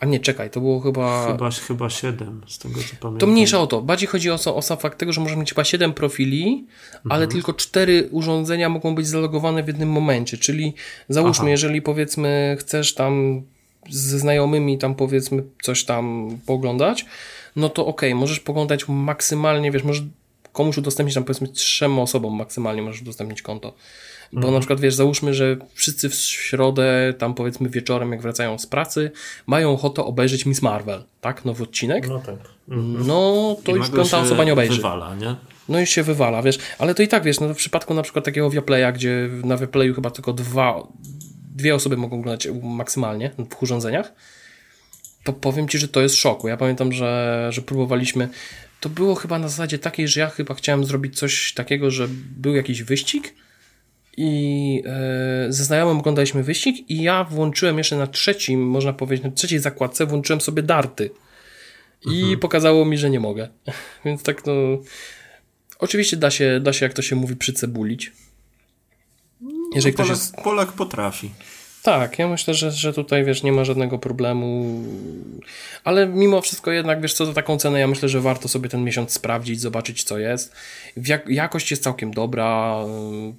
a 0.00 0.06
nie, 0.06 0.20
czekaj, 0.20 0.50
to 0.50 0.60
było 0.60 0.80
chyba... 0.80 1.26
Chyba, 1.26 1.50
chyba 1.50 1.90
7, 1.90 2.40
z 2.48 2.58
tego 2.58 2.74
co 2.74 2.96
pamiętam. 3.00 3.18
To 3.18 3.26
mniejsza 3.26 3.60
o 3.60 3.66
to. 3.66 3.82
Bardziej 3.82 4.08
chodzi 4.08 4.30
o, 4.30 4.38
o 4.54 4.62
sam 4.62 4.78
fakt 4.78 4.98
tego, 4.98 5.12
że 5.12 5.20
możemy 5.20 5.40
mieć 5.40 5.50
chyba 5.50 5.64
7 5.64 5.92
profili, 5.92 6.66
mhm. 6.94 7.12
ale 7.12 7.26
tylko 7.26 7.52
4 7.52 8.08
urządzenia 8.10 8.68
mogą 8.68 8.94
być 8.94 9.06
zalogowane 9.06 9.62
w 9.62 9.66
jednym 9.66 9.88
momencie. 9.88 10.38
Czyli 10.38 10.74
załóżmy, 11.08 11.44
Aha. 11.44 11.50
jeżeli 11.50 11.82
powiedzmy 11.82 12.56
chcesz 12.60 12.94
tam 12.94 13.42
ze 13.90 14.18
znajomymi 14.18 14.78
tam 14.78 14.94
powiedzmy 14.94 15.42
coś 15.62 15.84
tam 15.84 16.30
poglądać, 16.46 17.06
no 17.56 17.68
to 17.68 17.86
okej, 17.86 18.10
okay, 18.10 18.20
możesz 18.20 18.40
poglądać 18.40 18.88
maksymalnie, 18.88 19.70
wiesz, 19.70 19.84
możesz 19.84 20.02
komuś 20.52 20.78
udostępnić 20.78 21.14
tam 21.14 21.24
powiedzmy 21.24 21.48
trzem 21.48 21.98
osobom 21.98 22.34
maksymalnie 22.34 22.82
możesz 22.82 23.02
udostępnić 23.02 23.42
konto. 23.42 23.74
Bo 24.34 24.40
mhm. 24.40 24.54
na 24.54 24.60
przykład, 24.60 24.80
wiesz, 24.80 24.94
załóżmy, 24.94 25.34
że 25.34 25.56
wszyscy 25.74 26.08
w 26.08 26.14
środę, 26.14 27.14
tam 27.18 27.34
powiedzmy 27.34 27.68
wieczorem, 27.68 28.12
jak 28.12 28.22
wracają 28.22 28.58
z 28.58 28.66
pracy, 28.66 29.10
mają 29.46 29.72
ochotę 29.72 30.04
obejrzeć 30.04 30.46
Miss 30.46 30.62
Marvel, 30.62 31.04
tak? 31.20 31.44
Nowy 31.44 31.64
odcinek. 31.64 32.08
No 32.08 32.18
tak. 32.18 32.36
Mhm. 32.68 33.06
No 33.06 33.56
to 33.64 33.72
I 33.72 33.74
już 33.74 33.90
piąta 33.90 34.20
osoba 34.20 34.44
nie 34.44 34.52
obejrzy. 34.52 34.76
Wywala, 34.76 35.14
nie? 35.14 35.36
No 35.68 35.80
i 35.80 35.86
się 35.86 36.02
wywala, 36.02 36.42
wiesz. 36.42 36.58
Ale 36.78 36.94
to 36.94 37.02
i 37.02 37.08
tak, 37.08 37.22
wiesz, 37.22 37.40
no 37.40 37.54
w 37.54 37.56
przypadku 37.56 37.94
na 37.94 38.02
przykład 38.02 38.24
takiego 38.24 38.50
Viaplaya, 38.50 38.92
gdzie 38.94 39.30
na 39.44 39.56
Viaplayu 39.56 39.94
chyba 39.94 40.10
tylko 40.10 40.32
dwa, 40.32 40.86
dwie 41.54 41.74
osoby 41.74 41.96
mogą 41.96 42.18
oglądać 42.18 42.48
maksymalnie 42.62 43.30
w 43.50 43.62
urządzeniach, 43.62 44.12
to 45.24 45.32
powiem 45.32 45.68
Ci, 45.68 45.78
że 45.78 45.88
to 45.88 46.00
jest 46.00 46.14
szoku. 46.14 46.48
Ja 46.48 46.56
pamiętam, 46.56 46.92
że, 46.92 47.48
że 47.50 47.62
próbowaliśmy 47.62 48.28
to 48.80 48.88
było 48.88 49.14
chyba 49.14 49.38
na 49.38 49.48
zasadzie 49.48 49.78
takiej, 49.78 50.08
że 50.08 50.20
ja 50.20 50.28
chyba 50.28 50.54
chciałem 50.54 50.84
zrobić 50.84 51.18
coś 51.18 51.52
takiego, 51.54 51.90
że 51.90 52.08
był 52.36 52.54
jakiś 52.54 52.82
wyścig 52.82 53.34
i 54.16 54.82
e, 54.86 55.52
ze 55.52 55.64
znajomym 55.64 55.98
oglądaliśmy 55.98 56.42
wyścig 56.42 56.90
i 56.90 57.02
ja 57.02 57.24
włączyłem 57.24 57.78
jeszcze 57.78 57.96
na 57.96 58.06
trzecim, 58.06 58.66
można 58.66 58.92
powiedzieć, 58.92 59.24
na 59.24 59.30
trzeciej 59.30 59.58
zakładce 59.58 60.06
włączyłem 60.06 60.40
sobie 60.40 60.62
darty. 60.62 61.10
I 62.06 62.20
mhm. 62.20 62.38
pokazało 62.38 62.84
mi, 62.84 62.98
że 62.98 63.10
nie 63.10 63.20
mogę. 63.20 63.48
Więc 64.04 64.22
tak 64.22 64.46
no... 64.46 64.52
Oczywiście 65.78 66.16
da 66.16 66.30
się, 66.30 66.60
da 66.60 66.72
się, 66.72 66.86
jak 66.86 66.92
to 66.92 67.02
się 67.02 67.16
mówi, 67.16 67.36
przycebulić. 67.36 68.12
Jeżeli 69.74 69.92
no, 69.92 69.96
Polak, 69.96 70.08
ktoś 70.08 70.08
jest... 70.08 70.36
Polak 70.36 70.72
potrafi. 70.72 71.30
Tak, 71.84 72.18
ja 72.18 72.28
myślę, 72.28 72.54
że, 72.54 72.70
że 72.70 72.92
tutaj, 72.92 73.24
wiesz, 73.24 73.42
nie 73.42 73.52
ma 73.52 73.64
żadnego 73.64 73.98
problemu, 73.98 74.80
ale 75.84 76.06
mimo 76.06 76.40
wszystko 76.40 76.70
jednak, 76.70 77.00
wiesz, 77.00 77.14
co 77.14 77.26
za 77.26 77.32
taką 77.32 77.58
cenę, 77.58 77.80
ja 77.80 77.86
myślę, 77.86 78.08
że 78.08 78.20
warto 78.20 78.48
sobie 78.48 78.68
ten 78.68 78.84
miesiąc 78.84 79.12
sprawdzić, 79.12 79.60
zobaczyć, 79.60 80.04
co 80.04 80.18
jest. 80.18 80.54
Jak, 80.96 81.28
jakość 81.28 81.70
jest 81.70 81.82
całkiem 81.82 82.10
dobra, 82.10 82.78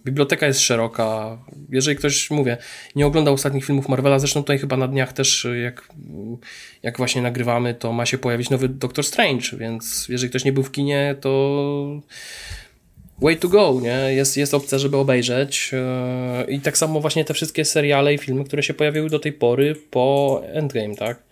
biblioteka 0.06 0.48
jest 0.48 0.60
szeroka. 0.60 1.38
Jeżeli 1.70 1.98
ktoś, 1.98 2.32
mówię, 2.32 2.58
nie 2.96 3.08
oglądał 3.08 3.34
ostatnich 3.34 3.66
filmów 3.66 3.90
Marvela, 3.90 4.20
zresztą 4.20 4.42
tutaj 4.42 4.60
chyba 4.60 4.78
na 4.78 4.88
dniach 4.88 5.14
też, 5.14 5.48
jak, 5.64 5.88
jak 6.84 6.98
właśnie 6.98 7.22
nagrywamy, 7.22 7.74
to 7.74 7.94
ma 7.94 8.06
się 8.06 8.18
pojawić 8.18 8.50
nowy 8.50 8.70
Doctor 8.70 9.06
Strange, 9.06 9.58
więc 9.58 10.06
jeżeli 10.10 10.30
ktoś 10.30 10.46
nie 10.46 10.54
był 10.54 10.64
w 10.64 10.72
kinie, 10.72 11.16
to 11.22 12.02
way 13.22 13.38
to 13.38 13.50
go, 13.50 13.80
nie? 13.82 14.14
Jest, 14.14 14.38
jest 14.38 14.54
opcja, 14.54 14.78
żeby 14.78 14.98
obejrzeć. 14.98 15.72
Yy, 16.48 16.54
I 16.54 16.62
tak 16.62 16.78
samo 16.78 17.02
właśnie 17.02 17.26
te 17.26 17.34
wszystkie 17.34 17.66
seriale 17.66 18.14
i 18.14 18.18
filmy, 18.18 18.44
które 18.44 18.64
się 18.64 18.74
pojawiły 18.74 19.10
do 19.10 19.20
tej 19.20 19.34
pory 19.34 19.76
po 19.92 20.42
Endgame, 20.46 20.96
tak? 20.96 21.24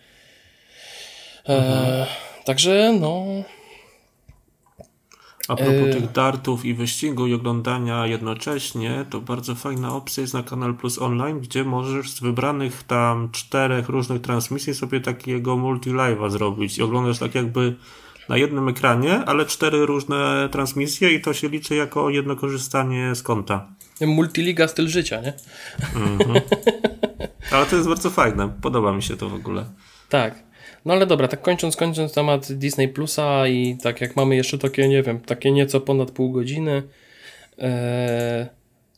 Mhm. 1.45 2.05
Także 2.45 2.97
no. 2.99 3.25
A 5.47 5.55
propos 5.55 5.87
e... 5.89 5.93
tych 5.93 6.11
dartów 6.11 6.65
i 6.65 6.73
wyścigu 6.73 7.27
i 7.27 7.33
oglądania 7.33 8.07
jednocześnie, 8.07 9.05
to 9.09 9.21
bardzo 9.21 9.55
fajna 9.55 9.95
opcja 9.95 10.21
jest 10.21 10.33
na 10.33 10.43
Kanal 10.43 10.75
Plus 10.75 10.99
Online, 10.99 11.39
gdzie 11.39 11.63
możesz 11.63 12.11
z 12.11 12.19
wybranych 12.19 12.83
tam 12.83 13.29
czterech 13.31 13.89
różnych 13.89 14.21
transmisji 14.21 14.73
sobie 14.73 15.01
takiego 15.01 15.57
multi-live'a 15.57 16.29
zrobić 16.29 16.77
i 16.77 16.83
oglądasz 16.83 17.19
tak 17.19 17.35
jakby 17.35 17.75
na 18.29 18.37
jednym 18.37 18.69
ekranie, 18.69 19.19
ale 19.25 19.45
cztery 19.45 19.85
różne 19.85 20.49
transmisje 20.51 21.13
i 21.13 21.21
to 21.21 21.33
się 21.33 21.49
liczy 21.49 21.75
jako 21.75 22.09
jedno 22.09 22.35
korzystanie 22.35 23.15
z 23.15 23.23
konta. 23.23 23.67
Multiliga 24.01 24.67
styl 24.67 24.87
życia, 24.87 25.21
nie? 25.21 25.33
Mhm. 25.95 26.41
Ale 27.51 27.65
to 27.65 27.75
jest 27.75 27.87
bardzo 27.87 28.09
fajne. 28.09 28.49
Podoba 28.61 28.93
mi 28.93 29.03
się 29.03 29.17
to 29.17 29.29
w 29.29 29.33
ogóle. 29.33 29.65
Tak. 30.09 30.43
No 30.85 30.93
ale 30.93 31.05
dobra, 31.05 31.27
tak 31.27 31.41
kończąc, 31.41 31.75
kończąc 31.75 32.13
temat 32.13 32.53
Disney 32.53 32.87
Plusa 32.87 33.47
i 33.47 33.77
tak 33.83 34.01
jak 34.01 34.15
mamy 34.15 34.35
jeszcze 34.35 34.57
takie, 34.57 34.89
nie 34.89 35.03
wiem, 35.03 35.19
takie 35.19 35.51
nieco 35.51 35.81
ponad 35.81 36.11
pół 36.11 36.31
godziny, 36.31 36.83
ee, 37.57 38.47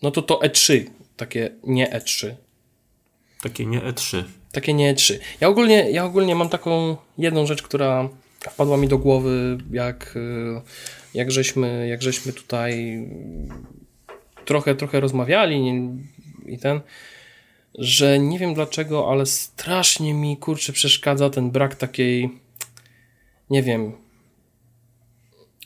no 0.02 0.12
to 0.12 0.22
to 0.22 0.40
E3, 0.40 0.84
takie 1.18 1.52
nie 1.64 1.90
E3. 1.90 2.32
Takie 3.44 3.66
nie 3.66 3.80
E3. 3.80 4.24
Takie 4.52 4.74
nie 4.74 4.96
E3. 4.96 5.14
Ja 5.42 5.48
ogólnie, 5.48 5.92
ja 5.92 6.06
ogólnie 6.06 6.36
mam 6.36 6.50
taką 6.50 6.98
jedną 7.18 7.46
rzecz, 7.46 7.62
która 7.62 8.10
wpadła 8.52 8.78
mi 8.78 8.88
do 8.88 8.98
głowy, 8.98 9.58
jak, 9.72 10.16
e, 10.16 10.62
jak, 11.14 11.32
żeśmy, 11.32 11.88
jak 11.88 12.02
żeśmy 12.02 12.34
tutaj 12.34 13.00
trochę, 14.46 14.76
trochę 14.76 15.00
rozmawiali 15.00 15.84
i 16.46 16.58
ten, 16.58 16.82
że 17.76 18.20
nie 18.20 18.40
wiem 18.40 18.54
dlaczego, 18.54 19.12
ale 19.12 19.26
strasznie 19.26 20.14
mi 20.14 20.38
kurczę 20.38 20.74
przeszkadza 20.74 21.30
ten 21.30 21.52
brak 21.52 21.76
takiej, 21.76 22.30
nie 23.50 23.64
wiem, 23.64 23.92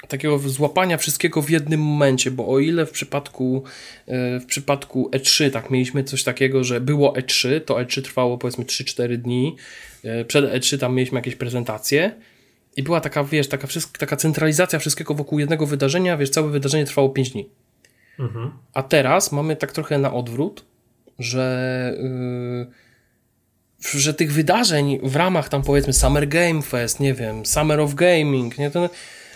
takiego 0.07 0.39
złapania 0.39 0.97
wszystkiego 0.97 1.41
w 1.41 1.49
jednym 1.49 1.81
momencie, 1.81 2.31
bo 2.31 2.47
o 2.47 2.59
ile 2.59 2.85
w 2.85 2.91
przypadku 2.91 3.63
e, 4.07 4.39
w 4.39 4.45
przypadku 4.45 5.09
E3 5.13 5.51
tak 5.51 5.69
mieliśmy 5.69 6.03
coś 6.03 6.23
takiego, 6.23 6.63
że 6.63 6.81
było 6.81 7.13
E3, 7.13 7.61
to 7.61 7.75
E3 7.75 8.01
trwało 8.01 8.37
powiedzmy 8.37 8.63
3-4 8.63 9.17
dni. 9.17 9.55
E, 10.03 10.25
przed 10.25 10.45
E3 10.45 10.77
tam 10.77 10.95
mieliśmy 10.95 11.17
jakieś 11.17 11.35
prezentacje 11.35 12.15
i 12.79 12.83
była 12.83 13.01
taka, 13.01 13.23
wiesz, 13.23 13.47
taka, 13.47 13.67
taka 13.99 14.15
centralizacja 14.15 14.79
wszystkiego 14.79 15.13
wokół 15.13 15.39
jednego 15.39 15.65
wydarzenia, 15.65 16.17
wiesz, 16.17 16.29
całe 16.29 16.49
wydarzenie 16.49 16.85
trwało 16.85 17.09
5 17.09 17.29
dni. 17.29 17.49
Mhm. 18.19 18.51
A 18.73 18.83
teraz 18.83 19.31
mamy 19.31 19.55
tak 19.55 19.71
trochę 19.71 19.97
na 19.97 20.13
odwrót, 20.13 20.65
że, 21.19 21.93
yy, 23.93 23.99
że 24.01 24.13
tych 24.13 24.33
wydarzeń 24.33 24.99
w 25.03 25.15
ramach 25.15 25.49
tam 25.49 25.61
powiedzmy 25.61 25.93
Summer 25.93 26.27
Game 26.27 26.61
Fest, 26.61 26.99
nie 26.99 27.13
wiem, 27.13 27.45
Summer 27.45 27.79
of 27.79 27.93
Gaming, 27.93 28.57
nie, 28.57 28.71
to 28.71 28.89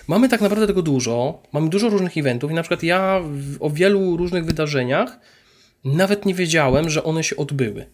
mamy 0.08 0.30
tak 0.30 0.42
naprawdę 0.42 0.68
tego 0.68 0.82
dużo, 0.82 1.44
mamy 1.54 1.70
dużo 1.70 1.90
różnych 1.90 2.18
eventów 2.18 2.52
i 2.52 2.54
na 2.54 2.62
przykład 2.62 2.84
ja 2.84 3.20
w, 3.24 3.58
o 3.60 3.70
wielu 3.70 4.18
różnych 4.18 4.46
wydarzeniach 4.46 5.20
nawet 5.86 6.26
nie 6.26 6.34
wiedziałem, 6.34 6.90
że 6.90 7.04
one 7.04 7.24
się 7.24 7.36
odbyły. 7.36 7.86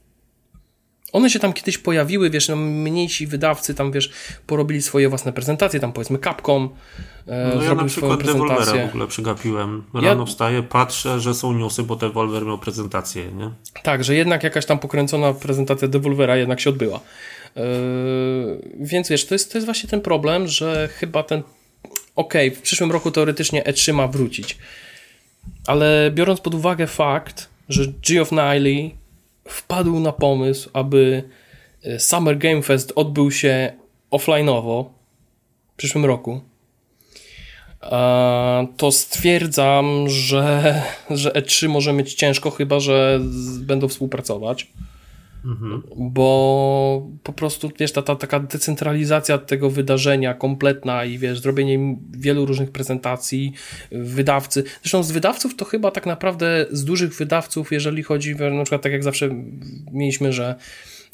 One 1.12 1.30
się 1.30 1.40
tam 1.40 1.54
kiedyś 1.54 1.78
pojawiły, 1.78 2.30
wiesz, 2.30 2.48
no, 2.48 2.56
mniejsi 2.56 3.28
wydawcy 3.28 3.76
tam, 3.76 3.92
wiesz, 3.92 4.12
porobili 4.48 4.82
swoje 4.82 5.10
własne 5.10 5.34
prezentacje, 5.34 5.80
tam 5.80 5.94
powiedzmy 5.94 6.20
Capcom 6.20 6.70
e, 7.28 7.52
no 7.56 7.64
ja 7.64 7.76
na 7.76 7.86
przykład 7.86 8.24
Devolvera 8.24 8.86
w 8.86 8.90
ogóle 8.90 9.08
przegapiłem. 9.08 9.84
Rano 9.94 10.22
ja... 10.22 10.26
wstaję, 10.26 10.64
patrzę, 10.64 11.20
że 11.20 11.34
są 11.34 11.54
newsy, 11.54 11.84
bo 11.84 11.96
Devolver 11.96 12.46
miał 12.46 12.58
prezentację, 12.58 13.32
nie? 13.32 13.52
Tak, 13.84 14.04
że 14.04 14.16
jednak 14.16 14.44
jakaś 14.44 14.66
tam 14.66 14.80
pokręcona 14.80 15.34
prezentacja 15.34 15.88
Devolvera 15.88 16.38
jednak 16.38 16.60
się 16.60 16.70
odbyła. 16.70 17.00
Yy, 17.56 17.64
więc 18.80 19.10
wiesz, 19.10 19.26
to 19.26 19.36
jest, 19.36 19.52
to 19.52 19.58
jest 19.58 19.66
właśnie 19.66 19.90
ten 19.90 20.02
problem, 20.02 20.48
że 20.48 20.88
chyba 20.88 21.24
ten 21.24 21.44
okej, 22.16 22.48
okay, 22.48 22.60
w 22.60 22.62
przyszłym 22.62 22.92
roku 22.92 23.12
teoretycznie 23.12 23.64
E3 23.64 23.94
ma 23.94 24.08
wrócić, 24.08 24.58
ale 25.68 26.12
biorąc 26.14 26.42
pod 26.42 26.54
uwagę 26.54 26.88
fakt, 26.88 27.50
że 27.70 27.84
Geoff 28.10 28.32
Niley 28.32 28.99
wpadł 29.50 30.00
na 30.00 30.12
pomysł, 30.12 30.70
aby 30.74 31.24
e, 31.84 32.00
Summer 32.00 32.38
Game 32.38 32.62
Fest 32.62 32.94
odbył 32.96 33.32
się 33.32 33.74
offline'owo 34.12 34.86
w 35.74 35.76
przyszłym 35.76 36.06
roku, 36.06 36.42
to 38.78 38.92
stwierdzam, 38.92 40.10
że, 40.10 40.82
że 41.10 41.30
E3 41.30 41.70
może 41.70 41.94
mieć 41.94 42.14
ciężko, 42.14 42.52
chyba 42.52 42.80
że 42.80 43.20
będą 43.60 43.88
współpracować. 43.88 44.68
Mhm. 45.46 45.84
Bo 45.98 47.08
po 47.24 47.34
prostu, 47.34 47.72
wiesz, 47.80 47.92
ta, 47.92 48.02
ta 48.02 48.16
taka 48.16 48.40
decentralizacja 48.40 49.38
tego 49.38 49.70
wydarzenia 49.70 50.34
kompletna 50.34 51.06
i 51.06 51.18
wiesz, 51.18 51.40
zrobienie 51.40 51.98
wielu 52.12 52.46
różnych 52.46 52.72
prezentacji, 52.72 53.54
wydawcy. 53.92 54.64
Zresztą 54.82 55.04
z 55.04 55.12
wydawców 55.12 55.56
to 55.56 55.66
chyba 55.66 55.92
tak 55.92 56.06
naprawdę 56.06 56.66
z 56.72 56.86
dużych 56.86 57.16
wydawców, 57.16 57.72
jeżeli 57.72 58.04
chodzi, 58.04 58.36
na 58.36 58.64
przykład 58.64 58.82
tak 58.82 58.92
jak 58.92 59.04
zawsze 59.04 59.30
mieliśmy, 59.92 60.34
że 60.34 60.56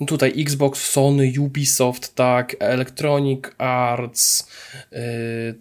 tutaj 0.07 0.41
Xbox, 0.41 0.91
Sony, 0.91 1.33
Ubisoft, 1.39 2.15
tak, 2.15 2.55
Electronic 2.59 3.45
Arts, 3.57 4.47
yy, 4.91 4.99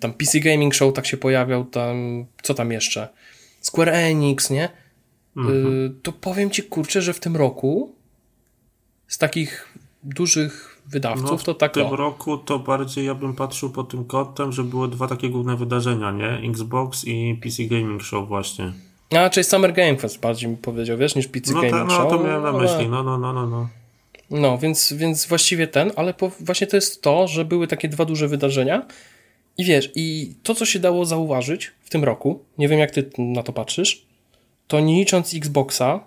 tam 0.00 0.12
PC 0.12 0.40
Gaming 0.40 0.74
Show 0.74 0.94
tak 0.94 1.06
się 1.06 1.16
pojawiał, 1.16 1.64
tam, 1.64 2.26
co 2.42 2.54
tam 2.54 2.72
jeszcze? 2.72 3.08
Square 3.60 3.88
Enix, 3.88 4.50
nie? 4.50 4.68
Mhm. 5.36 5.82
Yy, 5.82 5.94
to 6.02 6.12
powiem 6.12 6.50
ci, 6.50 6.62
kurczę, 6.62 7.02
że 7.02 7.12
w 7.12 7.20
tym 7.20 7.36
roku 7.36 7.93
z 9.09 9.18
takich 9.18 9.74
dużych 10.02 10.82
wydawców 10.86 11.30
no, 11.30 11.38
to 11.38 11.55
tak. 11.55 11.72
W 11.72 11.74
tym 11.74 11.86
o. 11.86 11.96
roku 11.96 12.38
to 12.38 12.59
bardziej 12.59 13.07
ja 13.07 13.14
bym 13.14 13.34
patrzył 13.34 13.70
pod 13.70 13.88
tym 13.88 14.05
kątem, 14.05 14.52
że 14.52 14.64
były 14.64 14.88
dwa 14.88 15.09
takie 15.09 15.28
główne 15.28 15.57
wydarzenia, 15.57 16.11
nie? 16.11 16.50
Xbox 16.50 17.05
i 17.05 17.40
PC 17.42 17.64
Gaming 17.64 18.02
Show 18.02 18.28
właśnie. 18.28 18.72
A, 19.16 19.30
czyli 19.30 19.44
Summer 19.44 19.72
Game 19.72 19.96
Fest 19.96 20.20
bardziej 20.20 20.50
mi 20.50 20.57
powiedział, 20.57 20.98
wiesz, 20.98 21.14
niż 21.14 21.28
PC 21.28 21.52
no, 21.52 21.61
Gaming 21.61 21.76
ta, 21.76 21.84
no, 21.84 21.90
Show. 21.90 22.12
No, 22.12 22.18
to 22.18 22.24
miałem 22.24 22.42
na 22.42 22.52
myśli, 22.52 22.88
no, 22.88 23.02
no, 23.02 23.18
no, 23.18 23.32
no. 23.32 23.46
no. 23.46 23.68
No, 24.30 24.59
więc, 24.59 24.92
więc 24.92 25.26
właściwie 25.26 25.66
ten, 25.66 25.92
ale 25.96 26.14
po, 26.14 26.30
właśnie 26.40 26.66
to 26.66 26.76
jest 26.76 27.02
to, 27.02 27.28
że 27.28 27.44
były 27.44 27.66
takie 27.66 27.88
dwa 27.88 28.05
duże 28.05 28.28
wydarzenia 28.28 28.86
i 29.59 29.64
wiesz, 29.64 29.90
i 29.94 30.34
to, 30.42 30.55
co 30.55 30.66
się 30.66 30.78
dało 30.78 31.05
zauważyć 31.05 31.72
w 31.80 31.90
tym 31.90 32.05
roku, 32.05 32.44
nie 32.59 32.68
wiem 32.68 32.78
jak 32.78 32.90
ty 32.90 33.11
na 33.18 33.42
to 33.42 33.52
patrzysz, 33.52 34.07
to 34.68 34.80
nie 34.80 34.98
licząc 34.98 35.34
Xboxa, 35.34 36.00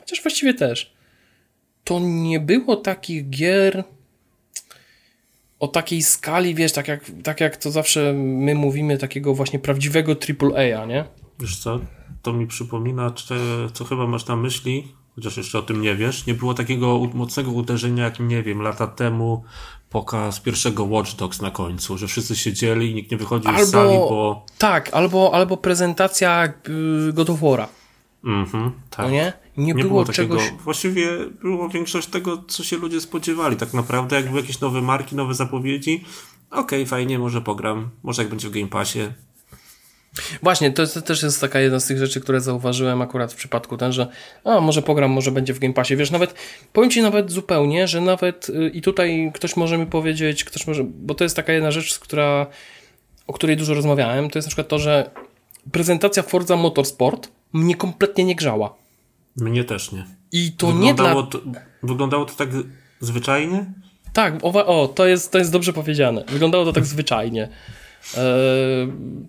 chociaż 0.00 0.22
właściwie 0.22 0.54
też, 0.54 0.92
to 1.84 2.00
nie 2.00 2.40
było 2.40 2.76
takich 2.76 3.30
gier 3.30 3.84
o 5.60 5.68
takiej 5.68 6.02
skali, 6.02 6.54
wiesz, 6.54 6.72
tak 6.72 6.88
jak, 6.88 7.04
tak 7.24 7.40
jak 7.40 7.56
to 7.56 7.70
zawsze 7.70 8.12
my 8.16 8.54
mówimy, 8.54 8.98
takiego 8.98 9.34
właśnie 9.34 9.58
prawdziwego 9.58 10.12
AAA, 10.12 10.86
nie? 10.86 11.04
Wiesz 11.40 11.58
co, 11.58 11.80
to 12.22 12.32
mi 12.32 12.46
przypomina, 12.46 13.12
co 13.72 13.84
chyba 13.84 14.06
masz 14.06 14.26
na 14.26 14.36
myśli, 14.36 14.88
chociaż 15.14 15.36
jeszcze 15.36 15.58
o 15.58 15.62
tym 15.62 15.80
nie 15.80 15.94
wiesz, 15.94 16.26
nie 16.26 16.34
było 16.34 16.54
takiego 16.54 17.00
mocnego 17.14 17.50
uderzenia, 17.50 18.04
jak 18.04 18.20
nie 18.20 18.42
wiem, 18.42 18.62
lata 18.62 18.86
temu 18.86 19.44
pokaz 19.90 20.40
pierwszego 20.40 20.84
Watch 20.84 21.16
Dogs 21.16 21.42
na 21.42 21.50
końcu, 21.50 21.98
że 21.98 22.06
wszyscy 22.06 22.36
siedzieli 22.36 22.90
i 22.90 22.94
nikt 22.94 23.10
nie 23.10 23.16
wychodził 23.16 23.50
albo, 23.50 23.66
z 23.66 23.70
sali, 23.70 23.88
bo... 23.88 24.46
Tak, 24.58 24.90
albo, 24.92 25.34
albo 25.34 25.56
prezentacja 25.56 26.52
y, 27.08 27.12
God 27.12 27.30
of 27.30 27.40
War'a. 27.40 27.66
Mhm, 28.24 28.72
tak. 28.90 29.06
No 29.06 29.10
nie? 29.10 29.32
Nie, 29.56 29.66
nie 29.66 29.74
było, 29.74 29.88
było 29.88 30.04
takiego, 30.04 30.36
czegoś... 30.36 30.62
Właściwie 30.64 31.08
było 31.42 31.68
większość 31.68 32.08
tego, 32.08 32.42
co 32.48 32.64
się 32.64 32.76
ludzie 32.76 33.00
spodziewali. 33.00 33.56
Tak 33.56 33.74
naprawdę, 33.74 34.16
jak 34.16 34.28
były 34.28 34.40
jakieś 34.40 34.60
nowe 34.60 34.82
marki, 34.82 35.16
nowe 35.16 35.34
zapowiedzi, 35.34 36.04
okej, 36.50 36.62
okay, 36.62 36.86
fajnie, 36.86 37.18
może 37.18 37.40
pogram, 37.40 37.90
może 38.02 38.22
jak 38.22 38.30
będzie 38.30 38.48
w 38.48 38.52
Game 38.52 38.68
Passie. 38.68 39.00
Właśnie, 40.42 40.70
to, 40.70 40.86
to, 40.86 41.02
też 41.02 41.22
jest 41.22 41.40
taka 41.40 41.60
jedna 41.60 41.80
z 41.80 41.86
tych 41.86 41.98
rzeczy, 41.98 42.20
które 42.20 42.40
zauważyłem 42.40 43.02
akurat 43.02 43.32
w 43.32 43.36
przypadku 43.36 43.76
ten, 43.76 43.92
że 43.92 44.06
a, 44.44 44.60
może 44.60 44.82
pogram, 44.82 45.10
może 45.10 45.30
będzie 45.30 45.54
w 45.54 45.58
Game 45.58 45.74
Passie. 45.74 45.96
Wiesz, 45.96 46.10
nawet, 46.10 46.34
powiem 46.72 46.90
Ci 46.90 47.02
nawet 47.02 47.30
zupełnie, 47.30 47.88
że 47.88 48.00
nawet 48.00 48.48
y, 48.48 48.68
i 48.74 48.82
tutaj 48.82 49.30
ktoś 49.34 49.56
może 49.56 49.78
mi 49.78 49.86
powiedzieć, 49.86 50.44
ktoś 50.44 50.66
może, 50.66 50.84
bo 50.84 51.14
to 51.14 51.24
jest 51.24 51.36
taka 51.36 51.52
jedna 51.52 51.70
rzecz, 51.70 51.98
która, 51.98 52.46
o 53.26 53.32
której 53.32 53.56
dużo 53.56 53.74
rozmawiałem, 53.74 54.30
to 54.30 54.38
jest 54.38 54.48
na 54.48 54.50
przykład 54.50 54.68
to, 54.68 54.78
że 54.78 55.10
prezentacja 55.72 56.22
Forza 56.22 56.56
Motorsport 56.56 57.28
mnie 57.52 57.74
kompletnie 57.74 58.24
nie 58.24 58.34
grzała. 58.34 58.81
Mnie 59.36 59.64
też 59.64 59.92
nie. 59.92 60.06
I 60.32 60.52
to 60.52 60.66
wyglądało 60.66 61.22
nie 61.22 61.28
dla... 61.28 61.30
To, 61.30 61.40
wyglądało 61.82 62.24
to 62.24 62.34
tak 62.34 62.48
zwyczajnie? 63.00 63.72
Tak, 64.12 64.34
o, 64.42 64.66
o, 64.66 64.88
to, 64.88 65.06
jest, 65.06 65.32
to 65.32 65.38
jest 65.38 65.52
dobrze 65.52 65.72
powiedziane. 65.72 66.24
Wyglądało 66.28 66.64
to 66.64 66.72
tak 66.72 66.86
zwyczajnie. 66.86 67.48
E, 68.16 68.24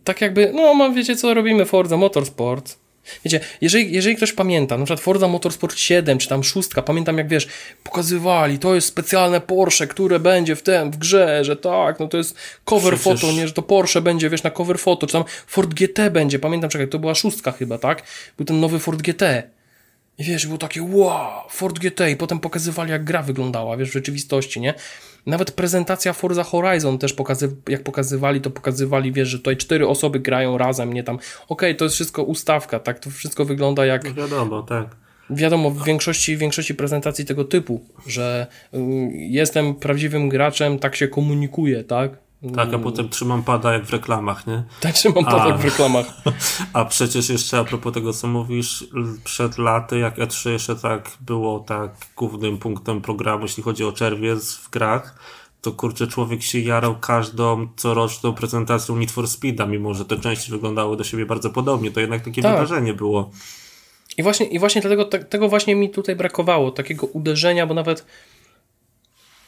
tak 0.04 0.22
jakby, 0.22 0.52
no 0.56 0.74
mam 0.74 0.94
wiecie 0.94 1.16
co, 1.16 1.34
robimy 1.34 1.66
Forza 1.66 1.98
Motorsport, 1.98 2.84
Wiecie, 3.26 3.40
jeżeli, 3.62 3.94
jeżeli 3.94 4.16
ktoś 4.16 4.34
pamięta, 4.34 4.78
na 4.78 4.86
przykład 4.86 5.00
Forza 5.00 5.28
Motorsport 5.28 5.78
7, 5.78 6.18
czy 6.18 6.28
tam 6.28 6.44
6, 6.44 6.70
pamiętam 6.86 7.18
jak 7.18 7.28
wiesz, 7.28 7.48
pokazywali, 7.84 8.60
to 8.60 8.76
jest 8.76 8.88
specjalne 8.88 9.42
Porsche, 9.42 9.88
które 9.88 10.20
będzie 10.20 10.56
w 10.56 10.62
tym, 10.62 10.92
w 10.92 10.98
grze, 10.98 11.46
że 11.46 11.56
tak, 11.56 12.00
no 12.00 12.08
to 12.08 12.18
jest 12.18 12.38
cover 12.66 12.94
Przecież- 12.94 13.22
foto, 13.22 13.34
nie, 13.34 13.48
że 13.48 13.54
to 13.54 13.62
Porsche 13.62 14.02
będzie, 14.02 14.30
wiesz, 14.30 14.44
na 14.44 14.52
cover 14.52 14.80
foto, 14.80 15.08
czy 15.08 15.14
tam 15.14 15.24
Ford 15.48 15.74
GT 15.74 16.10
będzie, 16.12 16.40
pamiętam, 16.40 16.70
czekaj, 16.70 16.88
to 16.88 17.00
była 17.00 17.16
szóstka 17.16 17.52
chyba, 17.52 17.78
tak? 17.78 18.04
Był 18.38 18.46
ten 18.46 18.60
nowy 18.60 18.80
Ford 18.80 19.02
GT. 19.02 19.24
I 20.18 20.24
wiesz, 20.24 20.46
było 20.48 20.58
takie 20.58 20.84
wow, 20.84 21.32
Ford 21.50 21.80
GT 21.80 22.10
i 22.12 22.16
potem 22.16 22.40
pokazywali 22.40 22.92
jak 22.92 23.04
gra 23.04 23.24
wyglądała, 23.24 23.78
wiesz, 23.78 23.90
w 23.90 23.94
rzeczywistości, 23.94 24.62
nie? 24.62 24.74
Nawet 25.26 25.52
prezentacja 25.52 26.14
Forza 26.14 26.44
Horizon 26.44 26.98
też 26.98 27.14
pokazy 27.14 27.56
jak 27.70 27.84
pokazywali, 27.84 28.42
to 28.42 28.50
pokazywali, 28.50 29.12
wiesz, 29.12 29.28
że 29.28 29.38
tutaj 29.38 29.58
cztery 29.58 29.88
osoby 29.88 30.20
grają 30.20 30.58
razem, 30.58 30.94
nie 30.94 31.04
tam, 31.04 31.20
okej, 31.50 31.76
to 31.76 31.86
jest 31.86 31.96
wszystko 31.96 32.24
ustawka, 32.24 32.80
tak? 32.80 33.00
To 33.00 33.10
wszystko 33.10 33.46
wygląda 33.46 33.86
jak, 33.86 34.04
No 34.04 34.14
wiadomo, 34.14 34.64
tak. 34.64 34.96
wiadomo, 35.30 35.72
w 35.72 35.86
większości, 35.86 36.36
w 36.36 36.40
większości 36.40 36.76
prezentacji 36.76 37.26
tego 37.26 37.46
typu, 37.46 37.82
że 38.08 38.48
y, 38.74 38.78
jestem 39.14 39.76
prawdziwym 39.76 40.30
graczem, 40.30 40.80
tak 40.80 40.96
się 40.96 41.08
komunikuję, 41.08 41.84
tak? 41.84 42.23
Tak, 42.56 42.74
a 42.74 42.80
potem 42.80 43.10
trzymam 43.10 43.44
pada 43.44 43.74
jak 43.74 43.86
w 43.86 43.90
reklamach, 43.90 44.48
nie? 44.48 44.64
Tak 44.80 44.94
trzymam 44.94 45.26
podek 45.26 45.58
w 45.58 45.66
reklamach. 45.66 46.06
A 46.74 46.86
przecież 46.86 47.30
jeszcze 47.30 47.60
a 47.60 47.64
propos 47.64 47.94
tego, 47.94 48.14
co 48.14 48.28
mówisz, 48.28 48.86
przed 49.24 49.58
laty, 49.58 50.00
jak 50.00 50.18
E3 50.18 50.50
jeszcze 50.50 50.76
tak 50.76 51.12
było 51.22 51.60
tak 51.60 51.92
głównym 52.18 52.58
punktem 52.58 53.02
programu, 53.02 53.44
jeśli 53.44 53.64
chodzi 53.64 53.84
o 53.84 53.92
czerwiec 53.92 54.56
w 54.56 54.70
grach, 54.70 55.20
to 55.62 55.72
kurczę, 55.72 56.08
człowiek 56.08 56.44
się 56.44 56.60
jarał 56.60 56.96
każdą 57.00 57.68
coroczną 57.76 58.34
prezentacją 58.34 58.96
Need 58.98 59.12
for 59.12 59.28
Speeda, 59.28 59.66
mimo 59.66 59.94
że 59.94 60.06
te 60.06 60.18
części 60.18 60.52
wyglądały 60.52 60.98
do 60.98 61.04
siebie 61.04 61.26
bardzo 61.26 61.50
podobnie, 61.50 61.92
to 61.92 62.00
jednak 62.00 62.24
takie 62.24 62.42
Tak. 62.42 62.52
wydarzenie 62.52 62.94
było. 62.94 63.32
I 64.18 64.24
właśnie, 64.24 64.46
i 64.46 64.60
właśnie 64.60 64.82
dlatego 64.82 65.06
te, 65.06 65.20
tego 65.20 65.50
właśnie 65.50 65.76
mi 65.76 65.90
tutaj 65.90 66.16
brakowało, 66.16 66.72
takiego 66.72 67.08
uderzenia, 67.08 67.68
bo 67.68 67.74
nawet 67.74 68.06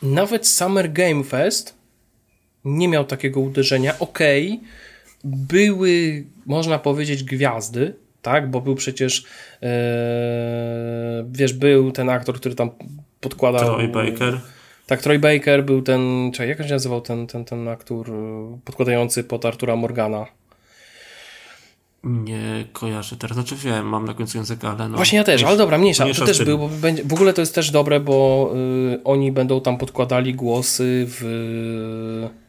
nawet 0.01 0.47
Summer 0.47 0.91
Game 0.93 1.23
Fest 1.23 1.84
nie 2.65 2.87
miał 2.87 3.05
takiego 3.05 3.39
uderzenia. 3.39 3.99
Okej, 3.99 4.61
były, 5.23 6.25
można 6.45 6.79
powiedzieć, 6.79 7.23
gwiazdy, 7.23 7.95
tak, 8.21 8.51
bo 8.51 8.61
był 8.61 8.75
przecież 8.75 9.25
e, 9.63 11.25
wiesz, 11.31 11.53
był 11.53 11.91
ten 11.91 12.09
aktor, 12.09 12.35
który 12.35 12.55
tam 12.55 12.69
podkładał... 13.19 13.65
Troy 13.65 13.87
Baker. 13.87 14.39
Tak, 14.87 15.01
Troy 15.01 15.19
Baker 15.19 15.65
był 15.65 15.81
ten, 15.81 16.31
czekaj, 16.33 16.49
jak 16.49 16.59
on 16.59 16.67
się 16.67 16.73
nazywał 16.73 17.01
ten, 17.01 17.27
ten, 17.27 17.45
ten 17.45 17.67
aktor 17.67 18.09
e, 18.09 18.59
podkładający 18.65 19.23
pod 19.23 19.45
Artura 19.45 19.75
Morgana? 19.75 20.25
Nie 22.03 22.65
kojarzę 22.73 23.15
teraz, 23.15 23.35
znaczy 23.35 23.55
wiem, 23.55 23.89
mam 23.89 24.05
na 24.05 24.13
końcu 24.13 24.37
języka, 24.37 24.75
ale 24.77 24.89
no. 24.89 24.95
Właśnie 24.95 25.17
ja 25.17 25.23
też, 25.23 25.43
ale 25.43 25.57
dobra, 25.57 25.77
mniejsza. 25.77 26.03
mniejsza 26.03 26.21
To 26.21 26.27
też 26.27 26.43
był, 26.43 26.57
bo 26.57 26.67
będzie, 26.67 27.03
w 27.03 27.13
ogóle 27.13 27.33
to 27.33 27.41
jest 27.41 27.55
też 27.55 27.71
dobre, 27.71 27.99
bo 27.99 28.51
y, 28.93 29.03
oni 29.03 29.31
będą 29.31 29.61
tam 29.61 29.77
podkładali 29.77 30.33
głosy 30.33 31.05
w, 31.07 31.17
w, 31.21 32.44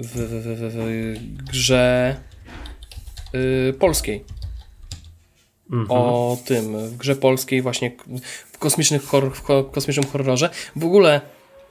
w, 0.00 0.06
w, 0.06 0.74
w 0.74 1.42
grze 1.50 2.16
y, 3.34 3.74
polskiej. 3.78 4.24
Mhm. 5.72 5.90
O 5.90 6.38
tym, 6.44 6.88
w 6.88 6.96
grze 6.96 7.16
polskiej 7.16 7.62
właśnie 7.62 7.92
w, 8.52 8.58
kosmicznych 8.58 9.02
w 9.02 9.42
ko- 9.42 9.64
kosmicznym 9.64 10.06
horrorze. 10.06 10.50
W 10.76 10.84
ogóle 10.84 11.20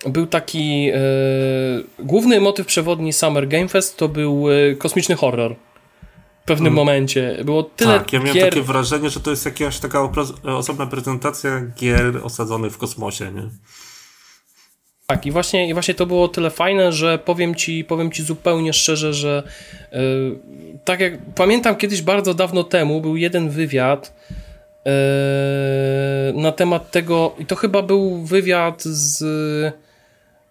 był 0.06 0.28
taki 0.28 0.92
y, 0.92 2.04
główny 2.06 2.42
motyw 2.42 2.68
przewodni 2.68 3.14
Summer 3.14 3.48
Game 3.48 3.68
Fest 3.68 3.98
to 3.98 4.10
był 4.10 4.50
y, 4.50 4.76
kosmiczny 4.80 5.16
horror. 5.16 5.56
W 6.42 6.46
pewnym 6.46 6.74
momencie. 6.74 7.38
Było 7.46 7.64
tyle 7.64 8.00
tak, 8.00 8.14
ja 8.14 8.20
miałem 8.20 8.36
gier... 8.36 8.50
takie 8.50 8.62
wrażenie, 8.62 9.10
że 9.10 9.20
to 9.20 9.30
jest 9.30 9.46
jakaś 9.46 9.80
taka 9.80 10.10
osobna 10.44 10.86
prezentacja 10.86 11.62
gier 11.80 12.20
osadzonych 12.24 12.74
w 12.74 12.78
kosmosie, 12.78 13.32
nie? 13.32 13.44
Tak, 15.10 15.26
i 15.26 15.32
właśnie, 15.32 15.70
i 15.70 15.74
właśnie 15.74 15.94
to 15.94 16.06
było 16.06 16.28
tyle 16.28 16.50
fajne, 16.50 16.92
że 16.92 17.20
powiem 17.20 17.56
ci, 17.56 17.84
powiem 17.84 18.12
ci 18.12 18.24
zupełnie 18.24 18.74
szczerze, 18.74 19.14
że 19.14 19.44
yy, 19.92 20.00
tak 20.86 21.00
jak 21.00 21.14
pamiętam 21.36 21.76
kiedyś 21.76 22.02
bardzo 22.02 22.34
dawno 22.34 22.64
temu 22.64 23.02
był 23.02 23.18
jeden 23.18 23.50
wywiad 23.50 24.14
yy, 24.86 24.92
na 26.42 26.52
temat 26.52 26.92
tego, 26.92 27.36
i 27.40 27.46
to 27.46 27.56
chyba 27.56 27.82
był 27.82 28.18
wywiad 28.18 28.84
z 28.84 29.22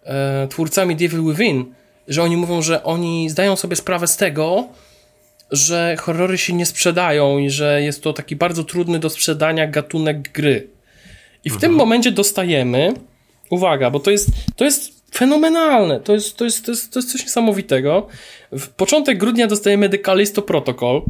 yy, 0.05 0.47
twórcami 0.49 0.95
Devil 0.95 1.23
Within, 1.23 1.73
że 2.07 2.23
oni 2.23 2.37
mówią, 2.37 2.61
że 2.61 2.83
oni 2.83 3.29
zdają 3.29 3.55
sobie 3.55 3.75
sprawę 3.75 4.07
z 4.07 4.17
tego, 4.17 4.67
że 5.51 5.95
horrory 5.99 6.37
się 6.37 6.53
nie 6.53 6.65
sprzedają 6.65 7.37
i 7.37 7.49
że 7.49 7.81
jest 7.81 8.03
to 8.03 8.13
taki 8.13 8.35
bardzo 8.35 8.63
trudny 8.63 8.99
do 8.99 9.09
sprzedania 9.09 9.67
gatunek 9.67 10.31
gry. 10.31 10.67
I 11.45 11.49
w 11.49 11.57
tym 11.57 11.71
momencie 11.71 12.11
dostajemy, 12.11 12.93
uwaga, 13.49 13.89
bo 13.89 13.99
to 13.99 14.11
jest, 14.11 14.29
to 14.55 14.65
jest 14.65 14.99
fenomenalne, 15.15 15.99
to 15.99 16.13
jest, 16.13 16.37
to, 16.37 16.45
jest, 16.45 16.65
to, 16.65 16.71
jest, 16.71 16.93
to 16.93 16.99
jest 16.99 17.11
coś 17.11 17.23
niesamowitego. 17.23 18.07
W 18.51 18.67
początek 18.67 19.17
grudnia 19.17 19.47
dostajemy 19.47 19.89
The 19.89 19.99
Callisto 19.99 20.41
Protocol, 20.41 21.01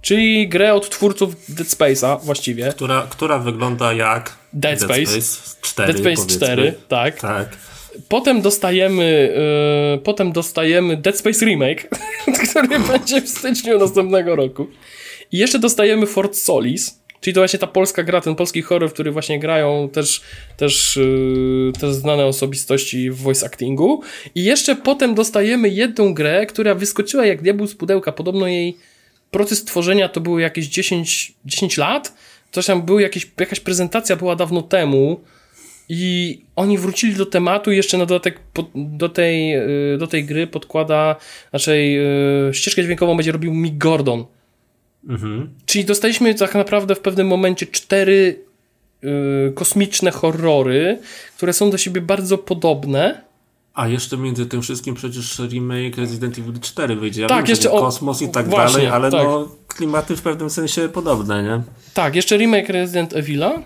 czyli 0.00 0.48
grę 0.48 0.74
od 0.74 0.90
twórców 0.90 1.36
Dead 1.48 1.68
Space'a 1.68 2.20
właściwie. 2.22 2.68
Która, 2.70 3.06
która 3.10 3.38
wygląda 3.38 3.92
jak 3.92 4.36
Dead 4.52 4.80
Space. 4.80 5.20
4. 5.60 5.92
Dead 5.92 6.02
Space 6.02 6.16
powiedzmy. 6.16 6.36
4, 6.36 6.74
tak. 6.88 7.20
Tak. 7.20 7.56
Potem 8.08 8.42
dostajemy, 8.42 9.34
yy, 9.92 9.98
potem 9.98 10.32
dostajemy 10.32 10.96
Dead 10.96 11.18
Space 11.18 11.44
Remake, 11.44 11.88
który 12.48 12.78
będzie 12.80 13.22
w 13.22 13.28
styczniu 13.28 13.78
następnego 13.78 14.36
roku. 14.36 14.66
I 15.32 15.38
jeszcze 15.38 15.58
dostajemy 15.58 16.06
Fort 16.06 16.36
Solis, 16.36 16.99
czyli 17.20 17.34
to 17.34 17.40
właśnie 17.40 17.58
ta 17.58 17.66
polska 17.66 18.02
gra, 18.02 18.20
ten 18.20 18.34
polski 18.34 18.62
horror, 18.62 18.92
który 18.92 19.10
właśnie 19.12 19.38
grają 19.38 19.88
też, 19.92 20.22
też, 20.56 20.96
yy, 20.96 21.72
też 21.80 21.90
znane 21.94 22.26
osobistości 22.26 23.10
w 23.10 23.16
voice 23.16 23.46
actingu. 23.46 24.02
I 24.34 24.44
jeszcze 24.44 24.76
potem 24.76 25.14
dostajemy 25.14 25.68
jedną 25.68 26.14
grę, 26.14 26.46
która 26.46 26.74
wyskoczyła 26.74 27.26
jak 27.26 27.42
diabeł 27.42 27.66
z 27.66 27.74
pudełka. 27.74 28.12
Podobno 28.12 28.46
jej 28.46 28.76
proces 29.30 29.64
tworzenia 29.64 30.08
to 30.08 30.20
było 30.20 30.38
jakieś 30.38 30.66
10, 30.66 31.32
10 31.44 31.76
lat. 31.76 32.14
Coś 32.50 32.66
tam 32.66 32.82
był 32.82 32.98
jakieś, 32.98 33.30
jakaś 33.40 33.60
prezentacja 33.60 34.16
była 34.16 34.36
dawno 34.36 34.62
temu. 34.62 35.20
I 35.88 36.42
oni 36.56 36.78
wrócili 36.78 37.14
do 37.14 37.26
tematu 37.26 37.72
jeszcze 37.72 37.98
na 37.98 38.06
dodatek 38.06 38.40
po, 38.52 38.64
do, 38.74 39.08
tej, 39.08 39.56
y, 39.94 39.98
do 39.98 40.06
tej 40.06 40.24
gry 40.24 40.46
podkłada, 40.46 41.16
znaczy 41.50 41.72
y, 42.50 42.54
ścieżkę 42.54 42.82
dźwiękową 42.82 43.16
będzie 43.16 43.32
robił 43.32 43.54
Mick 43.54 43.78
Gordon. 43.78 44.24
Mhm. 45.08 45.48
Czyli 45.66 45.84
dostaliśmy 45.84 46.34
tak 46.34 46.54
naprawdę 46.54 46.94
w 46.94 47.00
pewnym 47.00 47.26
momencie 47.26 47.66
cztery 47.66 48.44
y, 49.04 49.52
kosmiczne 49.54 50.10
horrory, 50.10 50.98
które 51.36 51.52
są 51.52 51.70
do 51.70 51.78
siebie 51.78 52.00
bardzo 52.00 52.38
podobne. 52.38 53.20
A 53.74 53.88
jeszcze 53.88 54.16
między 54.16 54.46
tym 54.46 54.62
wszystkim 54.62 54.94
przecież 54.94 55.38
remake 55.38 55.96
Resident 55.96 56.38
Evil 56.38 56.60
4 56.60 56.96
wyjdzie. 56.96 57.22
Ja 57.22 57.28
Tak, 57.28 57.38
wiem, 57.44 57.50
jeszcze 57.50 57.70
o- 57.72 57.80
kosmos 57.80 58.22
i 58.22 58.28
tak 58.28 58.48
właśnie, 58.48 58.72
dalej, 58.74 58.86
ale 58.88 59.10
tak. 59.10 59.24
no 59.24 59.48
klimaty 59.68 60.16
w 60.16 60.22
pewnym 60.22 60.50
sensie 60.50 60.88
podobne, 60.88 61.42
nie? 61.42 61.62
Tak, 61.94 62.14
jeszcze 62.16 62.36
remake 62.36 62.68
Resident 62.68 63.16
Evila. 63.16 63.62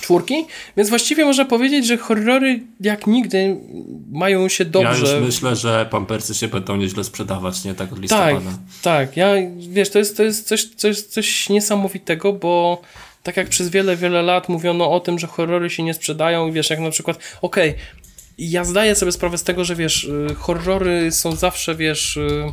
Czwórki, 0.00 0.34
więc 0.76 0.88
właściwie 0.88 1.24
można 1.24 1.44
powiedzieć, 1.44 1.86
że 1.86 1.96
horrory 1.96 2.60
jak 2.80 3.06
nigdy 3.06 3.56
mają 4.12 4.48
się 4.48 4.64
dobrze. 4.64 5.06
Ja 5.06 5.12
już 5.16 5.26
myślę, 5.26 5.56
że 5.56 5.86
pampersy 5.90 6.34
się 6.34 6.48
będą 6.48 6.76
nieźle 6.76 7.04
sprzedawać, 7.04 7.64
nie? 7.64 7.74
Tak 7.74 7.86
od 7.92 7.94
Tak, 7.94 8.02
listopada. 8.02 8.58
tak. 8.82 9.16
Ja, 9.16 9.32
wiesz, 9.58 9.90
to 9.90 9.98
jest, 9.98 10.16
to 10.16 10.22
jest 10.22 10.48
coś, 10.48 10.64
coś, 10.64 11.00
coś 11.00 11.48
niesamowitego, 11.48 12.32
bo 12.32 12.82
tak 13.22 13.36
jak 13.36 13.48
przez 13.48 13.68
wiele, 13.68 13.96
wiele 13.96 14.22
lat 14.22 14.48
mówiono 14.48 14.92
o 14.92 15.00
tym, 15.00 15.18
że 15.18 15.26
horrory 15.26 15.70
się 15.70 15.82
nie 15.82 15.94
sprzedają 15.94 16.48
i 16.48 16.52
wiesz, 16.52 16.70
jak 16.70 16.80
na 16.80 16.90
przykład, 16.90 17.18
okej, 17.42 17.74
ja 18.38 18.64
zdaję 18.64 18.94
sobie 18.94 19.12
sprawę 19.12 19.38
z 19.38 19.42
tego, 19.44 19.64
że 19.64 19.76
wiesz, 19.76 20.04
y, 20.04 20.34
horrory 20.34 21.12
są 21.12 21.36
zawsze, 21.36 21.74
wiesz, 21.74 22.16
y, 22.16 22.52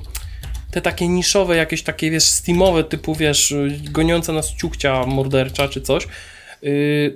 te 0.72 0.82
takie 0.82 1.08
niszowe, 1.08 1.56
jakieś 1.56 1.84
takie, 1.84 2.12
wiesz, 2.12 2.24
steamowe, 2.24 2.84
typu, 2.84 3.16
wiesz, 3.16 3.52
y, 3.52 3.80
goniąca 3.92 4.34
nas 4.34 4.54
ciuchcia 4.56 5.06
mordercza 5.06 5.68
czy 5.70 5.82
coś, 5.82 6.08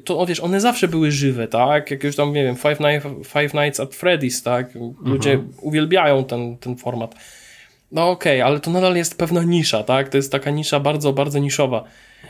to 0.06 0.20
o, 0.20 0.26
wiesz, 0.26 0.40
one 0.40 0.62
zawsze 0.62 0.88
były 0.88 1.12
żywe, 1.12 1.48
tak? 1.48 1.92
Jak 1.92 2.04
już 2.04 2.16
tam, 2.16 2.34
nie 2.34 2.44
wiem, 2.44 2.56
Five, 2.56 2.80
Night, 2.80 3.28
Five 3.28 3.54
Nights 3.54 3.80
at 3.80 3.90
Freddy's, 3.90 4.44
tak? 4.44 4.70
Ludzie 5.06 5.40
uwielbiają 5.62 6.24
ten, 6.24 6.58
ten 6.58 6.78
format. 6.78 7.16
No 7.92 8.10
okej, 8.10 8.42
ale 8.42 8.60
to 8.60 8.72
nadal 8.72 8.96
jest 8.96 9.18
pewna 9.18 9.44
nisza, 9.44 9.84
tak? 9.84 10.10
To 10.10 10.18
jest 10.18 10.32
taka 10.32 10.52
nisza 10.52 10.80
bardzo, 10.80 11.14
bardzo 11.14 11.40
niszowa. 11.40 11.84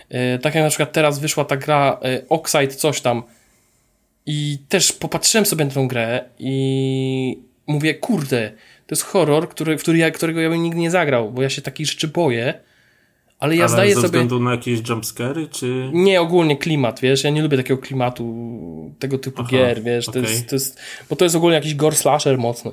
Yy, 0.09 0.39
tak 0.41 0.55
jak 0.55 0.63
na 0.63 0.69
przykład 0.69 0.91
teraz 0.91 1.19
wyszła 1.19 1.45
ta 1.45 1.57
gra 1.57 1.99
yy, 2.03 2.25
Oxide 2.29 2.67
coś 2.67 3.01
tam 3.01 3.23
i 4.25 4.57
też 4.69 4.91
popatrzyłem 4.91 5.45
sobie 5.45 5.65
na 5.65 5.71
tą 5.71 5.87
grę 5.87 6.23
i 6.39 7.39
mówię, 7.67 7.93
kurde, 7.93 8.51
to 8.87 8.95
jest 8.95 9.03
horror, 9.03 9.49
który, 9.49 9.77
w 9.77 9.81
który 9.81 9.97
ja, 9.97 10.11
którego 10.11 10.41
ja 10.41 10.49
bym 10.49 10.63
nigdy 10.63 10.79
nie 10.79 10.91
zagrał, 10.91 11.31
bo 11.31 11.41
ja 11.41 11.49
się 11.49 11.61
takich 11.61 11.87
rzeczy 11.87 12.07
boję, 12.07 12.53
ale 13.39 13.55
ja 13.55 13.63
ale 13.63 13.69
zdaję 13.69 13.89
ze 13.89 13.95
sobie... 13.95 14.07
względu 14.07 14.39
na 14.39 14.51
jakieś 14.51 14.89
jumpscary, 14.89 15.47
czy... 15.47 15.89
Nie, 15.93 16.21
ogólnie 16.21 16.57
klimat, 16.57 16.99
wiesz, 16.99 17.23
ja 17.23 17.29
nie 17.29 17.41
lubię 17.41 17.57
takiego 17.57 17.81
klimatu, 17.81 18.93
tego 18.99 19.17
typu 19.17 19.41
Aha, 19.41 19.49
gier, 19.51 19.83
wiesz, 19.83 20.05
to, 20.05 20.11
okej. 20.11 20.23
jest, 20.23 20.49
to 20.49 20.55
jest, 20.55 20.79
bo 21.09 21.15
to 21.15 21.25
jest 21.25 21.35
ogólnie 21.35 21.55
jakiś 21.55 21.75
gore 21.75 21.95
slasher 21.95 22.37
mocny. 22.37 22.71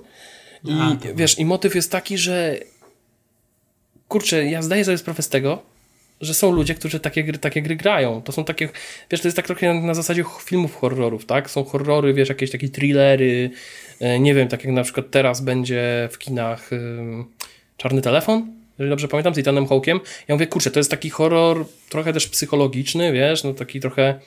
I 0.65 0.73
A, 0.81 0.97
to- 0.97 1.15
wiesz, 1.15 1.39
i 1.39 1.45
motyw 1.45 1.75
jest 1.75 1.93
taki, 1.93 2.19
że 2.19 2.59
kurczę, 4.09 4.47
ja 4.47 4.63
zdaję 4.63 4.85
sobie 4.85 4.99
sprawę 4.99 5.23
z 5.23 5.29
tego, 5.29 5.63
że 6.21 6.35
są 6.35 6.53
ludzie, 6.53 6.75
którzy 6.75 7.01
takie 7.01 7.25
gry, 7.25 7.39
takie 7.39 7.63
gry 7.63 7.77
grają. 7.77 8.23
To 8.23 8.33
są 8.33 8.45
takie, 8.45 8.69
wiesz, 9.11 9.21
to 9.21 9.29
jest 9.29 9.37
tak 9.37 9.47
trochę 9.47 9.75
na 9.75 9.95
zasadzie 9.95 10.25
filmów 10.45 10.77
horrorów, 10.77 11.27
tak? 11.27 11.51
Są 11.51 11.65
horrory, 11.65 12.15
wiesz, 12.15 12.29
jakieś 12.29 12.51
takie 12.51 12.69
thrillery, 12.69 13.51
e, 14.01 14.21
nie 14.21 14.35
wiem, 14.35 14.49
tak 14.49 14.65
jak 14.65 14.73
na 14.73 14.83
przykład 14.83 15.11
teraz 15.11 15.41
będzie 15.41 16.09
w 16.13 16.19
kinach 16.19 16.71
Czarny 17.77 18.03
Telefon, 18.03 18.56
jeżeli 18.79 18.91
dobrze 18.91 19.09
pamiętam, 19.09 19.35
z 19.35 19.39
Ethanem 19.39 19.67
Hawkiem. 19.67 20.01
Ja 20.29 20.35
mówię, 20.35 20.47
kurczę, 20.47 20.71
to 20.71 20.81
jest 20.81 20.91
taki 20.91 21.11
horror 21.11 21.67
trochę 21.89 22.13
też 22.13 22.29
psychologiczny, 22.29 23.13
wiesz, 23.13 23.45
no 23.45 23.55
taki 23.55 23.81
trochę 23.81 24.21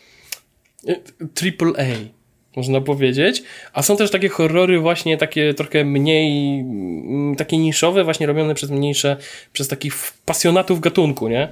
e, 0.87 0.95
triple 1.33 1.71
A, 1.77 2.19
można 2.55 2.81
powiedzieć. 2.81 3.43
A 3.73 3.81
są 3.81 3.97
też 3.97 4.11
takie 4.11 4.29
horrory 4.29 4.79
właśnie 4.79 5.17
takie 5.17 5.53
trochę 5.53 5.85
mniej, 5.85 6.59
mm, 6.59 7.35
takie 7.35 7.57
niszowe, 7.57 8.03
właśnie 8.03 8.27
robione 8.27 8.55
przez 8.55 8.69
mniejsze, 8.69 9.17
przez 9.53 9.67
takich 9.67 9.93
pasjonatów 10.25 10.79
gatunku, 10.79 11.27
nie? 11.27 11.51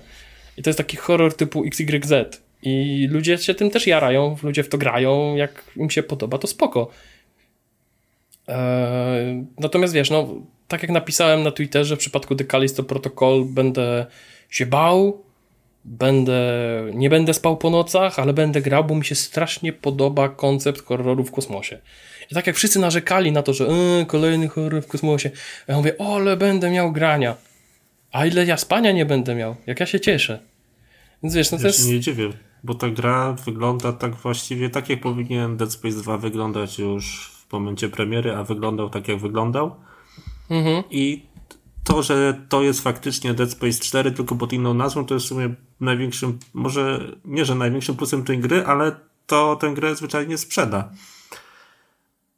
I 0.58 0.64
to 0.64 0.70
jest 0.70 0.78
taki 0.78 0.98
horror 0.98 1.36
typu 1.36 1.64
XYZ. 1.66 2.42
I 2.62 3.08
ludzie 3.12 3.38
się 3.38 3.54
tym 3.54 3.70
też 3.70 3.88
jarają, 3.88 4.36
ludzie 4.44 4.64
w 4.64 4.70
to 4.70 4.78
grają, 4.78 5.36
jak 5.36 5.64
im 5.76 5.90
się 5.90 6.04
podoba, 6.04 6.38
to 6.38 6.48
spoko. 6.48 6.90
Eee, 8.48 9.46
natomiast 9.60 9.94
wiesz, 9.94 10.10
no, 10.10 10.42
tak 10.68 10.82
jak 10.82 10.92
napisałem 10.92 11.44
na 11.44 11.52
Twitterze, 11.52 11.96
w 11.96 12.00
przypadku 12.00 12.36
The 12.36 12.46
Callisto 12.46 12.84
Protocol 12.84 13.46
będę 13.46 14.06
się 14.50 14.66
bał, 14.66 15.24
będę, 15.86 16.42
nie 16.94 17.10
będę 17.10 17.34
spał 17.34 17.58
po 17.58 17.70
nocach, 17.70 18.20
ale 18.20 18.34
będę 18.34 18.62
grał, 18.62 18.84
bo 18.84 18.96
mi 18.96 19.06
się 19.06 19.16
strasznie 19.16 19.74
podoba 19.74 20.30
koncept 20.30 20.86
horroru 20.86 21.24
w 21.24 21.32
kosmosie. 21.32 21.80
I 22.32 22.36
tak 22.36 22.48
jak 22.48 22.56
wszyscy 22.56 22.80
narzekali 22.80 23.32
na 23.32 23.44
to, 23.44 23.54
że 23.54 23.64
yy, 23.64 24.06
kolejny 24.06 24.48
horror 24.48 24.84
w 24.84 24.88
kosmosie, 24.88 25.32
ja 25.68 25.78
mówię, 25.78 25.98
o, 25.98 26.16
ale 26.16 26.38
będę 26.38 26.72
miał 26.72 26.92
grania. 26.92 27.36
A 28.12 28.26
ile 28.26 28.46
ja 28.46 28.58
spania 28.58 28.92
nie 28.92 29.06
będę 29.06 29.36
miał, 29.36 29.56
jak 29.68 29.80
ja 29.80 29.86
się 29.86 30.00
cieszę. 30.00 30.40
Więc 31.24 31.36
wiesz, 31.36 31.52
no 31.52 31.58
ja 31.58 31.62
to 31.62 31.68
jest... 31.68 31.90
nie 31.90 32.00
dziwię, 32.00 32.30
bo 32.64 32.74
ta 32.74 32.90
gra 32.90 33.34
wygląda 33.34 33.94
tak 33.94 34.16
właściwie, 34.16 34.70
tak 34.70 34.90
jak 34.90 35.02
powinien 35.02 35.58
Dead 35.58 35.72
Space 35.72 35.98
2 35.98 36.18
wyglądać 36.18 36.80
już 36.80 37.32
w 37.50 37.54
momencie 37.54 37.90
premiery, 37.90 38.36
a 38.36 38.44
wyglądał 38.44 38.90
tak 38.90 39.08
jak 39.08 39.18
wyglądał. 39.18 39.76
Mhm. 40.50 40.84
I 40.90 41.26
to, 41.84 42.04
że 42.04 42.42
to 42.50 42.62
jest 42.62 42.82
faktycznie 42.82 43.34
Dead 43.34 43.52
Space 43.52 43.80
4 43.80 44.12
tylko 44.12 44.36
pod 44.36 44.54
inną 44.54 44.74
nazwą, 44.74 45.06
to 45.06 45.14
jest 45.14 45.26
w 45.26 45.30
sumie 45.30 45.56
największym, 45.80 46.40
może 46.54 47.12
nie, 47.26 47.46
że 47.46 47.56
największym 47.56 47.96
plusem 47.96 48.24
tej 48.24 48.40
gry, 48.40 48.66
ale 48.66 48.96
to 49.28 49.56
tę 49.56 49.74
grę 49.74 49.96
zwyczajnie 49.96 50.38
sprzeda. 50.38 50.92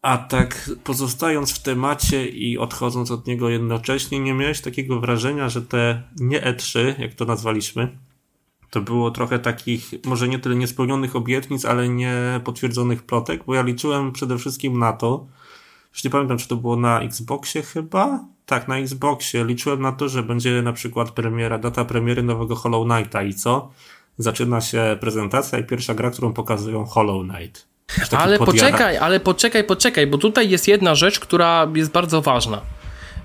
A 0.02 0.18
tak 0.18 0.70
pozostając 0.84 1.54
w 1.54 1.64
temacie 1.64 2.28
i 2.28 2.58
odchodząc 2.58 3.12
od 3.12 3.28
niego 3.28 3.50
jednocześnie, 3.50 4.20
nie 4.20 4.34
miałeś 4.34 4.62
takiego 4.62 5.00
wrażenia, 5.00 5.50
że 5.50 5.62
te 5.62 6.04
nie 6.20 6.42
E3, 6.42 7.02
jak 7.02 7.14
to 7.14 7.26
nazwaliśmy, 7.26 7.98
to 8.70 8.82
było 8.82 9.12
trochę 9.12 9.40
takich, 9.40 9.92
może 10.06 10.28
nie 10.28 10.40
tyle 10.40 10.56
niespełnionych 10.56 11.16
obietnic, 11.16 11.66
ale 11.66 11.90
nie 11.90 12.42
potwierdzonych 12.44 13.04
plotek, 13.04 13.44
bo 13.46 13.56
ja 13.56 13.62
liczyłem 13.62 14.12
przede 14.12 14.38
wszystkim 14.38 14.80
na 14.80 14.94
to, 14.94 15.28
już 15.94 16.04
nie 16.04 16.10
pamiętam, 16.10 16.38
czy 16.38 16.48
to 16.48 16.56
było 16.56 16.76
na 16.76 17.02
Xboxie 17.02 17.62
chyba? 17.62 18.26
Tak, 18.46 18.68
na 18.68 18.78
Xboxie. 18.78 19.46
Liczyłem 19.46 19.82
na 19.82 19.92
to, 19.92 20.10
że 20.10 20.24
będzie 20.24 20.62
na 20.62 20.74
przykład 20.74 21.12
premiera, 21.12 21.58
data 21.58 21.86
premiery 21.86 22.24
nowego 22.24 22.56
Hollow 22.56 22.88
Knighta 22.88 23.24
i 23.24 23.34
co? 23.34 23.72
Zaczyna 24.18 24.62
się 24.62 24.98
prezentacja 25.00 25.60
i 25.60 25.64
pierwsza 25.64 25.94
gra, 25.94 26.12
którą 26.12 26.34
pokazują 26.34 26.86
Hollow 26.86 27.24
Knight. 27.24 27.68
Ale 28.18 28.40
poczekaj, 28.40 28.98
ale 28.98 29.20
poczekaj, 29.20 29.64
poczekaj, 29.64 30.08
bo 30.08 30.18
tutaj 30.18 30.50
jest 30.50 30.68
jedna 30.68 30.96
rzecz, 30.96 31.20
która 31.20 31.68
jest 31.76 31.92
bardzo 31.92 32.22
ważna. 32.22 32.62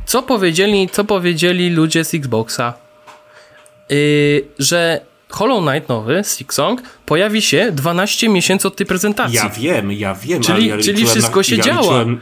Co 0.06 0.22
powiedzieli, 0.22 0.88
co 0.88 1.04
powiedzieli 1.04 1.70
ludzie 1.70 2.04
z 2.04 2.14
Xboxa? 2.14 2.74
Yy, 3.90 4.48
że 4.58 5.00
Hollow 5.34 5.62
Knight 5.68 5.88
nowy, 5.88 6.22
Song, 6.48 6.82
pojawi 7.06 7.42
się 7.42 7.72
12 7.72 8.28
miesięcy 8.28 8.68
od 8.68 8.76
tej 8.76 8.86
prezentacji. 8.86 9.36
Ja 9.36 9.48
wiem, 9.48 9.92
ja 9.92 10.14
wiem. 10.14 10.42
Czyli, 10.42 10.66
ja 10.66 10.78
czyli 10.78 11.06
wszystko 11.06 11.36
na, 11.36 11.42
się 11.42 11.56
ja 11.56 11.64
działa. 11.64 11.80
Liczyłem, 11.80 12.20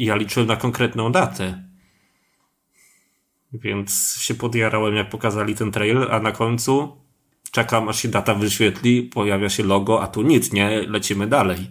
ja 0.00 0.16
liczyłem 0.16 0.48
na 0.48 0.56
konkretną 0.56 1.12
datę. 1.12 1.62
Więc 3.52 4.16
się 4.20 4.34
podjarałem, 4.34 4.94
jak 4.94 5.08
pokazali 5.08 5.54
ten 5.54 5.72
trailer, 5.72 6.12
a 6.12 6.20
na 6.20 6.32
końcu 6.32 6.96
czekam, 7.50 7.88
aż 7.88 8.02
się 8.02 8.08
data 8.08 8.34
wyświetli, 8.34 9.02
pojawia 9.02 9.48
się 9.48 9.62
logo, 9.62 10.02
a 10.02 10.06
tu 10.06 10.22
nic, 10.22 10.52
nie? 10.52 10.82
Lecimy 10.88 11.26
dalej. 11.26 11.70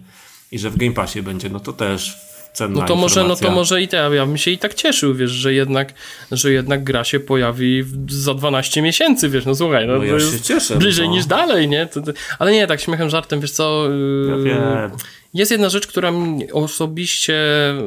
I 0.52 0.58
że 0.58 0.70
w 0.70 0.76
Game 0.76 0.92
Passie 0.92 1.22
będzie, 1.22 1.48
no 1.48 1.60
to 1.60 1.72
też 1.72 2.31
cenna 2.52 2.80
no 2.80 2.86
to 2.86 2.96
może, 2.96 3.24
no 3.24 3.36
to 3.36 3.50
może 3.50 3.82
i 3.82 3.88
te, 3.88 3.96
ja 3.96 4.26
bym 4.26 4.38
się 4.38 4.50
i 4.50 4.58
tak 4.58 4.74
cieszył, 4.74 5.14
wiesz, 5.14 5.30
że 5.30 5.54
jednak, 5.54 5.92
że 6.32 6.52
jednak 6.52 6.84
gra 6.84 7.04
się 7.04 7.20
pojawi 7.20 7.84
za 8.08 8.34
12 8.34 8.82
miesięcy, 8.82 9.28
wiesz, 9.28 9.44
no 9.44 9.54
słuchaj, 9.54 9.86
no, 9.86 9.98
no 9.98 10.04
ja 10.04 10.20
się 10.20 10.40
cieszę. 10.40 10.76
Bliżej 10.76 11.08
no. 11.08 11.14
niż 11.14 11.26
dalej, 11.26 11.68
nie? 11.68 11.88
Ale 12.38 12.52
nie, 12.52 12.66
tak 12.66 12.80
śmiechem, 12.80 13.10
żartem, 13.10 13.40
wiesz 13.40 13.52
co, 13.52 13.88
ja 14.44 14.84
yy, 14.84 14.90
jest 15.34 15.50
jedna 15.50 15.68
rzecz, 15.68 15.86
która 15.86 16.12
osobiście 16.52 17.42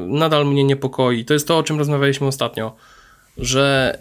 nadal 0.07 0.45
mnie 0.45 0.63
niepokoi, 0.63 1.25
to 1.25 1.33
jest 1.33 1.47
to, 1.47 1.57
o 1.57 1.63
czym 1.63 1.79
rozmawialiśmy 1.79 2.27
ostatnio, 2.27 2.75
że 3.37 3.97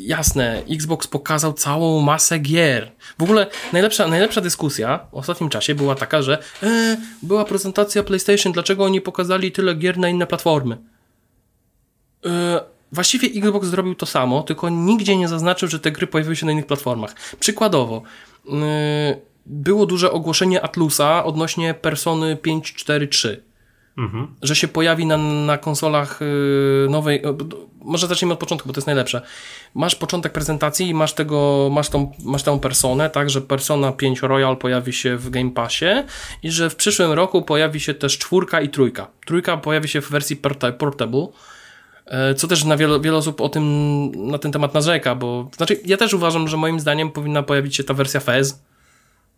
jasne, 0.00 0.62
Xbox 0.70 1.06
pokazał 1.06 1.52
całą 1.52 2.00
masę 2.00 2.38
gier. 2.38 2.92
W 3.18 3.22
ogóle 3.22 3.46
najlepsza, 3.72 4.08
najlepsza 4.08 4.40
dyskusja 4.40 5.06
w 5.12 5.14
ostatnim 5.14 5.50
czasie 5.50 5.74
była 5.74 5.94
taka, 5.94 6.22
że 6.22 6.38
e, 6.62 6.96
była 7.22 7.44
prezentacja 7.44 8.02
PlayStation, 8.02 8.52
dlaczego 8.52 8.84
oni 8.84 9.00
pokazali 9.00 9.52
tyle 9.52 9.74
gier 9.74 9.98
na 9.98 10.08
inne 10.08 10.26
platformy? 10.26 10.76
E, 12.26 12.60
właściwie 12.92 13.28
Xbox 13.28 13.68
zrobił 13.68 13.94
to 13.94 14.06
samo, 14.06 14.42
tylko 14.42 14.68
nigdzie 14.68 15.16
nie 15.16 15.28
zaznaczył, 15.28 15.68
że 15.68 15.80
te 15.80 15.92
gry 15.92 16.06
pojawiły 16.06 16.36
się 16.36 16.46
na 16.46 16.52
innych 16.52 16.66
platformach. 16.66 17.14
Przykładowo, 17.40 18.02
e, 18.52 19.16
było 19.46 19.86
duże 19.86 20.12
ogłoszenie 20.12 20.62
Atlusa 20.62 21.24
odnośnie 21.24 21.74
Persony 21.74 22.36
543 22.36 23.47
Mhm. 23.98 24.34
Że 24.42 24.56
się 24.56 24.68
pojawi 24.68 25.06
na, 25.06 25.16
na 25.16 25.58
konsolach 25.58 26.20
yy, 26.20 26.90
nowej. 26.90 27.22
Yy, 27.22 27.34
może 27.80 28.06
zacznijmy 28.06 28.32
od 28.32 28.40
początku, 28.40 28.68
bo 28.68 28.74
to 28.74 28.78
jest 28.78 28.86
najlepsze. 28.86 29.22
Masz 29.74 29.94
początek 29.94 30.32
prezentacji 30.32 30.88
i 30.88 30.94
masz 30.94 31.12
tego, 31.12 31.68
masz 31.72 31.88
tą, 31.88 32.12
masz 32.24 32.42
tą 32.42 32.60
personę, 32.60 33.10
tak, 33.10 33.30
że 33.30 33.40
Persona 33.40 33.92
5 33.92 34.22
Royal 34.22 34.56
pojawi 34.56 34.92
się 34.92 35.16
w 35.16 35.30
Game 35.30 35.50
Passie 35.50 35.86
i 36.42 36.50
że 36.50 36.70
w 36.70 36.76
przyszłym 36.76 37.12
roku 37.12 37.42
pojawi 37.42 37.80
się 37.80 37.94
też 37.94 38.18
czwórka 38.18 38.60
i 38.60 38.68
trójka. 38.68 39.06
Trójka 39.26 39.56
pojawi 39.56 39.88
się 39.88 40.00
w 40.00 40.10
wersji 40.10 40.36
portable. 40.78 41.26
Yy, 42.06 42.34
co 42.34 42.48
też 42.48 42.64
na 42.64 42.76
wiele, 42.76 43.00
wiele 43.00 43.16
osób 43.16 43.40
o 43.40 43.48
tym, 43.48 43.64
na 44.30 44.38
ten 44.38 44.52
temat 44.52 44.74
narzeka, 44.74 45.14
bo 45.14 45.50
znaczy 45.56 45.80
ja 45.84 45.96
też 45.96 46.14
uważam, 46.14 46.48
że 46.48 46.56
moim 46.56 46.80
zdaniem 46.80 47.10
powinna 47.10 47.42
pojawić 47.42 47.76
się 47.76 47.84
ta 47.84 47.94
wersja 47.94 48.20
FES. 48.20 48.62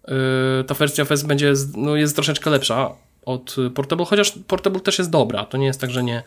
Yy, 0.09 0.65
ta 0.65 0.75
wersja 0.75 1.05
FES 1.05 1.23
będzie, 1.23 1.53
no, 1.77 1.97
jest 1.97 2.15
troszeczkę 2.15 2.51
lepsza 2.51 2.91
od 3.27 3.57
Portable, 3.75 4.07
chociaż 4.07 4.33
Portable 4.47 4.81
też 4.81 4.99
jest 4.99 5.11
dobra, 5.11 5.45
to 5.45 5.59
nie 5.59 5.67
jest 5.67 5.81
tak, 5.81 5.91
że 5.91 6.03
nie. 6.03 6.23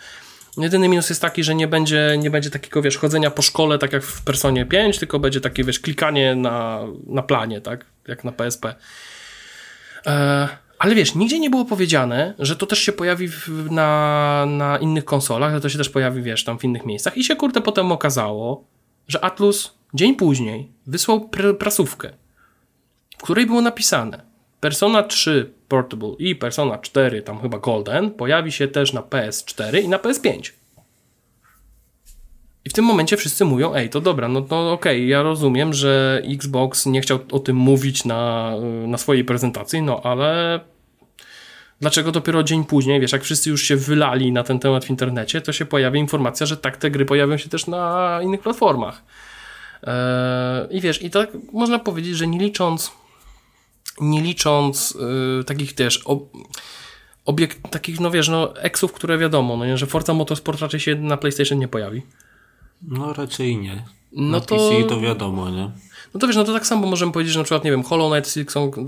Jedyny 0.58 0.90
minus 0.90 1.10
jest 1.10 1.22
taki, 1.22 1.44
że 1.44 1.56
nie 1.56 1.68
będzie, 1.68 2.16
nie 2.20 2.32
będzie 2.32 2.50
takiego, 2.50 2.82
wiesz, 2.82 2.98
chodzenia 2.98 3.32
po 3.32 3.42
szkole, 3.42 3.78
tak 3.78 3.94
jak 3.94 4.04
w 4.04 4.24
Personie 4.24 4.66
5, 4.66 5.00
tylko 5.00 5.20
będzie 5.20 5.42
takie, 5.42 5.64
wiesz, 5.64 5.80
klikanie 5.80 6.36
na, 6.36 6.80
na 7.08 7.24
planie, 7.24 7.62
tak, 7.62 7.86
jak 8.08 8.24
na 8.24 8.32
PSP. 8.32 8.76
E, 10.06 10.48
ale 10.80 10.96
wiesz, 10.96 11.16
nigdzie 11.16 11.40
nie 11.40 11.50
było 11.50 11.66
powiedziane, 11.66 12.34
że 12.40 12.56
to 12.56 12.66
też 12.66 12.80
się 12.80 12.92
pojawi 12.92 13.28
w, 13.28 13.72
na, 13.72 14.46
na 14.50 14.78
innych 14.78 15.06
konsolach, 15.06 15.54
że 15.54 15.62
to 15.62 15.70
się 15.70 15.78
też 15.78 15.90
pojawi, 15.90 16.22
wiesz, 16.22 16.44
tam 16.44 16.60
w 16.60 16.64
innych 16.64 16.86
miejscach. 16.86 17.18
I 17.18 17.24
się, 17.24 17.36
kurde, 17.36 17.62
potem 17.62 17.92
okazało, 17.92 18.64
że 19.08 19.24
Atlus 19.24 19.74
dzień 19.94 20.16
później 20.16 20.72
wysłał 20.88 21.30
pr 21.30 21.58
prasówkę, 21.58 22.14
w 23.18 23.24
której 23.24 23.46
było 23.46 23.62
napisane 23.62 24.33
Persona 24.64 25.04
3 25.04 25.54
Portable 25.68 26.16
i 26.20 26.36
Persona 26.36 26.78
4, 26.78 27.22
tam 27.22 27.42
chyba 27.42 27.60
Golden, 27.60 28.12
pojawi 28.12 28.52
się 28.52 28.68
też 28.68 28.94
na 28.94 29.02
PS4 29.02 29.84
i 29.84 29.90
na 29.90 29.98
PS5. 29.98 30.52
I 32.66 32.70
w 32.70 32.74
tym 32.74 32.86
momencie 32.86 33.18
wszyscy 33.18 33.46
mówią, 33.46 33.74
ej, 33.74 33.90
to 33.90 34.02
dobra, 34.02 34.28
no 34.28 34.42
to 34.42 34.72
okej, 34.72 34.98
okay, 34.98 35.08
ja 35.08 35.22
rozumiem, 35.22 35.74
że 35.74 36.22
Xbox 36.26 36.86
nie 36.86 37.02
chciał 37.02 37.20
o 37.32 37.40
tym 37.40 37.56
mówić 37.56 38.06
na, 38.06 38.52
na 38.88 38.98
swojej 38.98 39.26
prezentacji, 39.26 39.82
no 39.82 40.02
ale 40.04 40.60
dlaczego 41.82 42.12
dopiero 42.12 42.44
dzień 42.44 42.66
później, 42.66 43.00
wiesz, 43.00 43.12
jak 43.12 43.24
wszyscy 43.24 43.50
już 43.50 43.64
się 43.64 43.76
wylali 43.76 44.32
na 44.32 44.44
ten 44.44 44.60
temat 44.60 44.86
w 44.86 44.90
internecie, 44.90 45.42
to 45.42 45.54
się 45.54 45.66
pojawia 45.66 46.00
informacja, 46.00 46.46
że 46.46 46.58
tak 46.58 46.78
te 46.78 46.92
gry 46.92 47.06
pojawią 47.06 47.38
się 47.38 47.50
też 47.50 47.68
na 47.68 48.20
innych 48.22 48.42
platformach. 48.42 49.04
Eee, 49.84 50.78
I 50.78 50.82
wiesz, 50.82 51.02
i 51.02 51.10
tak 51.10 51.30
można 51.54 51.80
powiedzieć, 51.80 52.18
że 52.18 52.28
nie 52.28 52.40
licząc 52.40 53.03
nie 54.02 54.22
licząc 54.22 54.98
y, 55.42 55.44
takich 55.44 55.74
też 55.74 55.98
ob, 55.98 56.24
obiekt, 57.26 57.72
takich, 57.72 58.00
no 58.00 58.12
wiesz, 58.12 58.30
no 58.30 58.58
eksów, 58.58 58.94
które 58.94 59.18
wiadomo, 59.18 59.58
no 59.58 59.66
nie, 59.66 59.78
że 59.78 59.86
Forza 59.86 60.14
Motorsport 60.14 60.62
raczej 60.62 60.80
się 60.80 60.96
na 60.96 61.18
PlayStation 61.18 61.60
nie 61.60 61.68
pojawi. 61.68 62.02
No 62.82 63.14
raczej 63.14 63.58
nie. 63.58 63.86
No 64.12 64.32
na 64.32 64.40
to, 64.40 64.56
PC 64.56 64.84
to 64.90 65.02
wiadomo, 65.02 65.50
nie? 65.50 65.72
No 66.14 66.20
to 66.20 66.28
wiesz, 66.28 66.36
no 66.36 66.44
to 66.44 66.54
tak 66.54 66.68
samo 66.68 66.88
możemy 66.88 67.12
powiedzieć, 67.12 67.34
że 67.34 67.40
na 67.40 67.44
przykład, 67.44 67.64
nie 67.64 67.72
wiem, 67.72 67.84
Hollow 67.84 68.12
Knight 68.12 68.32
Silksong 68.32 68.78
y, 68.78 68.82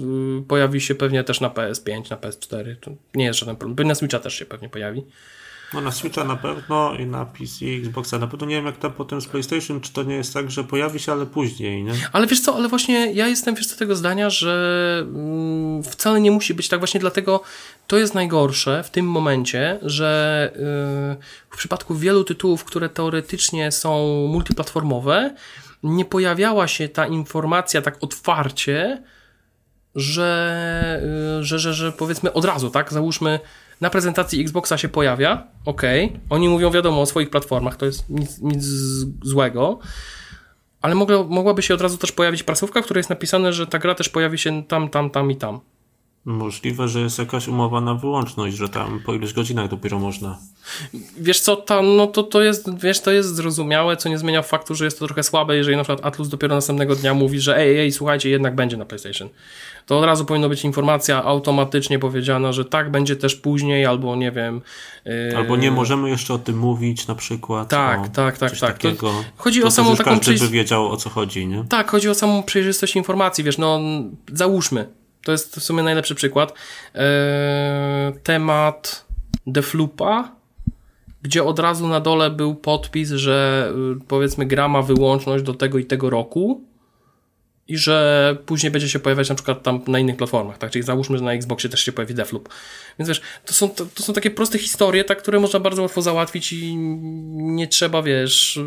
pojawi 0.48 0.82
się 0.82 0.96
pewnie 0.96 1.24
też 1.24 1.42
na 1.42 1.50
PS5, 1.50 2.12
na 2.12 2.18
PS4, 2.18 2.76
to 2.82 2.92
nie 3.16 3.26
jest 3.26 3.40
żaden 3.40 3.56
problem. 3.56 3.88
Na 3.88 3.96
Switcha 3.96 4.20
też 4.20 4.36
się 4.36 4.46
pewnie 4.46 4.70
pojawi. 4.70 5.04
No 5.74 5.82
na 5.82 5.92
Switcha 5.92 6.24
na 6.24 6.36
pewno 6.36 6.96
i 6.96 7.06
na 7.06 7.26
PC, 7.26 7.66
Xboxa 7.66 8.20
na 8.20 8.28
pewno. 8.28 8.48
Nie 8.48 8.56
wiem 8.56 8.66
jak 8.66 8.78
tam 8.78 8.94
potem 8.94 9.22
z 9.22 9.28
PlayStation, 9.28 9.82
czy 9.82 9.94
to 9.94 10.04
nie 10.04 10.16
jest 10.16 10.34
tak, 10.34 10.52
że 10.52 10.64
pojawi 10.64 11.00
się, 11.00 11.12
ale 11.12 11.26
później, 11.26 11.84
nie? 11.84 11.94
Ale 12.14 12.28
wiesz 12.28 12.40
co, 12.40 12.56
ale 12.56 12.68
właśnie 12.70 13.14
ja 13.14 13.28
jestem 13.28 13.56
wiesz 13.56 13.68
co, 13.68 13.78
tego 13.78 13.96
zdania, 13.96 14.30
że 14.30 15.06
mm, 15.08 15.84
wcale 15.84 16.22
nie 16.22 16.32
musi 16.32 16.54
być 16.54 16.70
tak 16.70 16.80
właśnie 16.80 17.00
dlatego 17.00 17.42
to 17.88 17.98
jest 17.98 18.14
najgorsze 18.14 18.84
w 18.84 18.90
tym 18.90 19.06
momencie, 19.06 19.80
że 19.82 20.52
yy, 20.54 20.60
w 21.50 21.58
przypadku 21.58 21.96
wielu 21.96 22.24
tytułów, 22.24 22.64
które 22.64 22.90
teoretycznie 22.90 23.72
są 23.72 24.08
multiplatformowe, 24.28 25.36
nie 25.84 26.06
pojawiała 26.06 26.68
się 26.68 26.90
ta 26.90 27.08
informacja 27.08 27.82
tak 27.82 27.98
otwarcie, 28.02 29.04
że, 29.96 31.02
yy, 31.38 31.44
że, 31.44 31.60
że, 31.60 31.74
że 31.74 31.92
powiedzmy 31.92 32.34
od 32.34 32.46
razu, 32.46 32.70
tak? 32.70 32.94
Załóżmy, 32.94 33.40
na 33.82 33.90
prezentacji 33.90 34.42
Xboxa 34.42 34.78
się 34.78 34.90
pojawia, 34.90 35.48
ok, 35.66 35.82
oni 36.30 36.50
mówią 36.50 36.72
wiadomo 36.72 37.02
o 37.02 37.06
swoich 37.06 37.30
platformach, 37.30 37.76
to 37.76 37.86
jest 37.86 38.10
nic, 38.10 38.42
nic 38.42 38.64
złego, 39.24 39.80
ale 40.82 40.96
mogła, 40.96 41.24
mogłaby 41.24 41.62
się 41.62 41.74
od 41.74 41.82
razu 41.82 41.98
też 41.98 42.12
pojawić 42.12 42.44
prasówka, 42.44 42.82
w 42.82 42.86
której 42.86 43.00
jest 43.00 43.10
napisane, 43.10 43.54
że 43.54 43.68
ta 43.68 43.80
gra 43.80 43.96
też 43.96 44.10
pojawi 44.10 44.38
się 44.38 44.64
tam, 44.64 44.90
tam, 44.90 45.10
tam 45.10 45.32
i 45.32 45.36
tam. 45.36 45.60
Możliwe, 46.26 46.88
że 46.88 47.00
jest 47.02 47.20
jakaś 47.20 47.48
umowa 47.48 47.82
na 47.82 47.96
wyłączność, 47.96 48.56
że 48.56 48.70
tam 48.70 49.02
po 49.06 49.14
iluś 49.14 49.34
godzinach 49.34 49.70
dopiero 49.70 50.00
można. 50.00 50.38
Wiesz 51.18 51.40
co, 51.40 51.56
tam, 51.56 51.96
no 51.96 52.08
to, 52.08 52.24
to 52.24 52.42
jest, 52.42 52.80
wiesz, 52.80 53.02
to 53.02 53.12
jest 53.12 53.36
zrozumiałe, 53.36 53.98
co 53.98 54.10
nie 54.10 54.18
zmienia 54.18 54.42
faktu, 54.42 54.76
że 54.76 54.86
jest 54.86 55.00
to 55.00 55.06
trochę 55.06 55.24
słabe, 55.24 55.56
jeżeli 55.56 55.78
na 55.78 55.84
przykład 55.84 56.06
Atlus 56.06 56.30
dopiero 56.30 56.56
następnego 56.56 56.96
dnia 56.96 57.14
mówi, 57.14 57.40
że 57.40 57.58
ej, 57.58 57.80
ej, 57.80 57.92
słuchajcie, 57.92 58.30
jednak 58.30 58.56
będzie 58.56 58.78
na 58.78 58.86
PlayStation. 58.86 59.30
To 59.86 60.00
od 60.00 60.06
razu 60.06 60.26
powinno 60.26 60.50
być 60.50 60.64
informacja 60.64 61.24
automatycznie 61.24 62.00
powiedziana, 62.00 62.52
że 62.52 62.66
tak, 62.66 62.92
będzie 62.92 63.16
też 63.16 63.36
później, 63.36 63.86
albo 63.86 64.16
nie 64.16 64.32
wiem. 64.32 64.62
Yy... 65.06 65.38
Albo 65.38 65.56
nie 65.56 65.72
możemy 65.72 66.10
jeszcze 66.10 66.34
o 66.34 66.38
tym 66.38 66.58
mówić 66.58 67.08
na 67.08 67.16
przykład. 67.16 67.70
Tak, 67.70 68.00
o, 68.00 68.04
tak, 68.04 68.38
tak, 68.38 68.52
tak. 68.52 68.60
Takiego. 68.60 69.08
To 69.08 69.24
chodzi 69.38 69.62
to 69.62 69.68
o 69.68 69.72
samą 69.72 69.96
taką 69.96 70.20
każdy 70.20 70.40
by 70.40 70.48
wiedział 70.48 70.88
o 70.88 70.98
co 70.98 71.10
chodzi, 71.10 71.48
nie? 71.48 71.66
Tak, 71.70 71.92
chodzi 71.92 72.10
o 72.10 72.16
samą 72.16 72.44
przejrzystość 72.44 72.96
informacji, 72.96 73.44
wiesz, 73.44 73.58
no 73.58 73.80
załóżmy, 74.34 74.88
to 75.24 75.32
jest 75.32 75.56
w 75.56 75.64
sumie 75.64 75.84
najlepszy 75.84 76.16
przykład. 76.16 76.54
Eee, 76.94 77.04
temat 78.24 79.06
Deflupa, 79.48 80.32
gdzie 81.22 81.44
od 81.44 81.60
razu 81.60 81.88
na 81.88 82.00
dole 82.00 82.30
był 82.30 82.56
podpis, 82.56 83.10
że 83.10 83.70
y, 83.96 84.06
powiedzmy 84.08 84.46
gra 84.46 84.68
ma 84.68 84.82
wyłączność 84.82 85.44
do 85.44 85.54
tego 85.54 85.78
i 85.78 85.86
tego 85.86 86.10
roku 86.10 86.62
i 87.68 87.78
że 87.78 88.38
później 88.46 88.72
będzie 88.72 88.90
się 88.90 89.00
pojawiać 89.00 89.30
na 89.30 89.36
przykład 89.36 89.64
tam 89.64 89.82
na 89.88 90.00
innych 90.00 90.18
platformach, 90.18 90.58
tak? 90.58 90.72
Czyli 90.72 90.84
załóżmy, 90.84 91.18
że 91.18 91.24
na 91.24 91.34
Xboxie 91.34 91.70
też 91.70 91.86
się 91.86 91.92
pojawi 91.92 92.14
Defloop. 92.14 92.50
Więc 93.00 93.10
wiesz, 93.10 93.22
to 93.46 93.54
są, 93.54 93.70
to, 93.70 93.86
to, 93.86 94.04
są 94.04 94.14
takie 94.14 94.32
proste 94.32 94.58
historie, 94.58 95.04
tak, 95.04 95.22
które 95.22 95.40
można 95.40 95.60
bardzo 95.60 95.82
łatwo 95.82 96.02
załatwić 96.02 96.54
i 96.54 96.76
nie 97.36 97.68
trzeba, 97.68 98.02
wiesz, 98.02 98.60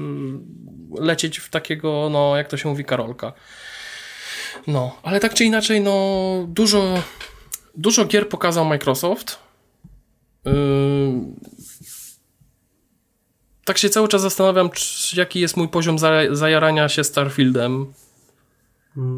lecieć 0.98 1.38
w 1.38 1.50
takiego, 1.50 2.08
no, 2.12 2.36
jak 2.36 2.48
to 2.48 2.56
się 2.56 2.68
mówi, 2.68 2.84
Karolka. 2.84 3.32
No, 4.66 4.96
ale 5.02 5.20
tak 5.20 5.34
czy 5.34 5.44
inaczej, 5.44 5.80
no, 5.80 6.46
dużo, 6.48 7.02
dużo 7.76 8.04
gier 8.04 8.28
pokazał 8.28 8.64
Microsoft. 8.64 9.38
Yy... 10.44 10.52
Tak 13.64 13.78
się 13.78 13.90
cały 13.90 14.08
czas 14.08 14.22
zastanawiam, 14.22 14.70
jaki 15.12 15.40
jest 15.40 15.56
mój 15.56 15.68
poziom 15.68 15.96
zajarania 16.30 16.88
się 16.88 17.04
Starfieldem. 17.04 17.92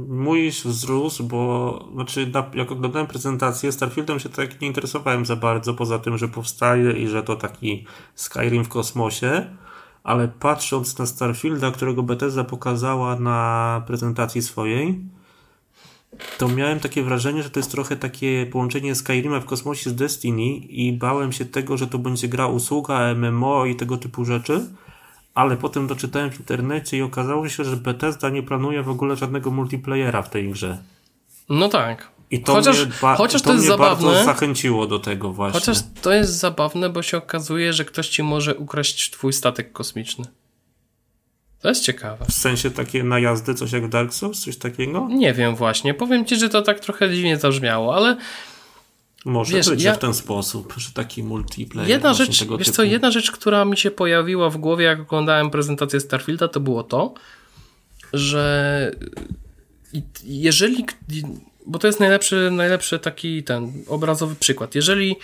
Mój 0.08 0.50
wzrósł, 0.50 1.24
bo 1.24 1.88
znaczy 1.94 2.26
na, 2.26 2.50
jak 2.54 2.72
oglądałem 2.72 3.06
prezentację, 3.06 3.72
Starfieldem 3.72 4.20
się 4.20 4.28
tak 4.28 4.60
nie 4.60 4.68
interesowałem 4.68 5.26
za 5.26 5.36
bardzo, 5.36 5.74
poza 5.74 5.98
tym, 5.98 6.18
że 6.18 6.28
powstaje 6.28 6.92
i 6.92 7.08
że 7.08 7.22
to 7.22 7.36
taki 7.36 7.86
Skyrim 8.14 8.64
w 8.64 8.68
kosmosie, 8.68 9.56
ale 10.04 10.28
patrząc 10.28 10.98
na 10.98 11.06
Starfielda, 11.06 11.70
którego 11.70 12.02
Bethesda 12.02 12.44
pokazała 12.44 13.16
na 13.16 13.82
prezentacji 13.86 14.42
swojej, 14.42 15.00
to 16.38 16.48
miałem 16.48 16.80
takie 16.80 17.02
wrażenie, 17.02 17.42
że 17.42 17.50
to 17.50 17.60
jest 17.60 17.70
trochę 17.70 17.96
takie 17.96 18.46
połączenie 18.46 18.94
Skyrima 18.94 19.40
w 19.40 19.44
kosmosie 19.44 19.90
z 19.90 19.94
Destiny 19.94 20.56
i 20.56 20.92
bałem 20.92 21.32
się 21.32 21.44
tego, 21.44 21.76
że 21.76 21.86
to 21.86 21.98
będzie 21.98 22.28
gra 22.28 22.46
usługa, 22.46 23.14
MMO 23.14 23.66
i 23.66 23.76
tego 23.76 23.96
typu 23.96 24.24
rzeczy, 24.24 24.70
ale 25.34 25.56
potem 25.56 25.86
doczytałem 25.86 26.30
w 26.30 26.40
internecie 26.40 26.96
i 26.96 27.02
okazało 27.02 27.48
się, 27.48 27.64
że 27.64 27.76
Bethesda 27.76 28.30
nie 28.30 28.42
planuje 28.42 28.82
w 28.82 28.88
ogóle 28.88 29.16
żadnego 29.16 29.50
multiplayera 29.50 30.22
w 30.22 30.30
tej 30.30 30.50
grze. 30.50 30.78
No 31.48 31.68
tak. 31.68 32.10
I 32.30 32.40
to 32.42 32.52
chociaż, 32.52 32.86
mnie, 32.86 32.92
ba- 33.02 33.16
chociaż 33.16 33.42
to, 33.42 33.48
to 33.48 33.54
jest 33.54 33.66
zabawne, 33.66 34.08
bardzo 34.08 34.24
zachęciło 34.24 34.86
do 34.86 34.98
tego 34.98 35.32
właśnie. 35.32 35.60
Chociaż 35.60 35.78
to 36.02 36.12
jest 36.12 36.38
zabawne, 36.38 36.90
bo 36.90 37.02
się 37.02 37.16
okazuje, 37.16 37.72
że 37.72 37.84
ktoś 37.84 38.08
ci 38.08 38.22
może 38.22 38.54
ukraść 38.54 39.10
twój 39.10 39.32
statek 39.32 39.72
kosmiczny. 39.72 40.24
To 41.60 41.68
jest 41.68 41.84
ciekawe. 41.84 42.24
W 42.28 42.32
sensie 42.32 42.70
takie 42.70 43.04
najazdy, 43.04 43.54
coś 43.54 43.72
jak 43.72 43.88
Dark 43.88 44.12
Souls, 44.14 44.40
coś 44.40 44.56
takiego? 44.56 45.08
Nie 45.10 45.32
wiem 45.32 45.56
właśnie. 45.56 45.94
Powiem 45.94 46.24
ci, 46.24 46.36
że 46.36 46.48
to 46.48 46.62
tak 46.62 46.80
trochę 46.80 47.10
dziwnie 47.10 47.36
zabrzmiało, 47.36 47.94
ale 47.94 48.16
może 49.24 49.56
wiesz, 49.56 49.70
być 49.70 49.82
ja... 49.82 49.94
w 49.94 49.98
ten 49.98 50.14
sposób, 50.14 50.74
że 50.76 50.90
taki 50.92 51.22
multiplayer. 51.22 51.90
Jedna 51.90 52.14
rzecz, 52.14 52.28
wiesz 52.28 52.38
typu. 52.38 52.64
co, 52.76 52.82
jedna 52.82 53.10
rzecz, 53.10 53.30
która 53.30 53.64
mi 53.64 53.76
się 53.76 53.90
pojawiła 53.90 54.50
w 54.50 54.56
głowie, 54.56 54.84
jak 54.84 55.00
oglądałem 55.00 55.50
prezentację 55.50 56.00
Starfielda, 56.00 56.48
to 56.48 56.60
było 56.60 56.82
to, 56.82 57.14
że 58.12 58.92
jeżeli, 60.24 60.84
bo 61.66 61.78
to 61.78 61.86
jest 61.86 62.00
najlepszy, 62.00 62.50
najlepszy 62.52 62.98
taki 62.98 63.42
ten 63.42 63.72
obrazowy 63.88 64.34
przykład, 64.34 64.74
jeżeli 64.74 65.16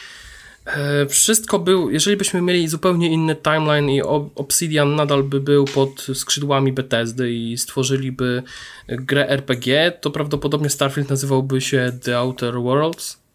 e, 0.67 1.07
wszystko 1.07 1.59
był, 1.59 1.91
jeżeli 1.91 2.17
byśmy 2.17 2.43
mieli 2.43 2.69
zupełnie 2.69 3.09
inny 3.13 3.37
timeline 3.37 3.91
i 3.91 4.03
Obsidian 4.35 4.95
nadal 4.95 5.23
by 5.23 5.41
był 5.41 5.65
pod 5.65 6.07
skrzydłami 6.15 6.73
Bethesdy 6.73 7.33
i 7.33 7.59
stworzyliby 7.59 8.43
grę 8.89 9.29
RPG, 9.29 9.93
to 10.01 10.11
prawdopodobnie 10.11 10.71
Starfield 10.71 11.11
nazywałby 11.11 11.61
się 11.61 11.99
The 12.03 12.19
Outer 12.19 12.55
Worlds 12.55 13.26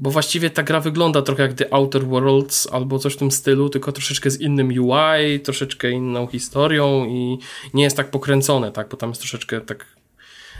bo 0.00 0.10
właściwie 0.10 0.50
ta 0.50 0.62
gra 0.62 0.80
wygląda 0.80 1.22
trochę 1.22 1.42
jak 1.42 1.52
The 1.52 1.74
Outer 1.74 2.06
Worlds 2.06 2.68
albo 2.72 2.98
coś 2.98 3.14
w 3.14 3.16
tym 3.16 3.30
stylu, 3.30 3.68
tylko 3.68 3.92
troszeczkę 3.92 4.30
z 4.30 4.40
innym 4.40 4.68
UI, 4.68 5.40
troszeczkę 5.40 5.90
inną 5.90 6.26
historią 6.26 7.04
i 7.04 7.38
nie 7.74 7.82
jest 7.84 7.96
tak 7.96 8.10
pokręcone, 8.10 8.72
tak, 8.72 8.88
bo 8.88 8.96
tam 8.96 9.10
jest 9.10 9.20
troszeczkę 9.20 9.60
tak 9.60 9.86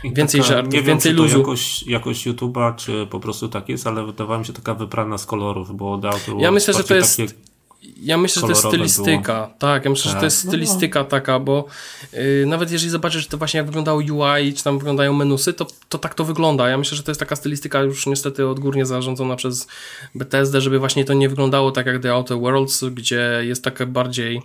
I 0.03 0.13
więcej 0.13 0.41
taka, 0.41 0.53
żartów, 0.53 0.73
nie 0.73 0.81
więcej 0.81 1.13
wiem, 1.13 1.23
luzu. 1.23 1.39
Jakoś, 1.39 1.83
jakoś 1.87 2.27
YouTube'a, 2.27 2.75
czy 2.75 3.07
po 3.09 3.19
prostu 3.19 3.49
tak 3.49 3.69
jest, 3.69 3.87
ale 3.87 4.05
wydawała 4.05 4.39
mi 4.39 4.45
się 4.45 4.53
taka 4.53 4.73
wyprana 4.73 5.17
z 5.17 5.25
kolorów, 5.25 5.75
bo 5.75 5.97
The 5.97 6.07
Outer 6.07 6.25
Worlds 6.25 6.43
Ja 6.43 6.51
myślę, 6.51 6.73
że 6.73 6.83
to 6.83 6.95
jest 6.95 7.17
takie 7.17 7.33
ja 7.81 8.17
myślę, 8.17 8.39
że 8.39 8.41
to 8.41 8.51
jest 8.51 8.67
stylistyka. 8.67 9.45
Było. 9.45 9.57
Tak, 9.59 9.85
ja 9.85 9.91
myślę, 9.91 10.03
tak. 10.03 10.13
że 10.13 10.19
to 10.19 10.25
jest 10.25 10.41
tak. 10.41 10.49
stylistyka 10.49 10.99
no. 10.99 11.05
taka, 11.05 11.39
bo 11.39 11.65
yy, 12.13 12.45
nawet 12.47 12.71
jeżeli 12.71 12.91
zobaczysz 12.91 13.27
to 13.27 13.37
właśnie 13.37 13.57
jak 13.57 13.65
wyglądało 13.65 13.99
UI, 13.99 14.53
czy 14.53 14.63
tam 14.63 14.77
wyglądają 14.77 15.13
menusy, 15.13 15.53
to, 15.53 15.67
to 15.89 15.97
tak 15.97 16.15
to 16.15 16.23
wygląda. 16.23 16.69
Ja 16.69 16.77
myślę, 16.77 16.97
że 16.97 17.03
to 17.03 17.11
jest 17.11 17.19
taka 17.19 17.35
stylistyka 17.35 17.81
już 17.81 18.05
niestety 18.05 18.47
odgórnie 18.47 18.85
zarządzona 18.85 19.35
przez 19.35 19.67
Bethesda, 20.15 20.59
żeby 20.59 20.79
właśnie 20.79 21.05
to 21.05 21.13
nie 21.13 21.29
wyglądało 21.29 21.71
tak 21.71 21.85
jak 21.85 22.01
The 22.01 22.13
Outer 22.13 22.37
Worlds, 22.39 22.83
gdzie 22.83 23.41
jest 23.41 23.63
takie 23.63 23.85
bardziej... 23.85 24.41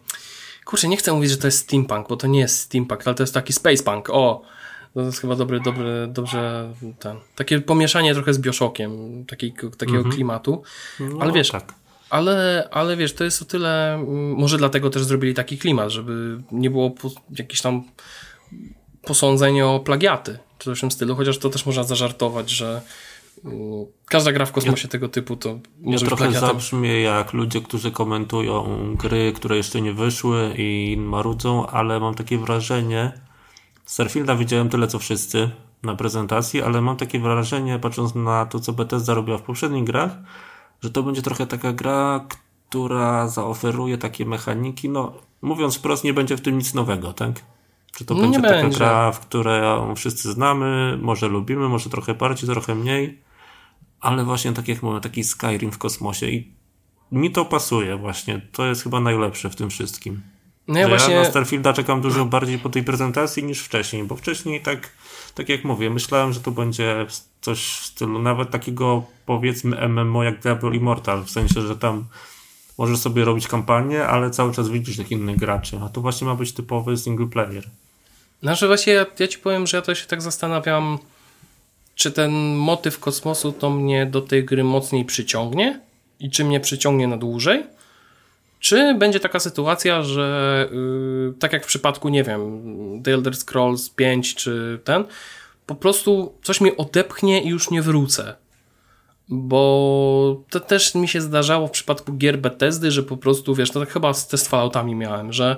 Kurczę, 0.65 0.89
nie 0.89 0.97
chcę 0.97 1.13
mówić, 1.13 1.31
że 1.31 1.37
to 1.37 1.47
jest 1.47 1.59
steampunk, 1.59 2.09
bo 2.09 2.17
to 2.17 2.27
nie 2.27 2.41
jest 2.41 2.59
steampunk, 2.59 3.03
ale 3.07 3.15
to 3.15 3.23
jest 3.23 3.35
taki 3.35 3.53
spacepunk. 3.53 4.11
O! 4.11 4.43
To 4.95 5.01
jest 5.01 5.21
chyba 5.21 5.37
dobry, 5.37 5.61
dobry, 5.61 6.09
dobrze 6.09 6.73
ten. 6.99 7.17
Takie 7.35 7.61
pomieszanie 7.61 8.15
trochę 8.15 8.35
z 8.35 8.39
Bioshockiem, 8.39 9.25
taki, 9.25 9.53
takiego 9.53 9.99
mhm. 9.99 10.15
klimatu. 10.15 10.63
No, 11.01 11.17
ale 11.21 11.33
wiesz, 11.33 11.51
tak 11.51 11.86
ale, 12.17 12.69
ale 12.71 12.97
wiesz, 12.97 13.15
to 13.15 13.25
jest 13.25 13.43
o 13.43 13.45
tyle, 13.45 13.95
mm, 13.95 14.33
może 14.33 14.59
dlatego 14.59 14.91
też 14.91 15.05
zrobili 15.05 15.35
taki 15.35 15.59
klimat, 15.59 15.91
żeby 15.91 16.43
nie 16.53 16.71
było 16.71 16.95
jakichś 17.39 17.61
tam 17.61 17.85
posądzeń 19.03 19.61
o 19.61 19.81
plagiaty, 19.81 20.39
czy 20.59 20.65
coś 20.65 20.79
w 20.79 20.81
tym 20.81 20.91
stylu, 20.91 21.17
chociaż 21.17 21.39
to 21.39 21.51
też 21.51 21.67
można 21.67 21.83
zażartować, 21.83 22.51
że 22.51 22.83
mm, 23.45 23.87
każda 24.07 24.33
gra 24.33 24.47
w 24.47 24.53
kosmosie 24.53 24.89
ja, 24.89 24.91
tego 24.91 25.09
typu 25.09 25.37
to 25.37 25.59
może 25.81 26.05
ja 26.05 26.09
trochę 26.09 26.25
plagiatem. 26.25 26.49
zabrzmie 26.49 27.01
jak 27.01 27.33
ludzie, 27.33 27.61
którzy 27.61 27.91
komentują 27.91 28.95
gry, 28.95 29.33
które 29.33 29.57
jeszcze 29.57 29.81
nie 29.81 29.93
wyszły 29.93 30.55
i 30.59 30.97
marudzą, 30.99 31.67
ale 31.67 32.01
mam 32.01 32.15
takie 32.15 32.39
wrażenie, 32.39 33.13
Starfielda 33.87 34.37
widziałem 34.37 34.69
tyle 34.69 34.87
co 34.87 34.99
wszyscy 34.99 35.51
na 35.83 35.95
prezentacji, 35.97 36.63
ale 36.63 36.81
mam 36.81 36.97
takie 36.97 37.21
wrażenie, 37.21 37.79
patrząc 37.79 38.15
na 38.15 38.47
to, 38.47 38.61
co 38.61 38.73
Bethesda 38.73 39.15
robiła 39.15 39.39
w 39.39 39.43
poprzednich 39.43 39.85
grach, 39.85 40.11
że 40.81 40.91
to 40.91 41.03
będzie 41.03 41.23
trochę 41.23 41.47
taka 41.47 41.73
gra, 41.73 42.27
która 42.69 43.29
zaoferuje 43.29 43.99
takie 43.99 44.27
mechaniki, 44.27 44.89
no 44.89 45.13
mówiąc 45.43 45.77
wprost, 45.77 46.05
nie 46.05 46.15
będzie 46.15 46.37
w 46.37 46.41
tym 46.41 46.59
nic 46.59 46.75
nowego, 46.75 47.13
tak? 47.13 47.43
Czy 47.97 48.05
to 48.05 48.15
będzie 48.15 48.41
taka 48.41 48.63
będzie. 48.63 48.79
gra, 48.79 49.13
w 49.13 49.21
której 49.21 49.63
wszyscy 49.97 50.33
znamy, 50.33 50.99
może 51.03 51.29
lubimy, 51.29 51.69
może 51.69 51.91
trochę 51.91 52.15
bardziej, 52.15 52.51
trochę 52.51 52.75
mniej, 52.75 53.23
ale 54.01 54.25
właśnie 54.25 54.53
tak 54.53 54.69
jak 54.69 54.83
mówię, 54.83 55.01
taki 55.01 55.25
Skyrim 55.25 55.73
w 55.73 55.79
kosmosie 55.79 56.27
i 56.27 56.53
mi 57.13 57.31
to 57.31 57.45
pasuje 57.45 57.97
właśnie. 57.97 58.41
To 58.53 58.67
jest 58.67 58.83
chyba 58.83 59.01
najlepsze 59.01 59.51
w 59.51 59.57
tym 59.57 59.71
wszystkim. 59.71 60.23
No 60.69 60.79
ja, 60.79 60.89
właśnie... 60.89 61.15
ja 61.15 61.23
na 61.23 61.29
Starfielda 61.29 61.73
czekam 61.73 62.01
dużo 62.01 62.25
bardziej 62.25 62.59
po 62.59 62.69
tej 62.69 62.85
prezentacji 62.85 63.45
niż 63.45 63.61
wcześniej, 63.61 64.05
bo 64.05 64.17
wcześniej 64.17 64.61
tak, 64.63 64.93
tak 65.37 65.49
jak 65.49 65.65
mówię, 65.65 65.91
myślałem, 65.91 66.33
że 66.33 66.41
to 66.41 66.51
będzie 66.51 67.07
coś 67.41 67.59
w 67.59 67.87
stylu 67.87 68.19
nawet 68.23 68.51
takiego 68.51 69.05
powiedzmy 69.27 69.89
MMO 69.89 70.25
jak 70.25 70.41
Diablo 70.41 70.73
Immortal, 70.73 71.25
w 71.25 71.31
sensie, 71.31 71.61
że 71.61 71.77
tam 71.77 72.05
możesz 72.79 72.99
sobie 72.99 73.25
robić 73.25 73.49
kampanię, 73.49 74.07
ale 74.07 74.31
cały 74.31 74.55
czas 74.55 74.69
widzisz 74.69 74.97
tych 74.97 75.11
innych 75.11 75.37
graczy, 75.37 75.79
a 75.85 75.89
tu 75.89 76.03
właśnie 76.03 76.27
ma 76.27 76.35
być 76.35 76.53
typowy 76.53 76.97
single 76.97 77.27
player. 77.27 77.65
Znaczy 78.43 78.67
właśnie 78.67 78.93
ja, 78.93 79.07
ja 79.19 79.29
ci 79.29 79.39
powiem, 79.39 79.67
że 79.67 79.77
ja 79.77 79.83
to 79.83 79.95
się 79.95 80.07
tak 80.07 80.23
zastanawiam, 80.23 80.99
czy 81.95 82.13
ten 82.13 82.55
motyw 82.55 82.99
kosmosu 82.99 83.53
to 83.53 83.71
mnie 83.71 84.07
do 84.07 84.21
tej 84.21 84.45
gry 84.45 84.65
mocniej 84.65 85.05
przyciągnie 85.05 85.81
i 86.21 86.31
czy 86.31 86.45
mnie 86.45 86.61
przyciągnie 86.61 87.09
na 87.09 87.17
dłużej, 87.17 87.65
czy 88.61 88.95
będzie 88.95 89.21
taka 89.21 89.41
sytuacja, 89.41 90.03
że 90.03 90.69
yy, 90.73 91.35
tak 91.39 91.53
jak 91.53 91.65
w 91.65 91.67
przypadku, 91.67 92.09
nie 92.09 92.25
wiem, 92.25 92.63
The 93.03 93.15
Elder 93.15 93.37
Scrolls 93.37 93.91
5 93.91 94.35
czy 94.35 94.81
ten, 94.85 95.05
po 95.67 95.75
prostu 95.75 96.35
coś 96.43 96.61
mnie 96.61 96.77
odepchnie 96.77 97.43
i 97.43 97.49
już 97.49 97.71
nie 97.71 97.83
wrócę. 97.83 98.35
Bo 99.29 100.43
to 100.51 100.61
też 100.61 100.95
mi 100.95 101.09
się 101.09 101.21
zdarzało 101.21 101.67
w 101.67 101.71
przypadku 101.71 102.13
gier 102.13 102.39
Bethesdy, 102.39 102.91
że 102.91 103.03
po 103.03 103.17
prostu, 103.17 103.55
wiesz, 103.55 103.71
to 103.71 103.81
tak 103.81 103.93
chyba 103.93 104.15
z 104.15 104.29
test 104.29 104.49
Falloutami 104.49 104.95
miałem, 104.95 105.33
że 105.33 105.57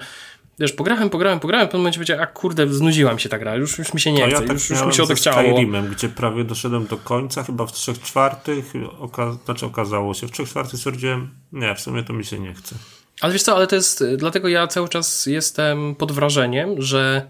wiesz, 0.58 0.72
pograłem, 0.72 1.10
pograłem, 1.10 1.40
pograłem, 1.40 1.66
w 1.66 1.68
pewnym 1.68 1.82
momencie 1.82 1.98
powiedziałem, 1.98 2.22
a 2.22 2.26
kurde, 2.26 2.68
znudziłam 2.68 3.18
się 3.18 3.28
ta 3.28 3.38
gra, 3.38 3.56
już, 3.56 3.78
już 3.78 3.94
mi 3.94 4.00
się 4.00 4.12
nie 4.12 4.22
chce, 4.26 4.30
ja 4.30 4.40
tak 4.40 4.52
już, 4.52 4.70
już 4.70 4.82
mi 4.82 4.94
się 4.94 5.02
odechciało. 5.02 5.42
Skyrimem, 5.42 5.88
gdzie 5.88 6.08
prawie 6.08 6.44
doszedłem 6.44 6.86
do 6.86 6.96
końca, 6.96 7.42
chyba 7.42 7.66
w 7.66 7.72
trzech 7.72 8.00
czwartych, 8.00 8.72
oka 8.98 9.32
znaczy 9.44 9.66
okazało 9.66 10.14
się, 10.14 10.26
w 10.28 10.30
trzech 10.30 10.48
czwartych 10.48 10.78
stwierdziłem, 10.78 11.30
nie, 11.52 11.74
w 11.74 11.80
sumie 11.80 12.02
to 12.02 12.12
mi 12.12 12.24
się 12.24 12.38
nie 12.38 12.54
chce. 12.54 12.76
Ale 13.20 13.32
wiesz 13.32 13.42
co, 13.42 13.56
ale 13.56 13.66
to 13.66 13.76
jest, 13.76 14.04
dlatego 14.16 14.48
ja 14.48 14.66
cały 14.66 14.88
czas 14.88 15.26
jestem 15.26 15.94
pod 15.94 16.12
wrażeniem, 16.12 16.82
że 16.82 17.28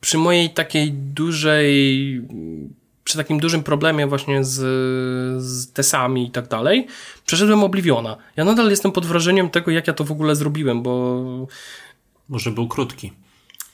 przy 0.00 0.18
mojej 0.18 0.50
takiej 0.50 0.92
dużej 0.92 2.20
przy 3.04 3.18
takim 3.18 3.40
dużym 3.40 3.62
problemie 3.62 4.06
właśnie 4.06 4.44
z, 4.44 4.54
z 5.42 5.72
tesami 5.72 6.26
i 6.26 6.30
tak 6.30 6.48
dalej, 6.48 6.86
przeszedłem 7.26 7.64
Obliviona. 7.64 8.16
Ja 8.36 8.44
nadal 8.44 8.70
jestem 8.70 8.92
pod 8.92 9.06
wrażeniem 9.06 9.50
tego, 9.50 9.70
jak 9.70 9.86
ja 9.86 9.92
to 9.92 10.04
w 10.04 10.12
ogóle 10.12 10.36
zrobiłem, 10.36 10.82
bo... 10.82 11.46
Może 12.28 12.50
był 12.50 12.68
krótki. 12.68 13.12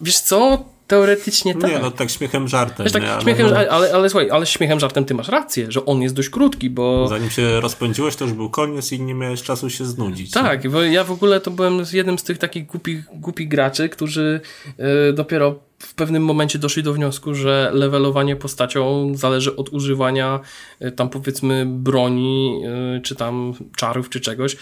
Wiesz 0.01 0.19
co? 0.19 0.65
Teoretycznie 0.87 1.55
tak. 1.55 1.71
Nie, 1.71 1.79
no 1.79 1.91
tak 1.91 2.11
śmiechem 2.11 2.49
żartem. 2.49 2.85
Wiesz, 2.85 2.93
tak, 2.93 3.03
nie, 3.03 3.13
ale, 3.13 3.23
śmiechem, 3.23 3.47
no, 3.47 3.57
ale, 3.57 3.71
ale, 3.71 3.93
ale 3.95 4.11
słuchaj, 4.11 4.31
ale 4.31 4.47
śmiechem 4.47 4.81
żartem 4.81 5.05
ty 5.05 5.15
masz 5.15 5.29
rację, 5.29 5.73
że 5.73 5.85
on 5.85 6.03
jest 6.03 6.15
dość 6.15 6.29
krótki, 6.29 6.71
bo... 6.71 7.09
Zanim 7.09 7.31
się 7.31 7.61
rozpędziłeś, 7.61 8.17
to 8.17 8.25
już 8.25 8.35
był 8.35 8.51
koniec 8.51 8.93
i 8.93 9.01
nie 9.01 9.15
miałeś 9.15 9.43
czasu 9.43 9.71
się 9.71 9.85
znudzić. 9.85 10.31
Tak, 10.31 10.71
bo 10.71 10.83
ja 10.83 11.05
w 11.05 11.11
ogóle 11.11 11.41
to 11.41 11.51
byłem 11.51 11.85
jednym 11.93 12.19
z 12.19 12.23
tych 12.23 12.39
takich 12.39 12.67
głupich, 12.67 13.05
głupich 13.13 13.49
graczy, 13.49 13.89
którzy 13.89 14.41
yy, 14.79 15.13
dopiero 15.13 15.70
w 15.83 15.95
pewnym 15.95 16.25
momencie 16.25 16.59
doszli 16.59 16.83
do 16.83 16.93
wniosku, 16.93 17.35
że 17.35 17.71
levelowanie 17.75 18.37
postacią 18.37 19.13
zależy 19.15 19.57
od 19.57 19.69
używania 19.69 20.41
yy, 20.81 20.93
tam 20.93 21.09
powiedzmy 21.09 21.67
broni, 21.67 22.61
yy, 22.61 23.01
czy 23.01 23.17
tam 23.17 23.55
czarów, 23.77 24.11
czy 24.11 24.21
czegoś, 24.21 24.57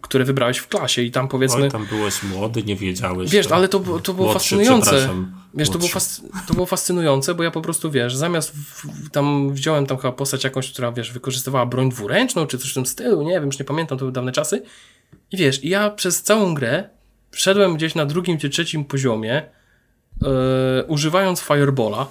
które 0.00 0.24
wybrałeś 0.24 0.58
w 0.58 0.68
klasie 0.68 1.02
i 1.02 1.10
tam 1.10 1.28
powiedzmy... 1.28 1.62
Oj, 1.62 1.70
tam 1.70 1.86
byłeś 1.86 2.22
młody, 2.22 2.62
nie 2.62 2.76
wiedziałeś. 2.76 3.30
Wiesz, 3.30 3.46
ale 3.46 3.68
to, 3.68 3.80
to 3.80 4.14
było 4.14 4.26
Młodszy, 4.26 4.56
fascynujące. 4.56 5.08
Wiesz, 5.54 5.68
to 5.68 5.78
było, 5.78 5.90
Młodszy. 5.90 5.94
fas, 5.94 6.22
to 6.48 6.54
było 6.54 6.66
fascynujące, 6.66 7.34
bo 7.34 7.42
ja 7.42 7.50
po 7.50 7.62
prostu, 7.62 7.90
wiesz, 7.90 8.16
zamiast 8.16 8.52
w, 8.56 9.10
tam 9.10 9.52
wziąłem 9.54 9.86
tam 9.86 9.98
chyba 9.98 10.12
postać 10.12 10.44
jakąś, 10.44 10.72
która, 10.72 10.92
wiesz, 10.92 11.12
wykorzystywała 11.12 11.66
broń 11.66 11.90
dwuręczną, 11.90 12.46
czy 12.46 12.58
coś 12.58 12.70
w 12.70 12.74
tym 12.74 12.86
stylu, 12.86 13.22
nie 13.22 13.32
wiem, 13.32 13.46
już 13.46 13.58
nie 13.58 13.64
pamiętam, 13.64 13.98
to 13.98 14.02
były 14.02 14.12
dawne 14.12 14.32
czasy. 14.32 14.62
I 15.32 15.36
wiesz, 15.36 15.64
i 15.64 15.68
ja 15.68 15.90
przez 15.90 16.22
całą 16.22 16.54
grę 16.54 16.90
wszedłem 17.30 17.76
gdzieś 17.76 17.94
na 17.94 18.06
drugim 18.06 18.38
czy 18.38 18.50
trzecim 18.50 18.84
poziomie, 18.84 19.42
yy, 20.20 20.28
używając 20.88 21.40
Firebola 21.40 22.06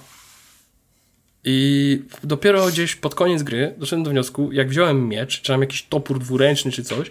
i 1.44 2.02
dopiero 2.24 2.66
gdzieś 2.66 2.96
pod 2.96 3.14
koniec 3.14 3.42
gry 3.42 3.74
doszedłem 3.78 4.04
do 4.04 4.10
wniosku, 4.10 4.52
jak 4.52 4.68
wziąłem 4.68 5.08
miecz, 5.08 5.40
czy 5.40 5.48
tam 5.48 5.60
jakiś 5.60 5.82
topór 5.82 6.18
dwuręczny, 6.18 6.72
czy 6.72 6.84
coś, 6.84 7.10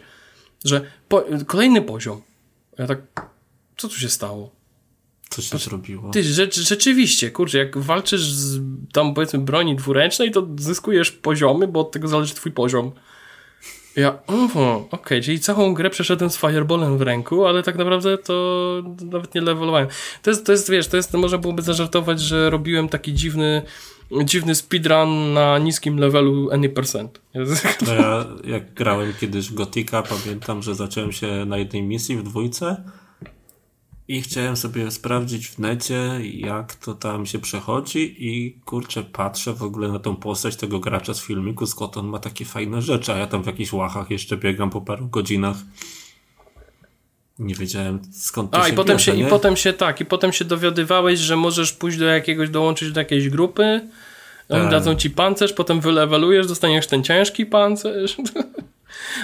że 0.65 0.81
po, 1.09 1.23
kolejny 1.47 1.81
poziom. 1.81 2.21
Ja 2.77 2.87
tak, 2.87 2.99
co 3.77 3.87
tu 3.87 3.95
się 3.95 4.09
stało? 4.09 4.51
Co 5.29 5.41
się 5.41 5.57
zrobiło? 5.57 6.11
Ty, 6.11 6.23
rzecz, 6.23 6.59
rzeczywiście, 6.59 7.31
kurczę, 7.31 7.57
jak 7.57 7.77
walczysz 7.77 8.31
z 8.31 8.61
tam 8.93 9.13
powiedzmy 9.13 9.39
broni 9.39 9.75
dwuręcznej, 9.75 10.31
to 10.31 10.47
zyskujesz 10.57 11.11
poziomy, 11.11 11.67
bo 11.67 11.79
od 11.79 11.91
tego 11.91 12.07
zależy 12.07 12.33
twój 12.35 12.51
poziom. 12.51 12.91
Ja, 13.95 14.19
okej, 14.27 14.87
okay, 14.91 15.21
czyli 15.21 15.39
całą 15.39 15.73
grę 15.73 15.89
przeszedłem 15.89 16.29
z 16.29 16.37
fireballem 16.37 16.97
w 16.97 17.01
ręku, 17.01 17.45
ale 17.45 17.63
tak 17.63 17.77
naprawdę 17.77 18.17
to 18.17 18.33
nawet 19.11 19.35
nie 19.35 19.41
levelowałem. 19.41 19.87
To 20.21 20.29
jest, 20.29 20.45
to 20.45 20.51
jest 20.51 20.71
wiesz, 20.71 20.87
to 20.87 20.97
jest, 20.97 21.13
można 21.13 21.37
byłoby 21.37 21.61
zażartować, 21.61 22.21
że 22.21 22.49
robiłem 22.49 22.89
taki 22.89 23.13
dziwny, 23.13 23.61
dziwny 24.25 24.55
speedrun 24.55 25.33
na 25.33 25.57
niskim 25.57 25.97
levelu 25.97 26.51
any 26.51 26.69
percent. 26.69 27.21
Ja, 27.33 28.25
jak 28.43 28.73
grałem 28.73 29.13
kiedyś 29.19 29.53
Gotika, 29.53 30.03
pamiętam, 30.03 30.61
że 30.61 30.75
zacząłem 30.75 31.11
się 31.11 31.45
na 31.45 31.57
jednej 31.57 31.83
misji 31.83 32.17
w 32.17 32.23
dwójce 32.23 32.83
i 34.07 34.21
chciałem 34.21 34.57
sobie 34.57 34.91
sprawdzić 34.91 35.47
w 35.47 35.59
necie, 35.59 36.19
jak 36.33 36.75
to 36.75 36.93
tam 36.93 37.25
się 37.25 37.39
przechodzi 37.39 38.15
i 38.19 38.59
kurczę, 38.65 39.03
patrzę 39.03 39.53
w 39.53 39.63
ogóle 39.63 39.87
na 39.87 39.99
tą 39.99 40.15
postać 40.15 40.55
tego 40.55 40.79
gracza 40.79 41.13
z 41.13 41.21
filmiku, 41.21 41.65
skąd 41.65 41.97
on 41.97 42.07
ma 42.07 42.19
takie 42.19 42.45
fajne 42.45 42.81
rzeczy, 42.81 43.13
a 43.13 43.17
ja 43.17 43.27
tam 43.27 43.43
w 43.43 43.47
jakichś 43.47 43.73
łachach 43.73 44.11
jeszcze 44.11 44.37
biegam 44.37 44.69
po 44.69 44.81
paru 44.81 45.07
godzinach. 45.07 45.57
Nie 47.39 47.55
wiedziałem 47.55 47.99
skąd 48.11 48.51
to 48.51 48.61
A 48.61 48.67
się 48.67 48.73
i 48.73 48.75
potem 48.75 48.97
bierze, 48.97 49.05
się, 49.11 49.17
nie? 49.17 49.23
i 49.23 49.29
potem 49.29 49.55
się 49.55 49.73
tak, 49.73 50.01
i 50.01 50.05
potem 50.05 50.33
się 50.33 50.45
dowiadywałeś, 50.45 51.19
że 51.19 51.35
możesz 51.35 51.73
pójść 51.73 51.97
do 51.97 52.05
jakiegoś, 52.05 52.49
dołączyć 52.49 52.91
do 52.91 52.99
jakiejś 52.99 53.29
grupy, 53.29 53.89
oni 54.49 54.61
Tak. 54.61 54.71
dadzą 54.71 54.95
ci 54.95 55.09
pancerz, 55.09 55.53
potem 55.53 55.81
wylewelujesz, 55.81 56.47
dostaniesz 56.47 56.87
ten 56.87 57.03
ciężki 57.03 57.45
pancerz. 57.45 58.17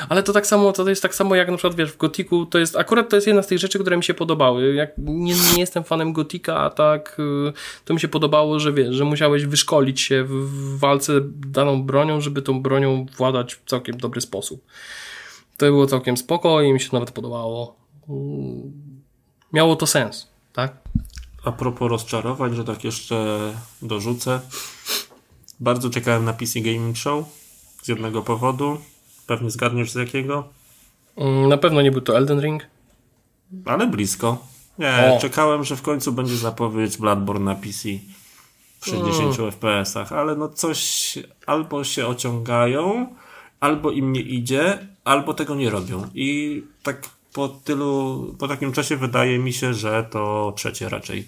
Ale 0.10 0.24
to 0.24 0.34
tak 0.34 0.48
samo, 0.48 0.72
to 0.72 0.90
jest 0.90 1.02
tak 1.02 1.16
samo 1.16 1.36
jak 1.36 1.50
na 1.50 1.58
przykład, 1.58 1.76
wiesz, 1.76 1.92
w 1.92 1.98
Gotiku, 1.98 2.46
to 2.46 2.60
jest, 2.60 2.76
akurat 2.76 3.10
to 3.10 3.16
jest 3.16 3.28
jedna 3.28 3.44
z 3.44 3.48
tych 3.48 3.60
rzeczy, 3.60 3.80
które 3.80 3.98
mi 3.98 4.04
się 4.04 4.14
podobały. 4.14 4.74
Jak 4.74 4.92
nie, 4.98 5.34
nie 5.34 5.60
jestem 5.60 5.84
fanem 5.84 6.14
Gotika, 6.14 6.58
a 6.58 6.70
tak, 6.70 7.18
y, 7.50 7.54
to 7.86 7.94
mi 7.94 8.00
się 8.00 8.08
podobało, 8.08 8.60
że 8.60 8.74
wiesz, 8.74 8.96
że 8.96 9.06
musiałeś 9.06 9.46
wyszkolić 9.46 10.02
się 10.02 10.24
w, 10.24 10.80
walce 10.80 11.14
daną 11.48 11.84
bronią, 11.84 12.22
żeby 12.22 12.42
tą 12.42 12.62
bronią 12.62 13.06
władać 13.18 13.56
w 13.56 13.64
całkiem 13.66 13.98
dobry 13.98 14.22
sposób. 14.22 14.66
To 15.58 15.66
było 15.66 15.88
całkiem 15.88 16.18
spoko 16.18 16.62
i 16.62 16.74
mi 16.74 16.80
się 16.80 16.90
nawet 16.92 17.12
podobało. 17.12 17.76
Mm, 18.10 18.88
Miało 19.54 19.76
to 19.76 19.88
sens, 19.88 20.28
tak? 20.54 20.78
A 21.44 21.52
propos 21.52 21.90
rozczarowań, 21.90 22.56
że 22.56 22.64
tak 22.64 22.84
jeszcze 22.84 23.38
dorzucę. 23.82 24.40
Bardzo 25.60 25.90
czekałem 25.90 26.26
na 26.26 26.34
PC 26.34 26.60
Gaming 26.60 26.98
Show 26.98 27.26
z 27.84 27.88
jednego 27.88 28.22
powodu. 28.22 28.78
Pewnie 29.28 29.52
zgadniesz 29.52 29.92
z 29.92 29.96
jakiego, 29.96 30.44
Mm, 31.18 31.50
Na 31.50 31.58
pewno 31.58 31.82
nie 31.82 31.92
był 31.92 32.02
to 32.02 32.18
Elden 32.18 32.42
Ring. 32.42 32.64
ale 33.66 33.88
blisko. 33.88 34.48
Nie, 34.80 35.14
O. 35.18 35.22
czekałem, 35.22 35.64
że 35.64 35.76
w 35.76 35.82
końcu 35.82 36.12
będzie 36.12 36.36
zapowiedź 36.38 36.98
Bloodborne 36.98 37.46
na 37.46 37.56
PC 37.56 37.90
w 38.80 38.86
60 38.86 39.36
FPS-ach, 39.52 40.12
ale 40.14 40.36
no 40.36 40.50
coś 40.50 41.14
albo 41.46 41.84
się 41.84 42.08
ociągają, 42.08 43.16
albo 43.60 43.92
im 43.92 44.14
nie 44.14 44.22
idzie, 44.22 44.88
albo 45.04 45.34
tego 45.34 45.56
nie 45.56 45.70
robią. 45.70 46.10
I 46.16 46.64
tak 46.84 47.10
po 47.34 47.48
tylu, 47.48 48.36
po 48.40 48.48
takim 48.48 48.72
czasie 48.74 48.98
wydaje 48.98 49.40
mi 49.40 49.54
się, 49.54 49.74
że 49.74 50.08
to 50.12 50.54
trzecie 50.56 50.90
raczej. 50.90 51.28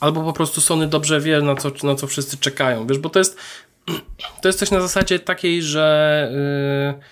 Albo 0.00 0.22
po 0.24 0.32
prostu 0.32 0.60
Sony 0.60 0.86
dobrze 0.86 1.20
wie, 1.20 1.40
na 1.40 1.54
co, 1.56 1.70
na 1.82 1.94
co 1.94 2.06
wszyscy 2.06 2.36
czekają. 2.36 2.86
Wiesz, 2.86 2.98
bo 2.98 3.10
to 3.10 3.18
jest, 3.18 3.36
to 4.42 4.48
jest 4.48 4.58
coś 4.58 4.70
na 4.70 4.80
zasadzie 4.80 5.18
takiej, 5.18 5.62
że 5.62 6.28
yy, 6.94 7.02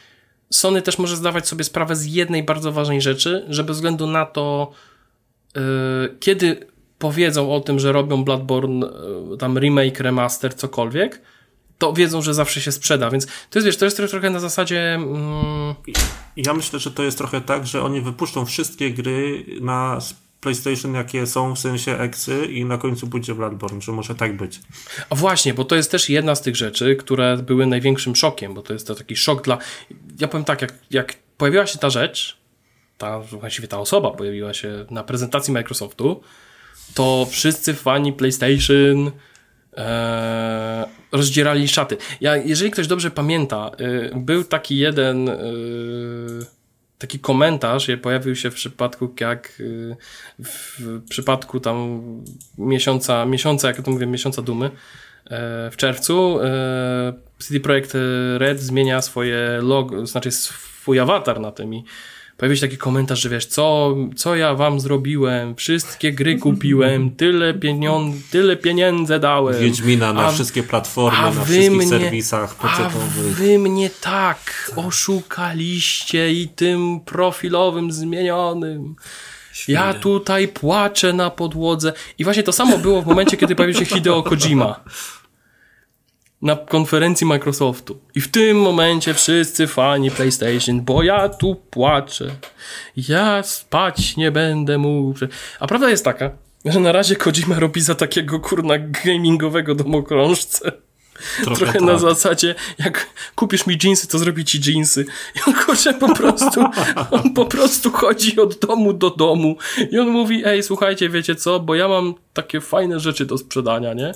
Sony 0.51 0.83
też 0.83 0.99
może 0.99 1.17
zdawać 1.17 1.49
sobie 1.49 1.65
sprawę 1.65 1.97
z 1.97 2.07
jednej 2.07 2.43
bardzo 2.43 2.73
ważnej 2.73 3.01
rzeczy, 3.01 3.45
że 3.49 3.65
bez 3.65 3.77
względu 3.77 4.07
na 4.07 4.27
to, 4.27 4.73
yy, 5.55 5.63
kiedy 6.21 6.67
powiedzą 6.99 7.53
o 7.53 7.61
tym, 7.61 7.79
że 7.79 7.93
robią 7.93 8.25
Bloodborne, 8.25 8.87
yy, 9.31 9.37
tam 9.37 9.59
remake, 9.59 10.01
remaster, 10.01 10.55
cokolwiek, 10.55 11.23
to 11.79 11.93
wiedzą, 11.93 12.23
że 12.23 12.35
zawsze 12.35 12.61
się 12.61 12.73
sprzeda. 12.73 13.11
Więc 13.11 13.27
to 13.27 13.59
jest, 13.59 13.67
wiesz, 13.67 13.77
to 13.77 13.85
jest 13.85 13.97
trochę 13.97 14.31
na 14.31 14.41
zasadzie. 14.41 14.95
Mm, 14.95 15.75
Ja 16.37 16.55
myślę, 16.55 16.79
że 16.79 16.91
to 16.91 17.03
jest 17.03 17.19
trochę 17.19 17.41
tak, 17.41 17.67
że 17.67 17.83
oni 17.83 18.01
wypuszczą 18.01 18.47
wszystkie 18.47 18.91
gry 18.91 19.45
na 19.61 19.99
PlayStation, 20.41 20.95
jakie 20.95 21.27
są, 21.27 21.55
w 21.55 21.59
sensie 21.59 21.99
eksy 21.99 22.47
i 22.47 22.65
na 22.65 22.79
końcu 22.79 23.09
pójdzie 23.09 23.35
Bloodborne, 23.35 23.81
że 23.81 23.93
może 23.93 24.15
tak 24.15 24.37
być. 24.37 24.61
A 25.11 25.15
właśnie, 25.15 25.55
bo 25.55 25.65
to 25.65 25.77
jest 25.77 25.91
też 25.91 26.09
jedna 26.09 26.35
z 26.35 26.43
tych 26.43 26.57
rzeczy, 26.57 26.97
które 26.97 27.37
były 27.37 27.67
największym 27.67 28.17
szokiem, 28.17 28.55
bo 28.55 28.63
to 28.63 28.73
jest 28.73 28.87
to 28.87 28.95
taki 28.95 29.17
szok 29.17 29.45
dla. 29.45 29.59
Ja 30.21 30.29
powiem 30.29 30.45
tak, 30.45 30.63
jak, 30.63 30.75
jak 30.91 31.17
pojawiła 31.37 31.67
się 31.67 31.79
ta 31.79 31.91
rzecz, 31.91 32.37
ta, 32.99 33.21
właściwie 33.21 33.69
ta 33.69 33.79
osoba 33.79 34.11
pojawiła 34.11 34.55
się 34.55 34.87
na 34.91 35.05
prezentacji 35.05 35.53
Microsoftu, 35.53 36.21
to 36.95 37.27
wszyscy 37.31 37.75
fani 37.75 38.13
PlayStation 38.13 39.11
e, 39.77 40.87
rozdzierali 41.13 41.69
szaty. 41.69 41.97
Ja, 42.21 42.37
jeżeli 42.37 42.71
ktoś 42.71 42.87
dobrze 42.87 43.11
pamięta, 43.11 43.71
e, 44.13 44.19
był 44.19 44.45
taki 44.45 44.79
jeden. 44.79 45.29
E, 45.29 45.37
taki 47.01 47.19
komentarz 47.19 47.89
je 47.89 47.97
pojawił 47.97 48.37
się 48.37 48.51
w 48.51 48.55
przypadku 48.55 49.15
jak 49.21 49.61
y, 49.61 49.97
w 50.39 50.81
przypadku 51.11 51.61
tam 51.61 52.03
miesiąca, 52.59 53.27
miesiąca, 53.27 53.69
jak 53.69 53.83
to 53.83 53.91
mówię, 53.91 54.07
miesiąca 54.07 54.43
dumy, 54.43 54.71
w 55.71 55.75
czerwcu 55.77 56.39
CD 57.39 57.61
Projekt 57.61 57.93
Red 58.39 58.61
zmienia 58.61 59.03
swoje 59.03 59.59
logo, 59.63 60.07
znaczy 60.07 60.31
swój 60.31 61.01
awatar 61.01 61.41
na 61.41 61.53
tym 61.53 61.75
i 61.75 61.85
pojawił 62.41 62.57
się 62.57 62.61
taki 62.61 62.79
komentarz, 62.79 63.21
że 63.21 63.29
wiesz, 63.29 63.47
co, 63.47 63.97
co 64.17 64.37
ja 64.37 64.55
wam 64.55 64.81
zrobiłem, 64.81 65.57
wszystkie 65.57 66.13
gry 66.13 66.39
kupiłem, 66.39 67.11
tyle, 67.11 67.55
pieniądz, 67.55 68.17
tyle 68.31 68.57
pieniędzy 68.57 69.19
dałem. 69.19 69.61
Wiedźmina 69.61 70.13
na 70.13 70.27
a, 70.27 70.33
wszystkie 70.33 70.63
platformy, 70.63 71.23
na 71.23 71.45
wszystkich 71.45 71.71
mnie, 71.71 71.89
serwisach 71.89 72.55
pecetowych. 72.55 73.33
A 73.33 73.43
wy 73.43 73.59
mnie 73.59 73.91
tak 74.01 74.73
oszukaliście 74.77 76.33
i 76.33 76.49
tym 76.49 77.01
profilowym 77.01 77.93
zmienionym. 77.93 78.97
Świnie. 79.53 79.79
Ja 79.79 79.95
tutaj 79.95 80.49
płaczę 80.49 81.13
na 81.13 81.31
podłodze. 81.31 81.93
I 82.19 82.25
właśnie 82.25 82.43
to 82.43 82.53
samo 82.53 82.79
było 82.79 83.03
w 83.03 83.07
momencie, 83.07 83.37
kiedy 83.37 83.55
pojawił 83.55 83.79
się 83.79 83.85
Hideo 83.85 84.23
Kojima 84.23 84.81
na 86.43 86.57
konferencji 86.57 87.27
Microsoftu. 87.27 88.01
I 88.15 88.21
w 88.21 88.31
tym 88.31 88.61
momencie 88.61 89.15
wszyscy 89.15 89.67
fani 89.67 90.11
PlayStation, 90.11 90.81
bo 90.81 91.03
ja 91.03 91.29
tu 91.29 91.55
płaczę. 91.55 92.31
Ja 92.97 93.43
spać 93.43 94.17
nie 94.17 94.33
będę 94.33 94.79
mógł. 94.79 95.19
A 95.61 95.67
prawda 95.67 95.91
jest 95.91 96.05
taka, 96.05 96.31
że 96.65 96.81
na 96.81 96.93
razie 96.93 97.17
Kojima 97.17 97.59
robi 97.59 97.81
za 97.81 97.95
takiego 97.95 98.41
kurna 98.41 98.75
gamingowego 98.79 99.75
domokrążcę. 99.75 100.73
Trochę, 101.43 101.57
Trochę 101.57 101.73
tak. 101.73 101.83
na 101.83 101.99
zasadzie, 101.99 102.55
jak 102.79 103.07
kupisz 103.35 103.67
mi 103.67 103.79
jeansy, 103.85 104.09
to 104.09 104.19
zrobi 104.19 104.45
ci 104.45 104.61
jeansy. 104.67 105.05
I 105.37 105.39
on 105.47 105.55
kurczę 105.55 105.95
po 105.95 106.15
prostu, 106.15 106.61
on 107.11 107.35
po 107.35 107.47
prostu 107.47 107.91
chodzi 107.91 108.41
od 108.41 108.59
domu 108.59 108.93
do 108.93 109.11
domu 109.11 109.57
i 109.91 109.99
on 109.99 110.09
mówi, 110.09 110.43
ej, 110.47 110.63
słuchajcie, 110.63 111.09
wiecie 111.09 111.35
co, 111.35 111.61
bo 111.61 111.75
ja 111.75 111.89
mam 111.89 112.15
takie 112.33 112.61
fajne 112.61 113.01
rzeczy 113.01 113.27
do 113.27 113.39
sprzedania, 113.39 113.95
nie? 113.95 114.13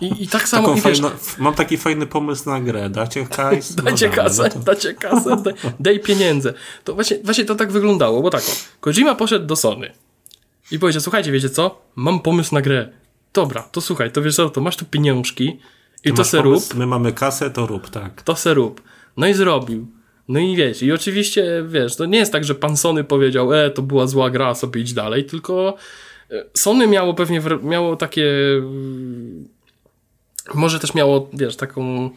I, 0.00 0.22
i 0.22 0.28
tak 0.28 0.48
samo 0.48 0.74
i 0.74 0.80
wiesz, 0.80 1.00
Mam 1.38 1.54
taki 1.54 1.76
fajny 1.76 2.06
pomysł 2.06 2.50
na 2.50 2.60
grę. 2.60 2.90
Dacie 2.90 3.24
hajs? 3.24 3.74
dajcie 3.84 4.08
kasę, 4.08 4.42
no 4.42 4.48
to... 4.48 4.58
dajcie 4.58 4.94
kasę, 4.94 5.36
daj, 5.36 5.54
daj 5.80 6.00
pieniędzy. 6.00 6.54
To 6.84 6.94
właśnie, 6.94 7.18
właśnie 7.24 7.44
to 7.44 7.54
tak 7.54 7.72
wyglądało, 7.72 8.22
bo 8.22 8.30
tak 8.30 8.42
o, 8.42 8.52
Kojima 8.80 9.14
poszedł 9.14 9.46
do 9.46 9.56
Sony 9.56 9.92
i 10.70 10.78
powiedział, 10.78 11.00
słuchajcie, 11.00 11.32
wiecie 11.32 11.50
co? 11.50 11.82
Mam 11.96 12.20
pomysł 12.20 12.54
na 12.54 12.62
grę. 12.62 12.88
Dobra, 13.32 13.62
to 13.62 13.80
słuchaj, 13.80 14.12
to 14.12 14.22
wiesz 14.22 14.36
co, 14.36 14.50
to 14.50 14.60
masz 14.60 14.76
tu 14.76 14.84
pieniążki 14.84 15.58
i 16.04 16.12
to 16.12 16.24
se 16.24 16.42
rób. 16.42 16.74
My 16.74 16.86
mamy 16.86 17.12
kasę, 17.12 17.50
to 17.50 17.66
rób, 17.66 17.90
tak. 17.90 18.22
To 18.22 18.36
se 18.36 18.54
rób. 18.54 18.82
No 19.16 19.26
i 19.26 19.34
zrobił. 19.34 19.86
No 20.28 20.38
i 20.38 20.56
wiesz, 20.56 20.82
i 20.82 20.92
oczywiście, 20.92 21.64
wiesz, 21.68 21.96
to 21.96 22.06
nie 22.06 22.18
jest 22.18 22.32
tak, 22.32 22.44
że 22.44 22.54
pan 22.54 22.76
Sony 22.76 23.04
powiedział, 23.04 23.54
e, 23.54 23.70
to 23.70 23.82
była 23.82 24.06
zła 24.06 24.30
gra, 24.30 24.54
sobie 24.54 24.80
idź 24.80 24.92
dalej, 24.92 25.24
tylko 25.24 25.76
e, 26.30 26.44
Sony 26.54 26.86
miało 26.86 27.14
pewnie, 27.14 27.42
miało 27.62 27.96
takie 27.96 28.26
może 30.54 30.80
też 30.80 30.94
miało, 30.94 31.30
wiesz, 31.32 31.56
taką 31.56 32.10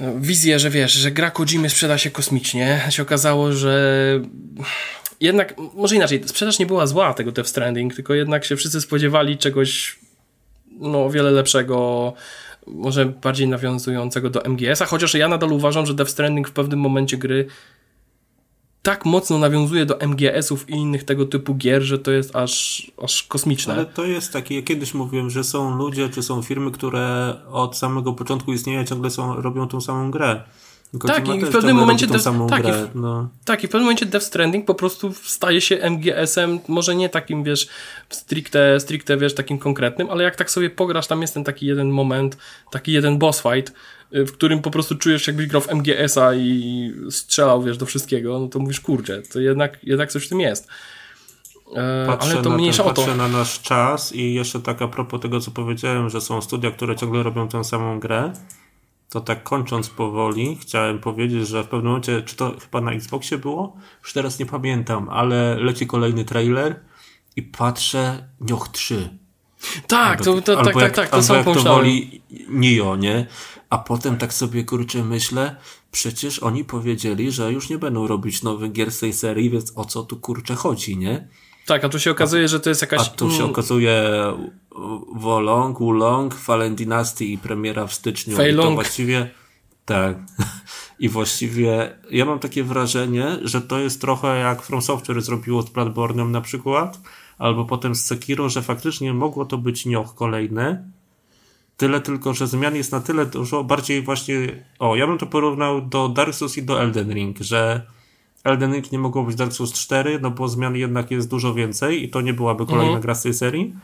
e, 0.00 0.20
wizję, 0.20 0.58
że 0.58 0.70
wiesz, 0.70 0.92
że 0.92 1.10
gra 1.10 1.30
Kojimy 1.30 1.70
sprzeda 1.70 1.98
się 1.98 2.10
kosmicznie. 2.10 2.80
Się 2.90 3.02
okazało, 3.02 3.52
że 3.52 4.20
jednak, 5.20 5.54
może 5.74 5.96
inaczej, 5.96 6.22
sprzedaż 6.26 6.58
nie 6.58 6.66
była 6.66 6.86
zła 6.86 7.14
tego 7.14 7.32
Death 7.32 7.48
Stranding, 7.48 7.94
tylko 7.94 8.14
jednak 8.14 8.44
się 8.44 8.56
wszyscy 8.56 8.80
spodziewali 8.80 9.38
czegoś 9.38 9.98
no, 10.70 11.04
o 11.04 11.10
wiele 11.10 11.30
lepszego, 11.30 12.12
może 12.66 13.06
bardziej 13.06 13.48
nawiązującego 13.48 14.30
do 14.30 14.42
MGS-a, 14.44 14.84
chociaż 14.86 15.14
ja 15.14 15.28
nadal 15.28 15.52
uważam, 15.52 15.86
że 15.86 15.94
Death 15.94 16.10
Stranding 16.10 16.48
w 16.48 16.52
pewnym 16.52 16.80
momencie 16.80 17.16
gry 17.16 17.46
tak 18.82 19.04
mocno 19.04 19.38
nawiązuje 19.38 19.86
do 19.86 20.00
MGS-ów 20.00 20.70
i 20.70 20.72
innych 20.72 21.04
tego 21.04 21.26
typu 21.26 21.54
gier, 21.54 21.82
że 21.82 21.98
to 21.98 22.10
jest 22.10 22.36
aż, 22.36 22.86
aż 23.02 23.22
kosmiczne. 23.22 23.74
Ale 23.74 23.86
to 23.86 24.04
jest 24.04 24.32
takie, 24.32 24.56
ja 24.56 24.62
kiedyś 24.62 24.94
mówiłem, 24.94 25.30
że 25.30 25.44
są 25.44 25.76
ludzie, 25.76 26.08
czy 26.08 26.22
są 26.22 26.42
firmy, 26.42 26.70
które 26.70 27.34
od 27.50 27.76
samego 27.76 28.12
początku 28.12 28.52
istnienia 28.52 28.84
ciągle 28.84 29.10
są, 29.10 29.34
robią 29.42 29.68
tą 29.68 29.80
samą 29.80 30.10
grę. 30.10 30.42
tak, 31.06 31.28
i 31.28 31.40
w 31.40 31.50
pewnym 31.50 31.76
momencie 31.76 32.06
Death, 32.06 32.24
tak, 32.48 32.62
grę, 32.62 32.86
i 32.86 32.90
w, 32.90 32.94
no. 32.94 33.28
tak, 33.44 33.64
i 33.64 33.66
w 33.66 33.70
pewnym 33.70 33.84
momencie 33.84 34.06
Death 34.06 34.26
Stranding 34.26 34.66
po 34.66 34.74
prostu 34.74 35.12
staje 35.12 35.60
się 35.60 35.76
MGS-em, 35.76 36.58
może 36.68 36.96
nie 36.96 37.08
takim, 37.08 37.44
wiesz, 37.44 37.68
stricte, 38.08 38.80
stricte, 38.80 39.16
wiesz, 39.16 39.34
takim 39.34 39.58
konkretnym, 39.58 40.10
ale 40.10 40.24
jak 40.24 40.36
tak 40.36 40.50
sobie 40.50 40.70
pograsz, 40.70 41.06
tam 41.06 41.22
jest 41.22 41.34
ten 41.34 41.44
taki 41.44 41.66
jeden 41.66 41.90
moment, 41.90 42.36
taki 42.70 42.92
jeden 42.92 43.18
boss 43.18 43.42
fight, 43.42 43.72
w 44.12 44.32
którym 44.32 44.62
po 44.62 44.70
prostu 44.70 44.94
czujesz, 44.94 45.26
jakbyś 45.26 45.46
grał 45.46 45.62
w 45.62 45.68
MGS-a 45.68 46.34
i 46.34 46.92
strzelał, 47.10 47.62
wiesz, 47.62 47.78
do 47.78 47.86
wszystkiego, 47.86 48.40
no 48.40 48.48
to 48.48 48.58
mówisz, 48.58 48.80
kurczę, 48.80 49.22
to 49.22 49.40
jednak, 49.40 49.78
jednak 49.82 50.12
coś 50.12 50.26
w 50.26 50.28
tym 50.28 50.40
jest. 50.40 50.68
E, 51.76 52.06
patrzę 52.06 52.32
ale 52.32 52.42
to 52.42 52.50
mniejsza 52.50 52.82
ten, 52.82 52.92
o 52.92 52.94
to. 52.94 53.02
Patrzę 53.02 53.16
na 53.16 53.28
nasz 53.28 53.60
czas 53.60 54.12
i 54.12 54.34
jeszcze 54.34 54.60
tak 54.60 54.82
a 54.82 54.88
propos 54.88 55.20
tego, 55.20 55.40
co 55.40 55.50
powiedziałem, 55.50 56.10
że 56.10 56.20
są 56.20 56.42
studia, 56.42 56.70
które 56.70 56.96
ciągle 56.96 57.22
robią 57.22 57.48
tę 57.48 57.64
samą 57.64 58.00
grę, 58.00 58.32
to 59.10 59.20
tak 59.20 59.42
kończąc 59.42 59.88
powoli, 59.88 60.58
chciałem 60.60 60.98
powiedzieć, 60.98 61.48
że 61.48 61.62
w 61.62 61.66
pewnym 61.66 61.86
momencie, 61.86 62.22
czy 62.22 62.36
to 62.36 62.54
chyba 62.60 62.80
na 62.80 62.92
Xboxie 62.92 63.38
było? 63.38 63.76
Już 64.02 64.12
teraz 64.12 64.38
nie 64.38 64.46
pamiętam, 64.46 65.08
ale 65.08 65.56
leci 65.60 65.86
kolejny 65.86 66.24
trailer 66.24 66.80
i 67.36 67.42
patrzę, 67.42 68.28
Nioch 68.40 68.68
3. 68.68 69.18
Tak, 69.86 70.18
albo, 70.18 70.40
to, 70.40 70.56
to, 70.56 70.64
tak, 70.64 70.76
jak, 70.76 70.84
tak, 70.84 70.94
tak, 70.94 71.08
to 71.10 71.22
samo 71.22 71.38
jak 71.38 71.58
to 71.58 71.62
woli 71.62 72.22
Nio, 72.48 72.96
nie? 72.96 73.26
A 73.70 73.78
potem 73.78 74.16
tak 74.16 74.34
sobie 74.34 74.64
kurczę 74.64 75.04
myślę, 75.04 75.56
przecież 75.90 76.38
oni 76.38 76.64
powiedzieli, 76.64 77.32
że 77.32 77.52
już 77.52 77.70
nie 77.70 77.78
będą 77.78 78.06
robić 78.06 78.42
nowych 78.42 78.72
gier 78.72 78.90
z 78.90 78.98
tej 78.98 79.12
serii, 79.12 79.50
więc 79.50 79.72
o 79.76 79.84
co 79.84 80.02
tu 80.02 80.16
kurczę 80.16 80.54
chodzi, 80.54 80.96
nie? 80.96 81.28
Tak, 81.66 81.84
a 81.84 81.88
tu 81.88 81.98
się 81.98 82.10
okazuje, 82.10 82.44
a, 82.44 82.48
że 82.48 82.60
to 82.60 82.68
jest 82.68 82.82
jakaś... 82.82 83.00
A 83.00 83.04
tu 83.04 83.30
się 83.30 83.44
okazuje 83.44 84.10
Wolong, 85.14 85.78
Wulong, 85.78 86.34
Fallen 86.34 86.74
Dynasty 86.74 87.24
i 87.24 87.38
premiera 87.38 87.86
w 87.86 87.94
styczniu. 87.94 88.36
Fei 88.36 88.52
Long. 88.52 88.68
I 88.68 88.70
to 88.70 88.74
właściwie... 88.74 89.30
Tak. 89.84 90.16
I 90.98 91.08
właściwie 91.08 91.98
ja 92.10 92.24
mam 92.24 92.38
takie 92.38 92.64
wrażenie, 92.64 93.38
że 93.42 93.60
to 93.60 93.78
jest 93.78 94.00
trochę 94.00 94.38
jak 94.38 94.62
From 94.62 94.82
Software 94.82 95.22
zrobiło 95.22 95.62
z 95.62 95.66
Bloodborne'em 95.66 96.30
na 96.30 96.40
przykład, 96.40 97.00
albo 97.38 97.64
potem 97.64 97.94
z 97.94 98.04
Sekiro, 98.04 98.48
że 98.48 98.62
faktycznie 98.62 99.14
mogło 99.14 99.44
to 99.44 99.58
być 99.58 99.86
nioch 99.86 100.14
kolejny, 100.14 100.84
Tyle 101.78 102.00
tylko, 102.00 102.34
że 102.34 102.46
zmian 102.46 102.76
jest 102.76 102.92
na 102.92 103.00
tyle 103.00 103.26
dużo, 103.26 103.64
bardziej 103.64 104.02
właśnie, 104.02 104.64
o, 104.78 104.96
ja 104.96 105.06
bym 105.06 105.18
to 105.18 105.26
porównał 105.26 105.80
do 105.80 106.08
Dark 106.08 106.34
Souls 106.34 106.56
i 106.56 106.62
do 106.62 106.82
Elden 106.82 107.12
Ring, 107.12 107.38
że 107.40 107.82
Elden 108.44 108.74
Ring 108.74 108.92
nie 108.92 108.98
mogło 108.98 109.22
być 109.22 109.36
Dark 109.36 109.52
Souls 109.52 109.72
4, 109.72 110.18
no 110.22 110.30
bo 110.30 110.48
zmian 110.48 110.76
jednak 110.76 111.10
jest 111.10 111.30
dużo 111.30 111.54
więcej 111.54 112.04
i 112.04 112.08
to 112.08 112.20
nie 112.20 112.34
byłaby 112.34 112.66
kolejna 112.66 112.86
mhm. 112.86 113.02
gra 113.02 113.14
z 113.14 113.22
tej 113.22 113.34
serii, 113.34 113.74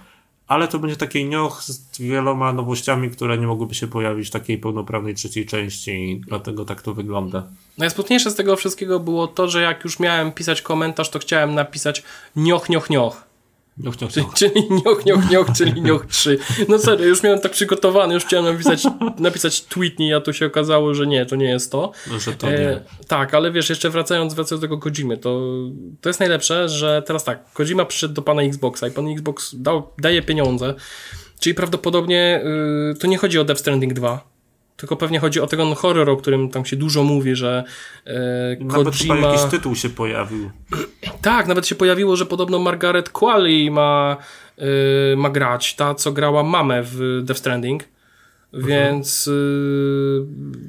ale 0.46 0.68
to 0.68 0.78
będzie 0.78 0.96
taki 0.96 1.24
nioch 1.24 1.62
z 1.62 2.00
wieloma 2.00 2.52
nowościami, 2.52 3.10
które 3.10 3.38
nie 3.38 3.46
mogłyby 3.46 3.74
się 3.74 3.86
pojawić 3.86 4.28
w 4.28 4.30
takiej 4.30 4.58
pełnoprawnej 4.58 5.14
trzeciej 5.14 5.46
części 5.46 5.90
i 5.90 6.20
dlatego 6.20 6.64
tak 6.64 6.82
to 6.82 6.94
wygląda. 6.94 7.46
Najsmutniejsze 7.78 8.30
z 8.30 8.34
tego 8.34 8.56
wszystkiego 8.56 9.00
było 9.00 9.26
to, 9.26 9.48
że 9.48 9.62
jak 9.62 9.84
już 9.84 9.98
miałem 9.98 10.32
pisać 10.32 10.62
komentarz, 10.62 11.10
to 11.10 11.18
chciałem 11.18 11.54
napisać 11.54 12.02
nioch, 12.36 12.68
nioch, 12.68 12.90
nioch. 12.90 13.33
Nioch, 13.78 14.00
nioch, 14.00 14.16
nioch. 14.16 14.34
Czyli 14.34 14.68
nioch, 14.70 15.06
nioch, 15.06 15.30
nioch, 15.30 15.46
czyli 15.56 15.82
nioch 15.88 16.06
3. 16.06 16.38
No 16.68 16.78
serio, 16.78 17.06
już 17.06 17.22
miałem 17.22 17.40
tak 17.40 17.52
przygotowany, 17.52 18.14
już 18.14 18.24
chciałem 18.24 18.44
napisać, 18.44 18.82
napisać 19.18 19.62
tweetney, 19.62 20.14
a 20.14 20.20
tu 20.20 20.32
się 20.32 20.46
okazało, 20.46 20.94
że 20.94 21.06
nie, 21.06 21.26
to 21.26 21.36
nie 21.36 21.48
jest 21.48 21.72
to. 21.72 21.92
No, 22.10 22.18
że 22.18 22.32
to 22.32 22.50
nie. 22.50 22.58
E, 22.58 22.84
tak, 23.08 23.34
ale 23.34 23.52
wiesz, 23.52 23.70
jeszcze 23.70 23.90
wracając, 23.90 24.34
wracając 24.34 24.60
do 24.60 24.68
tego 24.68 24.78
Kojimy, 24.78 25.16
to, 25.18 25.40
to 26.00 26.08
jest 26.08 26.20
najlepsze, 26.20 26.68
że 26.68 27.02
teraz 27.06 27.24
tak, 27.24 27.52
Kojima 27.52 27.84
przyszedł 27.84 28.14
do 28.14 28.22
pana 28.22 28.42
Xboxa 28.42 28.88
i 28.88 28.90
pan 28.90 29.08
Xbox 29.08 29.54
dał, 29.58 29.90
daje 29.98 30.22
pieniądze, 30.22 30.74
czyli 31.40 31.54
prawdopodobnie 31.54 32.44
y, 32.92 32.98
to 32.98 33.06
nie 33.06 33.18
chodzi 33.18 33.38
o 33.38 33.44
Death 33.44 33.60
Stranding 33.60 33.92
2, 33.92 34.33
tylko 34.76 34.96
pewnie 34.96 35.18
chodzi 35.18 35.40
o 35.40 35.46
ten 35.46 35.74
horror, 35.74 36.10
o 36.10 36.16
którym 36.16 36.50
tam 36.50 36.64
się 36.64 36.76
dużo 36.76 37.02
mówi, 37.02 37.36
że 37.36 37.64
e, 38.06 38.56
Nawet 38.60 38.98
Kojima... 39.08 39.28
jakiś 39.28 39.50
tytuł 39.50 39.74
się 39.74 39.88
pojawił. 39.88 40.50
Tak, 41.22 41.46
nawet 41.46 41.66
się 41.66 41.74
pojawiło, 41.74 42.16
że 42.16 42.26
podobno 42.26 42.58
Margaret 42.58 43.10
Qualley 43.10 43.70
ma, 43.70 44.16
e, 44.58 45.16
ma 45.16 45.30
grać, 45.30 45.74
ta 45.74 45.94
co 45.94 46.12
grała 46.12 46.42
mamę 46.42 46.82
w 46.82 47.22
Death 47.24 47.40
Stranding. 47.40 47.84
Mhm. 48.54 48.72
Więc 48.72 49.26
y, 49.26 50.26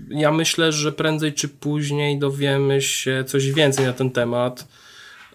ja 0.10 0.32
myślę, 0.32 0.72
że 0.72 0.92
prędzej 0.92 1.34
czy 1.34 1.50
później 1.50 2.20
dowiemy 2.20 2.82
się 2.82 3.24
coś 3.28 3.52
więcej 3.52 3.86
na 3.86 3.94
ten 3.94 4.12
temat. 4.12 4.68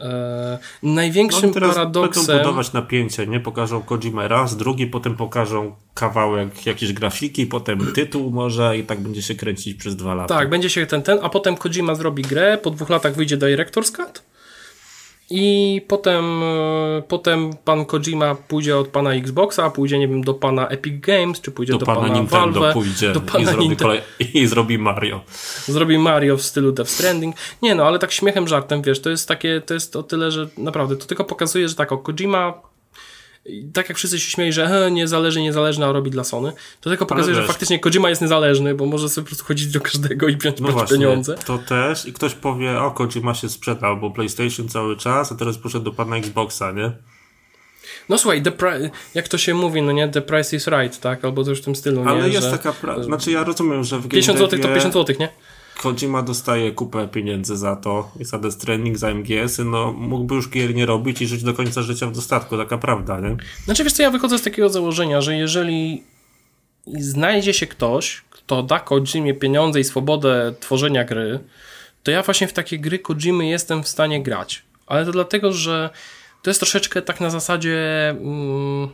E, 0.01 0.59
największym 0.82 1.48
no, 1.48 1.55
teraz 1.55 1.74
paradoksem. 1.74 2.27
Będą 2.27 2.43
budować 2.43 2.72
napięcie, 2.72 3.27
nie? 3.27 3.40
Pokażą 3.40 3.82
Kojima 3.82 4.28
raz, 4.28 4.56
drugi, 4.56 4.86
potem 4.86 5.16
pokażą 5.16 5.74
kawałek 5.94 6.66
jakiejś 6.66 6.93
grafiki, 6.93 7.47
potem 7.47 7.93
tytuł 7.94 8.31
może 8.31 8.78
i 8.78 8.85
tak 8.85 9.01
będzie 9.01 9.22
się 9.22 9.35
kręcić 9.35 9.78
przez 9.78 9.97
dwa 9.97 10.14
lata. 10.14 10.35
Tak, 10.35 10.51
będzie 10.51 10.70
się 10.70 10.86
ten, 10.86 11.02
ten, 11.02 11.18
a 11.22 11.28
potem 11.28 11.56
Kojima 11.56 11.94
zrobi 11.94 12.22
grę, 12.22 12.59
po 12.62 12.70
dwóch 12.70 12.90
latach 12.90 13.14
wyjdzie 13.14 13.39
Director's 13.39 13.93
Cut 13.93 14.30
i 15.31 15.82
potem, 15.89 16.43
e, 16.43 17.02
potem 17.09 17.51
pan 17.65 17.85
Kojima 17.85 18.35
pójdzie 18.35 18.78
od 18.78 18.89
pana 18.89 19.15
Xboxa, 19.15 19.70
pójdzie, 19.70 19.98
nie 19.98 20.09
wiem, 20.09 20.23
do 20.23 20.35
pana 20.35 20.69
Epic 20.69 21.01
Games, 21.01 21.40
czy 21.40 21.51
pójdzie 21.51 21.73
do, 21.73 21.78
do 21.78 21.86
pana, 21.86 22.01
pana 22.01 22.15
Nintendo 22.15 22.61
Valve, 22.61 22.74
pójdzie 22.74 23.12
do 23.12 23.20
pana 23.20 23.40
i, 23.40 23.47
zrobi 23.47 23.77
kolej, 23.77 24.01
i 24.35 24.47
zrobi 24.47 24.78
Mario. 24.78 25.20
Zrobi 25.66 25.98
Mario 25.98 26.36
w 26.36 26.43
stylu 26.43 26.73
Death 26.73 26.90
Stranding. 26.90 27.36
Nie 27.62 27.74
no, 27.74 27.85
ale 27.85 27.98
tak 27.98 28.12
śmiechem, 28.12 28.48
żartem, 28.48 28.82
wiesz, 28.82 29.01
to 29.01 29.11
jest 29.11 29.28
takie, 29.28 29.61
to 29.61 29.74
jest 29.74 29.97
o 29.97 30.02
tyle, 30.02 30.31
że 30.31 30.48
naprawdę, 30.59 30.97
to 30.97 31.07
tylko 31.07 31.24
pokazuje, 31.24 31.69
że 31.69 31.74
tak, 31.74 31.93
o 31.93 31.98
Kojima 31.98 32.69
I 33.45 33.65
tak 33.73 33.89
jak 33.89 33.99
wszyscy 33.99 34.21
się 34.21 34.31
śmieli, 34.31 34.53
że 34.53 34.69
he, 34.69 34.91
niezależny, 34.91 35.43
niezależny, 35.43 35.87
a 35.87 35.93
robi 35.93 36.11
dla 36.11 36.25
Sony, 36.25 36.53
to 36.81 36.91
tylko 36.91 37.07
pokazuje, 37.07 37.37
że 37.37 37.47
faktycznie 37.47 37.79
Kojima 37.79 38.09
jest 38.09 38.23
niezależny, 38.23 38.75
bo 38.75 38.87
może 38.87 39.09
sobie 39.09 39.25
po 39.25 39.29
prostu 39.29 39.45
chodzić 39.45 39.67
do 39.73 39.81
każdego 39.81 40.29
i 40.29 40.37
wziąć 40.37 40.61
No 40.61 40.69
właśnie, 40.69 40.97
pieniądze. 40.99 41.35
to 41.47 41.59
też 41.59 42.07
i 42.07 42.12
ktoś 42.12 42.35
powie, 42.35 42.81
o 42.81 42.91
Kojima 42.91 43.35
się 43.35 43.49
sprzedał, 43.49 43.97
bo 43.97 44.11
PlayStation 44.11 44.69
cały 44.69 44.97
czas, 44.97 45.33
a 45.33 45.35
teraz 45.35 45.59
poszedł 45.59 45.85
do 45.85 45.93
pana 45.93 46.17
Xboxa, 46.17 46.73
nie? 46.73 46.93
No 48.09 48.19
słuchaj, 48.19 48.43
the 48.43 48.53
jak 49.15 49.29
to 49.29 49.39
się 49.39 49.55
mówi, 49.55 49.83
no 49.83 49.93
nie, 49.93 50.09
the 50.09 50.23
price 50.23 50.57
is 50.57 50.67
right, 50.67 51.01
tak? 51.01 51.25
Albo 51.25 51.45
coś 51.45 51.59
w 51.59 51.65
tym 51.65 51.77
stylu, 51.77 52.03
Ale 52.09 52.23
nie? 52.23 52.29
jest 52.29 52.47
że 52.47 52.51
taka, 52.59 52.71
pra- 52.73 53.05
znaczy 53.05 53.31
ja 53.31 53.45
rozumiem, 53.45 53.85
że 53.85 53.99
w 53.99 54.09
50 54.09 54.39
game 54.39 54.49
zł 54.51 54.59
to 54.59 54.62
devie 54.62 54.75
50 54.81 54.95
zł, 54.95 55.17
nie? 55.21 55.29
Kojima 55.82 56.23
dostaje 56.23 56.73
kupę 56.73 57.09
pieniędzy 57.09 57.57
za 57.57 57.77
to, 57.77 58.11
i 58.20 58.24
za 58.24 58.39
Death 58.39 58.57
Stranding, 58.57 58.98
za 58.98 59.15
MGS-y, 59.15 59.65
no 59.65 59.93
mógłby 59.93 60.35
już 60.35 60.51
gier 60.51 60.74
nie 60.74 60.86
robić 60.86 61.23
i 61.23 61.27
żyć 61.27 61.43
do 61.43 61.55
końca 61.55 61.82
życia 61.82 62.07
w 62.07 62.12
dostatku, 62.12 62.57
taka 62.57 62.78
prawda, 62.78 63.20
nie? 63.20 63.36
Znaczy 63.65 63.85
wiesz 63.85 63.93
co, 63.93 64.02
ja 64.02 64.11
wychodzę 64.11 64.39
z 64.39 64.43
takiego 64.43 64.69
założenia, 64.69 65.20
że 65.20 65.36
jeżeli 65.36 66.02
znajdzie 66.86 67.55
się 67.55 67.66
ktoś, 67.66 68.23
kto 68.31 68.62
da 68.62 68.81
Kojimie 68.81 69.35
pieniądze 69.35 69.81
i 69.81 69.85
swobodę 69.85 70.55
tworzenia 70.61 71.05
gry, 71.05 71.39
to 72.02 72.11
ja 72.11 72.23
właśnie 72.23 72.48
w 72.48 72.52
takie 72.52 72.78
gry 72.78 72.98
Kojimy 72.98 73.47
jestem 73.47 73.82
w 73.82 73.89
stanie 73.89 74.23
grać. 74.23 74.62
Ale 74.86 75.05
to 75.05 75.12
dlatego, 75.12 75.52
że 75.52 75.90
to 76.43 76.51
jest 76.51 76.61
troszeczkę 76.61 77.02
tak 77.02 77.20
na 77.20 77.31
zasadzie 77.31 78.09
mm, 78.11 78.89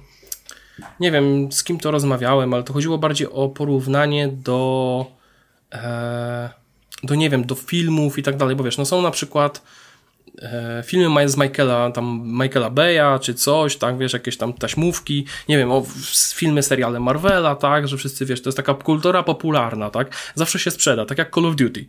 nie 1.01 1.11
wiem 1.11 1.53
z 1.53 1.65
kim 1.65 1.79
to 1.79 1.91
rozmawiałem, 1.91 2.55
ale 2.55 2.63
to 2.63 2.73
chodziło 2.73 2.99
bardziej 2.99 3.29
o 3.29 3.49
porównanie 3.49 4.29
do 4.29 5.07
e, 5.73 6.66
do 7.03 7.15
nie 7.15 7.31
wiem, 7.31 7.45
do 7.45 7.55
filmów 7.55 8.19
i 8.19 8.23
tak 8.23 8.37
dalej, 8.37 8.57
bo 8.57 8.65
wiesz, 8.65 8.79
no 8.79 8.85
są 8.85 9.03
na 9.03 9.11
przykład 9.11 9.63
e, 10.43 10.83
filmy 10.87 11.29
z 11.29 11.37
Michaela, 11.37 11.91
tam 11.91 12.23
Michaela 12.25 12.71
Beya 12.71 13.19
czy 13.21 13.35
coś, 13.35 13.77
tak, 13.77 13.99
wiesz, 13.99 14.13
jakieś 14.13 14.37
tam 14.37 14.53
taśmówki, 14.53 15.27
nie 15.49 15.59
wiem, 15.59 15.73
o 15.73 15.87
filmy, 16.35 16.63
seriale 16.63 17.01
Marvela, 17.01 17.55
tak, 17.55 17.89
że 17.89 17.97
wszyscy, 17.97 18.27
wiesz, 18.27 18.43
to 18.43 18.49
jest 18.49 18.57
taka 18.57 18.75
kultura 18.75 19.23
popularna, 19.23 19.91
tak, 19.91 20.33
zawsze 20.35 20.59
się 20.59 20.71
sprzeda, 20.71 21.07
tak 21.07 21.19
jak 21.19 21.35
Call 21.35 21.47
of 21.47 21.57
Duty. 21.57 21.87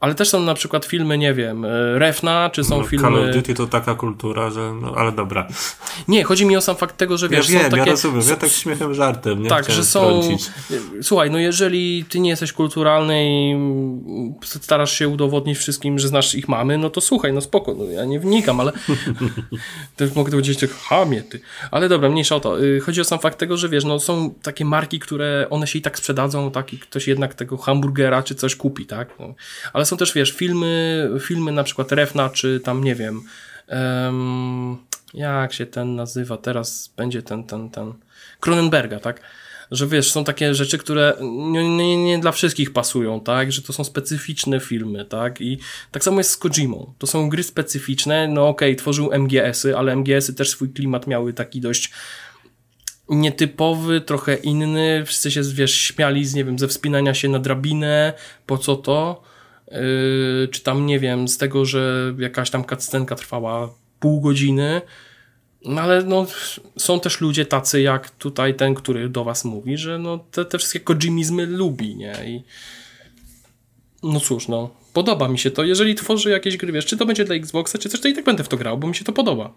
Ale 0.00 0.14
też 0.14 0.28
są 0.28 0.42
na 0.42 0.54
przykład 0.54 0.84
filmy, 0.84 1.18
nie 1.18 1.34
wiem, 1.34 1.64
e, 1.64 1.98
Refna, 1.98 2.50
czy 2.52 2.64
są 2.64 2.78
No, 2.78 2.84
filmy... 2.84 3.04
Call 3.04 3.28
of 3.28 3.34
Duty 3.34 3.54
to 3.54 3.66
taka 3.66 3.94
kultura, 3.94 4.50
że 4.50 4.72
no, 4.82 4.94
ale 4.96 5.12
dobra. 5.12 5.48
Nie, 6.08 6.24
chodzi 6.24 6.46
mi 6.46 6.56
o 6.56 6.60
sam 6.60 6.76
fakt 6.76 6.96
tego, 6.96 7.18
że 7.18 7.26
Ja 7.26 7.30
wiesz, 7.30 7.50
wiem, 7.50 7.62
są 7.62 7.70
takie... 7.70 7.76
ja 7.82 7.84
rozumiem, 7.84 8.22
ja 8.28 8.36
tak 8.36 8.50
śmiechem 8.50 8.94
żartem, 8.94 9.42
nie 9.42 9.48
tak, 9.48 9.70
że 9.70 9.84
są. 9.84 10.20
Słuchaj, 11.02 11.30
no 11.30 11.38
jeżeli 11.38 12.04
ty 12.04 12.20
nie 12.20 12.30
jesteś 12.30 12.52
kulturalny 12.52 13.24
i 13.24 13.56
starasz 14.44 14.92
się 14.98 15.08
udowodnić 15.08 15.58
wszystkim, 15.58 15.98
że 15.98 16.08
znasz 16.08 16.34
ich 16.34 16.48
mamy, 16.48 16.78
no 16.78 16.90
to 16.90 17.00
słuchaj, 17.00 17.32
no 17.32 17.40
spoko, 17.40 17.74
no 17.74 17.84
ja 17.84 18.04
nie 18.04 18.20
wnikam, 18.20 18.60
ale 18.60 18.72
też 19.96 20.14
mogę 20.14 20.30
powiedzieć, 20.30 20.60
tak, 20.60 20.70
chamie 20.70 21.22
ty. 21.22 21.40
Ale 21.70 21.88
dobra, 21.88 22.08
mniejsza 22.08 22.36
o 22.36 22.40
to. 22.40 22.64
Y, 22.64 22.80
Chodzi 22.80 23.00
o 23.00 23.04
sam 23.04 23.18
fakt 23.18 23.38
tego, 23.38 23.56
że 23.56 23.68
wiesz, 23.68 23.84
no 23.84 23.98
są 23.98 24.34
takie 24.42 24.64
marki, 24.64 24.98
które 24.98 25.46
one 25.50 25.66
się 25.66 25.78
i 25.78 25.82
tak 25.82 25.98
sprzedadzą, 25.98 26.50
tak, 26.50 26.72
i 26.72 26.78
ktoś 26.78 27.08
jednak 27.08 27.34
tego 27.34 27.56
hamburgera 27.56 28.22
czy 28.22 28.34
coś 28.34 28.56
kupi, 28.56 28.86
tak. 28.86 29.08
No. 29.18 29.34
Ale 29.72 29.86
są 29.90 29.96
też, 29.96 30.14
wiesz, 30.14 30.32
filmy, 30.32 31.10
filmy 31.20 31.52
na 31.52 31.64
przykład 31.64 31.92
Refna, 31.92 32.30
czy 32.30 32.60
tam, 32.60 32.84
nie 32.84 32.94
wiem, 32.94 33.22
em, 33.66 34.76
jak 35.14 35.52
się 35.52 35.66
ten 35.66 35.96
nazywa, 35.96 36.36
teraz 36.36 36.92
będzie 36.96 37.22
ten, 37.22 37.44
ten, 37.44 37.70
ten, 37.70 37.92
Cronenberga, 38.40 39.00
tak? 39.00 39.20
Że 39.70 39.86
wiesz, 39.86 40.12
są 40.12 40.24
takie 40.24 40.54
rzeczy, 40.54 40.78
które 40.78 41.16
nie, 41.20 41.76
nie, 41.76 42.04
nie 42.04 42.18
dla 42.18 42.32
wszystkich 42.32 42.72
pasują, 42.72 43.20
tak? 43.20 43.52
Że 43.52 43.62
to 43.62 43.72
są 43.72 43.84
specyficzne 43.84 44.60
filmy, 44.60 45.04
tak? 45.04 45.40
I 45.40 45.58
tak 45.90 46.04
samo 46.04 46.18
jest 46.18 46.30
z 46.30 46.36
Kojimą. 46.36 46.94
To 46.98 47.06
są 47.06 47.28
gry 47.28 47.42
specyficzne, 47.42 48.28
no 48.28 48.48
okej, 48.48 48.76
tworzył 48.76 49.10
MGS-y, 49.12 49.76
ale 49.76 49.96
MGS-y 49.96 50.34
też 50.34 50.50
swój 50.50 50.72
klimat 50.72 51.06
miały 51.06 51.32
taki 51.32 51.60
dość 51.60 51.90
nietypowy, 53.08 54.00
trochę 54.00 54.34
inny. 54.34 55.04
Wszyscy 55.06 55.30
się, 55.30 55.42
wiesz, 55.42 55.74
śmiali 55.74 56.24
z, 56.24 56.34
nie 56.34 56.44
wiem, 56.44 56.58
ze 56.58 56.68
wspinania 56.68 57.14
się 57.14 57.28
na 57.28 57.38
drabinę, 57.38 58.12
po 58.46 58.58
co 58.58 58.76
to? 58.76 59.22
Yy, 59.70 60.48
czy 60.48 60.62
tam, 60.62 60.86
nie 60.86 60.98
wiem, 60.98 61.28
z 61.28 61.38
tego, 61.38 61.64
że 61.64 62.14
jakaś 62.18 62.50
tam 62.50 62.64
cutscenka 62.64 63.14
trwała 63.14 63.68
pół 64.00 64.20
godziny. 64.20 64.80
No 65.64 65.80
ale 65.80 66.04
no, 66.04 66.26
są 66.78 67.00
też 67.00 67.20
ludzie 67.20 67.46
tacy 67.46 67.82
jak 67.82 68.10
tutaj 68.10 68.54
ten, 68.54 68.74
który 68.74 69.08
do 69.08 69.24
was 69.24 69.44
mówi, 69.44 69.76
że 69.76 69.98
no, 69.98 70.18
te, 70.18 70.44
te 70.44 70.58
wszystkie 70.58 70.80
kojimizmy 70.80 71.46
lubi, 71.46 71.96
nie? 71.96 72.14
I 72.26 72.42
no 74.02 74.20
cóż, 74.20 74.48
no, 74.48 74.70
podoba 74.92 75.28
mi 75.28 75.38
się 75.38 75.50
to. 75.50 75.64
Jeżeli 75.64 75.94
tworzy 75.94 76.30
jakieś 76.30 76.56
gry, 76.56 76.72
wiesz, 76.72 76.86
czy 76.86 76.96
to 76.96 77.06
będzie 77.06 77.24
dla 77.24 77.34
Xboxa, 77.34 77.78
czy 77.78 77.88
coś, 77.88 78.00
to 78.00 78.08
i 78.08 78.14
tak 78.14 78.24
będę 78.24 78.44
w 78.44 78.48
to 78.48 78.56
grał, 78.56 78.78
bo 78.78 78.88
mi 78.88 78.94
się 78.94 79.04
to 79.04 79.12
podoba. 79.12 79.52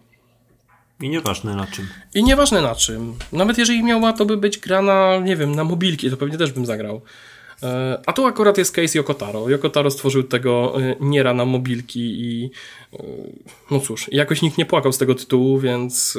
I 1.01 1.09
nieważne 1.09 1.55
na 1.55 1.67
czym. 1.67 1.87
I 2.13 2.23
nieważne 2.23 2.61
na 2.61 2.75
czym. 2.75 3.15
Nawet 3.31 3.57
jeżeli 3.57 3.83
miała 3.83 4.13
to 4.13 4.25
by 4.25 4.37
być 4.37 4.57
gra 4.57 4.81
na, 4.81 5.17
nie 5.17 5.35
wiem, 5.35 5.55
na 5.55 5.63
mobilki, 5.63 6.09
to 6.09 6.17
pewnie 6.17 6.37
też 6.37 6.51
bym 6.51 6.65
zagrał. 6.65 7.01
E, 7.63 8.01
A 8.05 8.13
tu 8.13 8.25
akurat 8.25 8.57
jest 8.57 8.75
case 8.75 8.97
Yokotaro. 8.97 9.49
Yokotaro 9.49 9.91
stworzył 9.91 10.23
tego 10.23 10.81
e, 10.81 10.95
Niera 10.99 11.33
na 11.33 11.45
mobilki 11.45 11.99
i 11.99 12.51
e, 12.93 13.03
no 13.71 13.79
cóż, 13.79 14.09
jakoś 14.11 14.41
nikt 14.41 14.57
nie 14.57 14.65
płakał 14.65 14.93
z 14.93 14.97
tego 14.97 15.15
tytułu, 15.15 15.59
więc 15.59 16.17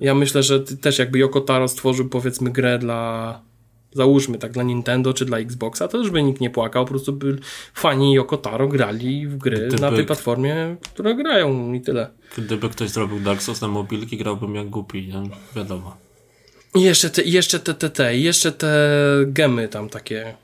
ja 0.00 0.14
myślę, 0.14 0.42
że 0.42 0.60
też 0.60 0.98
jakby 0.98 1.18
Yokotaro 1.18 1.68
stworzył 1.68 2.08
powiedzmy 2.08 2.50
grę 2.50 2.78
dla 2.78 3.40
załóżmy 3.94 4.38
tak 4.38 4.52
dla 4.52 4.62
Nintendo 4.62 5.14
czy 5.14 5.24
dla 5.24 5.38
Xboxa, 5.38 5.88
to 5.88 5.98
też 5.98 6.10
by 6.10 6.22
nikt 6.22 6.40
nie 6.40 6.50
płakał, 6.50 6.84
po 6.84 6.90
prostu 6.90 7.12
by 7.12 7.38
fani 7.74 8.14
Yokotaro 8.14 8.68
grali 8.68 9.26
w 9.26 9.36
gry 9.36 9.58
Gdyby- 9.68 9.82
na 9.82 9.90
tej 9.90 10.06
platformie, 10.06 10.76
które 10.92 11.14
grają 11.14 11.72
i 11.72 11.80
tyle. 11.80 12.10
Gdyby 12.38 12.68
ktoś 12.68 12.90
zrobił 12.90 13.20
Dark 13.20 13.42
Souls 13.42 13.60
na 13.60 13.68
mobilki, 13.68 14.16
grałbym 14.16 14.54
jak 14.54 14.70
głupi, 14.70 15.08
nie? 15.08 15.22
wiadomo. 15.56 16.03
I 16.74 16.82
jeszcze 16.82 17.10
te, 17.10 17.22
jeszcze 17.22 17.60
te, 17.60 17.74
te, 17.74 17.90
te, 17.90 18.16
jeszcze 18.16 18.52
te 18.52 18.70
gemy 19.26 19.68
tam 19.68 19.88
takie, 19.88 20.34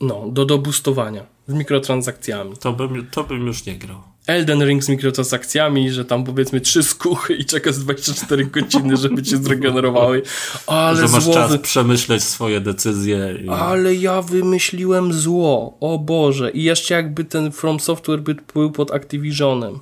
no, 0.00 0.28
do, 0.28 0.44
do 0.44 0.58
boostowania 0.58 1.26
z 1.48 1.52
mikrotransakcjami. 1.54 2.56
To 2.56 2.72
bym, 2.72 3.06
to 3.10 3.24
bym 3.24 3.46
już 3.46 3.66
nie 3.66 3.76
grał. 3.76 4.02
Elden 4.26 4.64
Ring 4.64 4.84
z 4.84 4.88
mikrotransakcjami, 4.88 5.90
że 5.90 6.04
tam 6.04 6.24
powiedzmy 6.24 6.60
trzy 6.60 6.82
skuchy 6.82 7.34
i 7.34 7.44
czekasz 7.44 7.76
24 7.76 8.46
godziny, 8.46 8.96
żeby 8.96 9.22
cię 9.22 9.36
zregenerowały. 9.36 10.22
Ale 10.66 10.96
że 10.96 11.08
masz 11.08 11.24
zło, 11.24 11.34
czas 11.34 11.58
przemyśleć 11.58 12.24
swoje 12.24 12.60
decyzje. 12.60 13.38
I... 13.44 13.48
ale 13.48 13.94
ja 13.94 14.22
wymyśliłem 14.22 15.12
zło, 15.12 15.76
o 15.80 15.98
Boże. 15.98 16.50
I 16.50 16.62
jeszcze 16.62 16.94
jakby 16.94 17.24
ten 17.24 17.52
From 17.52 17.80
Software 17.80 18.20
by 18.20 18.36
był 18.54 18.70
pod 18.70 18.90
Activisionem. 18.90 19.78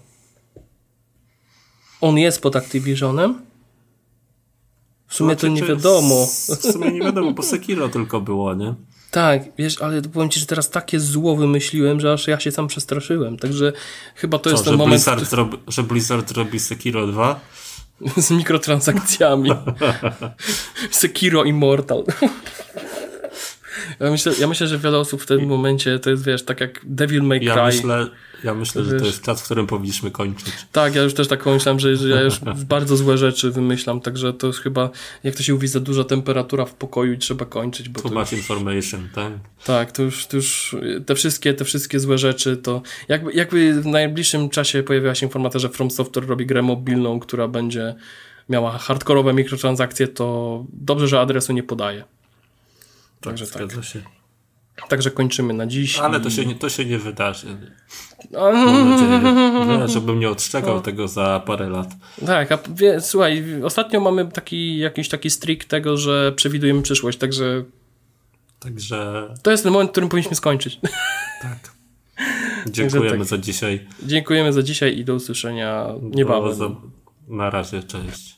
On 2.00 2.18
jest 2.18 2.42
pod 2.42 2.56
Activisionem? 2.56 3.47
W 5.08 5.14
sumie 5.14 5.36
to 5.36 5.40
Znaczy, 5.40 5.50
nie 5.54 5.60
czy- 5.60 5.68
wiadomo. 5.68 6.26
W 6.26 6.72
sumie 6.72 6.90
nie 6.92 7.00
wiadomo, 7.00 7.32
bo 7.32 7.42
Sekiro 7.42 7.88
tylko 7.88 8.20
było, 8.20 8.54
nie? 8.54 8.74
Tak, 9.10 9.42
wiesz, 9.58 9.82
ale 9.82 10.02
powiem 10.02 10.30
ci, 10.30 10.40
że 10.40 10.46
teraz 10.46 10.70
takie 10.70 11.00
zło 11.00 11.36
wymyśliłem, 11.36 12.00
że 12.00 12.12
aż 12.12 12.28
ja 12.28 12.40
się 12.40 12.50
sam 12.52 12.66
przestraszyłem. 12.68 13.36
Także 13.36 13.72
chyba 14.14 14.38
to 14.38 14.44
Co, 14.44 14.50
jest 14.50 14.64
ten 14.64 14.76
moment 14.76 14.90
Blizzard 15.02 15.24
zrobi, 15.30 15.56
że 15.68 15.82
Blizzard 15.82 16.30
robi 16.30 16.58
Sekiro 16.60 17.06
2? 17.06 17.40
z 18.16 18.30
mikrotransakcjami. 18.30 19.50
Sekiro 20.90 21.44
Immortal. 21.44 22.04
Ja 24.00 24.10
myślę, 24.10 24.32
ja 24.40 24.46
myślę, 24.46 24.66
że 24.68 24.78
wiele 24.78 24.98
osób 24.98 25.22
w 25.22 25.26
tym 25.26 25.46
momencie 25.46 25.98
to 25.98 26.10
jest, 26.10 26.24
wiesz, 26.24 26.44
tak 26.44 26.60
jak 26.60 26.80
Devil 26.84 27.22
May 27.22 27.38
Cry. 27.38 27.46
Ja 27.48 27.64
myślę, 27.66 28.06
ja 28.44 28.54
myślę 28.54 28.84
że 28.84 28.90
to 28.90 28.96
wiesz- 28.96 29.06
jest 29.06 29.22
czas, 29.22 29.40
w 29.40 29.44
którym 29.44 29.66
powinniśmy 29.66 30.10
kończyć. 30.10 30.54
Tak, 30.72 30.94
ja 30.94 31.02
już 31.02 31.14
też 31.14 31.28
tak 31.28 31.42
pomyślałem, 31.44 31.80
że, 31.80 31.96
że 31.96 32.08
ja 32.08 32.20
już 32.20 32.40
bardzo 32.66 32.96
złe 32.96 33.18
rzeczy 33.18 33.50
wymyślam, 33.50 34.00
także 34.00 34.32
to 34.32 34.46
jest 34.46 34.58
chyba, 34.58 34.90
jak 35.24 35.34
to 35.34 35.42
się 35.42 35.52
mówi, 35.52 35.68
za 35.68 35.80
duża 35.80 36.04
temperatura 36.04 36.64
w 36.64 36.74
pokoju 36.74 37.12
i 37.12 37.18
trzeba 37.18 37.44
kończyć, 37.44 37.88
bo 37.88 38.00
Too 38.00 38.10
to 38.10 38.18
much 38.18 38.32
information, 38.32 39.08
tak? 39.14 39.32
Tak, 39.64 39.92
to 39.92 40.02
już, 40.02 40.26
to 40.26 40.36
już 40.36 40.76
te 41.06 41.14
wszystkie, 41.14 41.54
te 41.54 41.64
wszystkie 41.64 42.00
złe 42.00 42.18
rzeczy, 42.18 42.56
to 42.56 42.82
jakby, 43.08 43.32
jakby 43.32 43.82
w 43.82 43.86
najbliższym 43.86 44.48
czasie 44.48 44.82
pojawiła 44.82 45.14
się 45.14 45.26
informacja, 45.26 45.60
że 45.60 45.68
From 45.68 45.90
Software 45.90 46.26
robi 46.26 46.46
grę 46.46 46.62
mobilną, 46.62 47.20
która 47.20 47.48
będzie 47.48 47.94
miała 48.48 48.78
hardkorowe 48.78 49.32
mikrotransakcje, 49.34 50.08
to 50.08 50.64
dobrze, 50.72 51.08
że 51.08 51.20
adresu 51.20 51.52
nie 51.52 51.62
podaje. 51.62 52.04
Także 53.20 53.46
tak. 53.46 53.84
Się. 53.84 54.17
Także 54.88 55.10
kończymy 55.10 55.54
na 55.54 55.66
dziś. 55.66 55.98
Ale 55.98 56.18
i- 56.18 56.20
to 56.20 56.30
się 56.30 56.46
nie, 56.46 56.54
to 56.54 56.68
się 56.68 56.84
nie 56.84 56.98
wydarzy. 56.98 57.46
Mam 58.32 58.90
nadzieję. 58.90 59.88
Żebym 59.88 60.20
nie 60.20 60.30
odszczekał 60.30 60.80
tego 60.80 61.08
za 61.08 61.42
parę 61.46 61.68
lat. 61.70 61.88
Tak, 62.26 62.52
a 62.52 62.58
wie, 62.74 63.00
słuchaj, 63.00 63.44
ostatnio 63.64 64.00
mamy 64.00 64.26
taki, 64.32 64.78
jakiś 64.78 65.08
taki 65.08 65.30
streak 65.30 65.64
tego, 65.64 65.96
że 65.96 66.32
przewidujemy 66.32 66.82
przyszłość, 66.82 67.18
także 67.18 67.64
Także 68.60 69.28
to 69.42 69.50
jest 69.50 69.62
ten 69.62 69.72
moment, 69.72 69.90
w 69.90 69.92
którym 69.92 70.08
powinniśmy 70.08 70.36
skończyć. 70.36 70.80
tak. 71.42 71.58
Dziękujemy 72.70 73.18
tak. 73.18 73.24
za 73.26 73.38
dzisiaj. 73.38 73.86
Dziękujemy 74.02 74.52
za 74.52 74.62
dzisiaj 74.62 74.98
i 74.98 75.04
do 75.04 75.14
usłyszenia 75.14 75.86
niebawem. 76.02 76.58
Do- 76.58 76.80
Na 77.28 77.50
razie, 77.50 77.82
cześć. 77.82 78.37